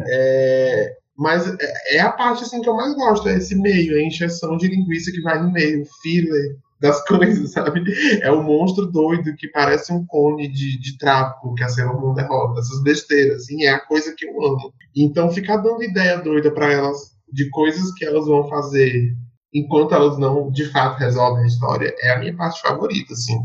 é, 0.09 0.97
mas 1.15 1.47
é, 1.47 1.97
é 1.97 2.01
a 2.01 2.11
parte 2.11 2.45
assim 2.45 2.63
que 2.63 2.69
eu 2.69 2.75
mais 2.75 2.95
gosto, 2.95 3.29
é 3.29 3.37
esse 3.37 3.55
meio, 3.55 3.99
é 3.99 4.01
a 4.01 4.07
encheção 4.07 4.57
de 4.57 4.69
linguiça 4.69 5.13
que 5.13 5.21
vai 5.21 5.43
no 5.43 5.53
meio, 5.53 5.83
o 5.83 5.87
filler 6.01 6.57
das 6.81 7.05
coisas, 7.05 7.53
sabe? 7.53 7.85
É 8.23 8.31
o 8.31 8.43
monstro 8.43 8.87
doido 8.87 9.37
que 9.37 9.49
parece 9.49 9.93
um 9.93 10.07
cone 10.07 10.49
de, 10.49 10.81
de 10.81 10.97
trapo 10.97 11.53
que 11.53 11.63
a 11.63 11.69
Sailor 11.69 12.01
Moon 12.01 12.15
derrota, 12.15 12.61
essas 12.61 12.83
besteiras, 12.83 13.43
assim, 13.43 13.65
é 13.65 13.73
a 13.73 13.81
coisa 13.81 14.15
que 14.17 14.25
eu 14.25 14.43
amo. 14.43 14.73
Então 14.97 15.31
ficar 15.31 15.59
dando 15.59 15.83
ideia 15.83 16.17
doida 16.17 16.51
pra 16.51 16.73
elas 16.73 16.97
de 17.31 17.47
coisas 17.51 17.93
que 17.93 18.07
elas 18.07 18.25
vão 18.25 18.49
fazer 18.49 19.15
enquanto 19.53 19.95
elas 19.95 20.17
não 20.17 20.51
de 20.51 20.65
fato 20.67 20.99
resolvem 20.99 21.45
a 21.45 21.47
história 21.47 21.95
é 21.99 22.13
a 22.13 22.19
minha 22.19 22.35
parte 22.35 22.63
favorita, 22.63 23.13
assim. 23.13 23.39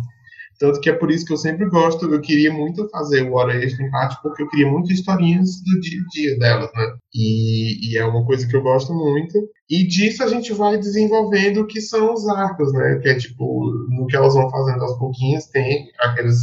Tanto 0.59 0.79
que 0.79 0.89
é 0.89 0.93
por 0.93 1.11
isso 1.11 1.25
que 1.25 1.33
eu 1.33 1.37
sempre 1.37 1.65
gosto, 1.69 2.05
eu 2.11 2.21
queria 2.21 2.51
muito 2.53 2.87
fazer 2.89 3.23
o 3.23 3.33
Hora 3.33 3.55
Extra 3.55 3.85
em 3.85 3.91
parte, 3.91 4.17
porque 4.21 4.43
eu 4.43 4.49
queria 4.49 4.67
muito 4.71 4.91
historinhas 4.91 5.61
do 5.61 5.79
dia 5.81 5.99
a 6.01 6.07
dia 6.13 6.39
delas, 6.39 6.71
né? 6.73 6.95
E, 7.13 7.91
e 7.93 7.97
é 7.97 8.05
uma 8.05 8.25
coisa 8.25 8.47
que 8.47 8.55
eu 8.55 8.61
gosto 8.63 8.93
muito. 8.93 9.37
E 9.69 9.85
disso 9.87 10.23
a 10.23 10.27
gente 10.27 10.53
vai 10.53 10.77
desenvolvendo 10.77 11.61
o 11.61 11.67
que 11.67 11.81
são 11.81 12.13
os 12.13 12.27
arcos, 12.27 12.71
né? 12.73 12.99
Que 13.01 13.09
é 13.09 13.15
tipo, 13.17 13.71
no 13.89 14.05
que 14.07 14.15
elas 14.15 14.33
vão 14.33 14.49
fazendo 14.49 14.83
aos 14.83 14.97
pouquinhos, 14.97 15.45
tem 15.47 15.87
aqueles 15.99 16.37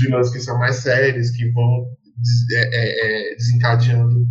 vilões 0.00 0.30
que 0.30 0.40
são 0.40 0.58
mais 0.58 0.76
sérios, 0.76 1.30
que 1.30 1.50
vão 1.52 1.86
des- 2.16 2.56
é, 2.58 3.32
é, 3.32 3.32
é, 3.32 3.36
desencadeando 3.36 4.26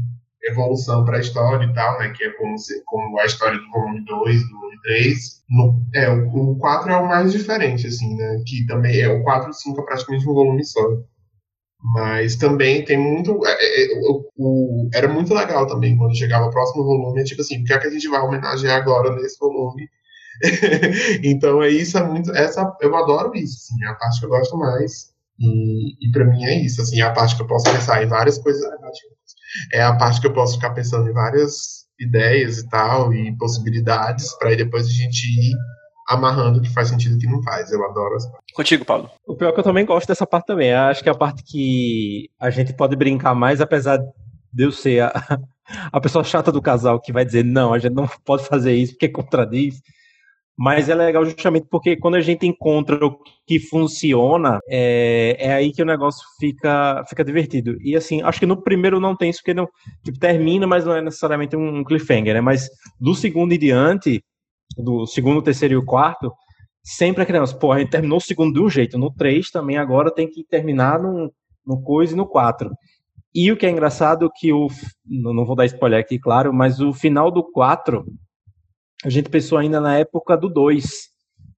evolução 0.49 1.05
para 1.05 1.17
a 1.17 1.19
história 1.21 1.65
e 1.65 1.73
tal, 1.73 1.99
né? 1.99 2.09
Que 2.15 2.25
é 2.25 2.31
como, 2.33 2.57
se, 2.57 2.83
como 2.85 3.19
a 3.19 3.25
história 3.25 3.57
do 3.59 3.69
volume 3.71 4.03
2, 4.05 4.41
do 4.43 4.55
volume 4.59 4.77
3. 4.83 5.43
No, 5.49 5.81
é, 5.93 6.09
o, 6.09 6.51
o 6.53 6.57
4 6.57 6.91
é 6.91 6.97
o 6.97 7.07
mais 7.07 7.31
diferente, 7.31 7.87
assim, 7.87 8.15
né? 8.15 8.41
Que 8.45 8.65
também 8.65 8.99
é 9.01 9.09
o 9.09 9.23
4 9.23 9.49
e 9.49 9.51
o 9.51 9.53
5 9.53 9.81
é 9.81 9.85
praticamente 9.85 10.27
um 10.29 10.33
volume 10.33 10.63
só. 10.65 10.81
Mas 11.93 12.35
também 12.35 12.83
tem 12.83 12.97
muito. 12.97 13.45
é, 13.45 13.51
é, 13.53 13.93
é, 13.93 13.99
o, 14.09 14.25
o- 14.37 14.89
era 14.93 15.07
muito 15.07 15.33
legal 15.33 15.67
também 15.67 15.95
quando 15.97 16.17
chegava 16.17 16.45
o 16.47 16.51
próximo 16.51 16.83
volume. 16.83 17.21
É 17.21 17.23
tipo 17.23 17.41
assim, 17.41 17.61
o 17.61 17.63
que 17.65 17.73
é 17.73 17.77
que 17.79 17.87
a 17.87 17.89
gente 17.91 18.07
vai 18.09 18.21
homenagear 18.21 18.77
agora 18.77 19.15
nesse 19.15 19.37
volume? 19.39 19.87
então 21.23 21.63
é 21.63 21.69
isso, 21.69 21.97
é 21.97 22.03
muito. 22.03 22.31
Essa, 22.35 22.75
eu 22.81 22.95
adoro 22.95 23.35
isso, 23.35 23.57
assim, 23.57 23.83
é 23.85 23.87
a 23.89 23.95
parte 23.95 24.19
que 24.19 24.25
eu 24.25 24.29
gosto 24.29 24.57
mais. 24.57 25.13
E, 25.39 26.07
e 26.07 26.11
para 26.11 26.25
mim 26.25 26.43
é 26.45 26.59
isso, 26.63 26.81
assim, 26.81 26.99
é 27.01 27.03
a 27.03 27.11
parte 27.13 27.35
que 27.35 27.41
eu 27.43 27.47
posso 27.47 27.65
pensar 27.71 28.03
em 28.03 28.07
várias 28.07 28.37
coisas. 28.39 28.63
É 29.71 29.83
a 29.83 29.95
parte 29.95 30.21
que 30.21 30.27
eu 30.27 30.33
posso 30.33 30.55
ficar 30.55 30.71
pensando 30.71 31.09
em 31.09 31.13
várias 31.13 31.85
ideias 31.99 32.59
e 32.59 32.69
tal, 32.69 33.13
e 33.13 33.35
possibilidades, 33.37 34.37
para 34.37 34.49
aí 34.49 34.57
depois 34.57 34.85
a 34.85 34.89
gente 34.89 35.25
ir 35.25 35.55
amarrando 36.07 36.59
o 36.59 36.61
que 36.61 36.71
faz 36.71 36.89
sentido 36.89 37.13
e 37.13 37.17
o 37.17 37.19
que 37.19 37.27
não 37.27 37.41
faz. 37.41 37.71
Eu 37.71 37.83
adoro 37.83 38.15
essa 38.15 38.29
parte. 38.29 38.53
Contigo, 38.53 38.85
Pablo. 38.85 39.09
O 39.27 39.35
pior 39.35 39.49
é 39.49 39.51
que 39.53 39.59
eu 39.59 39.63
também 39.63 39.85
gosto 39.85 40.07
dessa 40.07 40.27
parte 40.27 40.45
também. 40.45 40.69
Eu 40.69 40.79
Acho 40.79 41.01
que 41.01 41.09
é 41.09 41.11
a 41.11 41.17
parte 41.17 41.43
que 41.43 42.29
a 42.39 42.49
gente 42.49 42.73
pode 42.73 42.95
brincar 42.95 43.33
mais, 43.33 43.61
apesar 43.61 43.97
de 43.97 44.63
eu 44.63 44.71
ser 44.71 45.01
a, 45.03 45.11
a 45.91 45.99
pessoa 45.99 46.23
chata 46.23 46.51
do 46.51 46.61
casal 46.61 46.99
que 46.99 47.11
vai 47.11 47.25
dizer 47.25 47.43
não, 47.43 47.73
a 47.73 47.79
gente 47.79 47.93
não 47.93 48.07
pode 48.23 48.45
fazer 48.45 48.73
isso 48.75 48.93
porque 48.93 49.09
contradiz. 49.09 49.81
Mas 50.57 50.87
é 50.87 50.95
legal 50.95 51.25
justamente 51.25 51.67
porque 51.69 51.97
quando 51.97 52.15
a 52.15 52.21
gente 52.21 52.47
encontra 52.47 53.05
o 53.05 53.17
que 53.45 53.59
funciona, 53.59 54.59
é, 54.69 55.35
é 55.37 55.53
aí 55.53 55.73
que 55.73 55.81
o 55.81 55.85
negócio 55.85 56.25
fica, 56.39 57.03
fica 57.09 57.25
divertido. 57.25 57.75
E 57.81 57.95
assim, 57.95 58.21
acho 58.21 58.39
que 58.39 58.45
no 58.45 58.61
primeiro 58.61 58.99
não 58.99 59.15
tem 59.15 59.29
isso, 59.29 59.39
porque 59.39 59.53
não 59.53 59.67
tipo, 60.03 60.17
termina, 60.17 60.65
mas 60.65 60.85
não 60.85 60.95
é 60.95 61.01
necessariamente 61.01 61.57
um 61.57 61.83
cliffhanger, 61.83 62.33
né? 62.35 62.41
Mas 62.41 62.69
do 62.99 63.13
segundo 63.13 63.53
em 63.53 63.59
diante, 63.59 64.23
do 64.77 65.05
segundo, 65.05 65.41
terceiro 65.41 65.73
e 65.73 65.77
o 65.77 65.85
quarto, 65.85 66.31
sempre 66.83 67.23
a 67.23 67.25
criança, 67.25 67.57
pô, 67.57 67.71
a 67.73 67.79
gente 67.79 67.91
terminou 67.91 68.17
o 68.17 68.21
segundo 68.21 68.53
de 68.53 68.61
um 68.61 68.69
jeito, 68.69 68.97
no 68.97 69.11
três 69.11 69.49
também 69.51 69.77
agora 69.77 70.13
tem 70.13 70.29
que 70.29 70.45
terminar 70.45 71.01
no, 71.01 71.33
no 71.65 71.81
coisa 71.81 72.13
e 72.13 72.17
no 72.17 72.27
quatro. 72.27 72.71
E 73.33 73.51
o 73.51 73.57
que 73.57 73.65
é 73.65 73.69
engraçado 73.69 74.31
que 74.33 74.53
o. 74.53 74.67
Não 75.05 75.45
vou 75.45 75.57
dar 75.57 75.65
spoiler 75.65 75.99
aqui, 75.99 76.17
claro, 76.17 76.53
mas 76.53 76.79
o 76.79 76.93
final 76.93 77.29
do 77.29 77.43
4, 77.43 78.05
a 79.05 79.09
gente 79.09 79.29
pensou 79.29 79.59
ainda 79.59 79.79
na 79.79 79.99
época 79.99 80.35
do 80.35 80.49
2. 80.49 80.83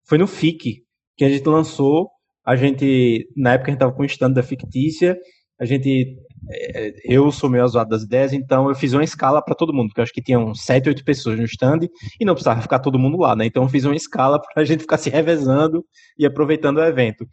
Foi 0.06 0.18
no 0.18 0.28
FIC 0.28 0.84
que 1.16 1.24
a 1.24 1.30
gente 1.30 1.48
lançou. 1.48 2.10
A 2.46 2.58
gente, 2.58 3.26
na 3.38 3.54
época, 3.54 3.70
a 3.70 3.72
gente 3.72 3.78
estava 3.78 3.94
com 3.94 4.02
o 4.02 4.06
stand 4.06 4.32
da 4.32 4.44
fictícia. 4.44 5.18
A 5.58 5.64
gente. 5.64 6.18
É, 6.52 6.94
eu 7.06 7.32
sou 7.32 7.50
meio 7.50 7.66
zoado 7.66 7.90
das 7.90 8.04
ideias, 8.04 8.34
então 8.34 8.68
eu 8.68 8.76
fiz 8.76 8.94
uma 8.94 9.04
escala 9.04 9.42
para 9.42 9.56
todo 9.56 9.74
mundo, 9.74 9.88
porque 9.88 10.02
eu 10.02 10.04
acho 10.04 10.14
que 10.14 10.22
tinham 10.22 10.54
7, 10.54 10.90
8 10.90 11.04
pessoas 11.06 11.40
no 11.40 11.46
stand 11.46 11.88
e 12.20 12.26
não 12.26 12.34
precisava 12.34 12.62
ficar 12.62 12.80
todo 12.80 13.00
mundo 13.00 13.18
lá, 13.18 13.34
né? 13.34 13.46
Então 13.46 13.64
eu 13.64 13.70
fiz 13.70 13.86
uma 13.86 13.96
escala 13.96 14.40
para 14.54 14.62
a 14.62 14.66
gente 14.66 14.82
ficar 14.82 14.98
se 14.98 15.10
revezando 15.10 15.86
e 16.20 16.26
aproveitando 16.26 16.78
o 16.78 16.84
evento. 16.84 17.26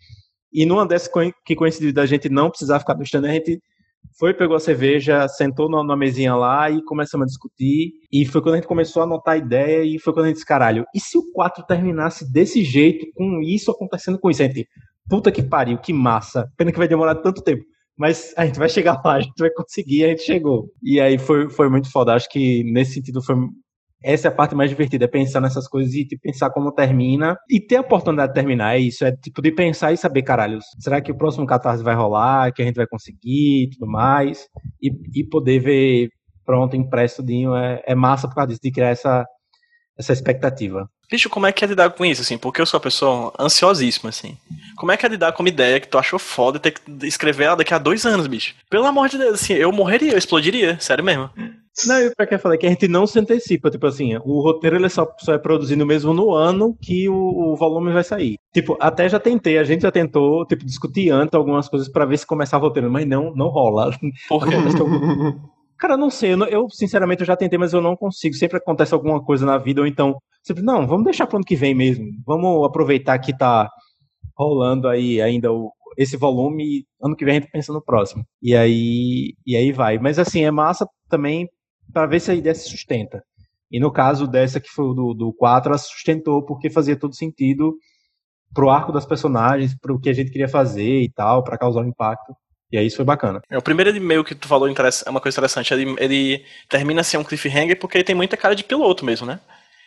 E 0.53 0.65
numa 0.65 0.87
dessas 0.87 1.11
que 1.45 1.57
coincidiu 1.57 1.93
da 1.93 2.07
gente 2.07 2.29
não 2.29 2.51
precisar 2.51 2.79
ficar 2.79 2.95
no 2.95 3.03
stand, 3.03 3.27
a 3.27 3.33
gente 3.33 3.61
foi, 4.18 4.32
pegou 4.32 4.57
a 4.57 4.61
cerveja, 4.61 5.26
sentou 5.28 5.68
na 5.68 5.96
mesinha 5.96 6.34
lá 6.34 6.70
e 6.70 6.82
começamos 6.84 7.24
a 7.24 7.26
discutir. 7.26 7.92
E 8.12 8.24
foi 8.24 8.40
quando 8.40 8.55
a 8.55 8.57
gente 8.59 8.68
começou 8.68 9.02
a 9.02 9.05
anotar 9.05 9.34
a 9.34 9.38
ideia 9.38 9.82
e 9.84 9.98
foi 9.98 10.12
quando 10.12 10.26
a 10.26 10.28
gente 10.28 10.36
disse, 10.36 10.46
caralho, 10.46 10.84
e 10.94 11.00
se 11.00 11.18
o 11.18 11.32
4 11.32 11.64
terminasse 11.66 12.30
desse 12.32 12.62
jeito, 12.62 13.07
com 13.14 13.40
isso 13.42 13.70
acontecendo 13.70 14.18
com 14.18 14.30
isso? 14.30 14.42
A 14.42 14.46
gente, 14.46 14.68
puta 15.09 15.32
que 15.32 15.42
pariu, 15.42 15.78
que 15.78 15.92
massa. 15.92 16.48
Pena 16.57 16.70
que 16.70 16.78
vai 16.78 16.88
demorar 16.88 17.16
tanto 17.16 17.42
tempo. 17.42 17.64
Mas 17.96 18.32
a 18.36 18.44
gente 18.44 18.59
vai 18.59 18.68
chegar 18.68 19.00
lá, 19.05 19.14
a 19.14 19.20
gente 19.20 19.38
vai 19.38 19.50
conseguir, 19.50 20.05
a 20.05 20.09
gente 20.09 20.22
chegou. 20.22 20.68
E 20.82 21.00
aí 21.00 21.18
foi, 21.18 21.48
foi 21.48 21.68
muito 21.68 21.90
foda. 21.90 22.14
Acho 22.14 22.28
que 22.28 22.64
nesse 22.64 22.94
sentido 22.94 23.22
foi 23.22 23.36
essa 24.05 24.28
é 24.28 24.30
a 24.30 24.34
parte 24.34 24.55
mais 24.55 24.68
divertida, 24.68 25.07
é 25.07 25.09
pensar 25.09 25.40
nessas 25.40 25.66
coisas 25.66 25.94
e 25.94 26.05
tipo, 26.05 26.20
pensar 26.22 26.50
como 26.50 26.70
termina 26.70 27.38
e 27.48 27.59
ter 27.59 27.76
a 27.76 27.80
oportunidade 27.80 28.28
de 28.28 28.34
terminar. 28.34 28.76
É 28.76 28.78
isso, 28.78 29.05
é 29.05 29.12
tipo 29.12 29.40
de 29.40 29.50
pensar 29.50 29.92
e 29.92 29.96
saber, 29.96 30.22
caralho, 30.22 30.59
será 30.78 31.00
que 31.00 31.11
o 31.11 31.16
próximo 31.16 31.46
catarse 31.46 31.82
vai 31.82 31.94
rolar, 31.94 32.52
que 32.52 32.61
a 32.61 32.64
gente 32.66 32.76
vai 32.76 32.86
conseguir 32.86 33.64
e 33.64 33.70
tudo 33.70 33.90
mais, 33.90 34.46
e, 34.82 34.90
e 35.20 35.24
poder 35.26 35.59
ver 35.59 36.11
pronto, 36.44 36.76
impresso 36.76 37.22
Dinho 37.22 37.57
é, 37.57 37.82
é 37.86 37.94
massa 37.94 38.28
por 38.28 38.34
causa 38.34 38.48
disso, 38.48 38.61
de 38.62 38.70
criar 38.70 38.90
essa, 38.90 39.24
essa 39.98 40.12
expectativa. 40.12 40.86
Bicho, 41.11 41.30
como 41.30 41.46
é 41.46 41.52
que 41.52 41.64
é 41.64 41.68
lidar 41.68 41.90
com 41.90 42.05
isso, 42.05 42.22
assim? 42.22 42.36
Porque 42.36 42.61
eu 42.61 42.66
sou 42.66 42.78
uma 42.78 42.82
pessoa 42.82 43.32
ansiosíssima, 43.38 44.11
assim. 44.11 44.36
Como 44.76 44.90
é 44.90 44.96
que 44.96 45.07
é 45.07 45.09
lidar 45.09 45.32
com 45.32 45.42
uma 45.42 45.48
ideia 45.48 45.78
que 45.80 45.88
tu 45.88 45.98
achou 45.98 46.18
foda 46.18 46.59
ter 46.59 46.72
que 46.72 47.07
escrever 47.07 47.44
ela 47.44 47.57
daqui 47.57 47.72
a 47.72 47.78
dois 47.78 48.05
anos, 48.05 48.26
bicho? 48.26 48.55
Pelo 48.68 48.86
amor 48.86 49.09
de 49.09 49.18
Deus, 49.18 49.34
assim, 49.34 49.55
eu 49.55 49.70
morreria, 49.70 50.12
eu 50.12 50.18
explodiria, 50.18 50.78
sério 50.80 51.05
mesmo. 51.05 51.30
Não, 51.87 52.01
e 52.01 52.14
pra 52.14 52.27
que 52.27 52.35
eu 52.35 52.39
falei 52.39 52.57
que 52.57 52.66
a 52.66 52.70
gente 52.70 52.87
não 52.87 53.07
se 53.07 53.18
antecipa, 53.18 53.68
tipo 53.68 53.87
assim, 53.87 54.16
o 54.25 54.41
roteiro 54.41 54.77
ele 54.77 54.89
só, 54.89 55.12
só 55.18 55.35
é 55.35 55.39
produzido 55.39 55.85
mesmo 55.85 56.14
no 56.14 56.33
ano 56.33 56.77
que 56.81 57.09
o, 57.09 57.14
o, 57.14 57.57
volume 57.57 57.93
vai 57.93 58.05
sair. 58.05 58.37
Tipo, 58.53 58.77
até 58.81 59.09
já 59.09 59.18
tentei, 59.18 59.59
a 59.59 59.64
gente 59.64 59.83
já 59.83 59.91
tentou, 59.91 60.47
tipo, 60.47 60.64
discutir 60.64 61.11
antes 61.11 61.35
algumas 61.35 61.68
coisas 61.68 61.89
para 61.89 62.05
ver 62.05 62.16
se 62.16 62.27
começava 62.27 62.64
o 62.64 62.68
roteiro, 62.68 62.91
mas 62.91 63.07
não, 63.07 63.35
não 63.35 63.49
rola. 63.49 63.91
Por 64.29 64.47
quê? 64.47 64.55
Cara, 65.77 65.97
não 65.97 66.11
sei, 66.11 66.33
eu, 66.33 66.45
eu, 66.45 66.70
sinceramente 66.70 67.22
eu 67.22 67.27
já 67.27 67.37
tentei, 67.37 67.59
mas 67.59 67.72
eu 67.72 67.81
não 67.81 67.97
consigo. 67.97 68.35
Sempre 68.37 68.59
acontece 68.59 68.95
alguma 68.95 69.22
coisa 69.22 69.45
na 69.45 69.59
vida, 69.59 69.81
ou 69.81 69.87
então, 69.87 70.16
sempre, 70.45 70.62
não, 70.62 70.87
vamos 70.87 71.05
deixar 71.05 71.27
pro 71.27 71.39
ano 71.39 71.45
que 71.45 71.57
vem 71.57 71.75
mesmo. 71.75 72.07
Vamos 72.25 72.64
aproveitar 72.64 73.18
que 73.18 73.37
tá 73.37 73.68
rolando 74.37 74.87
aí 74.89 75.20
ainda 75.20 75.53
o, 75.53 75.72
esse 75.99 76.16
volume 76.16 76.64
e 76.64 76.87
ano 77.03 77.16
que 77.16 77.25
vem 77.25 77.37
a 77.37 77.41
gente 77.41 77.51
pensa 77.51 77.72
no 77.72 77.83
próximo. 77.83 78.25
E 78.41 78.55
aí, 78.55 79.35
e 79.45 79.57
aí 79.57 79.72
vai. 79.72 79.99
Mas 79.99 80.18
assim, 80.18 80.45
é 80.45 80.51
massa 80.51 80.87
também 81.09 81.49
para 81.95 82.07
ver 82.07 82.20
se 82.20 82.30
a 82.30 82.34
ideia 82.34 82.55
se 82.55 82.68
sustenta. 82.68 83.22
E 83.70 83.80
no 83.80 83.90
caso 83.90 84.26
dessa 84.26 84.61
que 84.61 84.68
foi 84.68 84.95
do, 84.95 85.14
do 85.14 85.32
4, 85.32 85.70
ela 85.70 85.78
sustentou 85.78 86.45
porque 86.45 86.68
fazia 86.68 86.97
todo 86.97 87.14
sentido 87.14 87.74
pro 88.53 88.70
arco 88.70 88.92
das 88.92 89.07
personagens, 89.07 89.76
pro 89.76 89.99
que 89.99 90.11
a 90.11 90.12
gente 90.12 90.30
queria 90.30 90.49
fazer 90.49 91.01
e 91.01 91.11
tal, 91.11 91.42
para 91.42 91.59
causar 91.59 91.80
um 91.80 91.88
impacto. 91.88 92.34
E 92.70 92.78
aí 92.78 92.86
isso 92.86 92.97
foi 92.97 93.05
bacana. 93.05 93.40
É, 93.49 93.57
o 93.57 93.62
primeiro 93.62 93.95
e-mail 93.97 94.24
que 94.24 94.34
tu 94.34 94.49
falou 94.49 94.68
é 94.68 95.11
uma 95.11 95.20
coisa 95.20 95.34
interessante. 95.34 95.72
Ele, 95.72 95.95
ele 95.99 96.45
termina 96.68 97.01
a 97.01 97.05
ser 97.05 97.18
um 97.18 97.24
cliffhanger 97.24 97.78
porque 97.78 97.97
ele 97.97 98.05
tem 98.05 98.14
muita 98.14 98.36
cara 98.36 98.55
de 98.55 98.64
piloto 98.64 99.05
mesmo, 99.05 99.26
né? 99.26 99.40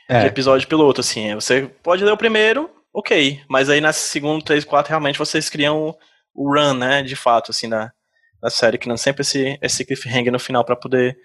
É. 0.09 0.21
De 0.21 0.27
episódio 0.27 0.67
piloto, 0.67 1.01
assim. 1.01 1.35
Você 1.35 1.69
pode 1.83 2.03
ler 2.03 2.11
o 2.11 2.17
primeiro, 2.17 2.69
ok. 2.93 3.41
Mas 3.49 3.69
aí 3.69 3.81
na 3.81 3.91
segundo, 3.91 4.43
três, 4.43 4.63
quatro, 4.63 4.89
realmente 4.89 5.19
vocês 5.19 5.49
criam 5.49 5.95
o 6.33 6.53
run, 6.53 6.73
né? 6.75 7.03
De 7.03 7.15
fato, 7.15 7.51
assim, 7.51 7.67
da, 7.67 7.91
da 8.41 8.49
série, 8.49 8.77
que 8.77 8.87
não 8.87 8.95
sempre 8.95 9.21
esse, 9.21 9.57
esse 9.61 9.85
cliffhanger 9.85 10.31
no 10.31 10.39
final 10.39 10.63
para 10.63 10.75
poder 10.75 11.17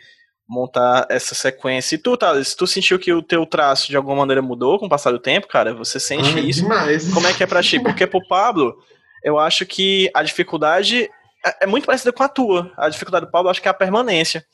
montar 0.53 1.07
essa 1.09 1.35
sequência. 1.35 1.95
E 1.95 1.99
tu, 1.99 2.15
Thales, 2.17 2.55
tu 2.55 2.67
sentiu 2.67 2.99
que 2.99 3.11
o 3.13 3.23
teu 3.23 3.47
traço 3.47 3.89
de 3.89 3.97
alguma 3.97 4.17
maneira 4.17 4.43
mudou 4.43 4.79
com 4.79 4.85
o 4.85 4.89
passar 4.89 5.11
do 5.11 5.19
tempo, 5.19 5.49
cara? 5.49 5.73
Você 5.73 5.99
sente 5.99 6.35
Ai, 6.35 6.41
isso? 6.41 6.63
Demais. 6.63 7.13
Como 7.13 7.27
é 7.27 7.33
que 7.33 7.43
é 7.43 7.47
pra 7.47 7.63
ti? 7.63 7.81
Porque 7.81 8.07
pro 8.07 8.27
Pablo, 8.29 8.77
eu 9.25 9.39
acho 9.39 9.65
que 9.65 10.11
a 10.13 10.23
dificuldade 10.23 11.09
é, 11.45 11.65
é 11.65 11.67
muito 11.67 11.87
parecida 11.87 12.13
com 12.13 12.23
a 12.23 12.29
tua. 12.29 12.71
A 12.77 12.91
dificuldade 12.91 13.25
do 13.25 13.33
Pablo, 13.33 13.51
acho 13.51 13.63
que 13.63 13.69
é 13.69 13.71
a 13.71 13.75
permanência. 13.75 14.45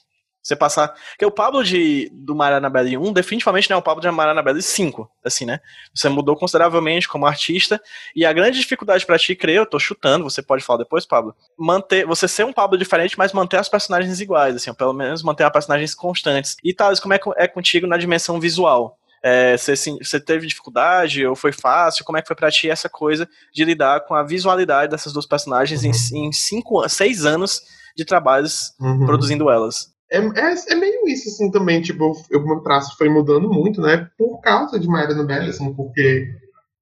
Você 0.48 0.56
passar. 0.56 0.94
Porque 1.10 1.26
o 1.26 1.30
Pablo 1.30 1.62
de, 1.62 2.10
do 2.10 2.34
Mariana 2.34 2.70
Belli 2.70 2.96
1 2.96 3.12
definitivamente 3.12 3.68
não 3.68 3.76
é 3.76 3.78
o 3.78 3.82
Pablo 3.82 4.00
de 4.00 4.10
Mariana 4.10 4.42
Belli 4.42 4.62
5. 4.62 5.10
Assim, 5.22 5.44
né? 5.44 5.60
Você 5.94 6.08
mudou 6.08 6.34
consideravelmente 6.34 7.06
como 7.06 7.26
artista. 7.26 7.78
E 8.16 8.24
a 8.24 8.32
grande 8.32 8.58
dificuldade 8.58 9.04
para 9.04 9.18
ti, 9.18 9.36
creio, 9.36 9.58
eu 9.58 9.66
tô 9.66 9.78
chutando, 9.78 10.24
você 10.24 10.40
pode 10.40 10.64
falar 10.64 10.78
depois, 10.78 11.04
Pablo. 11.04 11.36
Manter. 11.58 12.06
Você 12.06 12.26
ser 12.26 12.46
um 12.46 12.52
Pablo 12.52 12.78
diferente, 12.78 13.18
mas 13.18 13.34
manter 13.34 13.58
as 13.58 13.68
personagens 13.68 14.22
iguais, 14.22 14.56
assim, 14.56 14.70
ou 14.70 14.76
pelo 14.76 14.94
menos 14.94 15.22
manter 15.22 15.44
as 15.44 15.52
personagens 15.52 15.94
constantes. 15.94 16.56
E 16.64 16.72
Thales, 16.72 16.98
como 16.98 17.12
é, 17.12 17.20
é 17.36 17.46
contigo 17.46 17.86
na 17.86 17.98
dimensão 17.98 18.40
visual? 18.40 18.98
É, 19.22 19.54
você, 19.54 19.74
você, 19.74 20.18
teve 20.18 20.46
dificuldade 20.46 21.26
ou 21.26 21.36
foi 21.36 21.52
fácil? 21.52 22.06
Como 22.06 22.16
é 22.16 22.22
que 22.22 22.28
foi 22.28 22.36
pra 22.36 22.50
ti 22.50 22.70
essa 22.70 22.88
coisa 22.88 23.28
de 23.52 23.64
lidar 23.64 24.06
com 24.06 24.14
a 24.14 24.22
visualidade 24.22 24.92
dessas 24.92 25.12
duas 25.12 25.26
personagens 25.26 25.82
uhum. 25.82 25.90
em, 26.18 26.28
em 26.28 26.32
cinco, 26.32 26.88
seis 26.88 27.26
anos 27.26 27.60
de 27.94 28.04
trabalhos 28.04 28.72
uhum. 28.80 29.04
produzindo 29.04 29.50
elas? 29.50 29.97
É, 30.10 30.18
é, 30.18 30.54
é, 30.70 30.74
meio 30.74 31.06
isso, 31.06 31.28
assim, 31.28 31.50
também, 31.50 31.82
tipo, 31.82 32.12
o 32.12 32.40
meu 32.46 32.60
traço 32.60 32.96
foi 32.96 33.08
mudando 33.08 33.48
muito, 33.48 33.80
né, 33.82 34.08
por 34.16 34.40
causa 34.40 34.78
de 34.80 34.88
Maria 34.88 35.14
Nobel, 35.14 35.42
assim, 35.42 35.72
porque 35.74 36.26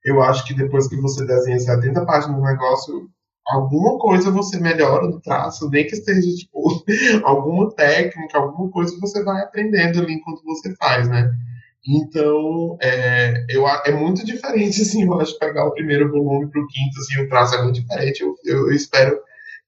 eu 0.05 0.23
acho 0.23 0.45
que 0.45 0.55
depois 0.55 0.89
que 0.89 0.97
você 0.97 1.27
desenha 1.27 1.59
70 1.59 2.07
páginas 2.07 2.37
do 2.37 2.43
negócio, 2.43 3.09
alguma 3.49 3.99
coisa 3.99 4.31
você 4.31 4.61
melhora 4.61 5.09
no 5.09 5.21
traço, 5.21 5.69
nem 5.71 5.85
que 5.87 5.95
esteja, 5.95 6.29
tipo, 6.37 6.85
alguma 7.25 7.69
técnica, 7.75 8.39
alguma 8.39 8.71
coisa 8.71 8.97
você 9.01 9.25
vai 9.25 9.43
aprendendo 9.43 10.01
ali 10.01 10.15
enquanto 10.15 10.45
você 10.45 10.75
faz, 10.77 11.09
né. 11.09 11.29
Então, 11.89 12.77
é, 12.81 13.45
eu, 13.49 13.67
é 13.67 13.93
muito 13.93 14.25
diferente, 14.25 14.83
assim, 14.83 15.05
eu 15.05 15.21
acho, 15.21 15.39
pegar 15.39 15.67
o 15.67 15.73
primeiro 15.73 16.11
volume 16.11 16.49
para 16.49 16.61
o 16.61 16.67
quinto, 16.69 16.99
assim, 17.01 17.23
o 17.23 17.29
traço 17.29 17.57
é 17.57 17.63
muito 17.63 17.81
diferente, 17.81 18.21
eu, 18.23 18.35
eu, 18.45 18.69
eu 18.69 18.73
espero 18.73 19.19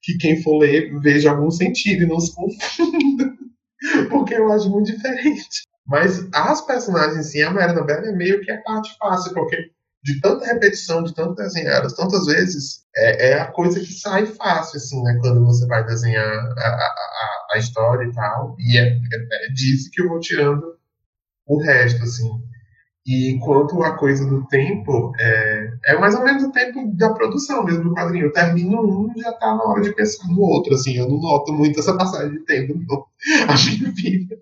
que 0.01 0.17
quem 0.19 0.41
for 0.43 0.59
ler 0.59 0.97
veja 1.01 1.31
algum 1.31 1.51
sentido 1.51 2.05
e 2.05 2.07
não 2.07 2.21
se 2.21 2.33
confunda. 2.35 3.33
porque 4.11 4.35
eu 4.35 4.53
acho 4.53 4.71
muito 4.71 4.93
diferente. 4.93 5.63
Mas 5.87 6.29
as 6.35 6.61
personagens 6.61 7.27
sim, 7.27 7.43
a 7.43 7.51
Mariana 7.51 7.83
Bella 7.83 8.09
é 8.09 8.13
meio 8.13 8.41
que 8.43 8.51
a 8.51 8.61
parte 8.63 8.95
fácil, 8.99 9.33
porque 9.33 9.71
de 10.03 10.21
tanta 10.21 10.47
repetição, 10.47 11.03
de 11.03 11.15
tanto 11.15 11.35
desenhar 11.35 11.77
elas 11.77 11.95
tantas 11.95 12.27
vezes, 12.27 12.85
é, 12.97 13.31
é, 13.31 13.41
a 13.41 13.47
coisa 13.47 13.81
que 13.81 13.93
sai 13.93 14.27
fácil, 14.27 14.77
assim, 14.77 15.03
né? 15.03 15.19
Quando 15.21 15.45
você 15.45 15.67
vai 15.67 15.85
desenhar 15.85 16.25
a, 16.25 16.69
a, 16.69 17.47
a 17.53 17.59
história 17.59 18.05
e 18.07 18.13
tal. 18.13 18.57
E 18.59 18.79
é, 18.79 18.89
é, 18.89 19.47
é 19.47 19.53
disso 19.53 19.91
que 19.93 20.03
eu 20.03 20.09
vou 20.09 20.21
tirando 20.21 20.77
o 21.47 21.61
resto, 21.61 22.03
assim. 22.03 22.31
E 23.09 23.39
quanto 23.39 23.83
à 23.83 23.97
coisa 23.97 24.27
do 24.27 24.47
tempo, 24.49 25.13
é, 25.19 25.71
é 25.87 25.99
mais 25.99 26.15
ou 26.15 26.23
menos 26.23 26.45
o 26.45 26.53
tempo 26.53 26.95
da 26.95 27.09
produção 27.09 27.65
mesmo 27.65 27.85
do 27.85 27.95
quadrinho. 27.95 28.27
Eu 28.27 28.33
termino 28.33 28.83
um 28.83 29.11
e 29.17 29.23
já 29.23 29.33
tá 29.33 29.55
na 29.55 29.65
hora 29.65 29.81
de 29.81 29.95
pensar 29.95 30.29
no 30.29 30.43
outro, 30.43 30.75
assim. 30.75 30.99
Eu 30.99 31.09
não 31.09 31.19
noto 31.19 31.51
muito 31.55 31.81
essa 31.81 31.97
passagem 31.97 32.33
de 32.33 32.45
tempo, 32.45 32.79
não. 32.87 33.07
A 33.49 33.55
minha 33.55 33.91
vida 33.93 34.37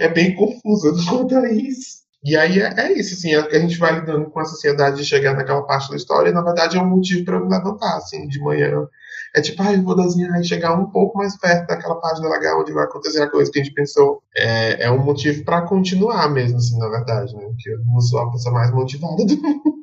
é 0.00 0.08
bem 0.08 0.34
confusa 0.34 0.94
quanto 1.06 1.36
a 1.36 1.52
isso. 1.52 2.06
E 2.24 2.34
aí 2.34 2.58
é, 2.58 2.72
é 2.78 2.98
isso, 2.98 3.14
assim, 3.14 3.34
a, 3.34 3.44
a, 3.44 3.58
gente 3.58 3.78
vai 3.78 4.00
lidando 4.00 4.30
com 4.30 4.40
a 4.40 4.44
sociedade 4.44 4.96
de 4.96 5.04
chegar 5.04 5.34
naquela 5.34 5.62
parte 5.62 5.90
da 5.90 5.96
história, 5.96 6.30
e 6.30 6.32
na 6.32 6.42
verdade 6.42 6.76
é 6.76 6.80
um 6.80 6.88
motivo 6.88 7.24
para 7.24 7.36
eu 7.36 7.46
levantar, 7.46 7.98
assim, 7.98 8.26
de 8.26 8.40
manhã 8.40 8.88
é 9.36 9.40
tipo, 9.42 9.62
ah, 9.62 9.72
eu 9.72 9.82
vou 9.82 9.94
desenhar 9.94 10.40
e 10.40 10.44
chegar 10.44 10.74
um 10.74 10.86
pouco 10.86 11.18
mais 11.18 11.38
perto 11.38 11.66
daquela 11.66 12.00
página 12.00 12.26
legal 12.30 12.58
onde 12.58 12.72
vai 12.72 12.84
acontecer 12.84 13.22
a 13.22 13.30
coisa 13.30 13.50
que 13.52 13.60
a 13.60 13.62
gente 13.62 13.74
pensou. 13.74 14.22
É, 14.34 14.84
é 14.84 14.90
um 14.90 15.04
motivo 15.04 15.44
para 15.44 15.60
continuar 15.60 16.30
mesmo, 16.30 16.56
assim, 16.56 16.78
na 16.78 16.88
verdade, 16.88 17.34
né? 17.36 17.44
Porque 17.44 17.70
eu 17.70 17.84
não 17.84 18.00
sou 18.00 18.20
a 18.20 18.32
pessoa 18.32 18.54
mais 18.54 18.72
motivada 18.72 19.26
do 19.26 19.36
mundo. 19.36 19.76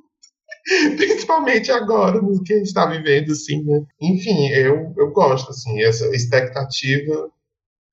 Principalmente 0.97 1.71
agora, 1.71 2.19
no 2.19 2.41
que 2.41 2.53
a 2.53 2.57
gente 2.57 2.65
está 2.65 2.87
vivendo, 2.87 3.31
assim, 3.31 3.63
né? 3.63 3.83
Enfim, 4.01 4.47
eu, 4.47 4.91
eu 4.97 5.11
gosto, 5.11 5.51
assim, 5.51 5.83
essa 5.83 6.07
expectativa 6.15 7.29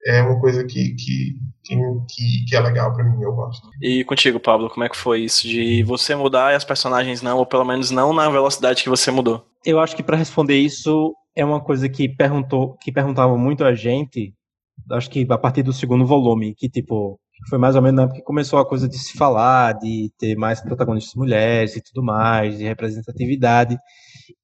é 0.06 0.22
uma 0.22 0.40
coisa 0.40 0.64
que, 0.64 0.94
que, 0.94 1.36
que, 1.62 2.44
que 2.48 2.56
é 2.56 2.60
legal 2.60 2.90
para 2.94 3.04
mim, 3.04 3.22
eu 3.22 3.34
gosto. 3.34 3.68
E 3.82 4.02
contigo, 4.04 4.40
Pablo, 4.40 4.70
como 4.70 4.84
é 4.84 4.88
que 4.88 4.96
foi 4.96 5.20
isso 5.20 5.46
de 5.46 5.82
você 5.82 6.14
mudar 6.14 6.52
e 6.52 6.56
as 6.56 6.64
personagens 6.64 7.20
não, 7.20 7.36
ou 7.36 7.44
pelo 7.44 7.66
menos 7.66 7.90
não 7.90 8.14
na 8.14 8.30
velocidade 8.30 8.82
que 8.82 8.88
você 8.88 9.10
mudou? 9.10 9.44
Eu 9.62 9.78
acho 9.78 9.94
que 9.94 10.02
para 10.02 10.16
responder 10.16 10.56
isso 10.56 11.14
é 11.34 11.44
uma 11.44 11.60
coisa 11.62 11.88
que 11.88 12.08
perguntou, 12.08 12.76
que 12.78 12.92
perguntava 12.92 13.36
muito 13.36 13.64
a 13.64 13.74
gente, 13.74 14.34
acho 14.90 15.10
que 15.10 15.26
a 15.28 15.38
partir 15.38 15.62
do 15.62 15.72
segundo 15.72 16.06
volume, 16.06 16.54
que 16.54 16.68
tipo, 16.68 17.20
foi 17.48 17.58
mais 17.58 17.76
ou 17.76 17.82
menos 17.82 17.96
na 17.96 18.02
época 18.04 18.18
que 18.18 18.24
começou 18.24 18.58
a 18.58 18.66
coisa 18.66 18.88
de 18.88 18.98
se 18.98 19.16
falar, 19.16 19.72
de 19.78 20.10
ter 20.18 20.36
mais 20.36 20.60
protagonistas 20.60 21.14
mulheres 21.14 21.76
e 21.76 21.82
tudo 21.82 22.02
mais, 22.02 22.58
de 22.58 22.64
representatividade. 22.64 23.78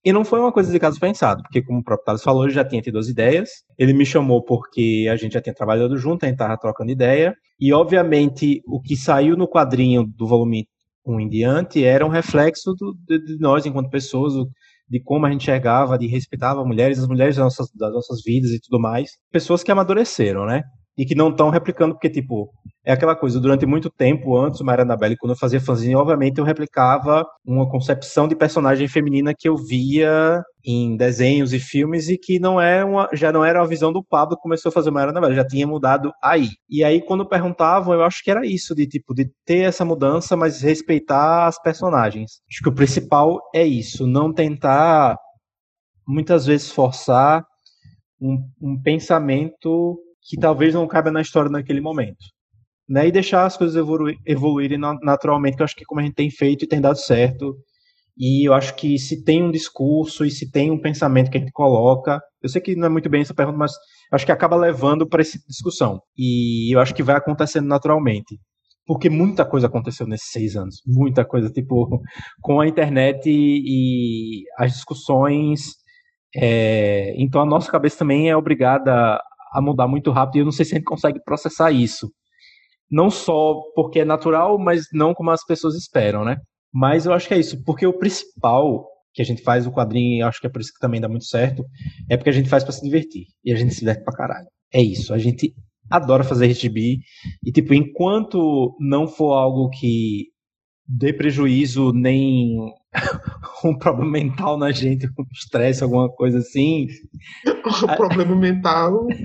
E 0.05 0.12
não 0.12 0.24
foi 0.24 0.41
uma 0.41 0.53
coisa 0.53 0.72
de 0.72 0.78
caso 0.78 0.99
pensado, 0.99 1.43
porque 1.43 1.62
como 1.62 1.80
o 1.80 1.84
próprio 1.84 2.05
Thales 2.05 2.22
falou, 2.22 2.45
ele 2.45 2.55
já 2.55 2.64
tinha 2.64 2.80
tido 2.80 2.99
as 2.99 3.09
ideias. 3.09 3.51
Ele 3.78 3.93
me 3.93 4.07
chamou 4.07 4.43
porque 4.43 5.09
a 5.11 5.16
gente 5.16 5.32
já 5.32 5.41
tinha 5.41 5.55
trabalhado 5.55 5.97
junto, 5.97 6.24
a 6.24 6.26
gente 6.26 6.37
estava 6.37 6.57
trocando 6.57 6.91
ideia. 6.91 7.34
E, 7.61 7.72
obviamente, 7.72 8.62
o 8.66 8.80
que 8.80 8.97
saiu 8.97 9.37
no 9.37 9.49
quadrinho 9.49 10.05
do 10.05 10.26
volume 10.26 10.68
1 11.07 11.20
em 11.20 11.28
diante 11.28 11.84
era 11.84 12.05
um 12.05 12.09
reflexo 12.09 12.74
do, 12.74 12.95
de, 13.07 13.18
de, 13.18 13.39
nós, 13.39 13.64
enquanto 13.64 13.91
pessoas, 13.91 14.34
de 14.89 15.03
como 15.03 15.26
a 15.26 15.30
gente 15.30 15.43
enxergava, 15.43 15.99
de 15.99 16.07
respeitava 16.07 16.64
mulheres, 16.64 16.99
as 16.99 17.09
mulheres 17.09 17.37
das 17.37 17.45
nossas, 17.45 17.70
das 17.74 17.93
nossas 17.93 18.22
vidas 18.24 18.51
e 18.51 18.61
tudo 18.61 18.80
mais. 18.80 19.11
Pessoas 19.30 19.62
que 19.62 19.70
amadureceram, 19.70 20.47
né? 20.47 20.62
E 20.97 21.05
que 21.05 21.14
não 21.14 21.28
estão 21.28 21.51
replicando, 21.51 21.94
porque, 21.94 22.09
tipo, 22.09 22.51
é 22.84 22.92
aquela 22.92 23.14
coisa, 23.14 23.38
durante 23.38 23.66
muito 23.66 23.90
tempo, 23.90 24.36
antes 24.36 24.61
do 24.61 24.64
Maria 24.64 24.84
Annabelle, 24.84 25.16
quando 25.16 25.32
eu 25.32 25.38
fazia 25.38 25.61
fanzine, 25.61 25.94
obviamente 25.94 26.38
eu 26.38 26.44
replicava 26.44 27.26
uma 27.44 27.68
concepção 27.68 28.26
de 28.26 28.34
personagem 28.34 28.88
feminina 28.88 29.34
que 29.36 29.49
eu 29.49 29.57
via 29.57 30.42
em 30.64 30.97
desenhos 30.97 31.53
e 31.53 31.59
filmes 31.59 32.09
e 32.09 32.16
que 32.16 32.38
não 32.38 32.61
é 32.61 32.84
uma, 32.84 33.09
já 33.12 33.30
não 33.30 33.44
era 33.44 33.61
a 33.61 33.66
visão 33.66 33.92
do 33.92 34.03
Pablo 34.03 34.36
que 34.36 34.42
começou 34.42 34.70
a 34.70 34.72
fazer 34.72 34.90
Maria 34.90 35.11
Annabelle, 35.11 35.34
já 35.34 35.47
tinha 35.47 35.66
mudado 35.66 36.12
aí. 36.22 36.49
E 36.70 36.82
aí, 36.82 37.03
quando 37.03 37.28
perguntavam, 37.28 37.92
eu 37.92 38.03
acho 38.03 38.22
que 38.22 38.30
era 38.30 38.47
isso, 38.47 38.74
de 38.74 38.86
tipo, 38.86 39.14
de 39.14 39.28
ter 39.44 39.64
essa 39.64 39.84
mudança, 39.84 40.36
mas 40.36 40.62
respeitar 40.62 41.47
as 41.47 41.61
personagens. 41.61 42.40
Acho 42.51 42.62
que 42.62 42.68
o 42.68 42.74
principal 42.74 43.38
é 43.55 43.64
isso, 43.64 44.07
não 44.07 44.32
tentar, 44.32 45.16
muitas 46.07 46.47
vezes, 46.47 46.70
forçar 46.70 47.44
um, 48.20 48.38
um 48.62 48.80
pensamento 48.80 49.99
que 50.28 50.36
talvez 50.36 50.74
não 50.74 50.86
caiba 50.86 51.10
na 51.10 51.20
história 51.20 51.50
naquele 51.50 51.80
momento. 51.80 52.24
Né, 52.88 53.08
e 53.08 53.12
deixar 53.12 53.44
as 53.44 53.56
coisas 53.56 53.74
evolu 53.74 54.14
evoluírem 54.24 54.78
naturalmente, 54.78 55.56
que 55.56 55.62
eu 55.62 55.64
acho 55.64 55.74
que 55.74 55.84
como 55.84 56.00
a 56.00 56.04
gente 56.04 56.14
tem 56.14 56.30
feito 56.30 56.64
e 56.64 56.68
tem 56.68 56.80
dado 56.80 56.98
certo. 56.98 57.56
E 58.16 58.48
eu 58.48 58.54
acho 58.54 58.76
que 58.76 58.96
se 58.96 59.24
tem 59.24 59.42
um 59.42 59.50
discurso 59.50 60.24
e 60.24 60.30
se 60.30 60.50
tem 60.50 60.70
um 60.70 60.80
pensamento 60.80 61.30
que 61.30 61.36
a 61.36 61.40
gente 61.40 61.52
coloca, 61.52 62.20
eu 62.40 62.48
sei 62.48 62.62
que 62.62 62.76
não 62.76 62.86
é 62.86 62.88
muito 62.88 63.10
bem 63.10 63.22
essa 63.22 63.34
pergunta, 63.34 63.58
mas 63.58 63.72
acho 64.12 64.24
que 64.24 64.30
acaba 64.30 64.56
levando 64.56 65.06
para 65.06 65.20
essa 65.20 65.36
discussão. 65.48 66.00
E 66.16 66.74
eu 66.74 66.80
acho 66.80 66.94
que 66.94 67.02
vai 67.02 67.16
acontecendo 67.16 67.66
naturalmente. 67.66 68.38
Porque 68.86 69.10
muita 69.10 69.44
coisa 69.44 69.66
aconteceu 69.66 70.06
nesses 70.06 70.30
seis 70.30 70.56
anos. 70.56 70.76
Muita 70.86 71.24
coisa, 71.24 71.50
tipo, 71.50 72.00
com 72.40 72.60
a 72.60 72.68
internet 72.68 73.28
e, 73.28 73.62
e 73.66 74.44
as 74.56 74.72
discussões. 74.74 75.74
É, 76.36 77.14
então 77.18 77.40
a 77.42 77.46
nossa 77.46 77.70
cabeça 77.70 77.98
também 77.98 78.30
é 78.30 78.36
obrigada 78.36 79.20
a 79.53 79.61
mudar 79.61 79.88
muito 79.88 80.11
rápido 80.11 80.36
e 80.36 80.38
eu 80.40 80.44
não 80.44 80.53
sei 80.53 80.64
se 80.64 80.74
a 80.74 80.76
gente 80.78 80.86
consegue 80.86 81.20
processar 81.24 81.70
isso. 81.70 82.11
Não 82.90 83.11
só 83.11 83.61
porque 83.74 84.01
é 84.01 84.05
natural, 84.05 84.59
mas 84.59 84.86
não 84.92 85.12
como 85.12 85.30
as 85.30 85.44
pessoas 85.44 85.74
esperam, 85.74 86.24
né? 86.24 86.36
Mas 86.72 87.07
eu 87.07 87.12
acho 87.12 87.26
que 87.26 87.34
é 87.34 87.38
isso, 87.38 87.62
porque 87.64 87.86
o 87.86 87.99
principal 87.99 88.86
que 89.14 89.22
a 89.22 89.24
gente 89.24 89.42
faz 89.42 89.66
o 89.66 89.72
quadrinho, 89.72 90.18
e 90.18 90.22
acho 90.22 90.38
que 90.38 90.47
é 90.47 90.51
por 90.51 90.61
isso 90.61 90.72
que 90.72 90.78
também 90.78 91.01
dá 91.01 91.09
muito 91.09 91.24
certo, 91.24 91.64
é 92.11 92.16
porque 92.16 92.28
a 92.28 92.32
gente 92.32 92.51
faz 92.51 92.62
para 92.62 92.72
se 92.72 92.82
divertir. 92.82 93.24
E 93.42 93.51
a 93.51 93.57
gente 93.57 93.72
se 93.72 93.80
diverte 93.80 94.05
pra 94.05 94.14
caralho. 94.14 94.47
É 94.72 94.82
isso, 94.82 95.14
a 95.14 95.18
gente 95.18 95.55
adora 95.90 96.24
fazer 96.24 96.47
RGB 96.47 96.99
e 97.44 97.53
tipo, 97.53 97.72
enquanto 97.72 98.76
não 98.80 99.07
for 99.07 99.32
algo 99.34 99.70
que 99.70 100.26
dê 100.86 101.12
prejuízo 101.12 101.92
nem 101.92 102.57
um 103.64 103.76
problema 103.76 104.11
mental 104.11 104.59
na 104.59 104.70
gente, 104.70 105.07
um 105.07 105.24
estresse, 105.32 105.82
alguma 105.82 106.09
coisa 106.09 106.38
assim. 106.38 106.86
Um 107.47 107.86
problema 107.97 108.34
mental. 108.36 109.07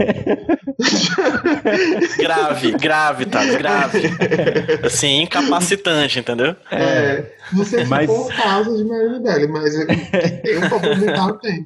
grave, 2.17 2.71
grave, 2.73 3.25
tá? 3.25 3.45
Grave. 3.45 3.99
Assim, 4.83 5.21
incapacitante, 5.23 6.19
entendeu? 6.19 6.55
É. 6.71 7.31
Não 7.53 7.65
sei 7.65 7.83
se 7.83 7.89
mas... 7.89 8.07
for 8.07 8.25
o 8.25 8.29
caso 8.29 8.77
de 8.77 8.83
mas 9.47 9.73
tem 10.41 10.57
um 10.57 10.69
problema 10.69 10.95
mental, 10.95 11.39
tem. 11.39 11.65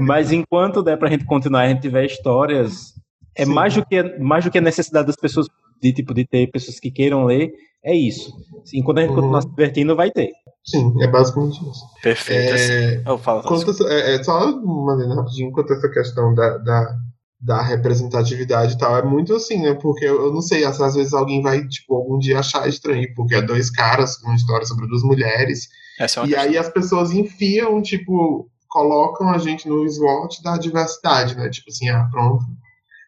Mas 0.00 0.32
enquanto 0.32 0.82
der 0.82 0.96
pra 0.98 1.08
gente 1.08 1.24
continuar, 1.24 1.62
a 1.62 1.68
gente 1.68 1.82
tiver 1.82 2.04
histórias, 2.04 2.94
é 3.34 3.44
mais 3.44 3.74
do, 3.74 3.84
que, 3.84 4.02
mais 4.18 4.44
do 4.44 4.50
que 4.50 4.58
a 4.58 4.62
necessidade 4.62 5.06
das 5.06 5.16
pessoas 5.16 5.46
de 5.80 5.92
tipo 5.92 6.14
de 6.14 6.26
ter 6.26 6.50
pessoas 6.50 6.80
que 6.80 6.90
queiram 6.90 7.24
ler, 7.24 7.52
é 7.86 7.94
isso. 7.94 8.32
Enquanto 8.74 8.98
a 8.98 9.00
gente 9.02 9.10
uhum. 9.10 9.16
continuar 9.16 9.42
se 9.42 9.48
divertindo, 9.48 9.94
vai 9.94 10.10
ter. 10.10 10.32
Sim, 10.64 10.92
é 11.00 11.06
basicamente 11.06 11.62
isso. 11.62 11.84
Perfeito. 12.02 12.54
É, 12.56 13.02
eu 13.06 13.16
falo, 13.16 13.42
quanto, 13.42 13.86
é, 13.86 14.16
é, 14.16 14.24
só 14.24 14.50
uma 14.50 14.96
rapidinho 15.14 15.52
quanto 15.52 15.72
a 15.72 15.76
essa 15.76 15.88
questão 15.88 16.34
da, 16.34 16.58
da, 16.58 16.96
da, 17.40 17.62
representatividade 17.62 18.74
e 18.74 18.78
tal, 18.78 18.96
é 18.96 19.04
muito 19.04 19.32
assim, 19.32 19.62
né? 19.62 19.74
Porque 19.74 20.04
eu, 20.04 20.26
eu, 20.26 20.32
não 20.32 20.42
sei, 20.42 20.64
às 20.64 20.94
vezes 20.96 21.14
alguém 21.14 21.40
vai, 21.40 21.64
tipo, 21.68 21.94
algum 21.94 22.18
dia 22.18 22.40
achar 22.40 22.68
estranho, 22.68 23.06
porque 23.14 23.36
é 23.36 23.42
dois 23.42 23.70
caras 23.70 24.16
com 24.16 24.26
uma 24.26 24.36
história 24.36 24.66
sobre 24.66 24.88
duas 24.88 25.04
mulheres. 25.04 25.68
É 26.00 26.02
e 26.02 26.06
questão. 26.06 26.24
aí 26.24 26.58
as 26.58 26.68
pessoas 26.68 27.12
enfiam, 27.12 27.80
tipo, 27.80 28.50
colocam 28.68 29.30
a 29.30 29.38
gente 29.38 29.68
no 29.68 29.84
slot 29.84 30.42
da 30.42 30.58
diversidade, 30.58 31.36
né? 31.36 31.48
Tipo 31.48 31.70
assim, 31.70 31.88
ah, 31.88 32.08
pronto 32.10 32.44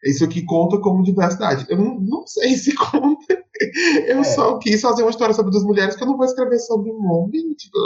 isso 0.05 0.25
aqui 0.25 0.43
conta 0.43 0.79
como 0.79 1.03
diversidade. 1.03 1.67
Eu 1.69 1.79
não, 1.79 1.99
não 2.01 2.27
sei 2.27 2.55
se 2.57 2.75
conta. 2.75 3.43
Eu 4.07 4.21
é. 4.21 4.25
só 4.25 4.59
quis 4.59 4.81
fazer 4.81 5.03
uma 5.03 5.11
história 5.11 5.35
sobre 5.35 5.51
duas 5.51 5.65
mulheres 5.65 5.97
que 5.97 6.03
eu 6.03 6.07
não 6.07 6.17
vou 6.17 6.27
escrever 6.27 6.59
sobre 6.59 6.91
um 6.91 7.11
homem. 7.11 7.55
Tipo, 7.55 7.79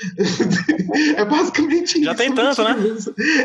é 1.16 1.24
basicamente 1.24 1.92
Já 1.92 1.98
isso. 1.98 2.04
Já 2.04 2.14
tem 2.14 2.34
tanto, 2.34 2.62
né? 2.62 2.76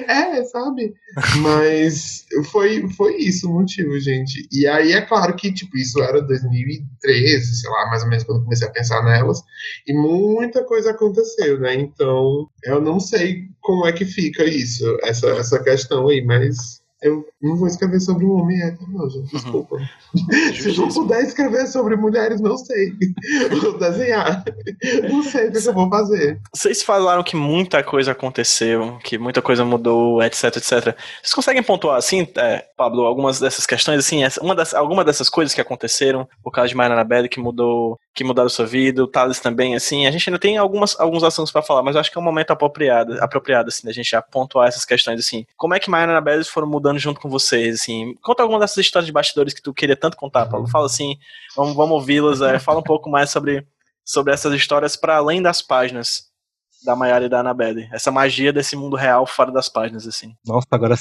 É, 0.07 0.43
sabe? 0.43 0.93
Mas 1.41 2.25
foi, 2.51 2.87
foi 2.89 3.17
isso 3.17 3.49
o 3.49 3.53
motivo, 3.53 3.99
gente. 3.99 4.47
E 4.51 4.67
aí 4.67 4.93
é 4.93 5.01
claro 5.01 5.35
que, 5.35 5.53
tipo, 5.53 5.77
isso 5.77 6.01
era 6.01 6.21
2013, 6.21 7.61
sei 7.61 7.69
lá, 7.69 7.87
mais 7.87 8.03
ou 8.03 8.09
menos 8.09 8.23
quando 8.23 8.39
eu 8.39 8.43
comecei 8.43 8.67
a 8.67 8.71
pensar 8.71 9.03
nelas. 9.03 9.41
E 9.85 9.93
muita 9.93 10.63
coisa 10.63 10.91
aconteceu, 10.91 11.59
né? 11.59 11.73
Então, 11.75 12.47
eu 12.63 12.79
não 12.79 12.99
sei 12.99 13.49
como 13.59 13.85
é 13.85 13.91
que 13.91 14.05
fica 14.05 14.43
isso, 14.45 14.85
essa, 15.03 15.27
essa 15.31 15.61
questão 15.61 16.07
aí, 16.07 16.23
mas 16.23 16.84
eu 17.05 17.23
não 17.39 17.55
vou 17.55 17.67
escrever 17.67 17.99
sobre 17.99 18.25
um 18.25 18.31
homem 18.31 18.59
hétero, 18.59 18.89
não, 18.89 19.07
gente. 19.07 19.31
Uhum. 19.31 19.39
Desculpa. 19.39 19.75
Uhum. 19.75 20.53
Se 20.55 20.77
não 20.77 20.87
puder 20.89 21.21
escrever 21.21 21.67
sobre 21.67 21.95
mulheres, 21.95 22.41
não 22.41 22.57
sei. 22.57 22.93
Vou 23.61 23.77
desenhar. 23.77 24.43
Não 25.09 25.21
sei 25.21 25.47
o 25.47 25.51
que, 25.51 25.57
eu 25.57 25.73
vou 25.73 25.89
fazer. 25.89 26.39
Vocês 26.53 26.81
falaram 26.81 27.23
que 27.23 27.35
muita 27.35 27.83
coisa 27.83 28.11
aconteceu, 28.11 28.97
que 29.03 29.17
muita 29.17 29.41
coisa 29.41 29.63
mudou, 29.63 30.21
etc, 30.23 30.45
etc. 30.57 30.95
Vocês 31.21 31.33
conseguem 31.33 31.61
pontuar, 31.61 31.97
assim, 31.97 32.27
é, 32.37 32.65
Pablo, 32.75 33.05
algumas 33.05 33.39
dessas 33.39 33.65
questões, 33.65 33.99
assim, 33.99 34.21
uma 34.41 34.55
das, 34.55 34.73
alguma 34.73 35.03
dessas 35.03 35.29
coisas 35.29 35.53
que 35.53 35.61
aconteceram 35.61 36.27
por 36.43 36.51
causa 36.51 36.69
de 36.69 36.75
Mariana 36.75 37.03
Belli 37.03 37.29
que 37.29 37.39
mudou, 37.39 37.99
que 38.13 38.23
mudaram 38.23 38.49
sua 38.49 38.65
vida, 38.65 39.03
o 39.03 39.07
Thales 39.07 39.39
também, 39.39 39.75
assim, 39.75 40.07
a 40.07 40.11
gente 40.11 40.29
ainda 40.29 40.39
tem 40.39 40.57
algumas, 40.57 40.99
alguns 40.99 41.23
assuntos 41.23 41.51
para 41.51 41.61
falar, 41.61 41.83
mas 41.83 41.95
eu 41.95 42.01
acho 42.01 42.11
que 42.11 42.17
é 42.17 42.21
um 42.21 42.23
momento 42.23 42.51
apropriado, 42.51 43.21
apropriado, 43.21 43.69
assim, 43.69 43.85
da 43.85 43.93
gente 43.93 44.09
já 44.09 44.21
pontuar 44.21 44.67
essas 44.67 44.85
questões, 44.85 45.19
assim. 45.19 45.45
Como 45.57 45.73
é 45.73 45.79
que 45.79 45.89
Mariana 45.89 46.21
Belli 46.21 46.43
foram 46.45 46.67
mudando 46.67 46.94
junto 46.99 47.19
com 47.19 47.29
vocês, 47.29 47.81
assim? 47.81 48.15
Conta 48.21 48.43
alguma 48.43 48.59
dessas 48.59 48.77
histórias 48.77 49.07
de 49.07 49.13
bastidores 49.13 49.53
que 49.53 49.61
tu 49.61 49.73
queria 49.73 49.95
tanto 49.95 50.17
contar, 50.17 50.45
Paulo. 50.47 50.67
Fala 50.67 50.85
assim, 50.85 51.17
vamos, 51.55 51.75
vamos 51.75 51.91
ouvi-las, 51.93 52.41
é, 52.41 52.59
fala 52.59 52.79
um 52.79 52.83
pouco 52.83 53.09
mais 53.09 53.29
sobre, 53.29 53.65
sobre 54.03 54.33
essas 54.33 54.53
histórias 54.53 54.95
para 54.95 55.17
além 55.17 55.41
das 55.41 55.61
páginas 55.61 56.29
da 56.85 56.95
Mayara 56.95 57.25
e 57.25 57.29
da 57.29 57.39
Annabelle. 57.39 57.89
Essa 57.91 58.11
magia 58.11 58.53
desse 58.53 58.75
mundo 58.75 58.95
real 58.95 59.25
fora 59.25 59.51
das 59.51 59.67
páginas, 59.67 60.07
assim. 60.07 60.35
Nossa, 60.45 60.67
agora, 60.71 60.95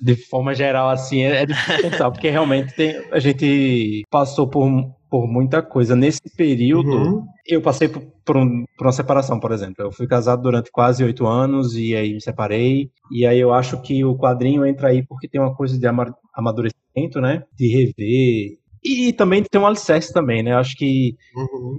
de 0.00 0.16
forma 0.16 0.54
geral, 0.54 0.88
assim, 0.88 1.22
é, 1.22 1.42
é 1.42 1.46
difícil 1.46 1.90
pensar, 1.90 2.10
porque 2.10 2.30
realmente 2.30 2.74
tem, 2.74 2.96
a 3.12 3.18
gente 3.18 4.02
passou 4.10 4.48
por, 4.48 4.66
por 5.10 5.26
muita 5.26 5.62
coisa. 5.62 5.94
Nesse 5.94 6.20
período, 6.36 6.90
uhum. 6.90 7.26
eu 7.46 7.62
passei 7.62 7.88
por, 7.88 8.02
por, 8.24 8.36
um, 8.36 8.64
por, 8.76 8.86
uma 8.86 8.92
separação, 8.92 9.38
por 9.38 9.52
exemplo. 9.52 9.76
Eu 9.78 9.92
fui 9.92 10.06
casado 10.06 10.42
durante 10.42 10.70
quase 10.70 11.04
oito 11.04 11.26
anos 11.26 11.74
e 11.76 11.94
aí 11.94 12.12
me 12.12 12.20
separei. 12.20 12.90
E 13.10 13.26
aí 13.26 13.38
eu 13.38 13.52
acho 13.52 13.80
que 13.82 14.04
o 14.04 14.16
quadrinho 14.16 14.66
entra 14.66 14.88
aí 14.88 15.04
porque 15.06 15.28
tem 15.28 15.40
uma 15.40 15.54
coisa 15.54 15.78
de 15.78 15.86
amadurecimento, 16.34 17.20
né? 17.20 17.42
De 17.56 17.68
rever 17.68 18.58
e 18.88 19.12
também 19.12 19.42
tem 19.42 19.60
um 19.60 19.66
alicerce 19.66 20.12
também, 20.12 20.44
né? 20.44 20.54
Acho 20.54 20.76
que 20.76 21.16
uhum. 21.34 21.78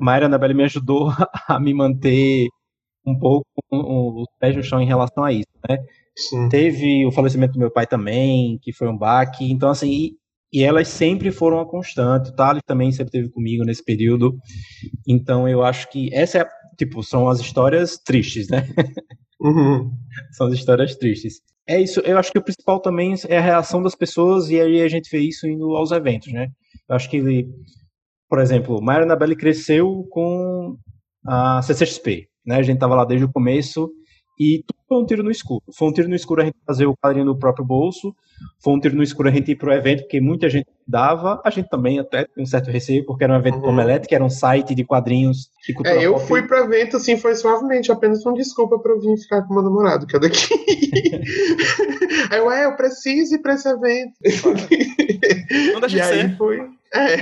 Mayra 0.00 0.26
Annabelle 0.26 0.54
me 0.54 0.64
ajudou 0.64 1.10
a 1.46 1.60
me 1.60 1.74
manter 1.74 2.48
um 3.06 3.18
pouco 3.18 3.44
os 3.70 4.26
pés 4.40 4.56
no 4.56 4.62
chão 4.62 4.80
em 4.80 4.86
relação 4.86 5.24
a 5.24 5.32
isso, 5.32 5.50
né? 5.68 5.76
Sim. 6.16 6.48
Teve 6.48 7.04
o 7.06 7.12
falecimento 7.12 7.54
do 7.54 7.58
meu 7.58 7.70
pai 7.70 7.86
também, 7.86 8.58
que 8.62 8.72
foi 8.72 8.88
um 8.88 8.96
baque. 8.96 9.50
Então, 9.50 9.70
assim, 9.70 10.12
e, 10.52 10.62
elas 10.62 10.88
sempre 10.88 11.30
foram 11.30 11.58
uma 11.58 11.66
constante. 11.66 12.30
O 12.30 12.34
Thales 12.34 12.62
também 12.66 12.92
sempre 12.92 13.08
esteve 13.08 13.28
comigo 13.30 13.64
nesse 13.64 13.84
período. 13.84 14.36
Então, 15.06 15.48
eu 15.48 15.62
acho 15.62 15.90
que 15.90 16.12
essa 16.12 16.38
é, 16.38 16.48
tipo, 16.76 17.02
são 17.02 17.28
as 17.28 17.40
histórias 17.40 17.98
tristes, 17.98 18.48
né? 18.48 18.66
Uhum. 19.42 19.90
São 20.30 20.46
as 20.46 20.54
histórias 20.54 20.94
tristes. 20.94 21.40
É 21.66 21.80
isso, 21.80 21.98
eu 22.00 22.16
acho 22.16 22.30
que 22.30 22.38
o 22.38 22.42
principal 22.42 22.80
também 22.80 23.14
é 23.28 23.38
a 23.38 23.40
reação 23.40 23.82
das 23.82 23.94
pessoas, 23.94 24.48
e 24.50 24.60
aí 24.60 24.80
a 24.80 24.88
gente 24.88 25.10
vê 25.10 25.18
isso 25.18 25.48
indo 25.48 25.76
aos 25.76 25.90
eventos, 25.90 26.32
né? 26.32 26.48
Eu 26.88 26.94
acho 26.94 27.10
que 27.10 27.16
ele, 27.16 27.48
por 28.28 28.38
exemplo, 28.38 28.80
Mario 28.80 29.06
Nabelli 29.06 29.34
cresceu 29.36 30.06
com 30.10 30.76
a 31.26 31.60
CCXP, 31.62 32.28
né? 32.46 32.56
A 32.56 32.62
gente 32.62 32.78
tava 32.78 32.94
lá 32.94 33.04
desde 33.04 33.24
o 33.24 33.32
começo, 33.32 33.90
e 34.38 34.64
tudo 34.66 34.78
foi 34.88 34.98
um 34.98 35.06
tiro 35.06 35.22
no 35.22 35.30
escuro. 35.30 35.62
Foi 35.76 35.88
um 35.88 35.92
tiro 35.92 36.08
no 36.08 36.14
escuro 36.14 36.42
a 36.42 36.44
gente 36.44 36.56
fazer 36.66 36.86
o 36.86 36.96
quadrinho 36.96 37.26
no 37.26 37.38
próprio 37.38 37.64
bolso, 37.64 38.14
foi 38.62 38.74
um 38.74 38.80
tiro 38.80 38.96
no 38.96 39.02
escuro 39.02 39.28
a 39.28 39.32
gente 39.32 39.52
ir 39.52 39.56
pro 39.56 39.72
evento, 39.72 40.02
porque 40.02 40.20
muita 40.20 40.48
gente 40.48 40.66
dava, 40.86 41.40
a 41.44 41.50
gente 41.50 41.68
também 41.68 41.98
até 41.98 42.24
tem 42.24 42.42
um 42.42 42.46
certo 42.46 42.70
receio, 42.70 43.04
porque 43.04 43.24
era 43.24 43.32
um 43.32 43.38
evento 43.38 43.56
uhum. 43.56 43.62
como 43.62 43.80
Elétrica, 43.80 44.14
era 44.14 44.24
um 44.24 44.30
site 44.30 44.74
de 44.74 44.84
quadrinhos 44.84 45.50
de 45.66 45.74
É, 45.86 46.04
eu 46.04 46.14
pop. 46.14 46.26
fui 46.26 46.42
pro 46.42 46.58
evento, 46.58 46.96
assim, 46.96 47.16
foi 47.16 47.34
suavemente, 47.34 47.90
apenas 47.90 48.24
uma 48.24 48.34
desculpa 48.34 48.78
pra 48.78 48.92
eu 48.92 49.00
vir 49.00 49.16
ficar 49.18 49.42
com 49.42 49.54
meu 49.54 49.62
namorado, 49.62 50.06
que 50.06 50.16
é 50.16 50.20
daqui. 50.20 50.48
aí 52.30 52.38
eu, 52.38 52.50
é, 52.50 52.66
eu 52.66 52.76
preciso 52.76 53.34
ir 53.34 53.38
pra 53.38 53.54
esse 53.54 53.68
evento. 53.68 54.12
Não 55.72 55.80
deixa 55.80 55.96
e 55.96 56.00
de 56.00 56.00
aí 56.00 56.20
ser. 56.20 56.36
foi... 56.36 56.60
É. 56.94 57.16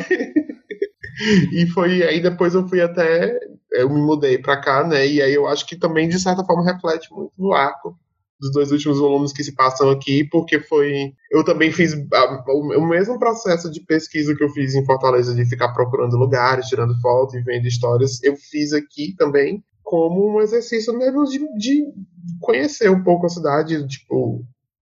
e 1.52 1.66
foi 1.68 2.02
aí 2.02 2.20
depois 2.20 2.54
eu 2.54 2.66
fui 2.66 2.80
até 2.80 3.38
eu 3.72 3.88
me 3.88 4.00
mudei 4.00 4.38
para 4.38 4.60
cá, 4.60 4.84
né? 4.84 5.06
E 5.06 5.22
aí 5.22 5.34
eu 5.34 5.46
acho 5.46 5.66
que 5.66 5.76
também 5.76 6.08
de 6.08 6.18
certa 6.18 6.44
forma 6.44 6.64
reflete 6.64 7.12
muito 7.12 7.32
no 7.38 7.52
arco 7.52 7.96
dos 8.40 8.50
dois 8.52 8.72
últimos 8.72 8.98
volumes 8.98 9.32
que 9.32 9.44
se 9.44 9.54
passam 9.54 9.90
aqui, 9.90 10.24
porque 10.24 10.58
foi 10.60 11.12
eu 11.30 11.44
também 11.44 11.70
fiz 11.70 11.92
a, 12.12 12.44
o, 12.48 12.78
o, 12.78 12.86
mesmo 12.86 13.18
processo 13.18 13.70
de 13.70 13.80
pesquisa 13.80 14.34
que 14.34 14.42
eu 14.42 14.48
fiz 14.48 14.74
em 14.74 14.84
Fortaleza 14.84 15.34
de 15.34 15.44
ficar 15.44 15.72
procurando 15.74 16.16
lugares, 16.16 16.66
tirando 16.66 16.98
fotos 17.00 17.34
e 17.34 17.42
vendo 17.42 17.66
histórias, 17.66 18.22
eu 18.22 18.34
fiz 18.36 18.72
aqui 18.72 19.14
também 19.16 19.62
como 19.82 20.36
um 20.36 20.40
exercício 20.40 20.96
mesmo 20.96 21.24
de, 21.24 21.38
de 21.58 21.84
conhecer 22.40 22.90
um 22.90 23.02
pouco 23.02 23.26
a 23.26 23.28
cidade, 23.28 23.86
tipo 23.86 24.44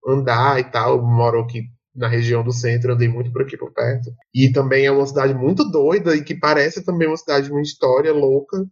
andar 0.07 0.59
e 0.59 0.63
tal. 0.63 0.97
Eu 0.97 1.03
moro 1.03 1.41
aqui 1.41 1.63
na 1.95 2.07
região 2.07 2.43
do 2.43 2.51
centro, 2.51 2.93
andei 2.93 3.07
muito 3.07 3.31
por 3.31 3.43
aqui 3.43 3.57
por 3.57 3.71
perto. 3.71 4.11
E 4.33 4.51
também 4.51 4.85
é 4.85 4.91
uma 4.91 5.05
cidade 5.05 5.33
muito 5.33 5.69
doida 5.69 6.15
e 6.15 6.23
que 6.23 6.35
parece 6.35 6.83
também 6.83 7.07
uma 7.07 7.17
cidade 7.17 7.47
de 7.47 7.51
uma 7.51 7.61
história 7.61 8.11
louca. 8.11 8.65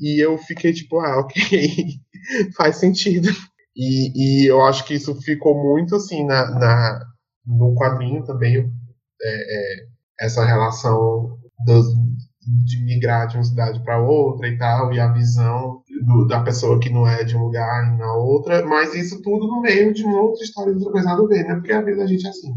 E 0.00 0.24
eu 0.24 0.38
fiquei 0.38 0.72
tipo, 0.72 0.98
ah, 1.00 1.20
ok, 1.20 2.00
faz 2.56 2.76
sentido. 2.76 3.28
E, 3.76 4.44
e, 4.44 4.46
eu 4.46 4.62
acho 4.62 4.84
que 4.84 4.94
isso 4.94 5.14
ficou 5.22 5.54
muito 5.62 5.96
assim 5.96 6.24
na, 6.26 6.50
na 6.50 7.00
no 7.46 7.74
quadrinho 7.74 8.24
também, 8.24 8.58
é, 8.58 8.64
é, 9.24 9.86
essa 10.20 10.44
relação 10.44 11.38
dos, 11.66 11.86
de 12.66 12.84
migrar 12.84 13.26
de 13.26 13.36
uma 13.36 13.44
cidade 13.44 13.82
para 13.82 14.00
outra 14.00 14.48
e 14.48 14.56
tal, 14.56 14.92
e 14.92 15.00
a 15.00 15.12
visão 15.12 15.81
do, 16.00 16.26
da 16.26 16.40
pessoa 16.40 16.80
que 16.80 16.90
não 16.90 17.06
é 17.06 17.24
de 17.24 17.36
um 17.36 17.44
lugar 17.44 17.96
na 17.96 18.14
outra, 18.14 18.64
mas 18.64 18.94
isso 18.94 19.20
tudo 19.22 19.46
no 19.46 19.60
meio 19.60 19.92
de 19.92 20.04
uma 20.04 20.20
outra 20.20 20.42
história, 20.42 20.72
outra 20.72 20.90
coisa 20.90 21.08
nada 21.08 21.22
a 21.22 21.26
ver, 21.26 21.44
né? 21.44 21.54
Porque 21.56 21.72
a 21.72 21.82
vida 21.82 21.98
da 21.98 22.06
gente 22.06 22.26
é 22.26 22.30
assim. 22.30 22.52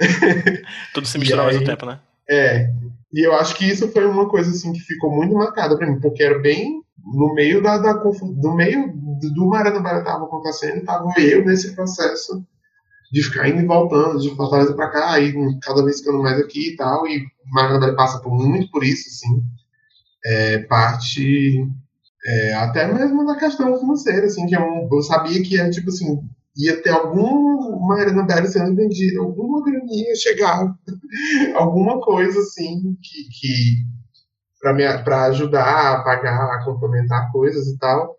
tudo 0.94 1.06
se 1.06 1.18
mistura 1.18 1.42
ao 1.42 1.48
mesmo 1.48 1.64
tempo, 1.64 1.86
né? 1.86 2.00
É. 2.28 2.72
E 3.12 3.26
eu 3.26 3.34
acho 3.34 3.56
que 3.56 3.64
isso 3.64 3.88
foi 3.88 4.06
uma 4.06 4.28
coisa 4.28 4.50
assim 4.50 4.72
que 4.72 4.80
ficou 4.80 5.10
muito 5.14 5.34
marcada 5.34 5.76
para 5.76 5.86
mim, 5.86 6.00
porque 6.00 6.22
era 6.22 6.38
bem 6.38 6.80
no 7.04 7.34
meio 7.34 7.62
da, 7.62 7.78
da 7.78 7.94
no 7.94 8.54
meio 8.54 8.92
do, 8.92 9.34
do 9.34 9.46
Marana 9.46 9.80
Bara 9.80 9.98
estava 9.98 10.24
acontecendo, 10.24 10.78
estava 10.78 11.12
eu 11.18 11.44
nesse 11.44 11.74
processo 11.74 12.44
de 13.10 13.22
ficar 13.24 13.48
indo 13.48 13.60
e 13.60 13.66
voltando, 13.66 14.20
de 14.20 14.34
Fortaleza 14.36 14.72
para 14.74 14.90
cá, 14.90 15.18
e 15.18 15.34
cada 15.60 15.84
vez 15.84 15.98
ficando 15.98 16.22
mais 16.22 16.38
aqui 16.38 16.68
e 16.68 16.76
tal, 16.76 17.06
e 17.08 17.26
Marana 17.52 17.94
passa 17.96 18.20
por 18.20 18.30
muito 18.30 18.70
por 18.70 18.84
isso, 18.84 19.08
assim, 19.08 19.42
é, 20.24 20.58
parte 20.60 21.66
é, 22.24 22.54
até 22.54 22.92
mesmo 22.92 23.24
na 23.24 23.36
questão 23.38 23.78
financeira, 23.78 24.26
assim, 24.26 24.46
que 24.46 24.54
eu, 24.54 24.88
eu 24.90 25.02
sabia 25.02 25.42
que 25.42 25.54
ia, 25.54 25.70
tipo 25.70 25.88
assim, 25.88 26.18
ia 26.56 26.82
ter 26.82 26.90
alguma 26.90 27.78
Mariana 27.88 28.24
Belli 28.24 28.48
sendo 28.48 28.76
vendida, 28.76 29.20
alguma 29.20 29.62
graninha 29.64 30.14
chegar, 30.14 30.74
alguma 31.54 32.00
coisa 32.00 32.38
assim, 32.40 32.96
que, 33.02 33.24
que 33.30 33.90
para 35.04 35.26
ajudar 35.26 35.94
a 35.94 36.02
pagar, 36.02 36.56
a 36.56 36.64
complementar 36.64 37.32
coisas 37.32 37.66
e 37.66 37.78
tal. 37.78 38.16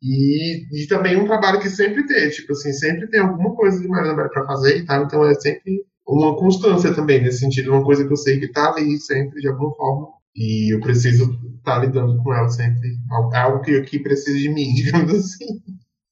E, 0.00 0.84
e 0.84 0.86
também 0.88 1.16
um 1.16 1.26
trabalho 1.26 1.60
que 1.60 1.70
sempre 1.70 2.06
tem, 2.06 2.28
tipo 2.30 2.52
assim, 2.52 2.72
sempre 2.72 3.08
tem 3.08 3.20
alguma 3.20 3.54
coisa 3.54 3.80
de 3.80 3.88
Mariana 3.88 4.16
Belli 4.16 4.30
para 4.30 4.46
fazer 4.46 4.78
e 4.78 4.84
tal, 4.84 5.04
então 5.04 5.24
é 5.24 5.34
sempre 5.34 5.84
uma 6.06 6.36
constância 6.36 6.94
também 6.94 7.22
nesse 7.22 7.38
sentido, 7.38 7.72
uma 7.72 7.84
coisa 7.84 8.04
que 8.04 8.12
eu 8.12 8.16
sei 8.16 8.38
que 8.38 8.48
tá 8.52 8.70
ali 8.70 8.98
sempre 8.98 9.40
de 9.40 9.48
alguma 9.48 9.72
forma 9.74 10.08
e 10.34 10.74
eu 10.74 10.80
preciso 10.80 11.24
estar 11.58 11.76
tá 11.76 11.78
lidando 11.78 12.22
com 12.22 12.32
ela 12.32 12.48
sempre. 12.48 12.88
É 13.32 13.38
algo 13.38 13.62
que 13.62 13.76
aqui 13.76 13.98
precisa 13.98 14.38
de 14.38 14.48
mim, 14.48 14.72
digamos 14.74 15.14
assim. 15.14 15.46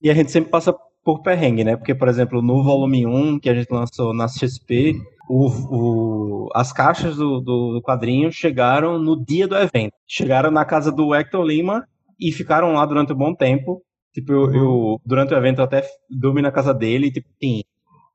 E 0.02 0.10
a 0.10 0.14
gente 0.14 0.30
sempre 0.30 0.50
passa 0.50 0.74
por 1.04 1.22
perrengue, 1.22 1.64
né? 1.64 1.76
Porque, 1.76 1.94
por 1.94 2.08
exemplo, 2.08 2.42
no 2.42 2.62
volume 2.62 3.06
1 3.06 3.38
que 3.40 3.48
a 3.48 3.54
gente 3.54 3.70
lançou 3.70 4.14
na 4.14 4.28
XP, 4.28 4.94
o, 5.28 5.46
o, 5.46 6.48
as 6.54 6.72
caixas 6.72 7.16
do, 7.16 7.40
do, 7.40 7.82
quadrinho 7.82 8.32
chegaram 8.32 8.98
no 8.98 9.22
dia 9.22 9.46
do 9.46 9.56
evento. 9.56 9.94
Chegaram 10.06 10.50
na 10.50 10.64
casa 10.64 10.90
do 10.90 11.14
Hector 11.14 11.44
Lima 11.44 11.86
e 12.18 12.32
ficaram 12.32 12.72
lá 12.72 12.84
durante 12.84 13.12
um 13.12 13.16
bom 13.16 13.34
tempo. 13.34 13.82
Tipo, 14.12 14.32
eu, 14.32 14.54
eu 14.54 15.00
durante 15.06 15.32
o 15.32 15.36
evento 15.36 15.60
eu 15.60 15.64
até 15.64 15.84
dormi 16.10 16.42
na 16.42 16.50
casa 16.50 16.74
dele, 16.74 17.12
tipo, 17.12 17.28
sim, 17.40 17.62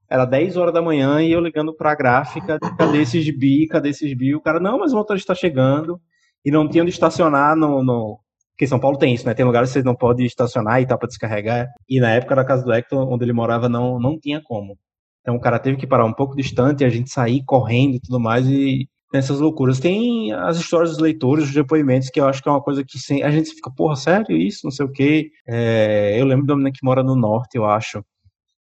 era 0.10 0.26
10 0.26 0.58
horas 0.58 0.74
da 0.74 0.82
manhã 0.82 1.22
e 1.22 1.32
eu 1.32 1.40
ligando 1.40 1.74
pra 1.74 1.96
gráfica, 1.96 2.60
cadê 2.78 3.02
esse 3.02 3.22
gibi, 3.22 3.68
cadê 3.68 3.90
esse 3.90 4.08
gibi? 4.08 4.36
O 4.36 4.42
cara, 4.42 4.60
não, 4.60 4.80
mas 4.80 4.94
o 4.94 4.96
motorista 4.96 5.34
está 5.34 5.40
chegando. 5.40 6.00
E 6.44 6.52
não 6.52 6.70
tinha 6.70 6.84
onde 6.84 6.92
estacionar 6.92 7.56
no, 7.56 7.84
no... 7.84 8.20
Porque 8.52 8.68
São 8.68 8.80
Paulo 8.80 8.98
tem 8.98 9.14
isso, 9.14 9.26
né? 9.26 9.34
Tem 9.34 9.46
lugares 9.46 9.70
que 9.70 9.80
você 9.80 9.84
não 9.84 9.96
pode 9.96 10.24
estacionar 10.24 10.82
e 10.82 10.86
tá 10.86 10.98
para 10.98 11.08
descarregar. 11.08 11.68
E 11.90 12.00
na 12.00 12.12
época 12.12 12.36
da 12.36 12.46
casa 12.46 12.64
do 12.64 12.72
Hector, 12.72 13.12
onde 13.12 13.26
ele 13.26 13.34
morava, 13.34 13.68
não, 13.68 14.00
não 14.00 14.18
tinha 14.20 14.42
como. 14.44 14.78
Então 15.22 15.36
o 15.36 15.40
cara 15.42 15.58
teve 15.58 15.76
que 15.76 15.88
parar 15.88 16.06
um 16.06 16.14
pouco 16.14 16.36
distante, 16.36 16.86
a 16.86 16.90
gente 16.90 17.10
sair 17.10 17.44
correndo 17.44 17.96
e 17.96 18.00
tudo 18.00 18.20
mais, 18.20 18.48
e 18.48 18.88
nessas 19.12 19.40
loucuras. 19.40 19.80
Tem 19.80 20.32
as 20.32 20.58
histórias 20.58 20.92
dos 20.92 21.00
leitores, 21.00 21.46
os 21.46 21.54
depoimentos, 21.54 22.10
que 22.10 22.20
eu 22.20 22.28
acho 22.28 22.44
que 22.44 22.48
é 22.48 22.52
uma 22.52 22.62
coisa 22.62 22.84
que 22.84 23.24
a 23.24 23.32
gente 23.32 23.50
fica, 23.50 23.72
porra, 23.72 23.96
sério 23.96 24.38
isso? 24.38 24.62
Não 24.64 24.72
sei 24.72 24.86
o 24.86 24.92
quê. 24.92 25.32
É, 25.48 26.16
eu 26.20 26.26
lembro 26.26 26.46
de 26.46 26.52
uma 26.52 26.58
menina 26.58 26.72
que 26.72 26.86
mora 26.86 27.04
no 27.04 27.16
norte, 27.16 27.58
eu 27.58 27.66
acho 27.66 28.06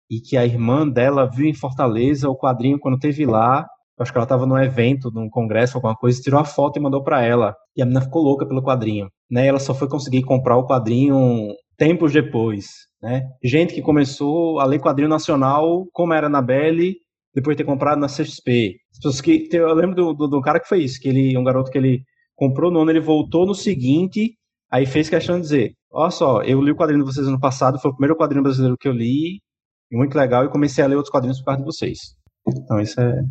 e 0.09 0.19
que 0.19 0.37
a 0.37 0.45
irmã 0.45 0.87
dela 0.87 1.29
viu 1.29 1.45
em 1.45 1.53
Fortaleza 1.53 2.29
o 2.29 2.37
quadrinho 2.37 2.79
quando 2.79 2.99
teve 2.99 3.25
lá. 3.25 3.65
Acho 3.97 4.11
que 4.11 4.17
ela 4.17 4.25
estava 4.25 4.45
num 4.45 4.57
evento, 4.57 5.09
num 5.09 5.29
congresso, 5.29 5.77
alguma 5.77 5.95
coisa, 5.95 6.21
tirou 6.21 6.39
a 6.39 6.43
foto 6.43 6.77
e 6.77 6.81
mandou 6.81 7.01
para 7.03 7.23
ela. 7.23 7.55
E 7.75 7.81
a 7.81 7.85
menina 7.85 8.01
ficou 8.01 8.21
louca 8.21 8.45
pelo 8.45 8.61
quadrinho. 8.61 9.09
Né? 9.31 9.47
Ela 9.47 9.59
só 9.59 9.73
foi 9.73 9.87
conseguir 9.87 10.23
comprar 10.23 10.57
o 10.57 10.67
quadrinho 10.67 11.53
tempos 11.77 12.11
depois. 12.11 12.67
Né? 13.01 13.23
Gente 13.43 13.73
que 13.73 13.81
começou 13.81 14.59
a 14.59 14.65
ler 14.65 14.79
quadrinho 14.79 15.09
nacional, 15.09 15.85
como 15.93 16.13
era 16.13 16.27
na 16.27 16.41
Belly, 16.41 16.95
depois 17.33 17.55
de 17.55 17.63
ter 17.63 17.69
comprado 17.69 17.99
na 17.99 18.07
CXP. 18.07 18.77
As 18.91 18.97
pessoas 18.97 19.21
que, 19.21 19.49
eu 19.51 19.73
lembro 19.73 19.95
do, 19.95 20.13
do, 20.13 20.27
do, 20.27 20.41
cara 20.41 20.59
que 20.59 20.67
foi 20.67 20.79
isso, 20.83 20.99
que 20.99 21.09
ele, 21.09 21.37
um 21.37 21.43
garoto 21.43 21.69
que 21.69 21.77
ele 21.77 22.01
comprou 22.33 22.71
no 22.71 22.79
ano, 22.81 22.91
ele 22.91 23.01
voltou 23.01 23.45
no 23.45 23.53
seguinte, 23.53 24.35
aí 24.71 24.85
fez 24.85 25.09
questão 25.09 25.35
de 25.35 25.41
dizer, 25.41 25.73
olha 25.91 26.11
só, 26.11 26.41
eu 26.43 26.61
li 26.61 26.71
o 26.71 26.75
quadrinho 26.75 27.03
de 27.03 27.11
vocês 27.11 27.27
no 27.27 27.39
passado, 27.39 27.79
foi 27.79 27.91
o 27.91 27.93
primeiro 27.93 28.17
quadrinho 28.17 28.43
brasileiro 28.43 28.77
que 28.77 28.87
eu 28.87 28.93
li, 28.93 29.41
muito 29.91 30.17
legal 30.17 30.45
e 30.45 30.49
comecei 30.49 30.83
a 30.83 30.87
ler 30.87 30.95
outros 30.95 31.11
quadrinhos 31.11 31.39
por 31.39 31.45
causa 31.45 31.59
de 31.59 31.65
vocês. 31.65 31.99
Então 32.47 32.79
isso 32.79 32.99
é. 32.99 33.23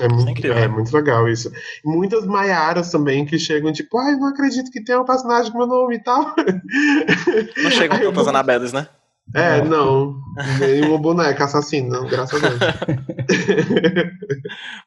É 0.00 0.08
muito, 0.08 0.46
é, 0.46 0.62
é 0.62 0.68
muito 0.68 0.92
legal 0.92 1.28
isso. 1.28 1.52
Muitas 1.84 2.26
Maiaras 2.26 2.90
também 2.90 3.24
que 3.24 3.38
chegam, 3.38 3.72
tipo, 3.72 3.96
ai, 3.96 4.16
não 4.16 4.26
acredito 4.26 4.70
que 4.70 4.82
tem 4.82 4.96
um 4.96 5.04
personagem 5.04 5.52
com 5.52 5.58
meu 5.58 5.68
nome 5.68 5.96
e 5.96 6.02
tal. 6.02 6.34
Não 7.62 7.70
chegam 7.70 7.98
tantas 7.98 8.14
vou... 8.14 8.28
Anabeles, 8.28 8.72
né? 8.72 8.88
É, 9.32 9.62
não. 9.62 10.20
Nenhuma 10.60 10.98
boneca 10.98 11.44
assassina, 11.44 12.00
não, 12.00 12.06
graças 12.06 12.42
a 12.42 12.48
Deus. 12.48 12.60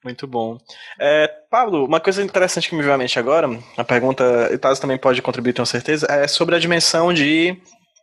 Muito 0.03 0.27
bom. 0.27 0.57
É, 0.99 1.27
Pablo, 1.49 1.85
uma 1.85 1.99
coisa 1.99 2.21
interessante 2.21 2.69
que 2.69 2.75
me 2.75 2.81
veio 2.81 2.93
à 2.93 2.97
mente 2.97 3.17
agora, 3.17 3.49
a 3.75 3.83
pergunta, 3.83 4.49
e 4.51 4.57
Taz 4.57 4.79
também 4.79 4.97
pode 4.97 5.21
contribuir, 5.21 5.53
tenho 5.53 5.65
certeza, 5.65 6.05
é 6.09 6.27
sobre 6.27 6.55
a 6.55 6.59
dimensão 6.59 7.11
de 7.11 7.57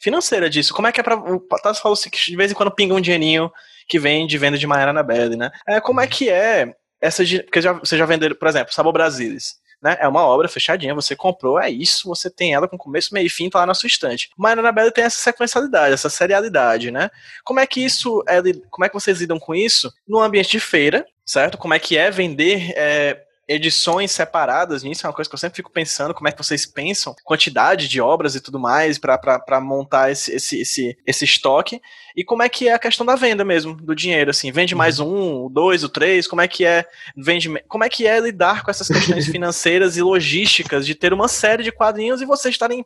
financeira 0.05 0.51
disso. 0.51 0.75
Como 0.75 0.87
é 0.87 0.93
que 0.93 1.01
é 1.01 1.03
pra. 1.03 1.17
O 1.17 1.41
Tassi 1.63 1.81
falou 1.81 1.95
assim, 1.95 2.11
que 2.11 2.19
de 2.19 2.37
vez 2.37 2.53
em 2.53 2.55
quando 2.55 2.71
pinga 2.71 2.95
um 2.95 3.01
dinheirinho 3.01 3.51
que 3.89 3.99
vem 3.99 4.27
de 4.27 4.37
venda 4.37 4.59
de 4.59 4.67
Maera 4.67 4.93
na 4.93 5.03
Belly, 5.03 5.35
né? 5.35 5.51
É, 5.67 5.81
como 5.81 6.01
é 6.01 6.07
que 6.07 6.29
é 6.29 6.75
essa. 7.01 7.25
Porque 7.25 7.63
já, 7.63 7.73
você 7.73 7.97
já 7.97 8.05
vendeu, 8.05 8.35
por 8.37 8.47
exemplo, 8.47 8.75
Sabor 8.75 8.93
Brasilis. 8.93 9.55
Né? 9.83 9.97
É 10.01 10.09
uma 10.09 10.27
obra 10.27 10.49
fechadinha, 10.49 10.95
você 10.95 11.15
comprou, 11.15 11.61
é 11.61 11.69
isso, 11.69 12.09
você 12.09 12.31
tem 12.31 12.55
ela 12.55 12.67
com 12.67 12.79
começo, 12.79 13.13
meio 13.13 13.27
e 13.27 13.31
fim, 13.31 13.51
tá 13.51 13.59
lá 13.59 13.67
na 13.67 13.75
sua 13.75 13.87
estante. 13.87 14.31
Mas 14.37 14.57
na 14.57 14.73
Belly 14.73 14.91
tem 14.91 15.05
essa 15.05 15.19
sequencialidade, 15.19 15.93
essa 15.93 16.09
serialidade, 16.09 16.91
né? 16.91 17.11
Como 17.45 17.61
é 17.61 17.67
que 17.67 17.85
isso 17.85 18.23
é, 18.27 18.41
como 18.71 18.85
é 18.85 18.89
que 18.89 18.95
vocês 18.95 19.19
lidam 19.19 19.39
com 19.39 19.55
isso 19.55 19.93
no 20.09 20.21
ambiente 20.21 20.51
de 20.51 20.61
feira, 20.61 21.05
certo? 21.27 21.59
Como 21.59 21.75
é 21.75 21.79
que 21.79 21.99
é 21.99 22.11
vender 22.11 22.73
é, 22.77 23.24
edições 23.49 24.11
separadas 24.11 24.83
nisso, 24.83 25.07
é 25.07 25.09
uma 25.09 25.15
coisa 25.15 25.29
que 25.29 25.35
eu 25.35 25.39
sempre 25.39 25.57
fico 25.57 25.71
pensando, 25.71 26.15
como 26.15 26.29
é 26.29 26.33
que 26.33 26.43
vocês 26.43 26.67
pensam, 26.67 27.15
quantidade 27.25 27.89
de 27.89 28.01
obras 28.01 28.35
e 28.35 28.41
tudo 28.41 28.59
mais 28.59 28.99
para 28.99 29.61
montar 29.61 30.11
esse, 30.11 30.33
esse, 30.33 30.61
esse, 30.61 30.99
esse 31.07 31.25
estoque. 31.25 31.81
E 32.17 32.25
como 32.25 32.43
é 32.43 32.49
que 32.49 32.69
é 32.69 32.75
a 32.75 32.79
questão 32.79 33.05
da 33.05 33.17
venda 33.17 33.45
mesmo, 33.45 33.75
do 33.75 33.95
dinheiro, 33.95 34.31
assim, 34.31 34.53
vende 34.53 34.75
mais 34.75 35.01
um, 35.01 35.45
o 35.45 35.49
dois, 35.49 35.83
o 35.83 35.89
três, 35.89 36.27
como 36.27 36.41
é 36.41 36.47
que 36.47 36.65
é, 36.65 36.85
vende, 37.17 37.53
como 37.67 37.83
é 37.83 37.89
que 37.89 38.07
é 38.07 38.21
lidar 38.21 38.63
com 38.63 38.71
essas 38.71 38.87
questões 38.87 39.27
financeiras 39.29 39.97
e 39.97 40.03
logísticas 40.03 40.87
de 40.87 40.95
ter 40.95 41.13
uma 41.13 41.27
série 41.27 41.65
de 41.65 41.73
quadrinhos 41.73 42.23
e 42.23 42.25
vocês 42.25 42.55
estarem, 42.55 42.85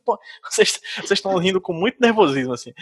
vocês, 0.51 0.81
vocês 0.97 1.19
estão 1.19 1.37
rindo 1.37 1.61
com 1.61 1.73
muito 1.73 1.99
nervosismo, 2.01 2.55
assim. 2.55 2.73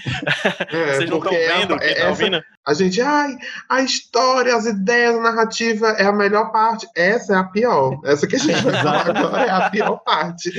É, 0.73 0.95
vocês 0.95 1.11
não 1.11 1.19
estão 1.19 1.33
vendo 1.33 1.75
é, 1.75 1.79
que 1.79 2.01
tá 2.01 2.09
ouvindo? 2.09 2.43
A 2.65 2.75
gente, 2.75 3.01
ai, 3.01 3.37
a 3.69 3.83
história, 3.83 4.55
as 4.55 4.67
ideias, 4.67 5.17
a 5.17 5.21
narrativa 5.21 5.89
é 5.99 6.05
a 6.05 6.13
melhor 6.13 6.53
parte. 6.53 6.87
Essa 6.95 7.35
é 7.35 7.37
a 7.37 7.45
pior. 7.45 8.01
Essa 8.05 8.27
que 8.27 8.37
a 8.37 8.39
gente 8.39 8.63
vai 8.63 8.73
falar 8.73 9.07
agora 9.11 9.43
é 9.43 9.51
a 9.51 9.71
pior 9.71 9.97
parte. 9.99 10.51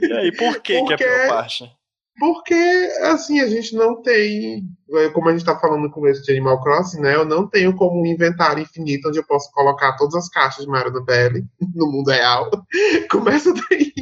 E 0.00 0.12
aí, 0.12 0.32
por 0.32 0.60
que, 0.60 0.78
Porque... 0.78 0.96
que 0.96 1.04
é 1.04 1.24
a 1.24 1.26
pior 1.26 1.28
parte? 1.36 1.81
Porque, 2.22 2.54
assim, 3.02 3.40
a 3.40 3.48
gente 3.48 3.74
não 3.74 4.00
tem, 4.00 4.62
é, 4.92 5.08
como 5.08 5.26
a 5.26 5.32
gente 5.32 5.40
está 5.40 5.58
falando 5.58 5.82
no 5.82 5.90
começo 5.90 6.22
de 6.22 6.30
Animal 6.30 6.62
Crossing, 6.62 7.00
né? 7.00 7.16
Eu 7.16 7.24
não 7.24 7.48
tenho 7.48 7.74
como 7.74 8.00
um 8.00 8.06
inventário 8.06 8.62
infinito 8.62 9.08
onde 9.08 9.18
eu 9.18 9.26
posso 9.26 9.50
colocar 9.50 9.96
todas 9.96 10.14
as 10.14 10.28
caixas 10.28 10.64
de 10.64 10.70
Mario 10.70 10.92
da 10.92 11.00
Belly 11.02 11.44
no 11.74 11.90
mundo 11.90 12.12
real. 12.12 12.48
Começa 13.10 13.52
daí. 13.52 13.92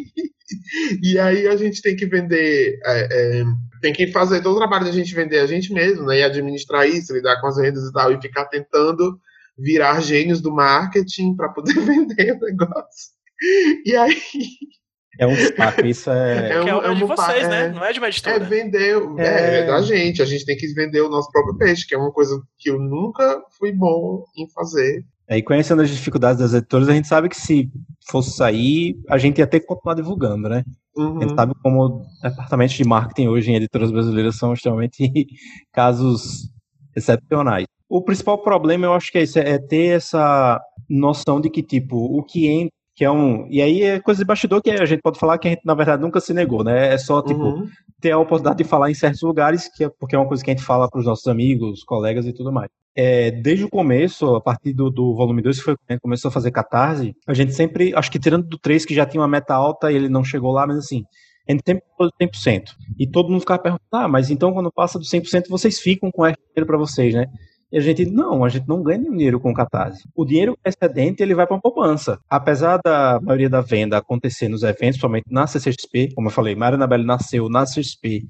E 1.02 1.18
aí 1.18 1.48
a 1.48 1.56
gente 1.56 1.80
tem 1.80 1.96
que 1.96 2.04
vender, 2.04 2.78
é, 2.84 3.08
é, 3.40 3.44
tem 3.80 3.94
que 3.94 4.08
fazer 4.08 4.42
todo 4.42 4.56
o 4.56 4.58
trabalho 4.58 4.84
da 4.84 4.92
gente 4.92 5.14
vender 5.14 5.38
a 5.38 5.46
gente 5.46 5.72
mesmo, 5.72 6.04
né? 6.04 6.18
E 6.18 6.22
administrar 6.22 6.86
isso, 6.86 7.14
lidar 7.14 7.40
com 7.40 7.46
as 7.46 7.56
vendas 7.56 7.84
e 7.84 7.92
tal, 7.94 8.12
e 8.12 8.20
ficar 8.20 8.44
tentando 8.44 9.18
virar 9.56 10.02
gênios 10.02 10.42
do 10.42 10.52
marketing 10.52 11.34
para 11.34 11.48
poder 11.48 11.72
vender 11.80 12.36
o 12.36 12.40
negócio. 12.40 13.14
E 13.86 13.96
aí 13.96 14.20
é 15.20 15.26
um 15.26 15.36
saco, 15.36 15.86
isso 15.86 16.10
é. 16.10 16.48
É, 16.56 16.62
um, 16.62 16.82
é, 16.82 16.92
é 16.92 16.94
de 16.94 17.04
vocês, 17.04 17.48
né? 17.48 17.64
é, 17.64 17.68
né? 17.68 17.74
Não 17.74 17.84
é 17.84 17.92
de 17.92 17.98
uma 17.98 18.08
editora. 18.08 18.36
É 18.36 18.38
vender, 18.40 18.96
é... 19.18 19.60
é... 19.60 19.66
da 19.66 19.82
gente. 19.82 20.22
A 20.22 20.24
gente 20.24 20.46
tem 20.46 20.56
que 20.56 20.66
vender 20.72 21.02
o 21.02 21.10
nosso 21.10 21.30
próprio 21.30 21.58
peixe, 21.58 21.86
que 21.86 21.94
é 21.94 21.98
uma 21.98 22.10
coisa 22.10 22.40
que 22.58 22.70
eu 22.70 22.78
nunca 22.78 23.42
fui 23.58 23.70
bom 23.70 24.24
em 24.38 24.48
fazer. 24.50 25.04
É, 25.28 25.36
e 25.36 25.42
conhecendo 25.42 25.82
as 25.82 25.90
dificuldades 25.90 26.40
das 26.40 26.54
editoras, 26.54 26.88
a 26.88 26.94
gente 26.94 27.06
sabe 27.06 27.28
que 27.28 27.36
se 27.36 27.70
fosse 28.10 28.34
sair, 28.34 28.96
a 29.08 29.18
gente 29.18 29.38
ia 29.38 29.46
ter 29.46 29.60
que 29.60 29.66
continuar 29.66 29.94
divulgando, 29.94 30.48
né? 30.48 30.64
Uhum. 30.96 31.18
A 31.18 31.20
gente 31.20 31.30
uhum. 31.30 31.36
sabe 31.36 31.54
como 31.62 32.02
departamentos 32.22 32.74
de 32.74 32.84
marketing 32.84 33.28
hoje 33.28 33.50
em 33.50 33.56
editoras 33.56 33.92
brasileiras 33.92 34.36
são 34.36 34.54
extremamente 34.54 34.96
casos 35.70 36.50
excepcionais. 36.96 37.66
O 37.88 38.02
principal 38.02 38.38
problema, 38.38 38.86
eu 38.86 38.94
acho 38.94 39.12
que 39.12 39.18
é, 39.18 39.22
isso, 39.22 39.38
é 39.38 39.58
ter 39.58 39.96
essa 39.96 40.58
noção 40.88 41.40
de 41.40 41.50
que, 41.50 41.62
tipo, 41.62 41.96
o 41.96 42.22
que 42.24 42.48
entra 42.48 42.79
que 43.00 43.04
é 43.06 43.10
um. 43.10 43.46
E 43.48 43.62
aí 43.62 43.82
é 43.82 43.98
coisa 43.98 44.20
de 44.20 44.26
bastidor 44.26 44.60
que 44.60 44.70
a 44.70 44.84
gente 44.84 45.00
pode 45.00 45.18
falar 45.18 45.38
que 45.38 45.48
a 45.48 45.52
gente, 45.52 45.62
na 45.64 45.72
verdade, 45.72 46.02
nunca 46.02 46.20
se 46.20 46.34
negou, 46.34 46.62
né? 46.62 46.92
É 46.92 46.98
só, 46.98 47.22
tipo, 47.22 47.40
uhum. 47.40 47.66
ter 47.98 48.10
a 48.10 48.18
oportunidade 48.18 48.58
de 48.58 48.64
falar 48.68 48.90
em 48.90 48.94
certos 48.94 49.22
lugares, 49.22 49.70
que 49.74 49.84
é, 49.84 49.88
porque 49.88 50.14
é 50.14 50.18
uma 50.18 50.28
coisa 50.28 50.44
que 50.44 50.50
a 50.50 50.54
gente 50.54 50.66
fala 50.66 50.86
para 50.86 51.00
os 51.00 51.06
nossos 51.06 51.26
amigos, 51.26 51.82
colegas 51.82 52.26
e 52.26 52.32
tudo 52.34 52.52
mais. 52.52 52.68
É, 52.94 53.30
desde 53.30 53.64
o 53.64 53.70
começo, 53.70 54.34
a 54.34 54.40
partir 54.42 54.74
do, 54.74 54.90
do 54.90 55.14
volume 55.14 55.40
2, 55.40 55.56
que 55.56 55.64
foi 55.64 55.76
começou 56.02 56.28
a 56.28 56.32
fazer 56.32 56.50
catarse, 56.50 57.16
a 57.26 57.32
gente 57.32 57.54
sempre, 57.54 57.94
acho 57.94 58.10
que 58.10 58.18
tirando 58.18 58.46
do 58.46 58.58
3, 58.58 58.84
que 58.84 58.94
já 58.94 59.06
tinha 59.06 59.22
uma 59.22 59.28
meta 59.28 59.54
alta 59.54 59.90
e 59.90 59.96
ele 59.96 60.10
não 60.10 60.22
chegou 60.22 60.52
lá, 60.52 60.66
mas 60.66 60.76
assim, 60.76 61.02
a 61.48 61.52
gente 61.52 61.62
sempre 61.64 61.82
falou 61.96 62.12
100%. 62.20 62.64
E 62.98 63.06
todo 63.06 63.30
mundo 63.30 63.40
ficava 63.40 63.62
perguntando, 63.62 63.88
ah, 63.92 64.08
mas 64.08 64.30
então 64.30 64.52
quando 64.52 64.70
passa 64.70 64.98
do 64.98 65.06
100%, 65.06 65.48
vocês 65.48 65.80
ficam 65.80 66.10
com 66.10 66.26
extra 66.26 66.44
dinheiro 66.48 66.66
para 66.66 66.76
vocês, 66.76 67.14
né? 67.14 67.24
E 67.72 67.78
a 67.78 67.80
gente, 67.80 68.04
não, 68.04 68.44
a 68.44 68.48
gente 68.48 68.68
não 68.68 68.82
ganha 68.82 68.98
dinheiro 68.98 69.38
com 69.38 69.54
catarse. 69.54 70.02
O 70.14 70.24
dinheiro 70.24 70.58
excedente, 70.64 71.22
ele 71.22 71.34
vai 71.34 71.46
para 71.46 71.58
poupança. 71.58 72.18
Apesar 72.28 72.80
da 72.84 73.20
maioria 73.22 73.48
da 73.48 73.60
venda 73.60 73.96
acontecer 73.96 74.48
nos 74.48 74.62
eventos, 74.62 74.78
principalmente 74.78 75.26
na 75.30 75.46
CCXP, 75.46 76.12
como 76.14 76.28
eu 76.28 76.32
falei, 76.32 76.56
Maria 76.56 76.76
Anabelle 76.76 77.04
nasceu 77.04 77.48
na 77.48 77.64
CCXP, 77.64 78.24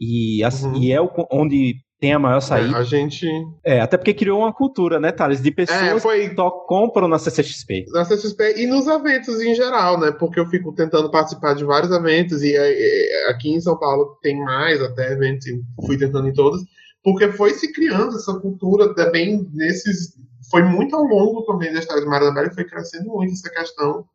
e, 0.00 0.44
uhum. 0.44 0.76
e 0.76 0.92
é 0.92 1.00
o, 1.00 1.10
onde 1.30 1.76
tem 2.00 2.12
a 2.12 2.18
maior 2.18 2.40
saída. 2.40 2.76
É, 2.76 2.80
a 2.80 2.84
gente. 2.84 3.26
É, 3.64 3.80
até 3.80 3.96
porque 3.96 4.12
criou 4.12 4.40
uma 4.40 4.52
cultura, 4.52 5.00
né, 5.00 5.10
Thales? 5.10 5.40
De 5.40 5.50
pessoas 5.50 5.80
é, 5.80 6.00
foi... 6.00 6.28
que 6.28 6.34
só 6.34 6.50
compram 6.50 7.08
na 7.08 7.18
CCXP. 7.18 7.86
Na 7.92 8.04
CCXP 8.04 8.62
e 8.62 8.66
nos 8.66 8.86
eventos 8.86 9.40
em 9.40 9.54
geral, 9.54 9.98
né? 9.98 10.12
Porque 10.12 10.38
eu 10.38 10.46
fico 10.46 10.72
tentando 10.72 11.10
participar 11.10 11.54
de 11.54 11.64
vários 11.64 11.90
eventos 11.90 12.42
e, 12.42 12.52
e 12.52 13.30
aqui 13.30 13.50
em 13.50 13.60
São 13.60 13.78
Paulo 13.78 14.18
tem 14.22 14.38
mais 14.38 14.82
até 14.82 15.12
eventos, 15.12 15.46
fui 15.86 15.96
tentando 15.96 16.28
em 16.28 16.32
todos 16.32 16.62
porque 17.04 17.30
foi 17.32 17.52
se 17.52 17.70
criando 17.70 18.16
essa 18.16 18.34
cultura 18.40 18.94
também 18.94 19.46
nesses. 19.52 20.14
Foi 20.50 20.62
muito 20.62 20.96
ao 20.96 21.04
longo 21.04 21.42
também 21.42 21.72
da 21.72 21.78
história 21.78 22.02
do 22.02 22.08
Maranabella, 22.08 22.52
foi 22.52 22.64
crescendo 22.64 23.10
muito 23.10 23.32
essa 23.32 23.50
questão 23.50 24.06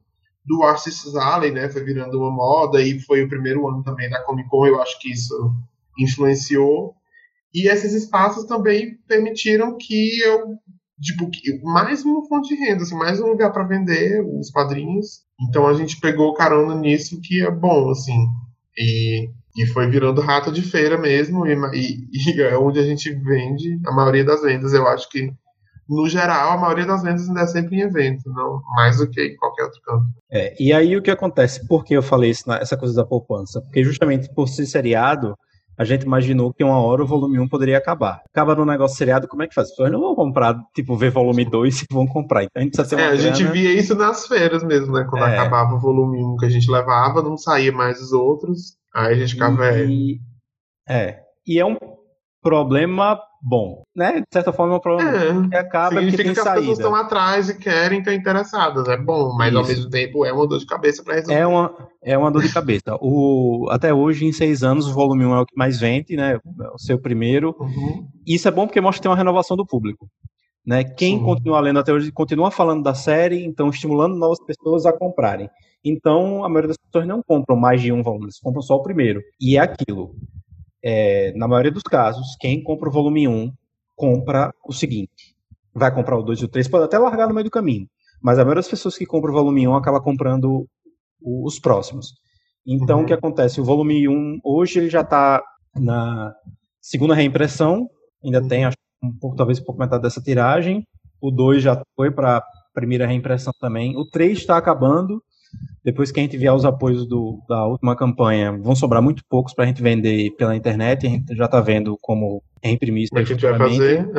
do 0.45 0.63
Artists 0.63 1.15
Alley, 1.15 1.51
né? 1.51 1.69
Foi 1.69 1.83
virando 1.83 2.17
uma 2.17 2.31
moda 2.31 2.81
e 2.81 2.99
foi 3.01 3.23
o 3.23 3.29
primeiro 3.29 3.67
ano 3.67 3.83
também 3.83 4.09
da 4.09 4.23
Comic 4.23 4.49
Con, 4.49 4.65
eu 4.65 4.81
acho 4.81 4.99
que 4.99 5.11
isso 5.11 5.53
influenciou. 5.99 6.95
E 7.53 7.67
esses 7.69 7.93
espaços 7.93 8.45
também 8.45 8.97
permitiram 9.07 9.77
que 9.77 10.21
eu, 10.21 10.55
tipo, 10.99 11.29
mais 11.63 12.03
uma 12.03 12.27
fonte 12.27 12.55
de 12.55 12.63
renda, 12.63 12.83
assim, 12.83 12.95
mais 12.95 13.19
um 13.19 13.27
lugar 13.27 13.51
para 13.51 13.63
vender 13.63 14.21
os 14.21 14.49
quadrinhos. 14.49 15.23
Então 15.47 15.67
a 15.67 15.73
gente 15.73 15.99
pegou 15.99 16.33
carona 16.33 16.75
nisso 16.75 17.19
que 17.21 17.43
é 17.43 17.51
bom, 17.51 17.89
assim. 17.91 18.25
E 18.77 19.29
e 19.59 19.65
foi 19.67 19.87
virando 19.87 20.21
rato 20.21 20.53
de 20.53 20.61
feira 20.61 20.97
mesmo, 20.97 21.45
e, 21.45 21.53
e, 21.73 22.31
e, 22.31 22.41
é 22.41 22.57
onde 22.57 22.79
a 22.79 22.83
gente 22.83 23.13
vende 23.13 23.77
a 23.85 23.91
maioria 23.91 24.23
das 24.23 24.41
vendas. 24.41 24.73
Eu 24.73 24.87
acho 24.87 25.09
que, 25.09 25.33
no 25.87 26.07
geral, 26.07 26.51
a 26.51 26.57
maioria 26.57 26.85
das 26.85 27.03
vendas 27.03 27.27
ainda 27.27 27.41
é 27.41 27.47
sempre 27.47 27.75
em 27.75 27.81
evento, 27.81 28.23
não 28.27 28.61
mais 28.77 28.97
do 28.97 29.09
que 29.09 29.21
em 29.21 29.35
qualquer 29.35 29.63
outro 29.63 29.81
canto. 29.81 30.05
É, 30.31 30.55
e 30.57 30.71
aí 30.71 30.95
o 30.95 31.01
que 31.01 31.11
acontece? 31.11 31.67
Por 31.67 31.83
que 31.83 31.93
eu 31.93 32.01
falei 32.01 32.29
isso, 32.29 32.49
essa 32.53 32.77
coisa 32.77 32.95
da 32.95 33.05
poupança? 33.05 33.61
Porque 33.61 33.83
justamente 33.83 34.33
por 34.33 34.47
ser 34.47 34.65
seriado, 34.65 35.35
a 35.77 35.83
gente 35.83 36.03
imaginou 36.03 36.53
que 36.53 36.63
uma 36.63 36.79
hora 36.79 37.03
o 37.03 37.07
volume 37.07 37.37
1 37.37 37.49
poderia 37.49 37.77
acabar. 37.77 38.21
Acaba 38.29 38.55
no 38.55 38.65
negócio 38.65 38.97
seriado, 38.97 39.27
como 39.27 39.43
é 39.43 39.47
que 39.47 39.53
faz? 39.53 39.67
As 39.67 39.71
pessoas 39.71 39.91
não 39.91 39.99
vão 39.99 40.15
comprar, 40.15 40.55
tipo, 40.73 40.95
ver 40.95 41.09
volume 41.09 41.43
2 41.43 41.81
e 41.81 41.85
vão 41.91 42.07
comprar. 42.07 42.43
Então 42.43 42.61
a 42.61 42.63
gente 42.63 42.75
precisa 42.75 42.95
ter 42.95 43.01
uma 43.01 43.09
É, 43.09 43.13
a 43.13 43.15
gente 43.17 43.43
via 43.45 43.73
isso 43.73 43.95
nas 43.95 44.25
feiras 44.25 44.63
mesmo, 44.63 44.93
né? 44.93 45.05
Quando 45.09 45.25
é. 45.25 45.37
acabava 45.37 45.75
o 45.75 45.79
volume 45.79 46.21
1 46.21 46.37
que 46.37 46.45
a 46.45 46.49
gente 46.49 46.69
levava, 46.69 47.21
não 47.21 47.37
saía 47.37 47.71
mais 47.71 48.01
os 48.01 48.13
outros. 48.13 48.78
Aí 48.93 49.13
a 49.13 49.17
gente 49.17 49.33
fica 49.33 49.51
velho. 49.51 50.17
É. 50.87 51.19
E 51.45 51.59
é 51.59 51.65
um 51.65 51.77
problema 52.41 53.19
bom, 53.41 53.83
né? 53.95 54.19
De 54.19 54.25
certa 54.31 54.51
forma 54.51 54.73
é 54.73 54.77
um 54.77 54.81
problema 54.81 55.45
é, 55.45 55.49
que 55.49 55.55
acaba 55.55 55.95
significa 55.95 56.17
que, 56.17 56.23
tem 56.23 56.33
que 56.33 56.39
as 56.39 56.45
saída. 56.45 56.59
pessoas 56.59 56.79
estão 56.79 56.95
atrás 56.95 57.49
e 57.49 57.57
querem 57.57 57.99
estar 57.99 58.13
interessadas. 58.13 58.87
É 58.87 58.97
bom, 58.97 59.33
mas 59.35 59.49
Isso. 59.49 59.57
ao 59.57 59.67
mesmo 59.67 59.89
tempo 59.89 60.25
é 60.25 60.33
uma 60.33 60.47
dor 60.47 60.59
de 60.59 60.65
cabeça 60.65 61.03
para 61.03 61.15
resolver. 61.15 61.39
É 61.39 61.47
uma, 61.47 61.73
é 62.03 62.17
uma 62.17 62.31
dor 62.31 62.41
de 62.43 62.53
cabeça. 62.53 62.97
O, 63.01 63.67
até 63.69 63.93
hoje, 63.93 64.25
em 64.25 64.31
seis 64.31 64.63
anos, 64.63 64.87
o 64.87 64.93
volume 64.93 65.25
1 65.25 65.35
é 65.35 65.41
o 65.41 65.45
que 65.45 65.55
mais 65.55 65.79
vende, 65.79 66.15
né? 66.15 66.35
É 66.35 66.67
o 66.73 66.79
seu 66.79 66.99
primeiro. 66.99 67.55
Uhum. 67.59 68.07
Isso 68.25 68.47
é 68.47 68.51
bom 68.51 68.65
porque 68.65 68.81
mostra 68.81 68.99
que 68.99 69.03
tem 69.03 69.11
uma 69.11 69.17
renovação 69.17 69.55
do 69.55 69.65
público. 69.65 70.07
Né? 70.65 70.83
Quem 70.83 71.17
Sim. 71.17 71.23
continua 71.23 71.59
lendo 71.61 71.79
até 71.79 71.91
hoje 71.91 72.11
continua 72.11 72.51
falando 72.51 72.83
da 72.83 72.93
série, 72.93 73.43
então 73.43 73.69
estimulando 73.69 74.15
novas 74.15 74.39
pessoas 74.45 74.85
a 74.85 74.93
comprarem. 74.93 75.49
Então, 75.83 76.43
a 76.43 76.49
maioria 76.49 76.69
das 76.69 76.77
pessoas 76.77 77.07
não 77.07 77.21
compram 77.23 77.55
mais 77.55 77.81
de 77.81 77.91
um 77.91 78.03
volume, 78.03 78.25
eles 78.25 78.39
compram 78.39 78.61
só 78.61 78.75
o 78.75 78.83
primeiro. 78.83 79.21
E 79.39 79.57
é 79.57 79.61
aquilo. 79.61 80.15
É, 80.83 81.33
na 81.35 81.47
maioria 81.47 81.71
dos 81.71 81.83
casos, 81.83 82.35
quem 82.39 82.63
compra 82.63 82.89
o 82.89 82.91
volume 82.91 83.27
1 83.27 83.51
compra 83.95 84.53
o 84.65 84.73
seguinte: 84.73 85.35
vai 85.73 85.93
comprar 85.93 86.17
o 86.17 86.23
2 86.23 86.39
e 86.39 86.45
o 86.45 86.47
3, 86.47 86.67
pode 86.67 86.85
até 86.85 86.97
largar 86.97 87.27
no 87.27 87.33
meio 87.33 87.45
do 87.45 87.51
caminho. 87.51 87.87
Mas 88.21 88.37
a 88.37 88.43
maioria 88.43 88.61
das 88.61 88.69
pessoas 88.69 88.97
que 88.97 89.05
compram 89.05 89.31
o 89.31 89.35
volume 89.35 89.67
1 89.67 89.75
acaba 89.75 90.01
comprando 90.01 90.67
os 91.21 91.59
próximos. 91.59 92.13
Então, 92.65 92.99
uhum. 92.99 93.03
o 93.03 93.07
que 93.07 93.13
acontece? 93.13 93.59
O 93.59 93.65
volume 93.65 94.07
1, 94.07 94.39
hoje, 94.43 94.79
ele 94.79 94.89
já 94.89 95.01
está 95.01 95.41
na 95.75 96.33
segunda 96.81 97.13
reimpressão, 97.13 97.87
ainda 98.23 98.41
uhum. 98.41 98.47
tem 98.47 98.65
acho, 98.65 98.77
um 99.01 99.11
pouco, 99.17 99.35
talvez 99.35 99.59
um 99.59 99.63
pouco 99.63 99.79
metade 99.79 100.03
dessa 100.03 100.21
tiragem. 100.21 100.85
O 101.21 101.31
2 101.31 101.63
já 101.63 101.81
foi 101.95 102.11
para 102.11 102.37
a 102.37 102.43
primeira 102.73 103.07
reimpressão 103.07 103.53
também. 103.59 103.97
O 103.97 104.05
3 104.05 104.37
está 104.37 104.57
acabando. 104.57 105.21
Depois 105.83 106.11
que 106.11 106.19
a 106.19 106.23
gente 106.23 106.37
vier 106.37 106.53
os 106.53 106.65
apoios 106.65 107.07
do, 107.07 107.39
da 107.47 107.65
última 107.65 107.95
campanha, 107.95 108.51
vão 108.51 108.75
sobrar 108.75 109.01
muito 109.01 109.23
poucos 109.29 109.53
para 109.53 109.65
a 109.65 109.67
gente 109.67 109.81
vender 109.81 110.31
pela 110.31 110.55
internet. 110.55 111.07
A 111.07 111.09
gente 111.09 111.35
já 111.35 111.45
está 111.45 111.59
vendo 111.59 111.97
como 112.01 112.43
isso. 112.63 113.17
É 113.17 113.23
que 113.23 113.33
a 113.33 113.35
gente 113.35 113.41
vai 113.41 113.57
fazer? 113.57 114.09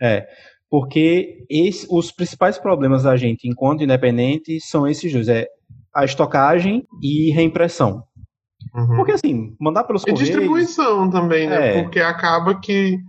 É. 0.00 0.06
é 0.16 0.26
porque 0.70 1.44
esse, 1.50 1.86
os 1.90 2.12
principais 2.12 2.56
problemas 2.56 3.02
da 3.02 3.16
gente 3.16 3.48
enquanto 3.48 3.82
independente 3.82 4.60
são 4.60 4.86
esses 4.86 5.12
dois: 5.12 5.28
é 5.28 5.46
a 5.92 6.04
estocagem 6.04 6.86
e 7.02 7.32
reimpressão. 7.32 8.04
Uhum. 8.74 8.96
Porque 8.96 9.12
assim, 9.12 9.56
mandar 9.58 9.84
pelos 9.84 10.02
e 10.02 10.06
correios... 10.06 10.28
distribuição 10.28 11.10
também, 11.10 11.48
né? 11.48 11.78
É. 11.78 11.82
Porque 11.82 11.98
acaba 11.98 12.60
que 12.60 13.00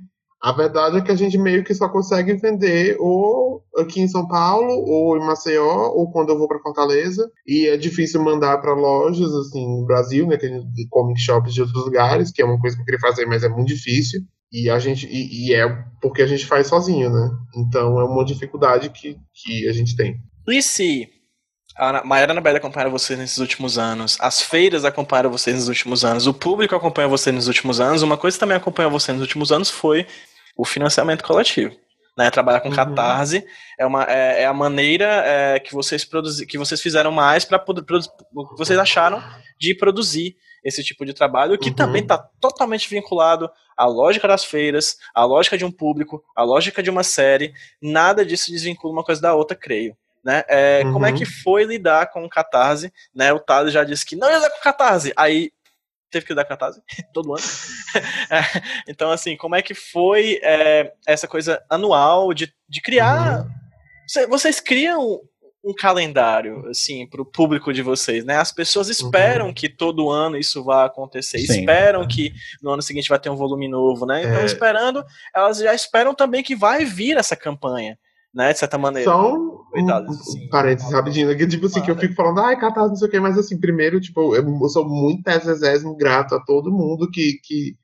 a 0.41 0.51
verdade 0.51 0.97
é 0.97 1.01
que 1.01 1.11
a 1.11 1.15
gente 1.15 1.37
meio 1.37 1.63
que 1.63 1.73
só 1.73 1.87
consegue 1.87 2.33
vender 2.33 2.97
ou 2.99 3.63
aqui 3.77 4.01
em 4.01 4.07
São 4.07 4.27
Paulo, 4.27 4.73
ou 4.87 5.15
em 5.15 5.19
Maceió, 5.19 5.91
ou 5.93 6.11
quando 6.11 6.29
eu 6.29 6.37
vou 6.37 6.47
para 6.47 6.59
Fortaleza. 6.59 7.29
E 7.45 7.67
é 7.67 7.77
difícil 7.77 8.23
mandar 8.23 8.57
para 8.57 8.73
lojas, 8.73 9.31
assim, 9.35 9.63
no 9.67 9.85
Brasil, 9.85 10.25
né? 10.25 10.37
De 10.37 10.87
comic 10.89 11.21
shops 11.21 11.53
de 11.53 11.61
outros 11.61 11.85
lugares, 11.85 12.31
que 12.31 12.41
é 12.41 12.45
uma 12.45 12.59
coisa 12.59 12.75
que 12.75 12.81
eu 12.81 12.85
queria 12.85 12.99
fazer, 12.99 13.27
mas 13.27 13.43
é 13.43 13.49
muito 13.49 13.67
difícil. 13.67 14.21
E 14.51 14.67
a 14.67 14.79
gente 14.79 15.07
e, 15.07 15.47
e 15.47 15.53
é 15.53 15.67
porque 16.01 16.23
a 16.23 16.27
gente 16.27 16.47
faz 16.47 16.67
sozinho, 16.67 17.11
né? 17.11 17.29
Então 17.55 17.99
é 17.99 18.03
uma 18.03 18.25
dificuldade 18.25 18.89
que, 18.89 19.17
que 19.33 19.67
a 19.69 19.73
gente 19.73 19.95
tem. 19.95 20.17
E 20.47 20.61
se 20.63 21.07
a 21.77 22.03
Maiara 22.03 22.33
Anabela 22.33 22.57
acompanha 22.57 22.89
vocês 22.89 23.17
nesses 23.17 23.37
últimos 23.37 23.77
anos, 23.77 24.17
as 24.19 24.41
feiras 24.41 24.83
acompanharam 24.83 25.31
vocês 25.31 25.55
nos 25.55 25.67
últimos 25.67 26.03
anos, 26.03 26.27
o 26.27 26.33
público 26.33 26.75
acompanha 26.75 27.07
vocês 27.07 27.33
nos 27.33 27.47
últimos 27.47 27.79
anos, 27.79 28.01
uma 28.01 28.17
coisa 28.17 28.35
que 28.35 28.39
também 28.39 28.57
acompanhou 28.57 28.91
vocês 28.91 29.15
nos 29.15 29.25
últimos 29.25 29.51
anos 29.51 29.69
foi 29.69 30.05
o 30.55 30.65
financiamento 30.65 31.23
coletivo. 31.23 31.75
Né, 32.17 32.29
trabalhar 32.29 32.59
com 32.59 32.67
uhum. 32.67 32.75
catarse 32.75 33.47
é, 33.79 33.85
uma, 33.85 34.03
é, 34.03 34.41
é 34.41 34.45
a 34.45 34.53
maneira 34.53 35.23
é, 35.25 35.59
que 35.61 35.73
vocês 35.73 36.03
produzi, 36.03 36.45
que 36.45 36.57
vocês 36.57 36.81
fizeram 36.81 37.09
mais 37.09 37.45
para 37.45 37.63
vocês 38.57 38.77
acharam 38.77 39.23
de 39.57 39.73
produzir 39.73 40.35
esse 40.63 40.83
tipo 40.83 41.05
de 41.05 41.13
trabalho, 41.13 41.57
que 41.57 41.69
uhum. 41.69 41.75
também 41.75 42.01
está 42.01 42.17
totalmente 42.17 42.89
vinculado 42.89 43.49
à 43.75 43.85
lógica 43.85 44.27
das 44.27 44.43
feiras, 44.43 44.97
à 45.13 45.23
lógica 45.23 45.57
de 45.57 45.65
um 45.65 45.71
público, 45.71 46.23
à 46.35 46.43
lógica 46.43 46.83
de 46.83 46.89
uma 46.89 47.03
série. 47.03 47.53
Nada 47.81 48.25
disso 48.25 48.51
desvincula 48.51 48.93
uma 48.93 49.03
coisa 49.03 49.21
da 49.21 49.33
outra, 49.33 49.57
creio. 49.57 49.95
Né? 50.23 50.43
É, 50.47 50.81
uhum. 50.85 50.93
Como 50.93 51.05
é 51.05 51.11
que 51.11 51.23
uhum. 51.23 51.29
foi 51.43 51.63
lidar 51.63 52.11
com 52.11 52.23
o 52.23 52.29
Catarse? 52.29 52.93
Né? 53.13 53.33
O 53.33 53.39
Thales 53.39 53.73
já 53.73 53.83
disse 53.83 54.05
que 54.05 54.15
não 54.15 54.29
ia 54.29 54.35
lidar 54.35 54.51
com 54.51 54.59
o 54.59 54.63
Catarse. 54.63 55.11
Aí 55.15 55.51
teve 56.11 56.25
que 56.25 56.33
o 56.33 56.35
Catarse 56.35 56.81
todo 57.13 57.33
ano. 57.33 57.43
é, 58.29 58.61
então, 58.87 59.09
assim, 59.09 59.35
como 59.35 59.55
é 59.55 59.61
que 59.61 59.73
foi 59.73 60.39
é, 60.43 60.93
essa 61.07 61.27
coisa 61.27 61.63
anual 61.69 62.33
de, 62.33 62.53
de 62.67 62.81
criar. 62.81 63.41
Uhum. 63.41 64.27
Vocês 64.27 64.59
criam 64.59 65.21
um 65.63 65.73
calendário, 65.73 66.67
assim, 66.67 67.05
para 67.05 67.21
o 67.21 67.25
público 67.25 67.71
de 67.71 67.83
vocês, 67.83 68.25
né? 68.25 68.37
As 68.37 68.51
pessoas 68.51 68.87
uhum. 68.87 68.93
esperam 68.93 69.47
uhum. 69.47 69.53
que 69.53 69.69
todo 69.69 70.09
ano 70.09 70.35
isso 70.35 70.63
vá 70.63 70.85
acontecer, 70.85 71.37
Sim. 71.39 71.59
esperam 71.59 72.07
que 72.07 72.33
no 72.61 72.71
ano 72.71 72.81
seguinte 72.81 73.09
vai 73.09 73.19
ter 73.19 73.29
um 73.29 73.35
volume 73.35 73.67
novo, 73.67 74.05
né? 74.05 74.23
Então, 74.23 74.41
é. 74.41 74.45
esperando, 74.45 75.05
elas 75.35 75.59
já 75.59 75.73
esperam 75.73 76.15
também 76.15 76.41
que 76.41 76.55
vai 76.55 76.83
vir 76.83 77.15
essa 77.15 77.35
campanha, 77.35 77.97
né? 78.33 78.53
De 78.53 78.59
certa 78.59 78.77
maneira. 78.77 79.09
Só 79.09 79.35
um, 79.35 79.61
assim. 80.09 80.47
parênteses 80.49 80.91
rapidinho, 80.91 81.35
que 81.35 81.47
tipo 81.47 81.65
assim, 81.65 81.81
que 81.81 81.91
eu 81.91 81.97
fico 81.97 82.15
falando, 82.15 82.41
ai, 82.41 82.59
catarse, 82.59 82.89
não 82.89 82.95
sei 82.95 83.07
o 83.07 83.11
quê, 83.11 83.19
mas 83.19 83.37
assim, 83.37 83.59
primeiro, 83.59 83.99
tipo, 83.99 84.35
eu, 84.35 84.69
sou 84.69 84.87
muito 84.87 85.27
exésimo 85.27 85.95
grato 85.95 86.35
a 86.35 86.39
todo 86.39 86.71
mundo 86.71 87.09
que, 87.09 87.39
que 87.43 87.75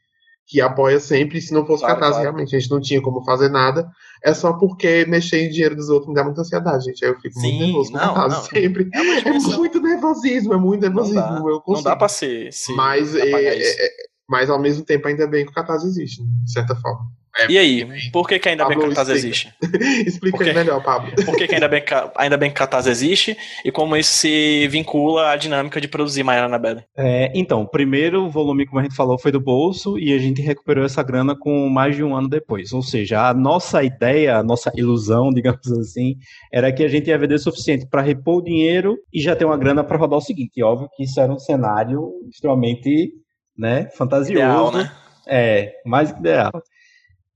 que 0.48 0.62
apoia 0.62 0.98
sempre, 0.98 1.42
se 1.42 1.54
não 1.54 1.66
fosse 1.66 1.82
claro, 1.82 1.96
catarse, 1.96 2.14
claro. 2.14 2.30
realmente, 2.30 2.56
a 2.56 2.60
gente 2.60 2.72
não 2.72 2.80
tinha 2.80 3.02
como 3.02 3.22
fazer 3.26 3.50
nada. 3.50 3.92
É 4.24 4.34
só 4.34 4.54
porque 4.54 5.06
mexer 5.06 5.42
em 5.42 5.50
dinheiro 5.50 5.76
dos 5.76 5.90
outros 5.90 6.08
me 6.08 6.16
dá 6.16 6.24
muita 6.24 6.40
ansiedade, 6.40 6.86
gente. 6.86 7.04
Aí 7.04 7.12
eu 7.12 7.20
fico 7.20 7.38
Sim, 7.38 7.50
muito 7.50 7.66
nervoso 7.66 7.92
com 7.92 7.98
catarse 7.98 8.38
não, 8.38 8.44
sempre. 8.44 8.90
É, 8.94 9.28
é, 9.28 9.58
muito 9.58 9.82
nervosismo, 9.82 10.54
é 10.54 10.58
muito 10.58 10.82
nervosismo. 10.82 11.20
Não 11.20 11.44
dá, 11.44 11.64
não 11.68 11.84
dá 11.84 11.96
pra 11.98 12.08
ser. 12.08 12.54
Se 12.54 12.74
mas, 12.74 13.14
é, 13.14 13.30
é, 13.30 13.90
mas 14.28 14.50
ao 14.50 14.58
mesmo 14.58 14.86
tempo, 14.86 15.10
ainda 15.10 15.28
bem 15.28 15.44
que 15.44 15.52
o 15.52 15.54
catarse 15.54 15.86
existe, 15.86 16.24
de 16.24 16.52
certa 16.52 16.76
forma. 16.78 17.02
É, 17.38 17.52
e 17.52 17.58
aí, 17.58 18.12
por 18.12 18.28
que, 18.28 18.40
que 18.40 18.50
ainda 18.50 18.64
Pablo, 18.64 18.80
bem 18.80 18.90
que 18.90 18.96
Catarse 18.96 19.12
existe? 19.12 19.54
explica 20.06 20.38
porque, 20.38 20.54
melhor, 20.54 20.84
Pablo. 20.84 21.12
Por 21.24 21.36
que, 21.36 21.48
que 21.48 21.56
ainda, 21.56 21.68
bem, 21.68 21.84
ainda 22.16 22.38
bem 22.38 22.50
que 22.50 22.56
Catarse 22.56 22.90
existe 22.90 23.38
e 23.64 23.72
como 23.72 23.96
isso 23.96 24.14
se 24.14 24.68
vincula 24.70 25.32
à 25.32 25.36
dinâmica 25.36 25.80
de 25.80 25.88
produzir 25.88 26.24
Maiana 26.24 26.48
Anabelle? 26.48 26.84
É, 26.96 27.32
então, 27.36 27.62
o 27.62 27.68
primeiro 27.68 28.30
volume, 28.30 28.66
como 28.66 28.80
a 28.80 28.84
gente 28.84 28.96
falou, 28.96 29.20
foi 29.20 29.32
do 29.32 29.40
bolso 29.40 30.00
e 30.00 30.14
a 30.14 30.18
gente 30.18 30.42
recuperou 30.42 30.84
essa 30.84 31.04
grana 31.04 31.36
com 31.38 31.70
mais 31.70 31.96
de 31.96 32.04
um 32.04 32.16
ano 32.16 32.28
depois. 32.28 32.74
Ou 32.74 32.82
seja, 32.82 33.30
a 33.30 33.34
nossa 33.34 33.84
ideia, 33.84 34.38
a 34.38 34.44
nossa 34.44 34.72
ilusão, 34.76 35.30
digamos 35.34 35.72
assim, 35.72 36.16
era 36.52 36.72
que 36.72 36.84
a 36.84 36.88
gente 36.88 37.08
ia 37.08 37.18
vender 37.18 37.36
o 37.36 37.40
suficiente 37.40 37.88
para 37.88 38.02
repor 38.02 38.38
o 38.38 38.44
dinheiro 38.44 38.98
e 39.14 39.22
já 39.22 39.36
ter 39.36 39.46
uma 39.46 39.58
grana 39.58 39.84
para 39.84 39.98
rodar 39.98 40.18
o 40.18 40.22
seguinte. 40.22 40.54
E 40.58 40.64
óbvio 40.64 40.90
que 40.96 41.04
isso 41.04 41.20
era 41.20 41.32
um 41.32 41.40
cenário 41.40 42.12
extremamente 42.30 43.12
né, 43.58 43.90
fantasioso. 43.96 44.34
Ideal, 44.34 44.72
né? 44.72 44.92
É, 45.28 45.74
mais 45.86 46.12
que 46.12 46.20
ideal. 46.20 46.52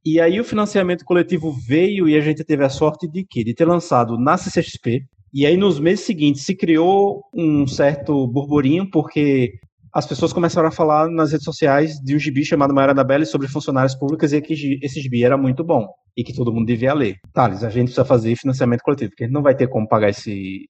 E 0.04 0.20
aí 0.20 0.40
o 0.40 0.44
financiamento 0.44 1.06
coletivo 1.06 1.52
veio 1.52 2.10
e 2.10 2.18
a 2.18 2.22
gente 2.22 2.44
teve 2.44 2.64
a 2.66 2.70
sorte 2.70 3.08
de 3.08 3.24
quê? 3.24 3.44
De 3.44 3.54
ter 3.54 3.66
lançado 3.66 4.18
na 4.18 4.36
CCXP. 4.36 5.04
E 5.34 5.46
aí 5.46 5.56
nos 5.56 5.80
meses 5.80 6.06
seguintes 6.06 6.44
se 6.44 6.56
criou 6.56 7.24
um 7.34 7.68
certo 7.68 8.28
burburinho, 8.28 8.90
porque 8.90 9.54
as 9.94 10.08
pessoas 10.08 10.34
começaram 10.34 10.68
a 10.68 10.72
falar 10.72 11.10
nas 11.10 11.32
redes 11.32 11.46
sociais 11.46 11.96
de 12.04 12.16
um 12.16 12.20
gibi 12.20 12.44
chamado 12.44 12.74
Maior 12.74 12.90
Anabelle 12.90 13.26
sobre 13.26 13.48
funcionárias 13.48 13.94
públicas 13.94 14.34
e 14.34 14.42
que 14.42 14.80
esse 14.82 15.00
gibi 15.00 15.24
era 15.24 15.38
muito 15.38 15.64
bom 15.64 15.88
e 16.18 16.24
que 16.24 16.34
todo 16.34 16.52
mundo 16.52 16.66
devia 16.66 16.94
ler. 16.94 17.18
Thales, 17.34 17.64
a 17.64 17.70
gente 17.70 17.86
precisa 17.86 18.04
fazer 18.04 18.36
financiamento 18.36 18.82
coletivo, 18.82 19.12
porque 19.12 19.26
a 19.26 19.28
gente 19.28 19.34
não 19.34 19.44
vai 19.44 19.56
ter 19.56 19.68
como 19.68 19.88
pagar 19.88 20.10
esse, 20.10 20.68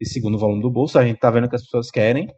esse 0.00 0.12
segundo 0.12 0.38
volume 0.38 0.62
do 0.62 0.70
bolso, 0.70 0.98
a 0.98 1.04
gente 1.04 1.18
tá 1.18 1.30
vendo 1.30 1.48
que 1.48 1.56
as 1.56 1.62
pessoas 1.62 1.90
querem 1.90 2.28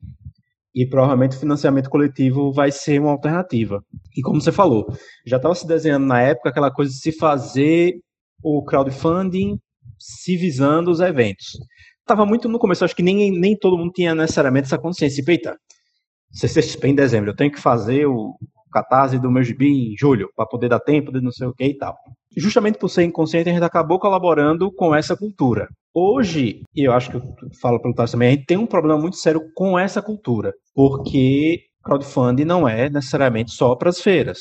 e 0.75 0.87
provavelmente 0.87 1.37
o 1.37 1.41
financiamento 1.41 1.91
coletivo 1.91 2.53
vai 2.53 2.71
ser 2.73 3.01
uma 3.01 3.11
alternativa. 3.11 3.83
E 4.17 4.23
como 4.23 4.41
você 4.41 4.51
falou, 4.51 4.87
já 5.27 5.37
estava 5.37 5.55
se 5.55 5.67
desenhando 5.67 6.07
na 6.07 6.21
época 6.21 6.49
aquela 6.49 6.71
coisa 6.71 6.91
de 6.91 6.99
se 6.99 7.13
fazer 7.13 7.95
o 8.43 8.65
crowdfunding 8.65 9.59
se 9.99 10.37
visando 10.37 10.91
os 10.91 11.01
eventos. 11.01 11.47
Estava 12.01 12.27
muito 12.27 12.49
no 12.49 12.59
começo, 12.59 12.85
acho 12.85 12.97
que 12.97 13.03
nem, 13.03 13.31
nem 13.31 13.57
todo 13.57 13.79
mundo 13.79 13.93
tinha 13.93 14.15
necessariamente 14.15 14.67
essa 14.67 14.79
consciência. 14.79 15.23
Eita, 15.27 15.57
CCXP 16.33 16.89
em 16.89 16.95
dezembro, 16.95 17.31
eu 17.31 17.37
tenho 17.37 17.53
que 17.53 17.61
fazer 17.61 18.07
o 18.07 18.35
catarse 18.73 19.19
do 19.19 19.31
meu 19.31 19.43
gibi 19.43 19.93
em 19.93 19.97
julho, 19.97 20.31
para 20.35 20.47
poder 20.47 20.69
dar 20.69 20.81
tempo 20.81 21.13
de 21.13 21.21
não 21.21 21.31
sei 21.31 21.47
o 21.47 21.55
que 21.55 21.65
e 21.65 21.77
tal. 21.77 21.97
Justamente 22.37 22.79
por 22.79 22.89
ser 22.89 23.05
inconsciente, 23.05 23.51
a 23.51 23.53
gente 23.53 23.65
acabou 23.65 23.99
colaborando 23.99 24.73
com 24.73 24.95
essa 24.95 25.17
cultura. 25.17 25.69
Hoje, 25.95 26.63
e 26.75 26.87
eu 26.87 26.93
acho 26.93 27.11
que 27.11 27.17
eu 27.17 27.23
falo 27.61 27.81
pelo 27.81 27.95
Tarso 27.95 28.13
também, 28.13 28.29
a 28.29 28.31
gente 28.33 28.47
tem 28.47 28.57
um 28.57 28.67
problema 28.67 28.99
muito 28.99 29.17
sério 29.17 29.43
com 29.55 29.79
essa 29.79 30.01
cultura, 30.01 30.55
porque 30.75 31.61
crowdfunding 31.85 32.45
não 32.45 32.67
é 32.67 32.89
necessariamente 32.89 33.53
só 33.53 33.75
para 33.75 33.91
as 33.91 34.01
feiras. 34.01 34.39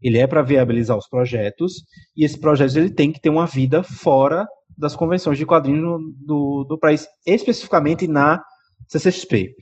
Ele 0.00 0.18
é 0.18 0.26
para 0.26 0.42
viabilizar 0.42 0.98
os 0.98 1.08
projetos, 1.08 1.84
e 2.16 2.24
esse 2.24 2.38
projeto 2.38 2.76
ele 2.76 2.90
tem 2.90 3.10
que 3.10 3.20
ter 3.20 3.30
uma 3.30 3.46
vida 3.46 3.82
fora 3.82 4.46
das 4.76 4.96
convenções 4.96 5.38
de 5.38 5.46
quadrinhos 5.46 6.00
do, 6.26 6.64
do 6.64 6.78
país, 6.78 7.06
especificamente 7.26 8.06
na 8.06 8.42
CCXP. 8.88 9.54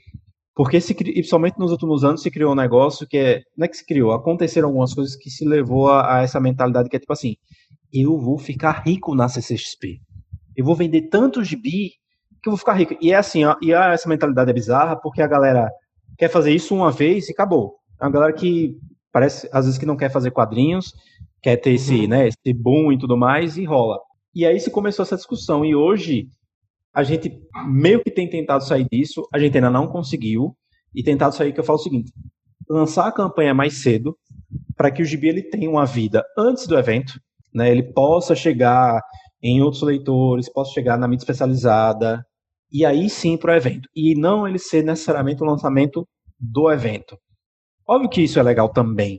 Porque, 0.61 0.79
se, 0.79 0.93
principalmente 0.93 1.59
nos 1.59 1.73
últimos 1.73 2.05
anos, 2.05 2.21
se 2.21 2.31
criou 2.31 2.53
um 2.53 2.55
negócio 2.55 3.07
que 3.07 3.17
é. 3.17 3.43
Não 3.57 3.65
é 3.65 3.69
que 3.69 3.79
se 3.79 3.87
criou, 3.87 4.13
aconteceram 4.13 4.69
algumas 4.69 4.93
coisas 4.93 5.17
que 5.17 5.31
se 5.31 5.43
levou 5.43 5.89
a, 5.89 6.19
a 6.19 6.23
essa 6.23 6.39
mentalidade 6.39 6.91
que 6.91 6.97
é 6.97 7.01
tipo 7.01 7.15
assim: 7.15 7.35
eu 7.91 8.19
vou 8.19 8.37
ficar 8.37 8.83
rico 8.85 9.15
na 9.15 9.27
CCXP. 9.27 10.03
Eu 10.55 10.67
vou 10.67 10.75
vender 10.75 11.09
tanto 11.09 11.43
gibi 11.43 11.93
que 12.43 12.49
eu 12.49 12.51
vou 12.51 12.59
ficar 12.59 12.75
rico. 12.75 12.95
E 13.01 13.11
é 13.11 13.17
assim, 13.17 13.43
ó, 13.43 13.57
e 13.63 13.73
essa 13.73 14.07
mentalidade 14.07 14.51
é 14.51 14.53
bizarra 14.53 15.01
porque 15.01 15.23
a 15.23 15.27
galera 15.27 15.67
quer 16.19 16.29
fazer 16.29 16.53
isso 16.53 16.75
uma 16.75 16.93
vez 16.93 17.31
e 17.31 17.33
acabou. 17.33 17.77
É 17.99 18.05
uma 18.05 18.13
galera 18.13 18.35
que 18.35 18.77
parece, 19.11 19.49
às 19.55 19.65
vezes, 19.65 19.79
que 19.79 19.87
não 19.87 19.97
quer 19.97 20.11
fazer 20.11 20.31
quadrinhos, 20.31 20.93
quer 21.41 21.57
ter 21.57 21.71
esse, 21.71 22.01
uhum. 22.01 22.09
né, 22.09 22.29
esse 22.29 22.53
boom 22.53 22.93
e 22.93 22.99
tudo 22.99 23.17
mais, 23.17 23.57
e 23.57 23.65
rola. 23.65 23.99
E 24.35 24.45
aí 24.45 24.61
se 24.61 24.71
começou 24.71 25.05
essa 25.05 25.17
discussão. 25.17 25.65
E 25.65 25.75
hoje 25.75 26.29
a 26.95 27.03
gente 27.03 27.33
meio 27.67 28.03
que 28.03 28.11
tem 28.11 28.29
tentado 28.29 28.65
sair 28.65 28.87
disso, 28.91 29.27
a 29.33 29.39
gente 29.39 29.57
ainda 29.57 29.71
não 29.71 29.87
conseguiu, 29.87 30.57
e 30.95 31.03
tentado 31.03 31.35
sair 31.35 31.53
que 31.53 31.61
eu 31.61 31.65
falo 31.65 31.79
o 31.79 31.83
seguinte: 31.83 32.13
lançar 32.69 33.07
a 33.07 33.13
campanha 33.13 33.55
mais 33.55 33.83
cedo, 33.83 34.17
para 34.77 34.91
que 34.91 35.03
o 35.03 35.05
gibi 35.05 35.29
ele 35.29 35.43
tenha 35.43 35.71
uma 35.71 35.87
vida 35.87 36.25
antes 36.37 36.67
do 36.67 36.79
evento, 36.79 37.21
né? 37.55 37.71
Ele 37.71 37.93
possa 37.93 38.35
chegar 38.35 39.01
em 39.43 39.63
outros 39.63 39.83
leitores, 39.83 40.53
possa 40.53 40.73
chegar 40.73 40.99
na 40.99 41.09
mídia 41.09 41.23
especializada, 41.23 42.25
e 42.73 42.85
aí 42.85 43.09
sim 43.09 43.37
para 43.37 43.53
o 43.53 43.57
evento. 43.57 43.89
E 43.95 44.15
não 44.15 44.47
ele 44.47 44.59
ser 44.59 44.85
necessariamente 44.85 45.43
o 45.43 45.47
lançamento 45.47 46.07
do 46.39 46.71
evento. 46.71 47.19
Óbvio 47.87 48.09
que 48.11 48.23
isso 48.23 48.39
é 48.39 48.43
legal 48.43 48.69
também, 48.69 49.19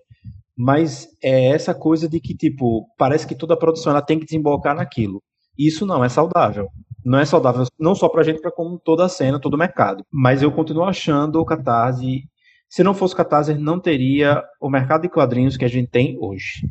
mas 0.55 1.07
é 1.23 1.47
essa 1.47 1.73
coisa 1.73 2.07
de 2.07 2.19
que, 2.19 2.35
tipo, 2.35 2.85
parece 2.97 3.27
que 3.27 3.35
toda 3.35 3.53
a 3.53 3.57
produção 3.57 3.91
ela 3.91 4.01
tem 4.01 4.19
que 4.19 4.25
desembocar 4.25 4.75
naquilo. 4.75 5.21
Isso 5.57 5.85
não 5.85 6.03
é 6.03 6.09
saudável. 6.09 6.67
Não 7.03 7.19
é 7.19 7.25
saudável 7.25 7.65
não 7.79 7.95
só 7.95 8.07
pra 8.07 8.23
gente, 8.23 8.41
para 8.41 8.51
como 8.51 8.79
toda 8.79 9.05
a 9.05 9.09
cena, 9.09 9.39
todo 9.39 9.55
o 9.55 9.57
mercado. 9.57 10.05
Mas 10.11 10.41
eu 10.41 10.51
continuo 10.51 10.83
achando 10.83 11.39
o 11.39 11.45
Catarse. 11.45 12.23
Se 12.69 12.83
não 12.83 12.93
fosse 12.93 13.13
o 13.13 13.17
Catarse, 13.17 13.53
não 13.53 13.79
teria 13.79 14.43
o 14.59 14.69
mercado 14.69 15.01
de 15.01 15.09
quadrinhos 15.09 15.57
que 15.57 15.65
a 15.65 15.67
gente 15.67 15.89
tem 15.89 16.17
hoje. 16.19 16.67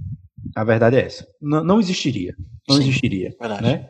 A 0.55 0.65
verdade 0.65 0.97
é 0.97 1.05
essa. 1.05 1.27
Não, 1.40 1.62
não 1.62 1.81
existiria. 1.81 2.35
Não 2.69 2.77
Sim, 2.77 2.82
existiria. 2.82 3.35
Verdade. 3.39 3.62
Né? 3.62 3.89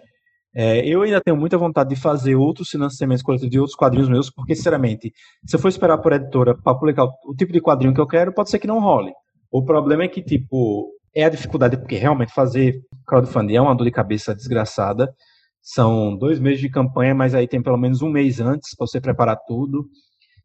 É, 0.55 0.85
eu 0.85 1.03
ainda 1.03 1.21
tenho 1.21 1.37
muita 1.37 1.57
vontade 1.57 1.91
de 1.91 1.97
fazer 1.97 2.35
outros 2.35 2.69
financiamentos 2.69 3.23
coletivos 3.23 3.51
de 3.51 3.59
outros 3.59 3.77
quadrinhos 3.77 4.09
meus, 4.09 4.31
porque, 4.31 4.55
sinceramente, 4.55 5.12
se 5.47 5.55
eu 5.55 5.61
for 5.61 5.69
esperar 5.69 5.99
por 5.99 6.12
editora 6.12 6.57
para 6.57 6.75
publicar 6.75 7.05
o, 7.05 7.12
o 7.27 7.35
tipo 7.35 7.53
de 7.53 7.61
quadrinho 7.61 7.95
que 7.95 8.01
eu 8.01 8.07
quero, 8.07 8.33
pode 8.33 8.51
ser 8.51 8.59
que 8.59 8.67
não 8.67 8.81
role. 8.81 9.12
O 9.51 9.65
problema 9.65 10.03
é 10.03 10.09
que, 10.09 10.23
tipo, 10.23 10.91
é 11.15 11.25
a 11.25 11.29
dificuldade, 11.29 11.77
porque 11.77 11.97
realmente 11.97 12.33
fazer 12.33 12.81
crowdfunding 13.07 13.57
é 13.57 13.61
uma 13.61 13.75
dor 13.75 13.85
de 13.85 13.91
cabeça 13.91 14.35
desgraçada. 14.35 15.15
São 15.62 16.16
dois 16.16 16.41
meses 16.41 16.61
de 16.61 16.70
campanha, 16.70 17.15
mas 17.15 17.35
aí 17.35 17.47
tem 17.47 17.62
pelo 17.62 17.77
menos 17.77 18.03
um 18.03 18.11
mês 18.11 18.41
antes 18.41 18.74
para 18.74 18.87
você 18.87 19.01
preparar 19.01 19.37
tudo. 19.47 19.89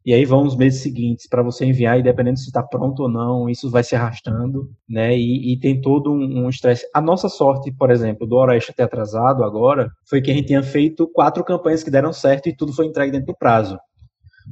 E 0.06 0.14
aí 0.14 0.24
vão 0.24 0.44
os 0.44 0.56
meses 0.56 0.82
seguintes 0.82 1.28
para 1.28 1.42
você 1.42 1.64
enviar, 1.64 1.98
e 1.98 2.02
dependendo 2.02 2.38
se 2.38 2.46
está 2.46 2.62
pronto 2.62 3.02
ou 3.02 3.08
não, 3.08 3.50
isso 3.50 3.68
vai 3.68 3.82
se 3.82 3.96
arrastando, 3.96 4.70
né? 4.88 5.18
E, 5.18 5.52
e 5.52 5.58
tem 5.58 5.80
todo 5.80 6.12
um 6.12 6.48
estresse. 6.48 6.86
a 6.94 7.00
nossa 7.00 7.28
sorte, 7.28 7.72
por 7.72 7.90
exemplo, 7.90 8.24
do 8.24 8.36
Oeste 8.36 8.72
ter 8.72 8.84
atrasado 8.84 9.42
agora, 9.42 9.90
foi 10.08 10.22
que 10.22 10.30
a 10.30 10.34
gente 10.34 10.46
tinha 10.46 10.62
feito 10.62 11.10
quatro 11.12 11.42
campanhas 11.42 11.82
que 11.82 11.90
deram 11.90 12.12
certo 12.12 12.48
e 12.48 12.54
tudo 12.54 12.72
foi 12.72 12.86
entregue 12.86 13.10
dentro 13.10 13.26
do 13.26 13.36
prazo. 13.36 13.76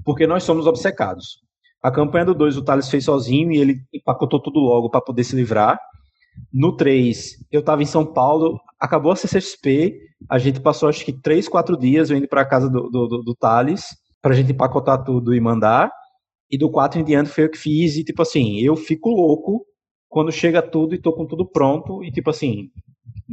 Porque 0.05 0.27
nós 0.27 0.43
somos 0.43 0.67
obcecados. 0.67 1.45
A 1.81 1.91
campanha 1.91 2.25
do 2.25 2.35
2 2.35 2.57
o 2.57 2.65
Thales 2.65 2.89
fez 2.89 3.05
sozinho 3.05 3.53
e 3.53 3.59
ele 3.59 3.77
empacotou 3.93 4.41
tudo 4.41 4.59
logo 4.59 4.91
para 4.91 5.03
poder 5.03 5.23
se 5.23 5.37
livrar. 5.37 5.79
No 6.53 6.77
3, 6.77 7.47
eu 7.51 7.61
estava 7.61 7.83
em 7.83 7.87
São 7.87 8.05
Paulo, 8.05 8.61
acabou 8.79 9.13
a 9.13 9.17
CCXP, 9.17 9.99
a 10.31 10.39
gente 10.39 10.61
passou 10.61 10.89
acho 10.89 11.05
que 11.05 11.13
3, 11.13 11.49
4 11.49 11.77
dias 11.77 12.11
indo 12.11 12.29
para 12.29 12.45
casa 12.45 12.69
do, 12.69 12.89
do, 12.89 13.07
do, 13.07 13.23
do 13.23 13.35
Thales, 13.35 13.97
para 14.23 14.33
a 14.33 14.37
gente 14.37 14.53
empacotar 14.53 15.05
tudo 15.05 15.35
e 15.35 15.41
mandar. 15.41 15.91
E 16.51 16.57
do 16.57 16.71
4 16.71 17.01
em 17.01 17.05
diante 17.05 17.31
foi 17.31 17.45
eu 17.45 17.51
que 17.51 17.59
fiz, 17.59 17.97
e 17.97 18.05
tipo 18.05 18.23
assim, 18.23 18.61
eu 18.61 18.77
fico 18.77 19.11
louco 19.11 19.65
quando 20.09 20.31
chega 20.31 20.63
tudo 20.63 20.95
e 20.95 21.01
tô 21.01 21.13
com 21.13 21.27
tudo 21.27 21.45
pronto 21.45 22.05
e 22.05 22.13
tipo 22.13 22.31
assim, 22.31 22.71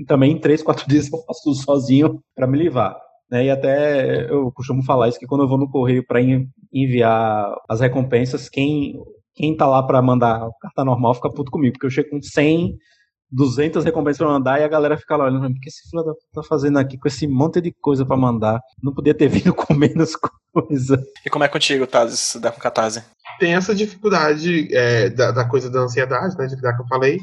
também 0.07 0.31
em 0.31 0.39
três, 0.39 0.63
quatro 0.63 0.85
dias 0.89 1.11
eu 1.11 1.19
faço 1.23 1.43
tudo 1.43 1.55
sozinho 1.55 2.19
para 2.35 2.47
me 2.47 2.57
livrar. 2.57 2.97
Né? 3.29 3.45
E 3.45 3.49
até 3.49 4.29
eu 4.29 4.51
costumo 4.51 4.83
falar 4.83 5.07
isso 5.07 5.19
que 5.19 5.27
quando 5.27 5.43
eu 5.43 5.47
vou 5.47 5.57
no 5.57 5.69
correio 5.69 6.05
para 6.05 6.19
enviar 6.73 7.55
as 7.69 7.79
recompensas, 7.79 8.49
quem 8.49 8.99
quem 9.41 9.57
tá 9.57 9.65
lá 9.65 9.81
para 9.81 9.99
mandar 10.03 10.47
carta 10.61 10.85
normal 10.85 11.15
fica 11.15 11.31
puto 11.31 11.49
comigo, 11.49 11.73
porque 11.73 11.88
eu 11.88 11.89
chego 11.89 12.11
com 12.11 12.22
100, 12.22 12.77
200 13.31 13.84
recompensas 13.84 14.19
para 14.19 14.27
mandar 14.27 14.61
e 14.61 14.63
a 14.63 14.68
galera 14.68 14.95
fica 14.95 15.18
lá 15.18 15.26
olhando, 15.26 15.47
o 15.47 15.59
que 15.59 15.68
esse 15.68 15.89
filho 15.89 16.15
tá 16.31 16.43
fazendo 16.43 16.77
aqui 16.77 16.95
com 16.95 17.07
esse 17.07 17.27
monte 17.27 17.59
de 17.59 17.73
coisa 17.73 18.05
para 18.05 18.15
mandar? 18.15 18.61
Não 18.84 18.93
podia 18.93 19.15
ter 19.15 19.27
vindo 19.34 19.51
com 19.51 19.73
menos 19.73 20.15
coisa. 20.53 21.03
E 21.26 21.30
como 21.30 21.43
é 21.43 21.47
contigo, 21.47 21.88
Taz, 21.88 22.38
da 22.39 22.51
Catarse? 22.51 23.03
Tem 23.39 23.55
essa 23.55 23.73
dificuldade 23.73 24.69
é, 24.76 25.09
da, 25.09 25.31
da, 25.31 25.45
coisa 25.45 25.72
da 25.72 25.80
ansiedade, 25.80 26.38
né, 26.38 26.45
de 26.45 26.55
lidar 26.55 26.76
que 26.76 26.84
eu 26.84 26.88
falei, 26.88 27.19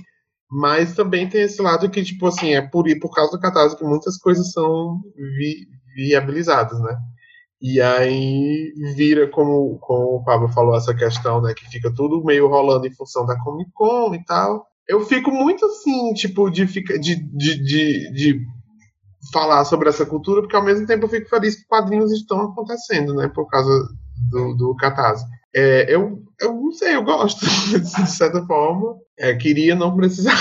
mas 0.51 0.97
também 0.97 1.28
tem 1.28 1.43
esse 1.43 1.62
lado 1.62 1.89
que, 1.89 2.03
tipo 2.03 2.27
assim, 2.27 2.53
é 2.53 2.62
por, 2.62 2.85
por 3.01 3.15
causa 3.15 3.31
do 3.31 3.40
Catarse 3.40 3.77
que 3.77 3.85
muitas 3.85 4.16
coisas 4.16 4.51
são 4.51 5.01
vi, 5.15 5.69
viabilizadas, 5.95 6.81
né? 6.81 6.99
E 7.60 7.80
aí 7.80 8.72
vira, 8.94 9.28
como, 9.28 9.78
como 9.80 10.16
o 10.16 10.24
Pablo 10.24 10.48
falou, 10.48 10.76
essa 10.76 10.94
questão, 10.94 11.40
né? 11.40 11.52
Que 11.55 11.68
fica 11.68 11.93
tudo 11.93 12.24
meio 12.24 12.48
rolando 12.48 12.86
em 12.86 12.94
função 12.94 13.26
da 13.26 13.39
Comic 13.39 13.70
Con 13.72 14.14
e 14.14 14.24
tal. 14.24 14.66
Eu 14.86 15.01
fico 15.05 15.30
muito 15.30 15.66
assim, 15.66 16.14
tipo, 16.14 16.48
de, 16.48 16.64
de, 16.64 17.14
de, 17.16 17.62
de, 17.62 18.12
de 18.12 18.40
falar 19.32 19.64
sobre 19.64 19.89
essa 19.89 20.06
cultura, 20.06 20.40
porque 20.40 20.56
ao 20.56 20.64
mesmo 20.64 20.86
tempo 20.86 21.05
eu 21.05 21.10
fico 21.10 21.28
feliz 21.28 21.56
que 21.56 21.66
quadrinhos 21.66 22.12
estão 22.12 22.40
acontecendo, 22.43 23.14
né? 23.14 23.28
Por 23.35 23.47
causa 23.48 23.70
do, 24.30 24.55
do 24.55 24.76
Catarse. 24.76 25.24
É, 25.55 25.93
eu, 25.93 26.22
eu 26.40 26.55
não 26.55 26.72
sei, 26.72 26.94
eu 26.94 27.02
gosto, 27.02 27.44
de 27.78 28.10
certa 28.10 28.44
forma. 28.47 28.97
É, 29.18 29.35
queria 29.35 29.74
não 29.74 29.97
precisar 29.97 30.32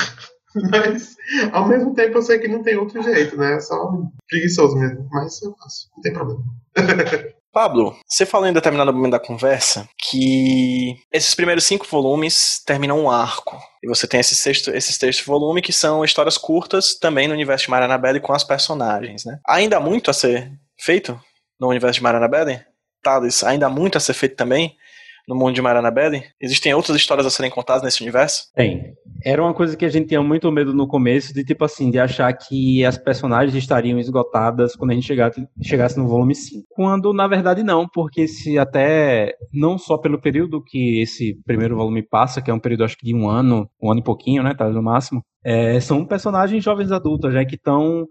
Mas, 0.72 1.16
ao 1.52 1.68
mesmo 1.68 1.94
tempo, 1.94 2.18
eu 2.18 2.22
sei 2.22 2.40
que 2.40 2.48
não 2.48 2.64
tem 2.64 2.78
outro 2.78 3.02
jeito, 3.02 3.38
né? 3.38 3.56
É 3.56 3.60
só 3.60 3.92
preguiçoso 4.28 4.76
mesmo. 4.76 5.08
Mas 5.12 5.42
eu 5.42 5.56
faço, 5.58 5.90
não 5.96 6.02
tem 6.02 6.14
problema. 6.14 6.44
Pablo, 7.52 7.98
você 8.08 8.26
falou 8.26 8.48
em 8.48 8.54
determinado 8.54 8.94
momento 8.94 9.14
da 9.14 9.20
conversa 9.20 9.90
que 9.98 10.96
esses 11.12 11.34
primeiros 11.34 11.64
cinco 11.64 11.88
volumes 11.88 12.62
terminam 12.64 13.00
um 13.00 13.10
arco. 13.10 13.58
E 13.82 13.88
você 13.88 14.08
tem 14.08 14.20
esse 14.20 14.36
sexto, 14.36 14.70
esse 14.70 14.94
sexto 14.94 15.26
volume 15.26 15.62
que 15.62 15.74
são 15.74 16.06
histórias 16.06 16.38
curtas 16.38 16.94
também 17.00 17.28
no 17.28 17.34
universo 17.34 17.66
de 17.66 17.72
Maranabelle 17.72 18.20
com 18.20 18.32
as 18.32 18.44
personagens, 18.44 19.26
né? 19.26 19.40
Ainda 19.48 19.78
há 19.78 19.80
muito 19.80 20.12
a 20.12 20.14
ser 20.14 20.52
feito 20.80 21.20
no 21.60 21.70
universo 21.70 21.96
de 21.96 22.04
Maranabelle? 22.04 22.64
Thales, 23.02 23.44
ainda 23.44 23.66
há 23.66 23.70
muito 23.70 23.98
a 23.98 24.02
ser 24.02 24.14
feito 24.14 24.36
também 24.36 24.76
no 25.28 25.36
mundo 25.36 25.54
de 25.54 25.62
Maranabelle? 25.62 26.24
Existem 26.40 26.74
outras 26.74 26.96
histórias 26.96 27.26
a 27.26 27.30
serem 27.30 27.52
contadas 27.52 27.84
nesse 27.84 28.02
universo? 28.02 28.44
Tem. 28.56 28.94
Era 29.24 29.42
uma 29.42 29.54
coisa 29.54 29.76
que 29.76 29.84
a 29.84 29.90
gente 29.90 30.08
tinha 30.08 30.22
muito 30.22 30.52
medo 30.52 30.74
no 30.74 30.88
começo, 30.88 31.34
de 31.34 31.44
tipo 31.44 31.66
assim, 31.66 31.92
de 31.92 32.00
achar 32.00 32.32
que 32.34 32.86
as 32.86 32.98
personagens 32.98 33.56
estariam 33.56 34.00
esgotadas 34.00 34.76
quando 34.76 34.92
a 34.92 34.94
gente 34.94 35.08
chegasse, 35.08 35.46
chegasse 35.62 35.98
no 35.98 36.08
volume 36.08 36.36
5. 36.36 36.66
Quando, 36.70 37.14
na 37.14 37.28
verdade, 37.28 37.64
não, 37.64 37.88
porque 37.88 38.28
se 38.28 38.58
até, 38.58 39.34
não 39.52 39.78
só 39.78 39.98
pelo 39.98 40.22
período 40.22 40.64
que 40.64 41.02
esse 41.02 41.36
primeiro 41.46 41.76
volume 41.76 42.04
passa, 42.04 42.42
que 42.42 42.50
é 42.50 42.54
um 42.54 42.60
período 42.60 42.86
acho 42.86 42.98
que 42.98 43.06
de 43.06 43.14
um 43.14 43.30
ano, 43.30 43.70
um 43.82 43.92
ano 43.92 44.00
e 44.00 44.04
pouquinho, 44.04 44.44
né, 44.44 44.54
tá 44.54 44.70
no 44.70 44.82
máximo, 44.82 45.24
é, 45.44 45.80
são 45.80 46.06
personagens 46.06 46.64
jovens 46.64 46.92
adultos, 46.92 47.34
já 47.34 47.44
que 47.46 47.56
estão 47.56 48.06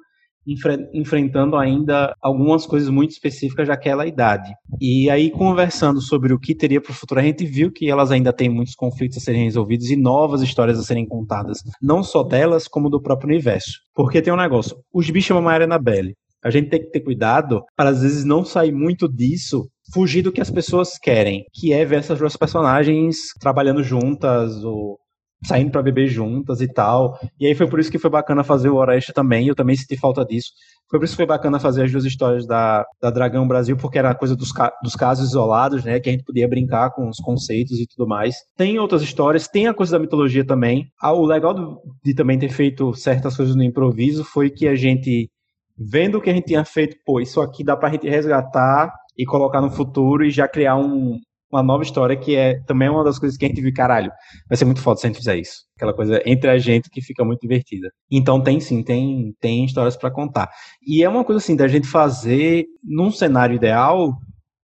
enfre 0.46 0.88
enfrentando 0.94 1.56
ainda 1.56 2.14
algumas 2.20 2.66
coisas 2.66 2.88
muito 2.88 3.10
específicas 3.10 3.68
daquela 3.68 4.06
idade. 4.06 4.52
E 4.80 5.10
aí, 5.10 5.30
conversando 5.30 6.00
sobre 6.00 6.32
o 6.32 6.38
que 6.38 6.54
teria 6.54 6.80
para 6.80 6.92
o 6.92 6.94
futuro, 6.94 7.20
a 7.20 7.22
gente 7.22 7.44
viu 7.44 7.72
que 7.72 7.90
elas 7.90 8.10
ainda 8.10 8.32
têm 8.32 8.48
muitos 8.48 8.74
conflitos 8.74 9.18
a 9.18 9.20
serem 9.20 9.44
resolvidos 9.44 9.90
e 9.90 9.96
novas 9.96 10.42
histórias 10.42 10.78
a 10.78 10.82
serem 10.82 11.06
contadas, 11.06 11.58
não 11.82 12.02
só 12.02 12.22
delas, 12.22 12.68
como 12.68 12.90
do 12.90 13.02
próprio 13.02 13.28
universo. 13.28 13.80
Porque 13.94 14.22
tem 14.22 14.32
um 14.32 14.36
negócio: 14.36 14.76
os 14.92 15.10
bichos 15.10 15.26
chamam 15.26 15.48
a 15.48 15.56
Annabelle. 15.56 16.14
A 16.44 16.50
gente 16.50 16.68
tem 16.68 16.80
que 16.80 16.90
ter 16.90 17.00
cuidado 17.00 17.64
para 17.76 17.90
às 17.90 18.02
vezes 18.02 18.24
não 18.24 18.44
sair 18.44 18.70
muito 18.70 19.08
disso 19.08 19.66
fugir 19.92 20.22
do 20.22 20.32
que 20.32 20.40
as 20.40 20.50
pessoas 20.50 20.98
querem, 20.98 21.44
que 21.52 21.72
é 21.72 21.84
ver 21.84 21.98
essas 21.98 22.18
duas 22.18 22.36
personagens 22.36 23.16
trabalhando 23.40 23.82
juntas 23.82 24.62
ou 24.64 24.98
saindo 25.44 25.70
para 25.70 25.82
beber 25.82 26.08
juntas 26.08 26.60
e 26.60 26.68
tal. 26.68 27.18
E 27.38 27.46
aí 27.46 27.54
foi 27.54 27.68
por 27.68 27.78
isso 27.78 27.90
que 27.90 27.98
foi 27.98 28.10
bacana 28.10 28.42
fazer 28.42 28.68
o 28.68 28.76
Oreste 28.76 29.12
também, 29.12 29.48
eu 29.48 29.54
também 29.54 29.76
senti 29.76 29.96
falta 29.96 30.24
disso. 30.24 30.50
Foi 30.88 31.00
por 31.00 31.04
isso 31.04 31.14
que 31.14 31.18
foi 31.18 31.26
bacana 31.26 31.58
fazer 31.58 31.84
as 31.84 31.90
duas 31.90 32.04
histórias 32.04 32.46
da, 32.46 32.84
da 33.00 33.10
Dragão 33.10 33.46
Brasil, 33.46 33.76
porque 33.76 33.98
era 33.98 34.14
coisa 34.14 34.36
dos, 34.36 34.52
dos 34.82 34.94
casos 34.94 35.30
isolados, 35.30 35.84
né? 35.84 35.98
Que 35.98 36.08
a 36.08 36.12
gente 36.12 36.24
podia 36.24 36.48
brincar 36.48 36.90
com 36.90 37.08
os 37.08 37.18
conceitos 37.18 37.80
e 37.80 37.86
tudo 37.86 38.08
mais. 38.08 38.36
Tem 38.56 38.78
outras 38.78 39.02
histórias, 39.02 39.48
tem 39.48 39.66
a 39.66 39.74
coisa 39.74 39.92
da 39.92 39.98
mitologia 39.98 40.46
também. 40.46 40.86
Ah, 41.00 41.12
o 41.12 41.26
legal 41.26 41.52
do, 41.52 41.80
de 42.04 42.14
também 42.14 42.38
ter 42.38 42.50
feito 42.50 42.94
certas 42.94 43.36
coisas 43.36 43.56
no 43.56 43.64
improviso 43.64 44.22
foi 44.22 44.48
que 44.48 44.68
a 44.68 44.76
gente, 44.76 45.28
vendo 45.76 46.18
o 46.18 46.20
que 46.20 46.30
a 46.30 46.34
gente 46.34 46.46
tinha 46.46 46.64
feito, 46.64 46.96
pô, 47.04 47.20
isso 47.20 47.40
aqui 47.40 47.64
dá 47.64 47.76
pra 47.76 47.90
gente 47.90 48.08
resgatar 48.08 48.92
e 49.18 49.24
colocar 49.24 49.60
no 49.60 49.70
futuro 49.70 50.24
e 50.24 50.30
já 50.30 50.46
criar 50.46 50.76
um, 50.76 51.18
uma 51.50 51.62
nova 51.62 51.82
história 51.82 52.16
que 52.16 52.34
é 52.34 52.60
também 52.66 52.88
uma 52.88 53.04
das 53.04 53.18
coisas 53.18 53.38
que 53.38 53.44
a 53.44 53.48
gente 53.48 53.60
viu, 53.60 53.72
caralho, 53.74 54.10
vai 54.48 54.56
ser 54.56 54.64
muito 54.64 54.80
foda 54.80 54.98
se 54.98 55.06
a 55.06 55.08
gente 55.08 55.18
fizer 55.18 55.36
isso. 55.36 55.64
Aquela 55.76 55.94
coisa 55.94 56.20
entre 56.26 56.50
a 56.50 56.58
gente 56.58 56.90
que 56.90 57.00
fica 57.00 57.24
muito 57.24 57.40
divertida. 57.40 57.90
Então 58.10 58.42
tem 58.42 58.60
sim, 58.60 58.82
tem, 58.82 59.34
tem 59.40 59.64
histórias 59.64 59.96
para 59.96 60.10
contar. 60.10 60.50
E 60.86 61.02
é 61.02 61.08
uma 61.08 61.24
coisa 61.24 61.38
assim, 61.38 61.56
da 61.56 61.68
gente 61.68 61.86
fazer 61.86 62.66
num 62.82 63.10
cenário 63.10 63.54
ideal, 63.54 64.12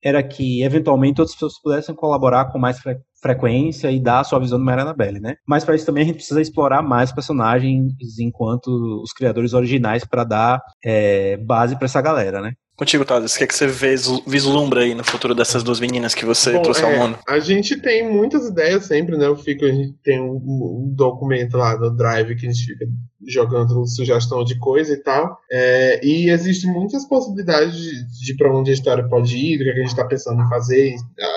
era 0.03 0.24
que 0.24 0.64
eventualmente 0.64 1.22
outras 1.22 1.36
pessoas 1.36 1.62
pudessem 1.62 1.95
colaborar 1.95 2.45
com 2.52 2.58
mais 2.58 2.80
fre 2.80 2.98
frequência 3.22 3.91
e 3.91 3.99
dar 3.99 4.22
a 4.22 4.24
sua 4.24 4.40
visão 4.40 4.58
do 4.58 4.66
Mariana 4.66 4.95
Belli, 4.95 5.20
né? 5.20 5.36
Mas 5.48 5.64
para 5.64 5.76
isso 5.76 5.86
também 5.86 6.02
a 6.02 6.06
gente 6.08 6.16
precisa 6.16 6.41
explorar 6.41 6.82
mais 6.82 7.12
personagens 7.12 7.94
enquanto 8.20 8.68
os 9.03 9.14
criadores 9.14 9.53
originais 9.53 10.03
para 10.03 10.24
dar 10.24 10.60
é, 10.84 11.38
base 11.38 11.76
para 11.76 11.86
essa 11.86 12.02
galera, 12.02 12.41
né? 12.41 12.53
Contigo, 12.76 13.06
Thales, 13.06 13.35
o 13.35 13.38
que, 13.38 13.43
é 13.43 13.48
que 13.48 13.53
você 13.53 13.68
vislumbra 14.26 14.81
aí 14.81 14.95
no 14.95 15.03
futuro 15.03 15.35
dessas 15.35 15.61
duas 15.61 15.80
meninas 15.80 16.15
que 16.15 16.26
você 16.26 16.53
Bom, 16.53 16.64
trouxe 16.64 16.84
ao 16.84 16.89
é, 16.89 16.98
mundo? 16.98 17.19
A 17.27 17.38
gente 17.38 17.80
tem 17.80 18.10
muitas 18.10 18.48
ideias 18.48 18.85
sempre, 18.85 19.18
né? 19.18 19.27
Eu 19.27 19.35
fico, 19.35 19.65
a 19.65 19.72
gente 19.72 19.93
tem 20.03 20.19
um, 20.19 20.35
um, 20.35 20.93
documento 20.95 21.57
lá 21.57 21.77
no 21.77 21.95
Drive 21.95 22.35
que 22.35 22.48
a 22.48 22.52
gente 22.52 22.65
fica 22.65 22.88
jogando 23.27 23.85
sugestão 23.88 24.43
de 24.43 24.57
coisa 24.57 24.93
e 24.93 24.98
tal. 24.98 25.38
É, 25.52 26.03
e 26.03 26.30
existem 26.31 26.72
muitas 26.72 27.06
possibilidades 27.06 27.76
de, 27.76 28.26
de 28.26 28.35
para 28.35 28.52
onde 28.52 28.72
a 28.72 28.73
história 28.73 29.07
pode 29.07 29.38
ir, 29.38 29.60
do 29.60 29.64
que 29.64 29.69
a 29.69 29.76
gente 29.76 29.88
está 29.88 30.06
pensando 30.06 30.41
em 30.41 30.49
fazer, 30.49 30.95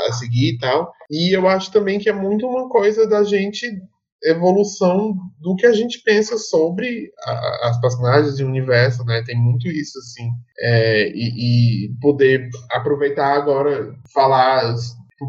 a 0.08 0.12
seguir 0.12 0.54
e 0.54 0.58
tal. 0.58 0.92
E 1.10 1.36
eu 1.36 1.46
acho 1.46 1.70
também 1.70 1.98
que 1.98 2.08
é 2.08 2.12
muito 2.12 2.46
uma 2.46 2.70
coisa 2.70 3.06
da 3.06 3.22
gente 3.22 3.66
evolução 4.24 5.14
do 5.40 5.54
que 5.54 5.66
a 5.66 5.72
gente 5.72 6.02
pensa 6.02 6.38
sobre 6.38 7.12
a, 7.24 7.68
as 7.68 7.80
personagens 7.80 8.38
e 8.38 8.44
o 8.44 8.48
universo, 8.48 9.04
né? 9.04 9.22
Tem 9.24 9.36
muito 9.36 9.68
isso, 9.68 9.98
assim. 9.98 10.28
É, 10.58 11.08
e, 11.10 11.86
e, 11.86 11.94
poder 12.00 12.48
aproveitar 12.70 13.34
agora, 13.34 13.94
falar, 14.12 14.74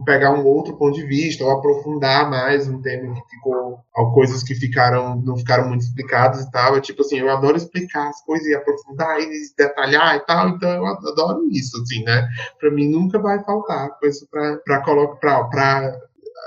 pegar 0.06 0.34
um 0.34 0.46
outro 0.46 0.78
ponto 0.78 0.96
de 0.96 1.06
vista, 1.06 1.44
ou 1.44 1.52
aprofundar 1.52 2.30
mais 2.30 2.68
um 2.68 2.82
tema 2.82 3.14
que 3.14 3.36
ficou, 3.36 3.80
coisas 4.14 4.44
que 4.44 4.56
ficaram, 4.56 5.22
não 5.22 5.38
ficaram 5.38 5.68
muito 5.68 5.82
explicadas 5.82 6.42
e 6.42 6.52
tal. 6.52 6.78
É 6.78 6.82
tipo 6.82 7.02
assim, 7.02 7.20
eu 7.20 7.30
adoro 7.30 7.58
explicar 7.58 8.10
as 8.10 8.24
coisas 8.24 8.48
e 8.48 8.56
aprofundar 8.56 9.20
e 9.20 9.30
detalhar 9.58 10.16
e 10.16 10.20
tal, 10.22 10.50
então 10.50 10.70
eu 10.70 10.86
adoro 10.86 11.48
isso, 11.52 11.82
assim, 11.82 12.04
né? 12.04 12.28
Pra 12.60 12.72
mim 12.72 12.90
nunca 12.90 13.20
vai 13.20 13.44
faltar 13.44 13.90
coisa 14.00 14.26
pra, 14.32 14.58
pra, 14.58 14.82
pra, 15.20 15.44
pra 15.46 16.00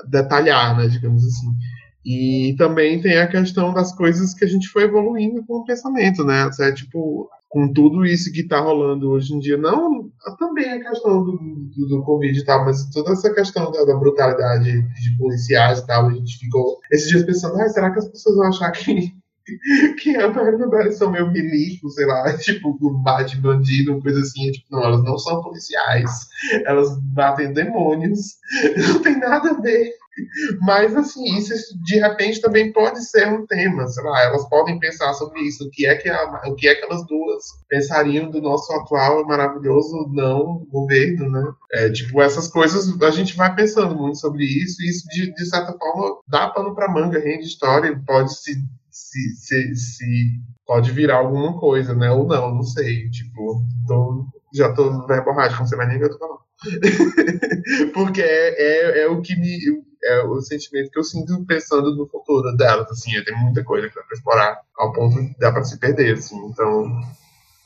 detalhar, 0.08 0.76
né? 0.76 0.88
Digamos 0.88 1.24
assim. 1.24 1.48
E 2.08 2.54
também 2.56 3.02
tem 3.02 3.18
a 3.18 3.26
questão 3.26 3.74
das 3.74 3.94
coisas 3.94 4.32
que 4.32 4.42
a 4.42 4.48
gente 4.48 4.66
foi 4.68 4.84
evoluindo 4.84 5.44
com 5.44 5.56
o 5.56 5.64
pensamento, 5.66 6.24
né? 6.24 6.48
É, 6.58 6.72
tipo, 6.72 7.28
com 7.50 7.70
tudo 7.70 8.06
isso 8.06 8.32
que 8.32 8.40
está 8.40 8.60
rolando 8.60 9.10
hoje 9.10 9.34
em 9.34 9.38
dia, 9.38 9.58
não 9.58 10.10
também 10.38 10.70
a 10.70 10.88
questão 10.88 11.22
do, 11.22 11.32
do, 11.36 11.86
do 11.86 12.02
Covid 12.04 12.38
e 12.38 12.44
tal, 12.46 12.64
mas 12.64 12.88
toda 12.88 13.12
essa 13.12 13.30
questão 13.34 13.70
da, 13.70 13.84
da, 13.84 13.94
brutalidade 13.94 14.72
de 14.72 15.18
policiais 15.18 15.80
e 15.80 15.86
tal, 15.86 16.08
a 16.08 16.14
gente 16.14 16.38
ficou 16.38 16.78
esses 16.90 17.10
dias 17.10 17.24
pensando, 17.24 17.60
ah, 17.60 17.68
será 17.68 17.90
que 17.90 17.98
as 17.98 18.08
pessoas 18.08 18.36
vão 18.36 18.48
achar 18.48 18.70
que, 18.72 19.12
que 20.00 20.16
a 20.16 20.30
Bárbara 20.30 20.90
são 20.92 21.10
meio 21.10 21.30
milico, 21.30 21.90
sei 21.90 22.06
lá, 22.06 22.32
tipo, 22.38 22.74
bate 23.02 23.36
bandido, 23.36 24.00
coisa 24.00 24.20
assim, 24.20 24.50
tipo, 24.50 24.66
não, 24.70 24.82
elas 24.82 25.04
não 25.04 25.18
são 25.18 25.42
policiais, 25.42 26.10
elas 26.64 26.98
batem 27.02 27.52
demônios, 27.52 28.36
não 28.88 29.02
tem 29.02 29.18
nada 29.18 29.50
a 29.50 29.60
ver 29.60 29.92
mas, 30.60 30.94
assim, 30.96 31.24
isso 31.36 31.54
de 31.82 31.96
repente 31.96 32.40
também 32.40 32.72
pode 32.72 33.04
ser 33.04 33.28
um 33.28 33.46
tema, 33.46 33.86
sei 33.88 34.04
lá, 34.04 34.22
elas 34.24 34.48
podem 34.48 34.78
pensar 34.78 35.12
sobre 35.14 35.40
isso, 35.42 35.64
o 35.64 35.70
que 35.70 35.86
é 35.86 35.94
que, 35.96 36.08
a, 36.08 36.42
o 36.46 36.54
que, 36.54 36.68
é 36.68 36.74
que 36.74 36.84
elas 36.84 37.06
duas 37.06 37.44
pensariam 37.68 38.30
do 38.30 38.40
nosso 38.40 38.72
atual 38.72 39.26
maravilhoso 39.26 40.10
não 40.12 40.66
governo, 40.70 41.30
né? 41.30 41.44
É, 41.72 41.90
tipo, 41.90 42.20
essas 42.20 42.48
coisas 42.48 43.00
a 43.02 43.10
gente 43.10 43.36
vai 43.36 43.54
pensando 43.54 43.94
muito 43.94 44.18
sobre 44.18 44.44
isso, 44.44 44.82
e 44.82 44.88
isso, 44.88 45.06
de, 45.08 45.32
de 45.32 45.46
certa 45.46 45.72
forma, 45.76 46.18
dá 46.28 46.48
pano 46.48 46.74
pra 46.74 46.92
manga, 46.92 47.18
rende 47.18 47.46
história, 47.46 48.00
pode 48.06 48.34
se, 48.34 48.54
se, 48.90 49.36
se, 49.36 49.74
se 49.74 50.04
pode 50.68 50.92
virar 50.92 51.16
alguma 51.16 51.58
coisa, 51.58 51.94
né? 51.94 52.10
Ou 52.10 52.26
não, 52.26 52.54
não 52.54 52.62
sei. 52.62 53.08
Tipo, 53.10 53.62
tô, 53.86 54.26
já 54.54 54.72
tô 54.74 55.06
verborrágico, 55.06 55.60
não 55.60 55.66
sei 55.66 55.78
mais 55.78 55.88
nem 55.88 55.96
o 55.96 56.00
que 56.00 56.06
eu 56.06 56.10
tô 56.10 56.18
falando. 56.18 56.38
Porque 57.94 58.20
é, 58.20 58.48
é, 58.58 59.02
é, 59.02 59.08
o 59.08 59.22
que 59.22 59.34
me 59.34 59.58
é 60.04 60.22
o 60.22 60.40
sentimento 60.40 60.90
que 60.90 60.98
eu 60.98 61.04
sinto 61.04 61.44
pensando 61.46 61.94
no 61.94 62.06
futuro 62.06 62.56
delas, 62.56 62.90
assim, 62.90 63.10
tem 63.24 63.36
muita 63.36 63.64
coisa 63.64 63.88
para 63.90 64.02
explorar, 64.12 64.60
ao 64.76 64.92
ponto 64.92 65.20
de 65.20 65.34
dar 65.38 65.52
para 65.52 65.64
se 65.64 65.78
perder, 65.78 66.14
assim, 66.14 66.36
então 66.46 67.00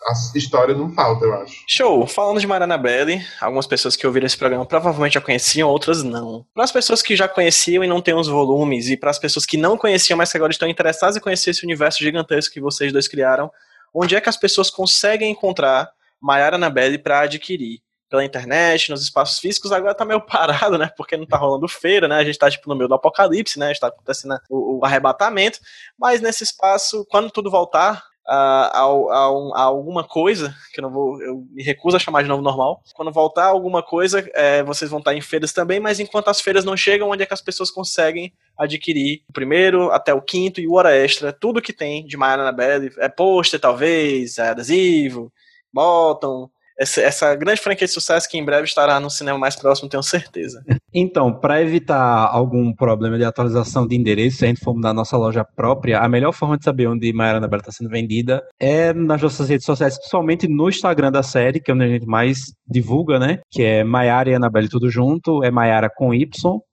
a 0.04 0.12
história 0.36 0.74
não 0.74 0.92
falta, 0.92 1.24
eu 1.24 1.34
acho. 1.34 1.64
Show! 1.68 2.06
Falando 2.06 2.40
de 2.40 2.46
Mariana 2.46 2.76
Belli, 2.76 3.24
algumas 3.40 3.66
pessoas 3.66 3.94
que 3.94 4.06
ouviram 4.06 4.26
esse 4.26 4.36
programa 4.36 4.66
provavelmente 4.66 5.14
já 5.14 5.20
conheciam, 5.20 5.68
outras 5.68 6.02
não. 6.02 6.44
Para 6.52 6.64
as 6.64 6.72
pessoas 6.72 7.00
que 7.02 7.14
já 7.14 7.28
conheciam 7.28 7.84
e 7.84 7.86
não 7.86 8.00
têm 8.00 8.14
os 8.14 8.26
volumes, 8.26 8.88
e 8.88 8.96
para 8.96 9.10
as 9.10 9.18
pessoas 9.18 9.46
que 9.46 9.56
não 9.56 9.76
conheciam, 9.76 10.16
mas 10.16 10.30
que 10.30 10.36
agora 10.36 10.52
estão 10.52 10.68
interessadas 10.68 11.16
em 11.16 11.20
conhecer 11.20 11.50
esse 11.50 11.64
universo 11.64 12.00
gigantesco 12.00 12.52
que 12.52 12.60
vocês 12.60 12.92
dois 12.92 13.06
criaram, 13.06 13.50
onde 13.94 14.16
é 14.16 14.20
que 14.20 14.28
as 14.28 14.36
pessoas 14.36 14.70
conseguem 14.70 15.30
encontrar 15.30 15.90
Mariana 16.20 16.68
Belli 16.68 16.98
para 16.98 17.20
adquirir? 17.20 17.80
Pela 18.12 18.24
internet, 18.26 18.90
nos 18.90 19.02
espaços 19.02 19.38
físicos, 19.38 19.72
agora 19.72 19.94
tá 19.94 20.04
meio 20.04 20.20
parado, 20.26 20.76
né? 20.76 20.90
Porque 20.94 21.16
não 21.16 21.24
tá 21.24 21.38
rolando 21.38 21.66
feira, 21.66 22.06
né? 22.06 22.16
A 22.16 22.24
gente 22.24 22.38
tá 22.38 22.50
tipo 22.50 22.68
no 22.68 22.76
meio 22.76 22.88
do 22.88 22.94
apocalipse, 22.94 23.58
né? 23.58 23.72
Está 23.72 23.86
acontecendo 23.86 24.38
o, 24.50 24.80
o 24.80 24.84
arrebatamento. 24.84 25.58
Mas 25.98 26.20
nesse 26.20 26.44
espaço, 26.44 27.06
quando 27.08 27.30
tudo 27.30 27.50
voltar, 27.50 28.04
a, 28.26 28.80
a, 28.80 28.82
a, 28.82 29.62
alguma 29.62 30.04
coisa, 30.04 30.54
que 30.72 30.80
eu 30.80 30.82
não 30.82 30.90
vou, 30.90 31.20
eu 31.22 31.44
me 31.50 31.62
recuso 31.62 31.96
a 31.96 32.00
chamar 32.00 32.22
de 32.22 32.28
novo 32.28 32.42
normal. 32.42 32.82
Quando 32.94 33.10
voltar 33.10 33.46
alguma 33.46 33.82
coisa, 33.82 34.28
é, 34.34 34.62
vocês 34.62 34.90
vão 34.90 35.00
estar 35.00 35.14
em 35.14 35.20
feiras 35.20 35.52
também, 35.52 35.80
mas 35.80 35.98
enquanto 35.98 36.28
as 36.28 36.40
feiras 36.40 36.64
não 36.64 36.76
chegam, 36.76 37.10
onde 37.10 37.22
é 37.22 37.26
que 37.26 37.34
as 37.34 37.42
pessoas 37.42 37.70
conseguem 37.70 38.32
adquirir 38.56 39.22
o 39.28 39.32
primeiro 39.32 39.90
até 39.90 40.14
o 40.14 40.22
quinto 40.22 40.60
e 40.60 40.68
o 40.68 40.74
hora 40.74 40.94
extra, 40.94 41.32
tudo 41.32 41.62
que 41.62 41.72
tem 41.72 42.06
de 42.06 42.16
Maiana 42.16 42.44
Annabelle, 42.44 42.92
é 42.98 43.08
pôster 43.08 43.58
talvez, 43.58 44.38
é 44.38 44.50
adesivo, 44.50 45.32
bottom, 45.72 46.48
essa, 46.78 47.00
essa, 47.00 47.34
grande 47.34 47.60
franquia 47.60 47.86
de 47.86 47.92
sucesso 47.92 48.28
que 48.28 48.38
em 48.38 48.44
breve 48.44 48.64
estará 48.64 48.98
no 48.98 49.10
cinema 49.10 49.38
mais 49.38 49.56
próximo, 49.56 49.88
tenho 49.88 50.02
certeza. 50.02 50.62
Então, 50.94 51.32
para 51.32 51.62
evitar 51.62 52.28
algum 52.30 52.72
problema 52.74 53.16
de 53.16 53.24
atualização 53.24 53.86
de 53.86 53.96
endereço, 53.96 54.38
se 54.38 54.44
a 54.44 54.48
gente 54.48 54.60
for 54.62 54.78
na 54.78 54.92
nossa 54.92 55.16
loja 55.16 55.44
própria, 55.44 56.00
a 56.00 56.08
melhor 56.08 56.32
forma 56.32 56.58
de 56.58 56.64
saber 56.64 56.86
onde 56.86 57.12
Maiara 57.12 57.38
Anabela 57.38 57.62
está 57.62 57.72
sendo 57.72 57.90
vendida 57.90 58.42
é 58.60 58.92
nas 58.92 59.22
nossas 59.22 59.48
redes 59.48 59.64
sociais, 59.64 59.96
principalmente 59.96 60.48
no 60.48 60.68
Instagram 60.68 61.10
da 61.10 61.22
série, 61.22 61.60
que 61.60 61.70
é 61.70 61.74
onde 61.74 61.84
a 61.84 61.88
gente 61.88 62.06
mais 62.06 62.52
divulga, 62.66 63.18
né? 63.18 63.40
Que 63.50 63.62
é 63.62 63.84
Maiara 63.84 64.30
e 64.30 64.34
Anabelle 64.34 64.68
tudo 64.68 64.90
junto, 64.90 65.42
é 65.42 65.50
Maiara 65.50 65.88
com 65.94 66.12
Y, 66.12 66.28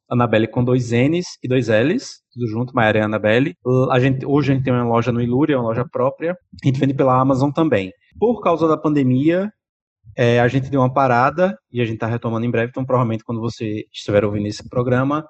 Anabelle 0.10 0.48
com 0.48 0.64
dois 0.64 0.92
N's 0.92 1.38
e 1.44 1.48
dois 1.48 1.68
L's, 1.68 2.22
tudo 2.34 2.48
junto, 2.48 2.74
Maiara 2.74 3.00
e 3.00 3.02
Anabelle. 3.02 3.54
A 3.92 4.00
gente, 4.00 4.26
hoje 4.26 4.52
a 4.52 4.56
gente 4.56 4.64
tem 4.64 4.74
uma 4.74 4.84
loja 4.84 5.12
no 5.12 5.22
Ilúria, 5.22 5.58
uma 5.58 5.68
loja 5.68 5.86
própria. 5.90 6.32
A 6.32 6.68
gente 6.68 6.80
vende 6.80 6.94
pela 6.94 7.20
Amazon 7.20 7.52
também. 7.52 7.92
Por 8.20 8.42
causa 8.42 8.68
da 8.68 8.78
pandemia, 8.78 9.50
é, 10.16 10.40
a 10.40 10.48
gente 10.48 10.70
deu 10.70 10.82
uma 10.82 10.94
parada 10.94 11.58
e 11.72 11.82
a 11.82 11.86
gente 11.86 11.96
está 11.96 12.08
retomando 12.08 12.46
em 12.46 12.52
breve, 12.52 12.70
então 12.70 12.86
provavelmente 12.86 13.24
quando 13.24 13.42
você 13.42 13.86
estiver 13.94 14.24
ouvindo 14.26 14.48
esse 14.48 14.68
programa, 14.68 15.26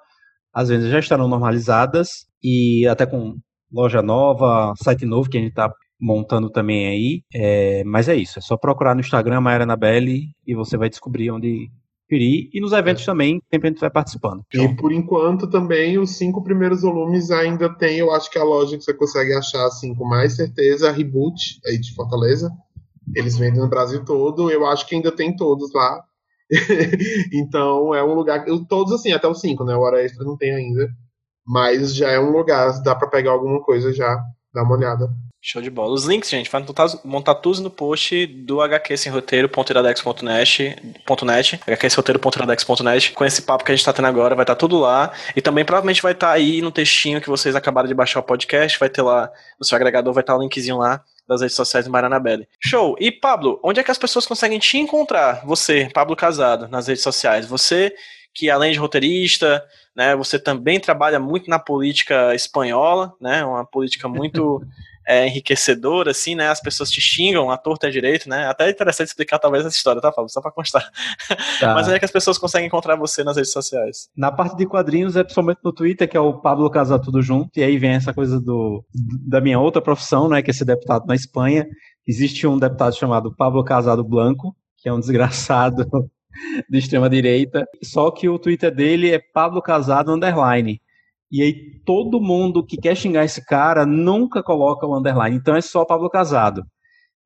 as 0.54 0.70
vendas 0.70 0.90
já 0.90 1.00
estarão 1.00 1.28
normalizadas 1.28 2.26
e 2.44 2.88
até 2.88 3.06
com 3.06 3.36
loja 3.72 4.02
nova, 4.02 4.74
site 4.82 5.06
novo 5.06 5.30
que 5.30 5.38
a 5.38 5.42
gente 5.42 5.52
está 5.52 5.72
montando 6.00 6.50
também 6.50 6.88
aí. 6.88 7.22
É, 7.34 7.84
mas 7.84 8.08
é 8.10 8.16
isso, 8.16 8.40
é 8.40 8.42
só 8.42 8.58
procurar 8.58 8.96
no 8.96 9.02
Instagram 9.02 9.42
Maera 9.42 9.64
Anabelle 9.64 10.30
e 10.46 10.56
você 10.56 10.78
vai 10.78 10.90
descobrir 10.90 11.32
onde 11.32 11.70
ir. 12.12 12.50
E 12.52 12.60
nos 12.60 12.72
eventos 12.72 13.06
também, 13.06 13.40
sempre 13.54 13.68
a 13.68 13.72
gente 13.72 13.82
vai 13.82 13.92
participando. 13.92 14.44
E 14.54 14.68
por 14.76 14.92
enquanto 14.92 15.48
também 15.48 16.00
os 16.00 16.18
cinco 16.18 16.44
primeiros 16.44 16.82
volumes 16.82 17.30
ainda 17.30 17.70
tem, 17.70 17.98
eu 18.00 18.12
acho 18.12 18.32
que 18.32 18.40
a 18.40 18.44
loja 18.44 18.78
que 18.78 18.84
você 18.84 18.94
consegue 18.94 19.34
achar 19.34 19.66
assim 19.66 19.94
com 19.94 20.08
mais 20.08 20.36
certeza, 20.36 20.90
a 20.90 20.92
Reboot 20.92 21.60
aí 21.68 21.80
de 21.80 21.94
Fortaleza. 21.94 22.50
Eles 23.16 23.38
vendem 23.38 23.60
no 23.60 23.70
Brasil 23.70 24.04
todo, 24.04 24.52
eu 24.52 24.66
acho 24.66 24.88
que 24.88 24.96
ainda 24.96 25.12
tem 25.12 25.36
todos 25.36 25.74
lá. 25.74 26.04
então 27.34 27.94
é 27.94 28.04
um 28.04 28.14
lugar. 28.14 28.46
Todos 28.68 28.94
assim, 28.94 29.12
até 29.12 29.28
os 29.28 29.40
cinco, 29.40 29.64
né? 29.64 29.76
O 29.76 29.82
Hora 29.82 30.04
Extra 30.04 30.26
não 30.26 30.38
tem 30.38 30.54
ainda. 30.54 30.90
Mas 31.46 31.96
já 31.96 32.10
é 32.10 32.20
um 32.20 32.32
lugar, 32.32 32.82
dá 32.84 32.96
para 32.96 33.08
pegar 33.08 33.32
alguma 33.32 33.62
coisa 33.64 33.92
já, 33.92 34.20
dá 34.54 34.64
uma 34.64 34.76
olhada. 34.76 35.10
Show 35.42 35.62
de 35.62 35.70
bola. 35.70 35.94
Os 35.94 36.04
links, 36.04 36.30
gente, 36.30 36.50
vai 36.50 36.64
montar 37.06 37.36
tudo 37.36 37.62
no 37.62 37.70
post 37.72 38.28
do 38.28 38.62
HQ 38.62 38.98
sem 38.98 39.12
roteiro.iradex.net, 39.12 40.76
hqsemroteiro.iradex.net. 41.66 43.14
Com 43.14 43.24
esse 43.24 43.42
papo 43.42 43.64
que 43.64 43.72
a 43.72 43.76
gente 43.76 43.86
tá 43.86 43.94
tendo 43.94 44.10
agora, 44.10 44.36
vai 44.36 44.44
estar 44.44 44.56
tá 44.56 44.60
tudo 44.60 44.78
lá. 44.78 45.14
E 45.36 45.42
também 45.42 45.64
provavelmente 45.64 46.02
vai 46.02 46.12
estar 46.12 46.28
tá 46.28 46.34
aí 46.34 46.62
no 46.62 46.72
textinho 46.72 47.22
que 47.22 47.30
vocês 47.30 47.56
acabaram 47.56 47.88
de 47.88 47.94
baixar 47.94 48.20
o 48.20 48.24
podcast. 48.24 48.78
Vai 48.78 48.90
ter 48.90 49.02
lá 49.02 49.32
no 49.58 49.66
seu 49.66 49.78
agregador, 49.78 50.14
vai 50.14 50.22
estar 50.22 50.34
tá 50.34 50.40
o 50.40 50.42
linkzinho 50.42 50.78
lá 50.78 51.04
das 51.30 51.42
redes 51.42 51.56
sociais 51.56 51.86
do 51.86 51.92
Maranabelle. 51.92 52.48
Show! 52.60 52.96
E 53.00 53.12
Pablo, 53.12 53.60
onde 53.64 53.80
é 53.80 53.84
que 53.84 53.92
as 53.92 54.00
pessoas 54.00 54.26
conseguem 54.26 54.58
te 54.58 54.80
encontrar? 54.80 55.46
Você, 55.46 55.88
Pablo 55.94 56.16
Casado, 56.16 56.68
nas 56.68 56.88
redes 56.88 57.04
sociais. 57.04 57.46
Você 57.46 57.94
que 58.34 58.50
além 58.50 58.72
de 58.72 58.80
roteirista, 58.80 59.64
né, 59.96 60.16
você 60.16 60.40
também 60.40 60.80
trabalha 60.80 61.20
muito 61.20 61.50
na 61.50 61.60
política 61.60 62.34
espanhola, 62.34 63.14
né, 63.20 63.44
uma 63.44 63.66
política 63.66 64.08
muito 64.08 64.64
é, 65.10 65.26
enriquecedor, 65.26 66.08
assim, 66.08 66.36
né? 66.36 66.50
As 66.50 66.62
pessoas 66.62 66.92
te 66.92 67.02
xingam, 67.02 67.50
a 67.50 67.58
torta 67.58 67.88
é 67.88 67.90
direito, 67.90 68.30
né? 68.30 68.46
Até 68.46 68.68
é 68.68 68.70
interessante 68.70 69.08
explicar 69.08 69.40
talvez 69.40 69.66
essa 69.66 69.76
história, 69.76 70.00
tá, 70.00 70.12
Fábio? 70.12 70.30
Só 70.30 70.40
pra 70.40 70.52
constar. 70.52 70.88
Tá. 71.60 71.74
Mas 71.74 71.88
onde 71.88 71.96
é 71.96 72.00
que 72.00 72.06
as 72.06 72.12
pessoas 72.12 72.38
conseguem 72.38 72.68
encontrar 72.68 72.96
você 72.96 73.24
nas 73.24 73.36
redes 73.36 73.52
sociais? 73.52 74.08
Na 74.16 74.32
parte 74.32 74.56
de 74.56 74.68
quadrinhos 74.68 75.16
é 75.16 75.24
principalmente 75.24 75.62
no 75.64 75.74
Twitter, 75.74 76.08
que 76.08 76.16
é 76.16 76.20
o 76.20 76.40
Pablo 76.40 76.70
Casar 76.70 77.00
Tudo 77.00 77.24
Junto, 77.24 77.50
e 77.58 77.64
aí 77.64 77.76
vem 77.80 77.94
essa 77.94 78.14
coisa 78.14 78.40
do, 78.40 78.86
da 79.28 79.42
minha 79.42 79.60
outra 79.60 79.82
profissão, 79.82 80.30
né? 80.30 80.44
Que 80.44 80.52
é 80.52 80.54
ser 80.54 80.66
deputado 80.66 81.08
na 81.08 81.16
Espanha. 81.16 81.66
Existe 82.08 82.46
um 82.46 82.60
deputado 82.60 82.96
chamado 82.96 83.36
Pablo 83.36 83.64
Casado 83.64 84.04
Blanco, 84.04 84.56
que 84.78 84.88
é 84.88 84.94
um 84.94 85.00
desgraçado 85.00 85.88
de 86.70 86.78
extrema 86.78 87.10
direita. 87.10 87.66
Só 87.84 88.12
que 88.12 88.30
o 88.30 88.38
Twitter 88.38 88.74
dele 88.74 89.12
é 89.12 89.20
Pablo 89.34 89.60
Casado 89.60 90.14
Underline. 90.14 90.80
E 91.32 91.42
aí 91.44 91.82
todo 91.86 92.20
mundo 92.20 92.66
que 92.66 92.78
quer 92.78 92.96
xingar 92.96 93.24
esse 93.24 93.46
cara 93.46 93.86
nunca 93.86 94.42
coloca 94.42 94.86
o 94.86 94.98
underline. 94.98 95.36
Então 95.36 95.56
é 95.56 95.62
só 95.62 95.86
Pablo 95.86 96.10
Casado. 96.10 96.64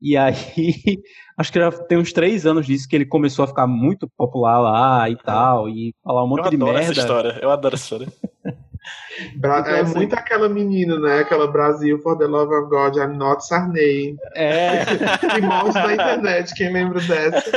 E 0.02 0.18
aí, 0.18 0.36
acho 1.38 1.52
que 1.52 1.60
já 1.60 1.72
tem 1.72 1.98
uns 1.98 2.12
três 2.12 2.46
anos 2.46 2.66
disso 2.66 2.88
que 2.90 2.96
ele 2.96 3.06
começou 3.06 3.46
a 3.46 3.48
ficar 3.48 3.66
muito 3.66 4.06
popular 4.18 4.60
lá 4.60 5.10
e 5.10 5.16
tal, 5.16 5.70
e 5.70 5.96
falar 6.04 6.26
um 6.26 6.28
monte 6.28 6.50
de 6.50 6.58
merda. 6.58 6.66
Eu 6.66 6.76
adoro 6.76 6.92
essa 6.92 7.00
história, 7.00 7.40
eu 7.42 7.50
adoro 7.50 7.76
essa 7.76 7.84
história. 7.84 8.08
Bra 9.38 9.60
então, 9.60 9.74
é 9.74 9.80
assim, 9.80 9.96
muito 9.96 10.14
aquela 10.14 10.50
menina, 10.50 11.00
né? 11.00 11.20
Aquela 11.20 11.48
Brasil 11.48 11.98
for 12.00 12.18
the 12.18 12.26
love 12.26 12.54
of 12.54 12.70
God, 12.70 12.98
I'm 12.98 13.16
not 13.18 13.46
Sarney. 13.46 14.18
É. 14.36 14.84
mostra 15.42 15.88
na 15.88 15.94
internet, 15.94 16.54
quem 16.54 16.74
lembra 16.74 17.00
dessa? 17.00 17.52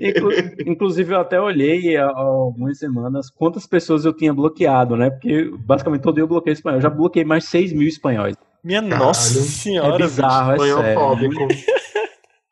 Inclu 0.00 0.30
inclusive, 0.66 1.14
eu 1.14 1.20
até 1.20 1.40
olhei 1.40 1.96
há 1.96 2.06
algumas 2.06 2.78
semanas 2.78 3.30
quantas 3.30 3.66
pessoas 3.66 4.04
eu 4.04 4.12
tinha 4.12 4.32
bloqueado, 4.32 4.96
né? 4.96 5.10
Porque 5.10 5.50
basicamente 5.58 6.02
todo 6.02 6.14
dia 6.14 6.24
eu 6.24 6.28
bloqueei 6.28 6.52
espanhol. 6.52 6.78
Eu 6.78 6.82
já 6.82 6.90
bloqueei 6.90 7.24
mais 7.24 7.44
de 7.44 7.50
6 7.50 7.72
mil 7.72 7.88
espanhóis. 7.88 8.36
Minha 8.62 8.82
Caralho. 8.82 9.04
nossa 9.04 9.40
senhora. 9.40 9.94
É 9.94 9.98
bizarro, 9.98 10.52
é 10.52 10.58
sério. 10.58 11.48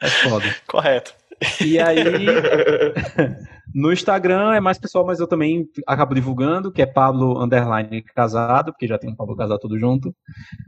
É 0.00 0.08
foda. 0.08 0.44
Correto. 0.66 1.14
E 1.60 1.78
aí, 1.78 1.96
no 3.74 3.92
Instagram 3.92 4.54
é 4.54 4.60
mais 4.60 4.78
pessoal, 4.78 5.04
mas 5.04 5.18
eu 5.18 5.26
também 5.26 5.68
acabo 5.84 6.14
divulgando, 6.14 6.70
que 6.70 6.80
é 6.80 6.86
Pablo 6.86 7.42
Underline 7.42 8.02
Casado, 8.14 8.72
porque 8.72 8.86
já 8.86 8.96
tem 8.96 9.10
um 9.10 9.16
Pablo 9.16 9.36
Casado 9.36 9.58
tudo 9.58 9.76
junto. 9.76 10.14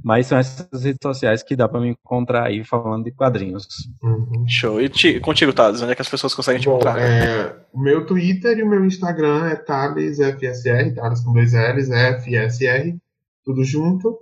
Mas 0.03 0.27
são 0.27 0.37
essas 0.37 0.83
redes 0.83 0.99
sociais 1.01 1.43
que 1.43 1.55
dá 1.55 1.69
para 1.69 1.81
me 1.81 1.91
encontrar 1.91 2.47
aí 2.47 2.65
falando 2.65 3.05
de 3.05 3.13
quadrinhos. 3.13 3.69
Uhum. 4.03 4.45
Show. 4.49 4.81
E 4.81 4.89
te, 4.89 5.21
contigo, 5.21 5.53
Thales, 5.53 5.81
onde 5.83 5.93
é 5.93 5.95
que 5.95 6.03
as 6.03 6.09
pessoas 6.09 6.35
conseguem 6.35 6.61
te 6.61 6.67
Bom, 6.67 6.73
encontrar? 6.73 6.99
É, 6.99 7.57
o 7.73 7.81
meu 7.81 8.05
Twitter 8.05 8.59
e 8.59 8.65
o 8.65 8.69
meu 8.69 8.85
Instagram 8.85 9.47
é 9.47 9.55
Thales 9.55 10.19
FSR, 10.19 10.93
Thales 10.93 11.21
com 11.21 11.33
dois 11.33 11.53
L's, 11.53 11.89
FSR, 11.89 12.97
tudo 13.45 13.63
junto. 13.63 14.19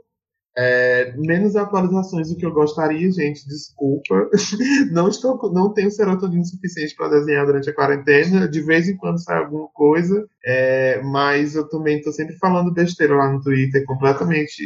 É, 0.56 1.12
menos 1.16 1.56
atualizações 1.56 2.28
do 2.28 2.36
que 2.36 2.46
eu 2.46 2.52
gostaria, 2.52 3.10
gente, 3.10 3.46
desculpa. 3.46 4.30
Não 4.92 5.08
estou, 5.08 5.52
não 5.52 5.72
tenho 5.72 5.90
serotonina 5.90 6.44
suficiente 6.44 6.94
para 6.94 7.08
desenhar 7.08 7.44
durante 7.44 7.68
a 7.68 7.74
quarentena. 7.74 8.48
De 8.48 8.60
vez 8.60 8.88
em 8.88 8.96
quando 8.96 9.18
sai 9.18 9.38
alguma 9.38 9.68
coisa, 9.74 10.26
é, 10.44 11.02
mas 11.02 11.56
eu 11.56 11.68
também 11.68 11.98
estou 11.98 12.12
sempre 12.12 12.36
falando 12.36 12.72
besteira 12.72 13.16
lá 13.16 13.32
no 13.32 13.42
Twitter, 13.42 13.84
completamente 13.84 14.62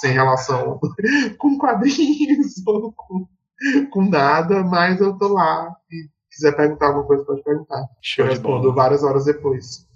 sem 0.00 0.12
relação 0.12 0.78
com 1.38 1.56
quadrinhos 1.56 2.60
ou 2.66 2.92
com, 2.92 3.26
com 3.90 4.04
nada, 4.04 4.62
mas 4.62 5.00
eu 5.00 5.16
tô 5.16 5.28
lá. 5.28 5.74
E 5.90 6.08
quiser 6.30 6.54
perguntar 6.54 6.88
alguma 6.88 7.06
coisa, 7.06 7.24
pode 7.24 7.42
perguntar. 7.42 7.86
Show 8.02 8.26
eu 8.26 8.30
respondo 8.30 8.74
várias 8.74 9.02
horas 9.02 9.24
depois. 9.24 9.86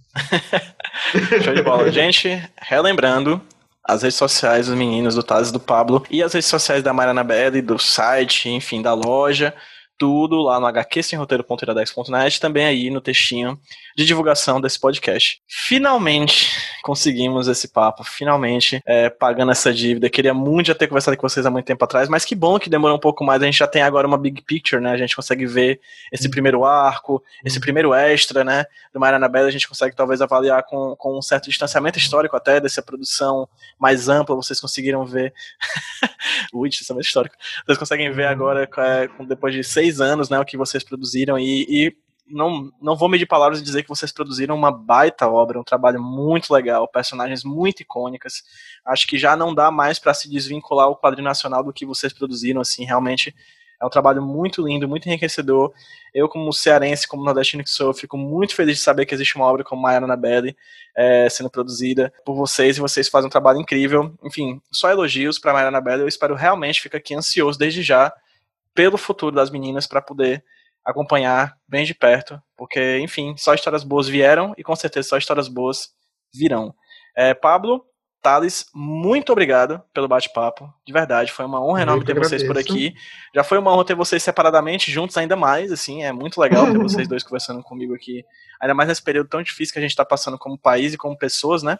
Show 1.42 1.54
de 1.54 1.62
bola. 1.62 1.90
Gente, 1.90 2.28
relembrando, 2.56 3.40
as 3.84 4.02
redes 4.02 4.16
sociais 4.16 4.66
dos 4.66 4.76
meninos, 4.76 5.14
do 5.14 5.22
Taz 5.22 5.50
e 5.50 5.52
do 5.52 5.60
Pablo, 5.60 6.04
e 6.10 6.22
as 6.22 6.32
redes 6.32 6.48
sociais 6.48 6.82
da 6.82 6.92
Mariana 6.92 7.22
Belli, 7.22 7.60
do 7.60 7.78
site, 7.78 8.48
enfim, 8.48 8.80
da 8.80 8.94
loja. 8.94 9.54
Tudo 9.98 10.42
lá 10.42 10.58
no 10.58 10.66
hqsemroteiro.iradex.net, 10.66 12.40
também 12.40 12.64
aí 12.64 12.90
no 12.90 13.00
textinho 13.00 13.58
de 13.96 14.04
divulgação 14.04 14.60
desse 14.60 14.78
podcast. 14.78 15.40
Finalmente 15.48 16.50
conseguimos 16.82 17.48
esse 17.48 17.68
papo, 17.68 18.04
finalmente 18.04 18.80
é, 18.84 19.08
pagando 19.08 19.52
essa 19.52 19.72
dívida. 19.72 20.10
Queria 20.10 20.34
muito 20.34 20.66
já 20.66 20.74
ter 20.74 20.86
conversado 20.86 21.16
com 21.16 21.28
vocês 21.28 21.46
há 21.46 21.50
muito 21.50 21.66
tempo 21.66 21.84
atrás, 21.84 22.08
mas 22.08 22.24
que 22.24 22.34
bom 22.34 22.58
que 22.58 22.68
demorou 22.68 22.96
um 22.96 23.00
pouco 23.00 23.24
mais. 23.24 23.42
A 23.42 23.46
gente 23.46 23.58
já 23.58 23.66
tem 23.66 23.82
agora 23.82 24.06
uma 24.06 24.18
big 24.18 24.42
picture, 24.42 24.82
né? 24.82 24.90
A 24.90 24.96
gente 24.96 25.14
consegue 25.14 25.46
ver 25.46 25.80
esse 26.12 26.28
primeiro 26.28 26.64
arco, 26.64 27.22
esse 27.44 27.60
primeiro 27.60 27.94
extra, 27.94 28.44
né? 28.44 28.66
Do 28.92 29.00
Mariana 29.00 29.28
Bela, 29.28 29.48
a 29.48 29.50
gente 29.50 29.68
consegue 29.68 29.94
talvez 29.94 30.20
avaliar 30.20 30.64
com, 30.64 30.94
com 30.96 31.18
um 31.18 31.22
certo 31.22 31.48
distanciamento 31.48 31.98
histórico 31.98 32.36
até 32.36 32.60
dessa 32.60 32.82
produção 32.82 33.48
mais 33.78 34.08
ampla. 34.08 34.34
Vocês 34.34 34.60
conseguiram 34.60 35.04
ver. 35.04 35.32
Ui, 36.52 36.68
distanciamento 36.68 37.06
histórico. 37.06 37.36
Vocês 37.64 37.78
conseguem 37.78 38.10
ver 38.12 38.26
agora, 38.26 38.68
é, 38.76 39.08
depois 39.24 39.54
de 39.54 39.62
seis 39.62 39.83
anos, 40.00 40.28
né? 40.28 40.38
O 40.38 40.44
que 40.44 40.56
vocês 40.56 40.82
produziram 40.82 41.38
e, 41.38 41.66
e 41.68 41.96
não, 42.26 42.70
não 42.80 42.96
vou 42.96 43.08
medir 43.08 43.26
palavras 43.26 43.60
e 43.60 43.64
dizer 43.64 43.82
que 43.82 43.88
vocês 43.88 44.10
produziram 44.10 44.54
uma 44.54 44.70
baita 44.70 45.28
obra, 45.28 45.60
um 45.60 45.64
trabalho 45.64 46.02
muito 46.02 46.52
legal, 46.52 46.88
personagens 46.88 47.44
muito 47.44 47.80
icônicas. 47.80 48.42
Acho 48.84 49.06
que 49.06 49.18
já 49.18 49.36
não 49.36 49.54
dá 49.54 49.70
mais 49.70 49.98
para 49.98 50.14
se 50.14 50.28
desvincular 50.28 50.88
o 50.88 50.96
quadrinho 50.96 51.24
nacional 51.24 51.62
do 51.62 51.72
que 51.72 51.84
vocês 51.84 52.12
produziram, 52.12 52.60
assim, 52.60 52.84
realmente 52.84 53.34
é 53.80 53.84
um 53.84 53.90
trabalho 53.90 54.22
muito 54.22 54.62
lindo, 54.66 54.88
muito 54.88 55.06
enriquecedor. 55.06 55.72
Eu, 56.14 56.28
como 56.28 56.52
cearense, 56.52 57.06
como 57.06 57.24
nordestino 57.24 57.62
que 57.62 57.70
sou, 57.70 57.92
fico 57.92 58.16
muito 58.16 58.54
feliz 58.54 58.78
de 58.78 58.82
saber 58.82 59.04
que 59.04 59.14
existe 59.14 59.36
uma 59.36 59.46
obra 59.46 59.64
como 59.64 59.82
Maiana 59.82 60.06
Annabelle 60.06 60.56
é, 60.96 61.28
sendo 61.28 61.50
produzida 61.50 62.12
por 62.24 62.34
vocês 62.34 62.76
e 62.76 62.80
vocês 62.80 63.08
fazem 63.08 63.26
um 63.26 63.30
trabalho 63.30 63.60
incrível. 63.60 64.14
Enfim, 64.22 64.60
só 64.72 64.90
elogios 64.90 65.38
para 65.38 65.52
Maiana 65.52 65.68
Annabelle. 65.68 66.02
Eu 66.02 66.08
espero 66.08 66.34
realmente, 66.34 66.80
fico 66.80 66.96
aqui 66.96 67.14
ansioso 67.14 67.58
desde 67.58 67.82
já 67.82 68.12
pelo 68.74 68.98
futuro 68.98 69.34
das 69.34 69.50
meninas 69.50 69.86
para 69.86 70.02
poder 70.02 70.44
acompanhar 70.84 71.56
bem 71.66 71.84
de 71.84 71.94
perto, 71.94 72.40
porque, 72.56 72.98
enfim, 72.98 73.34
só 73.36 73.54
histórias 73.54 73.82
boas 73.82 74.06
vieram 74.06 74.54
e 74.58 74.62
com 74.62 74.76
certeza 74.76 75.08
só 75.08 75.16
histórias 75.16 75.48
boas 75.48 75.90
virão. 76.34 76.74
É, 77.16 77.32
Pablo, 77.32 77.84
Thales, 78.20 78.66
muito 78.74 79.32
obrigado 79.32 79.82
pelo 79.92 80.08
bate-papo. 80.08 80.72
De 80.86 80.92
verdade, 80.92 81.30
foi 81.30 81.44
uma 81.44 81.62
honra 81.62 81.82
enorme 81.82 82.04
ter 82.04 82.12
agradeço. 82.12 82.30
vocês 82.30 82.46
por 82.46 82.58
aqui. 82.58 82.94
Já 83.34 83.44
foi 83.44 83.58
uma 83.58 83.72
honra 83.72 83.84
ter 83.84 83.94
vocês 83.94 84.22
separadamente, 84.22 84.90
juntos 84.90 85.16
ainda 85.16 85.36
mais, 85.36 85.70
assim, 85.70 86.02
é 86.02 86.10
muito 86.10 86.40
legal 86.40 86.66
ter 86.72 86.78
vocês 86.78 87.06
dois 87.06 87.22
conversando 87.22 87.62
comigo 87.62 87.94
aqui. 87.94 88.24
Ainda 88.60 88.74
mais 88.74 88.88
nesse 88.88 89.02
período 89.02 89.28
tão 89.28 89.42
difícil 89.42 89.72
que 89.72 89.78
a 89.78 89.82
gente 89.82 89.90
está 89.90 90.04
passando 90.04 90.38
como 90.38 90.58
país 90.58 90.94
e 90.94 90.98
como 90.98 91.16
pessoas, 91.16 91.62
né? 91.62 91.78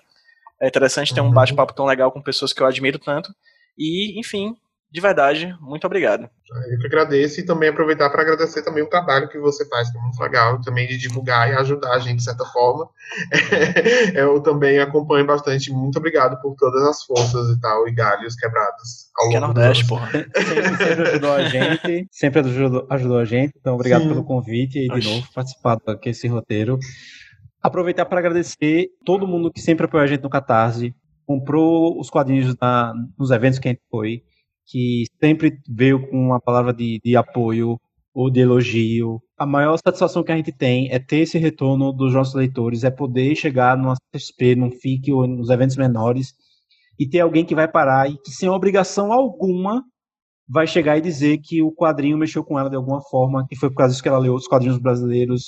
É 0.60 0.68
interessante 0.68 1.14
ter 1.14 1.20
um 1.20 1.26
uhum. 1.26 1.32
bate-papo 1.32 1.74
tão 1.74 1.86
legal 1.86 2.12
com 2.12 2.22
pessoas 2.22 2.52
que 2.52 2.62
eu 2.62 2.66
admiro 2.66 2.98
tanto. 2.98 3.34
E, 3.76 4.18
enfim, 4.20 4.54
de 4.94 5.00
verdade, 5.00 5.52
muito 5.60 5.84
obrigado. 5.88 6.30
Eu 6.70 6.78
que 6.78 6.86
agradeço 6.86 7.40
e 7.40 7.44
também 7.44 7.68
aproveitar 7.68 8.08
para 8.10 8.22
agradecer 8.22 8.62
também 8.62 8.80
o 8.80 8.88
trabalho 8.88 9.28
que 9.28 9.40
você 9.40 9.68
faz, 9.68 9.90
que 9.90 9.98
é 9.98 10.00
muito 10.00 10.20
legal, 10.20 10.60
também 10.60 10.86
de 10.86 10.96
divulgar 10.96 11.50
e 11.50 11.52
ajudar 11.54 11.94
a 11.94 11.98
gente 11.98 12.18
de 12.18 12.22
certa 12.22 12.44
forma. 12.44 12.88
eu 14.14 14.40
também 14.40 14.78
acompanho 14.78 15.26
bastante. 15.26 15.72
Muito 15.72 15.98
obrigado 15.98 16.40
por 16.40 16.54
todas 16.54 16.80
as 16.84 17.02
forças 17.02 17.48
e 17.56 17.60
tal, 17.60 17.88
e 17.88 17.92
galhos 17.92 18.36
quebrados. 18.36 19.10
Ao 19.16 19.30
que 19.30 19.36
é 19.36 19.40
Nordeste, 19.40 19.84
porra. 19.84 20.08
Sempre, 20.12 20.76
sempre, 20.76 21.08
ajudou 21.08 21.32
a 21.32 21.48
gente, 21.48 22.08
sempre 22.12 22.40
ajudou, 22.40 22.86
ajudou 22.88 23.18
a 23.18 23.24
gente, 23.24 23.52
então 23.58 23.74
obrigado 23.74 24.02
Sim. 24.02 24.08
pelo 24.10 24.24
convite 24.24 24.78
e 24.78 25.00
de 25.00 25.08
novo 25.08 25.26
participar 25.34 25.76
desse 26.00 26.28
roteiro. 26.28 26.78
Aproveitar 27.60 28.04
para 28.04 28.20
agradecer 28.20 28.90
todo 29.04 29.26
mundo 29.26 29.50
que 29.50 29.60
sempre 29.60 29.86
apoiou 29.86 30.04
a 30.04 30.06
gente 30.06 30.22
no 30.22 30.30
Catarse, 30.30 30.94
comprou 31.26 31.98
os 31.98 32.08
quadrinhos 32.08 32.54
na, 32.60 32.94
nos 33.18 33.32
eventos 33.32 33.58
que 33.58 33.66
a 33.66 33.72
gente 33.72 33.82
foi 33.90 34.22
que 34.66 35.04
sempre 35.20 35.58
veio 35.68 36.08
com 36.08 36.16
uma 36.16 36.40
palavra 36.40 36.72
de, 36.72 37.00
de 37.04 37.16
apoio 37.16 37.78
ou 38.14 38.30
de 38.30 38.40
elogio. 38.40 39.20
A 39.36 39.44
maior 39.44 39.76
satisfação 39.76 40.22
que 40.22 40.32
a 40.32 40.36
gente 40.36 40.52
tem 40.52 40.88
é 40.90 40.98
ter 40.98 41.18
esse 41.18 41.36
retorno 41.36 41.92
dos 41.92 42.14
nossos 42.14 42.34
leitores, 42.34 42.84
é 42.84 42.90
poder 42.90 43.34
chegar 43.34 43.76
numa 43.76 43.94
CSP, 44.12 44.54
num 44.54 44.70
FIC 44.70 45.12
ou 45.12 45.26
nos 45.26 45.50
eventos 45.50 45.76
menores 45.76 46.34
e 46.98 47.08
ter 47.08 47.20
alguém 47.20 47.44
que 47.44 47.54
vai 47.54 47.66
parar 47.66 48.08
e 48.08 48.16
que 48.16 48.30
sem 48.30 48.48
obrigação 48.48 49.12
alguma 49.12 49.82
vai 50.48 50.66
chegar 50.66 50.98
e 50.98 51.00
dizer 51.00 51.38
que 51.38 51.62
o 51.62 51.72
quadrinho 51.72 52.18
mexeu 52.18 52.44
com 52.44 52.58
ela 52.58 52.68
de 52.68 52.76
alguma 52.76 53.00
forma, 53.02 53.46
que 53.48 53.56
foi 53.56 53.70
por 53.70 53.76
causa 53.76 53.92
disso 53.92 54.02
que 54.02 54.08
ela 54.08 54.18
leu 54.18 54.34
os 54.34 54.46
quadrinhos 54.46 54.78
brasileiros 54.78 55.46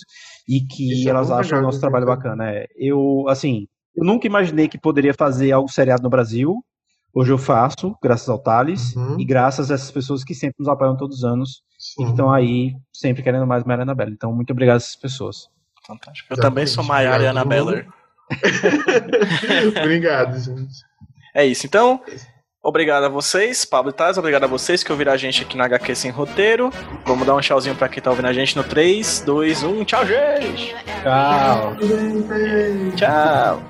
e 0.48 0.60
que 0.60 0.92
Isso 0.92 1.06
é 1.06 1.10
elas 1.10 1.30
é 1.30 1.34
acham 1.34 1.58
o 1.58 1.62
nosso 1.62 1.80
trabalho 1.80 2.06
bacana. 2.06 2.50
É, 2.50 2.66
eu, 2.76 3.28
assim, 3.28 3.66
eu 3.94 4.04
nunca 4.04 4.26
imaginei 4.26 4.68
que 4.68 4.78
poderia 4.78 5.14
fazer 5.14 5.52
algo 5.52 5.70
seriado 5.70 6.02
no 6.02 6.10
Brasil, 6.10 6.64
Hoje 7.18 7.32
eu 7.32 7.38
faço, 7.38 7.96
graças 8.02 8.28
ao 8.28 8.38
Thales, 8.38 8.94
uhum. 8.94 9.18
e 9.18 9.24
graças 9.24 9.70
a 9.70 9.74
essas 9.74 9.90
pessoas 9.90 10.22
que 10.22 10.34
sempre 10.34 10.56
nos 10.58 10.68
apoiam 10.68 10.94
todos 10.94 11.16
os 11.16 11.24
anos 11.24 11.62
Sim. 11.78 12.02
e 12.02 12.04
que 12.04 12.10
estão 12.10 12.30
aí 12.30 12.74
sempre 12.92 13.22
querendo 13.22 13.46
mais 13.46 13.64
Maiara 13.64 13.84
Anabela. 13.84 14.10
Então, 14.10 14.30
muito 14.34 14.50
obrigado 14.50 14.74
a 14.74 14.76
essas 14.76 14.96
pessoas. 14.96 15.48
Fantástico. 15.86 16.30
Eu 16.30 16.36
Já 16.36 16.42
também 16.42 16.66
sou 16.66 16.84
Maiara 16.84 17.22
e 17.22 17.26
Anabela. 17.26 17.86
obrigado, 19.80 20.38
gente. 20.38 20.74
É 21.34 21.46
isso. 21.46 21.64
Então, 21.64 22.02
obrigado 22.62 23.04
a 23.04 23.08
vocês, 23.08 23.64
Pablo 23.64 23.92
e 23.92 23.94
Thales. 23.94 24.18
Obrigado 24.18 24.44
a 24.44 24.48
vocês 24.48 24.84
que 24.84 24.92
ouviram 24.92 25.12
a 25.12 25.16
gente 25.16 25.40
aqui 25.40 25.56
no 25.56 25.62
HQ 25.62 25.94
Sem 25.94 26.10
Roteiro. 26.10 26.68
Vamos 27.06 27.26
dar 27.26 27.34
um 27.34 27.40
tchauzinho 27.40 27.76
pra 27.76 27.88
quem 27.88 28.02
tá 28.02 28.10
ouvindo 28.10 28.28
a 28.28 28.32
gente 28.34 28.54
no 28.54 28.62
3, 28.62 29.22
2, 29.24 29.62
1. 29.62 29.84
Tchau, 29.86 30.04
gente! 30.04 30.76
Tchau! 31.02 31.76
Tchau! 32.94 33.62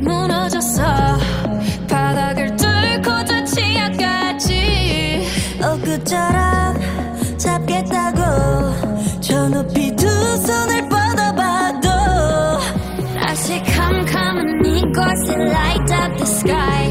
무너졌어. 0.00 0.82
바닥을 1.88 2.56
뚫고 2.56 3.24
저 3.24 3.44
치아까지. 3.44 5.26
엊그처럼 5.62 6.76
잡겠다고 7.38 9.20
저 9.20 9.48
높이 9.48 9.94
두 9.94 10.06
손을 10.08 10.88
뻗어봐도 10.88 11.88
다시 13.18 13.62
캄캄한 13.62 14.64
이곳에 14.64 15.34
light 15.34 15.92
up 15.94 16.16
the 16.16 16.22
sky 16.22 16.89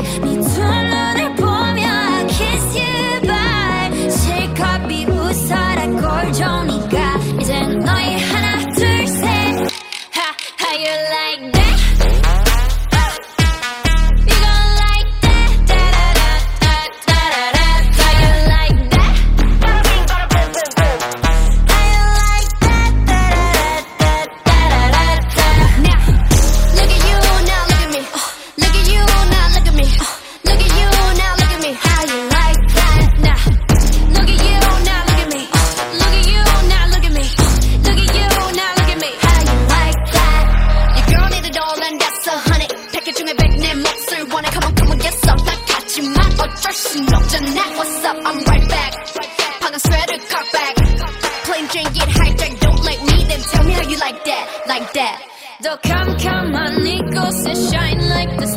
Don't 55.62 55.82
come, 55.84 56.18
come 56.18 56.56
on, 56.56 56.84
Nico, 56.84 57.26
and 57.26 57.58
shine 57.70 58.00
like 58.08 58.40
the 58.40 58.48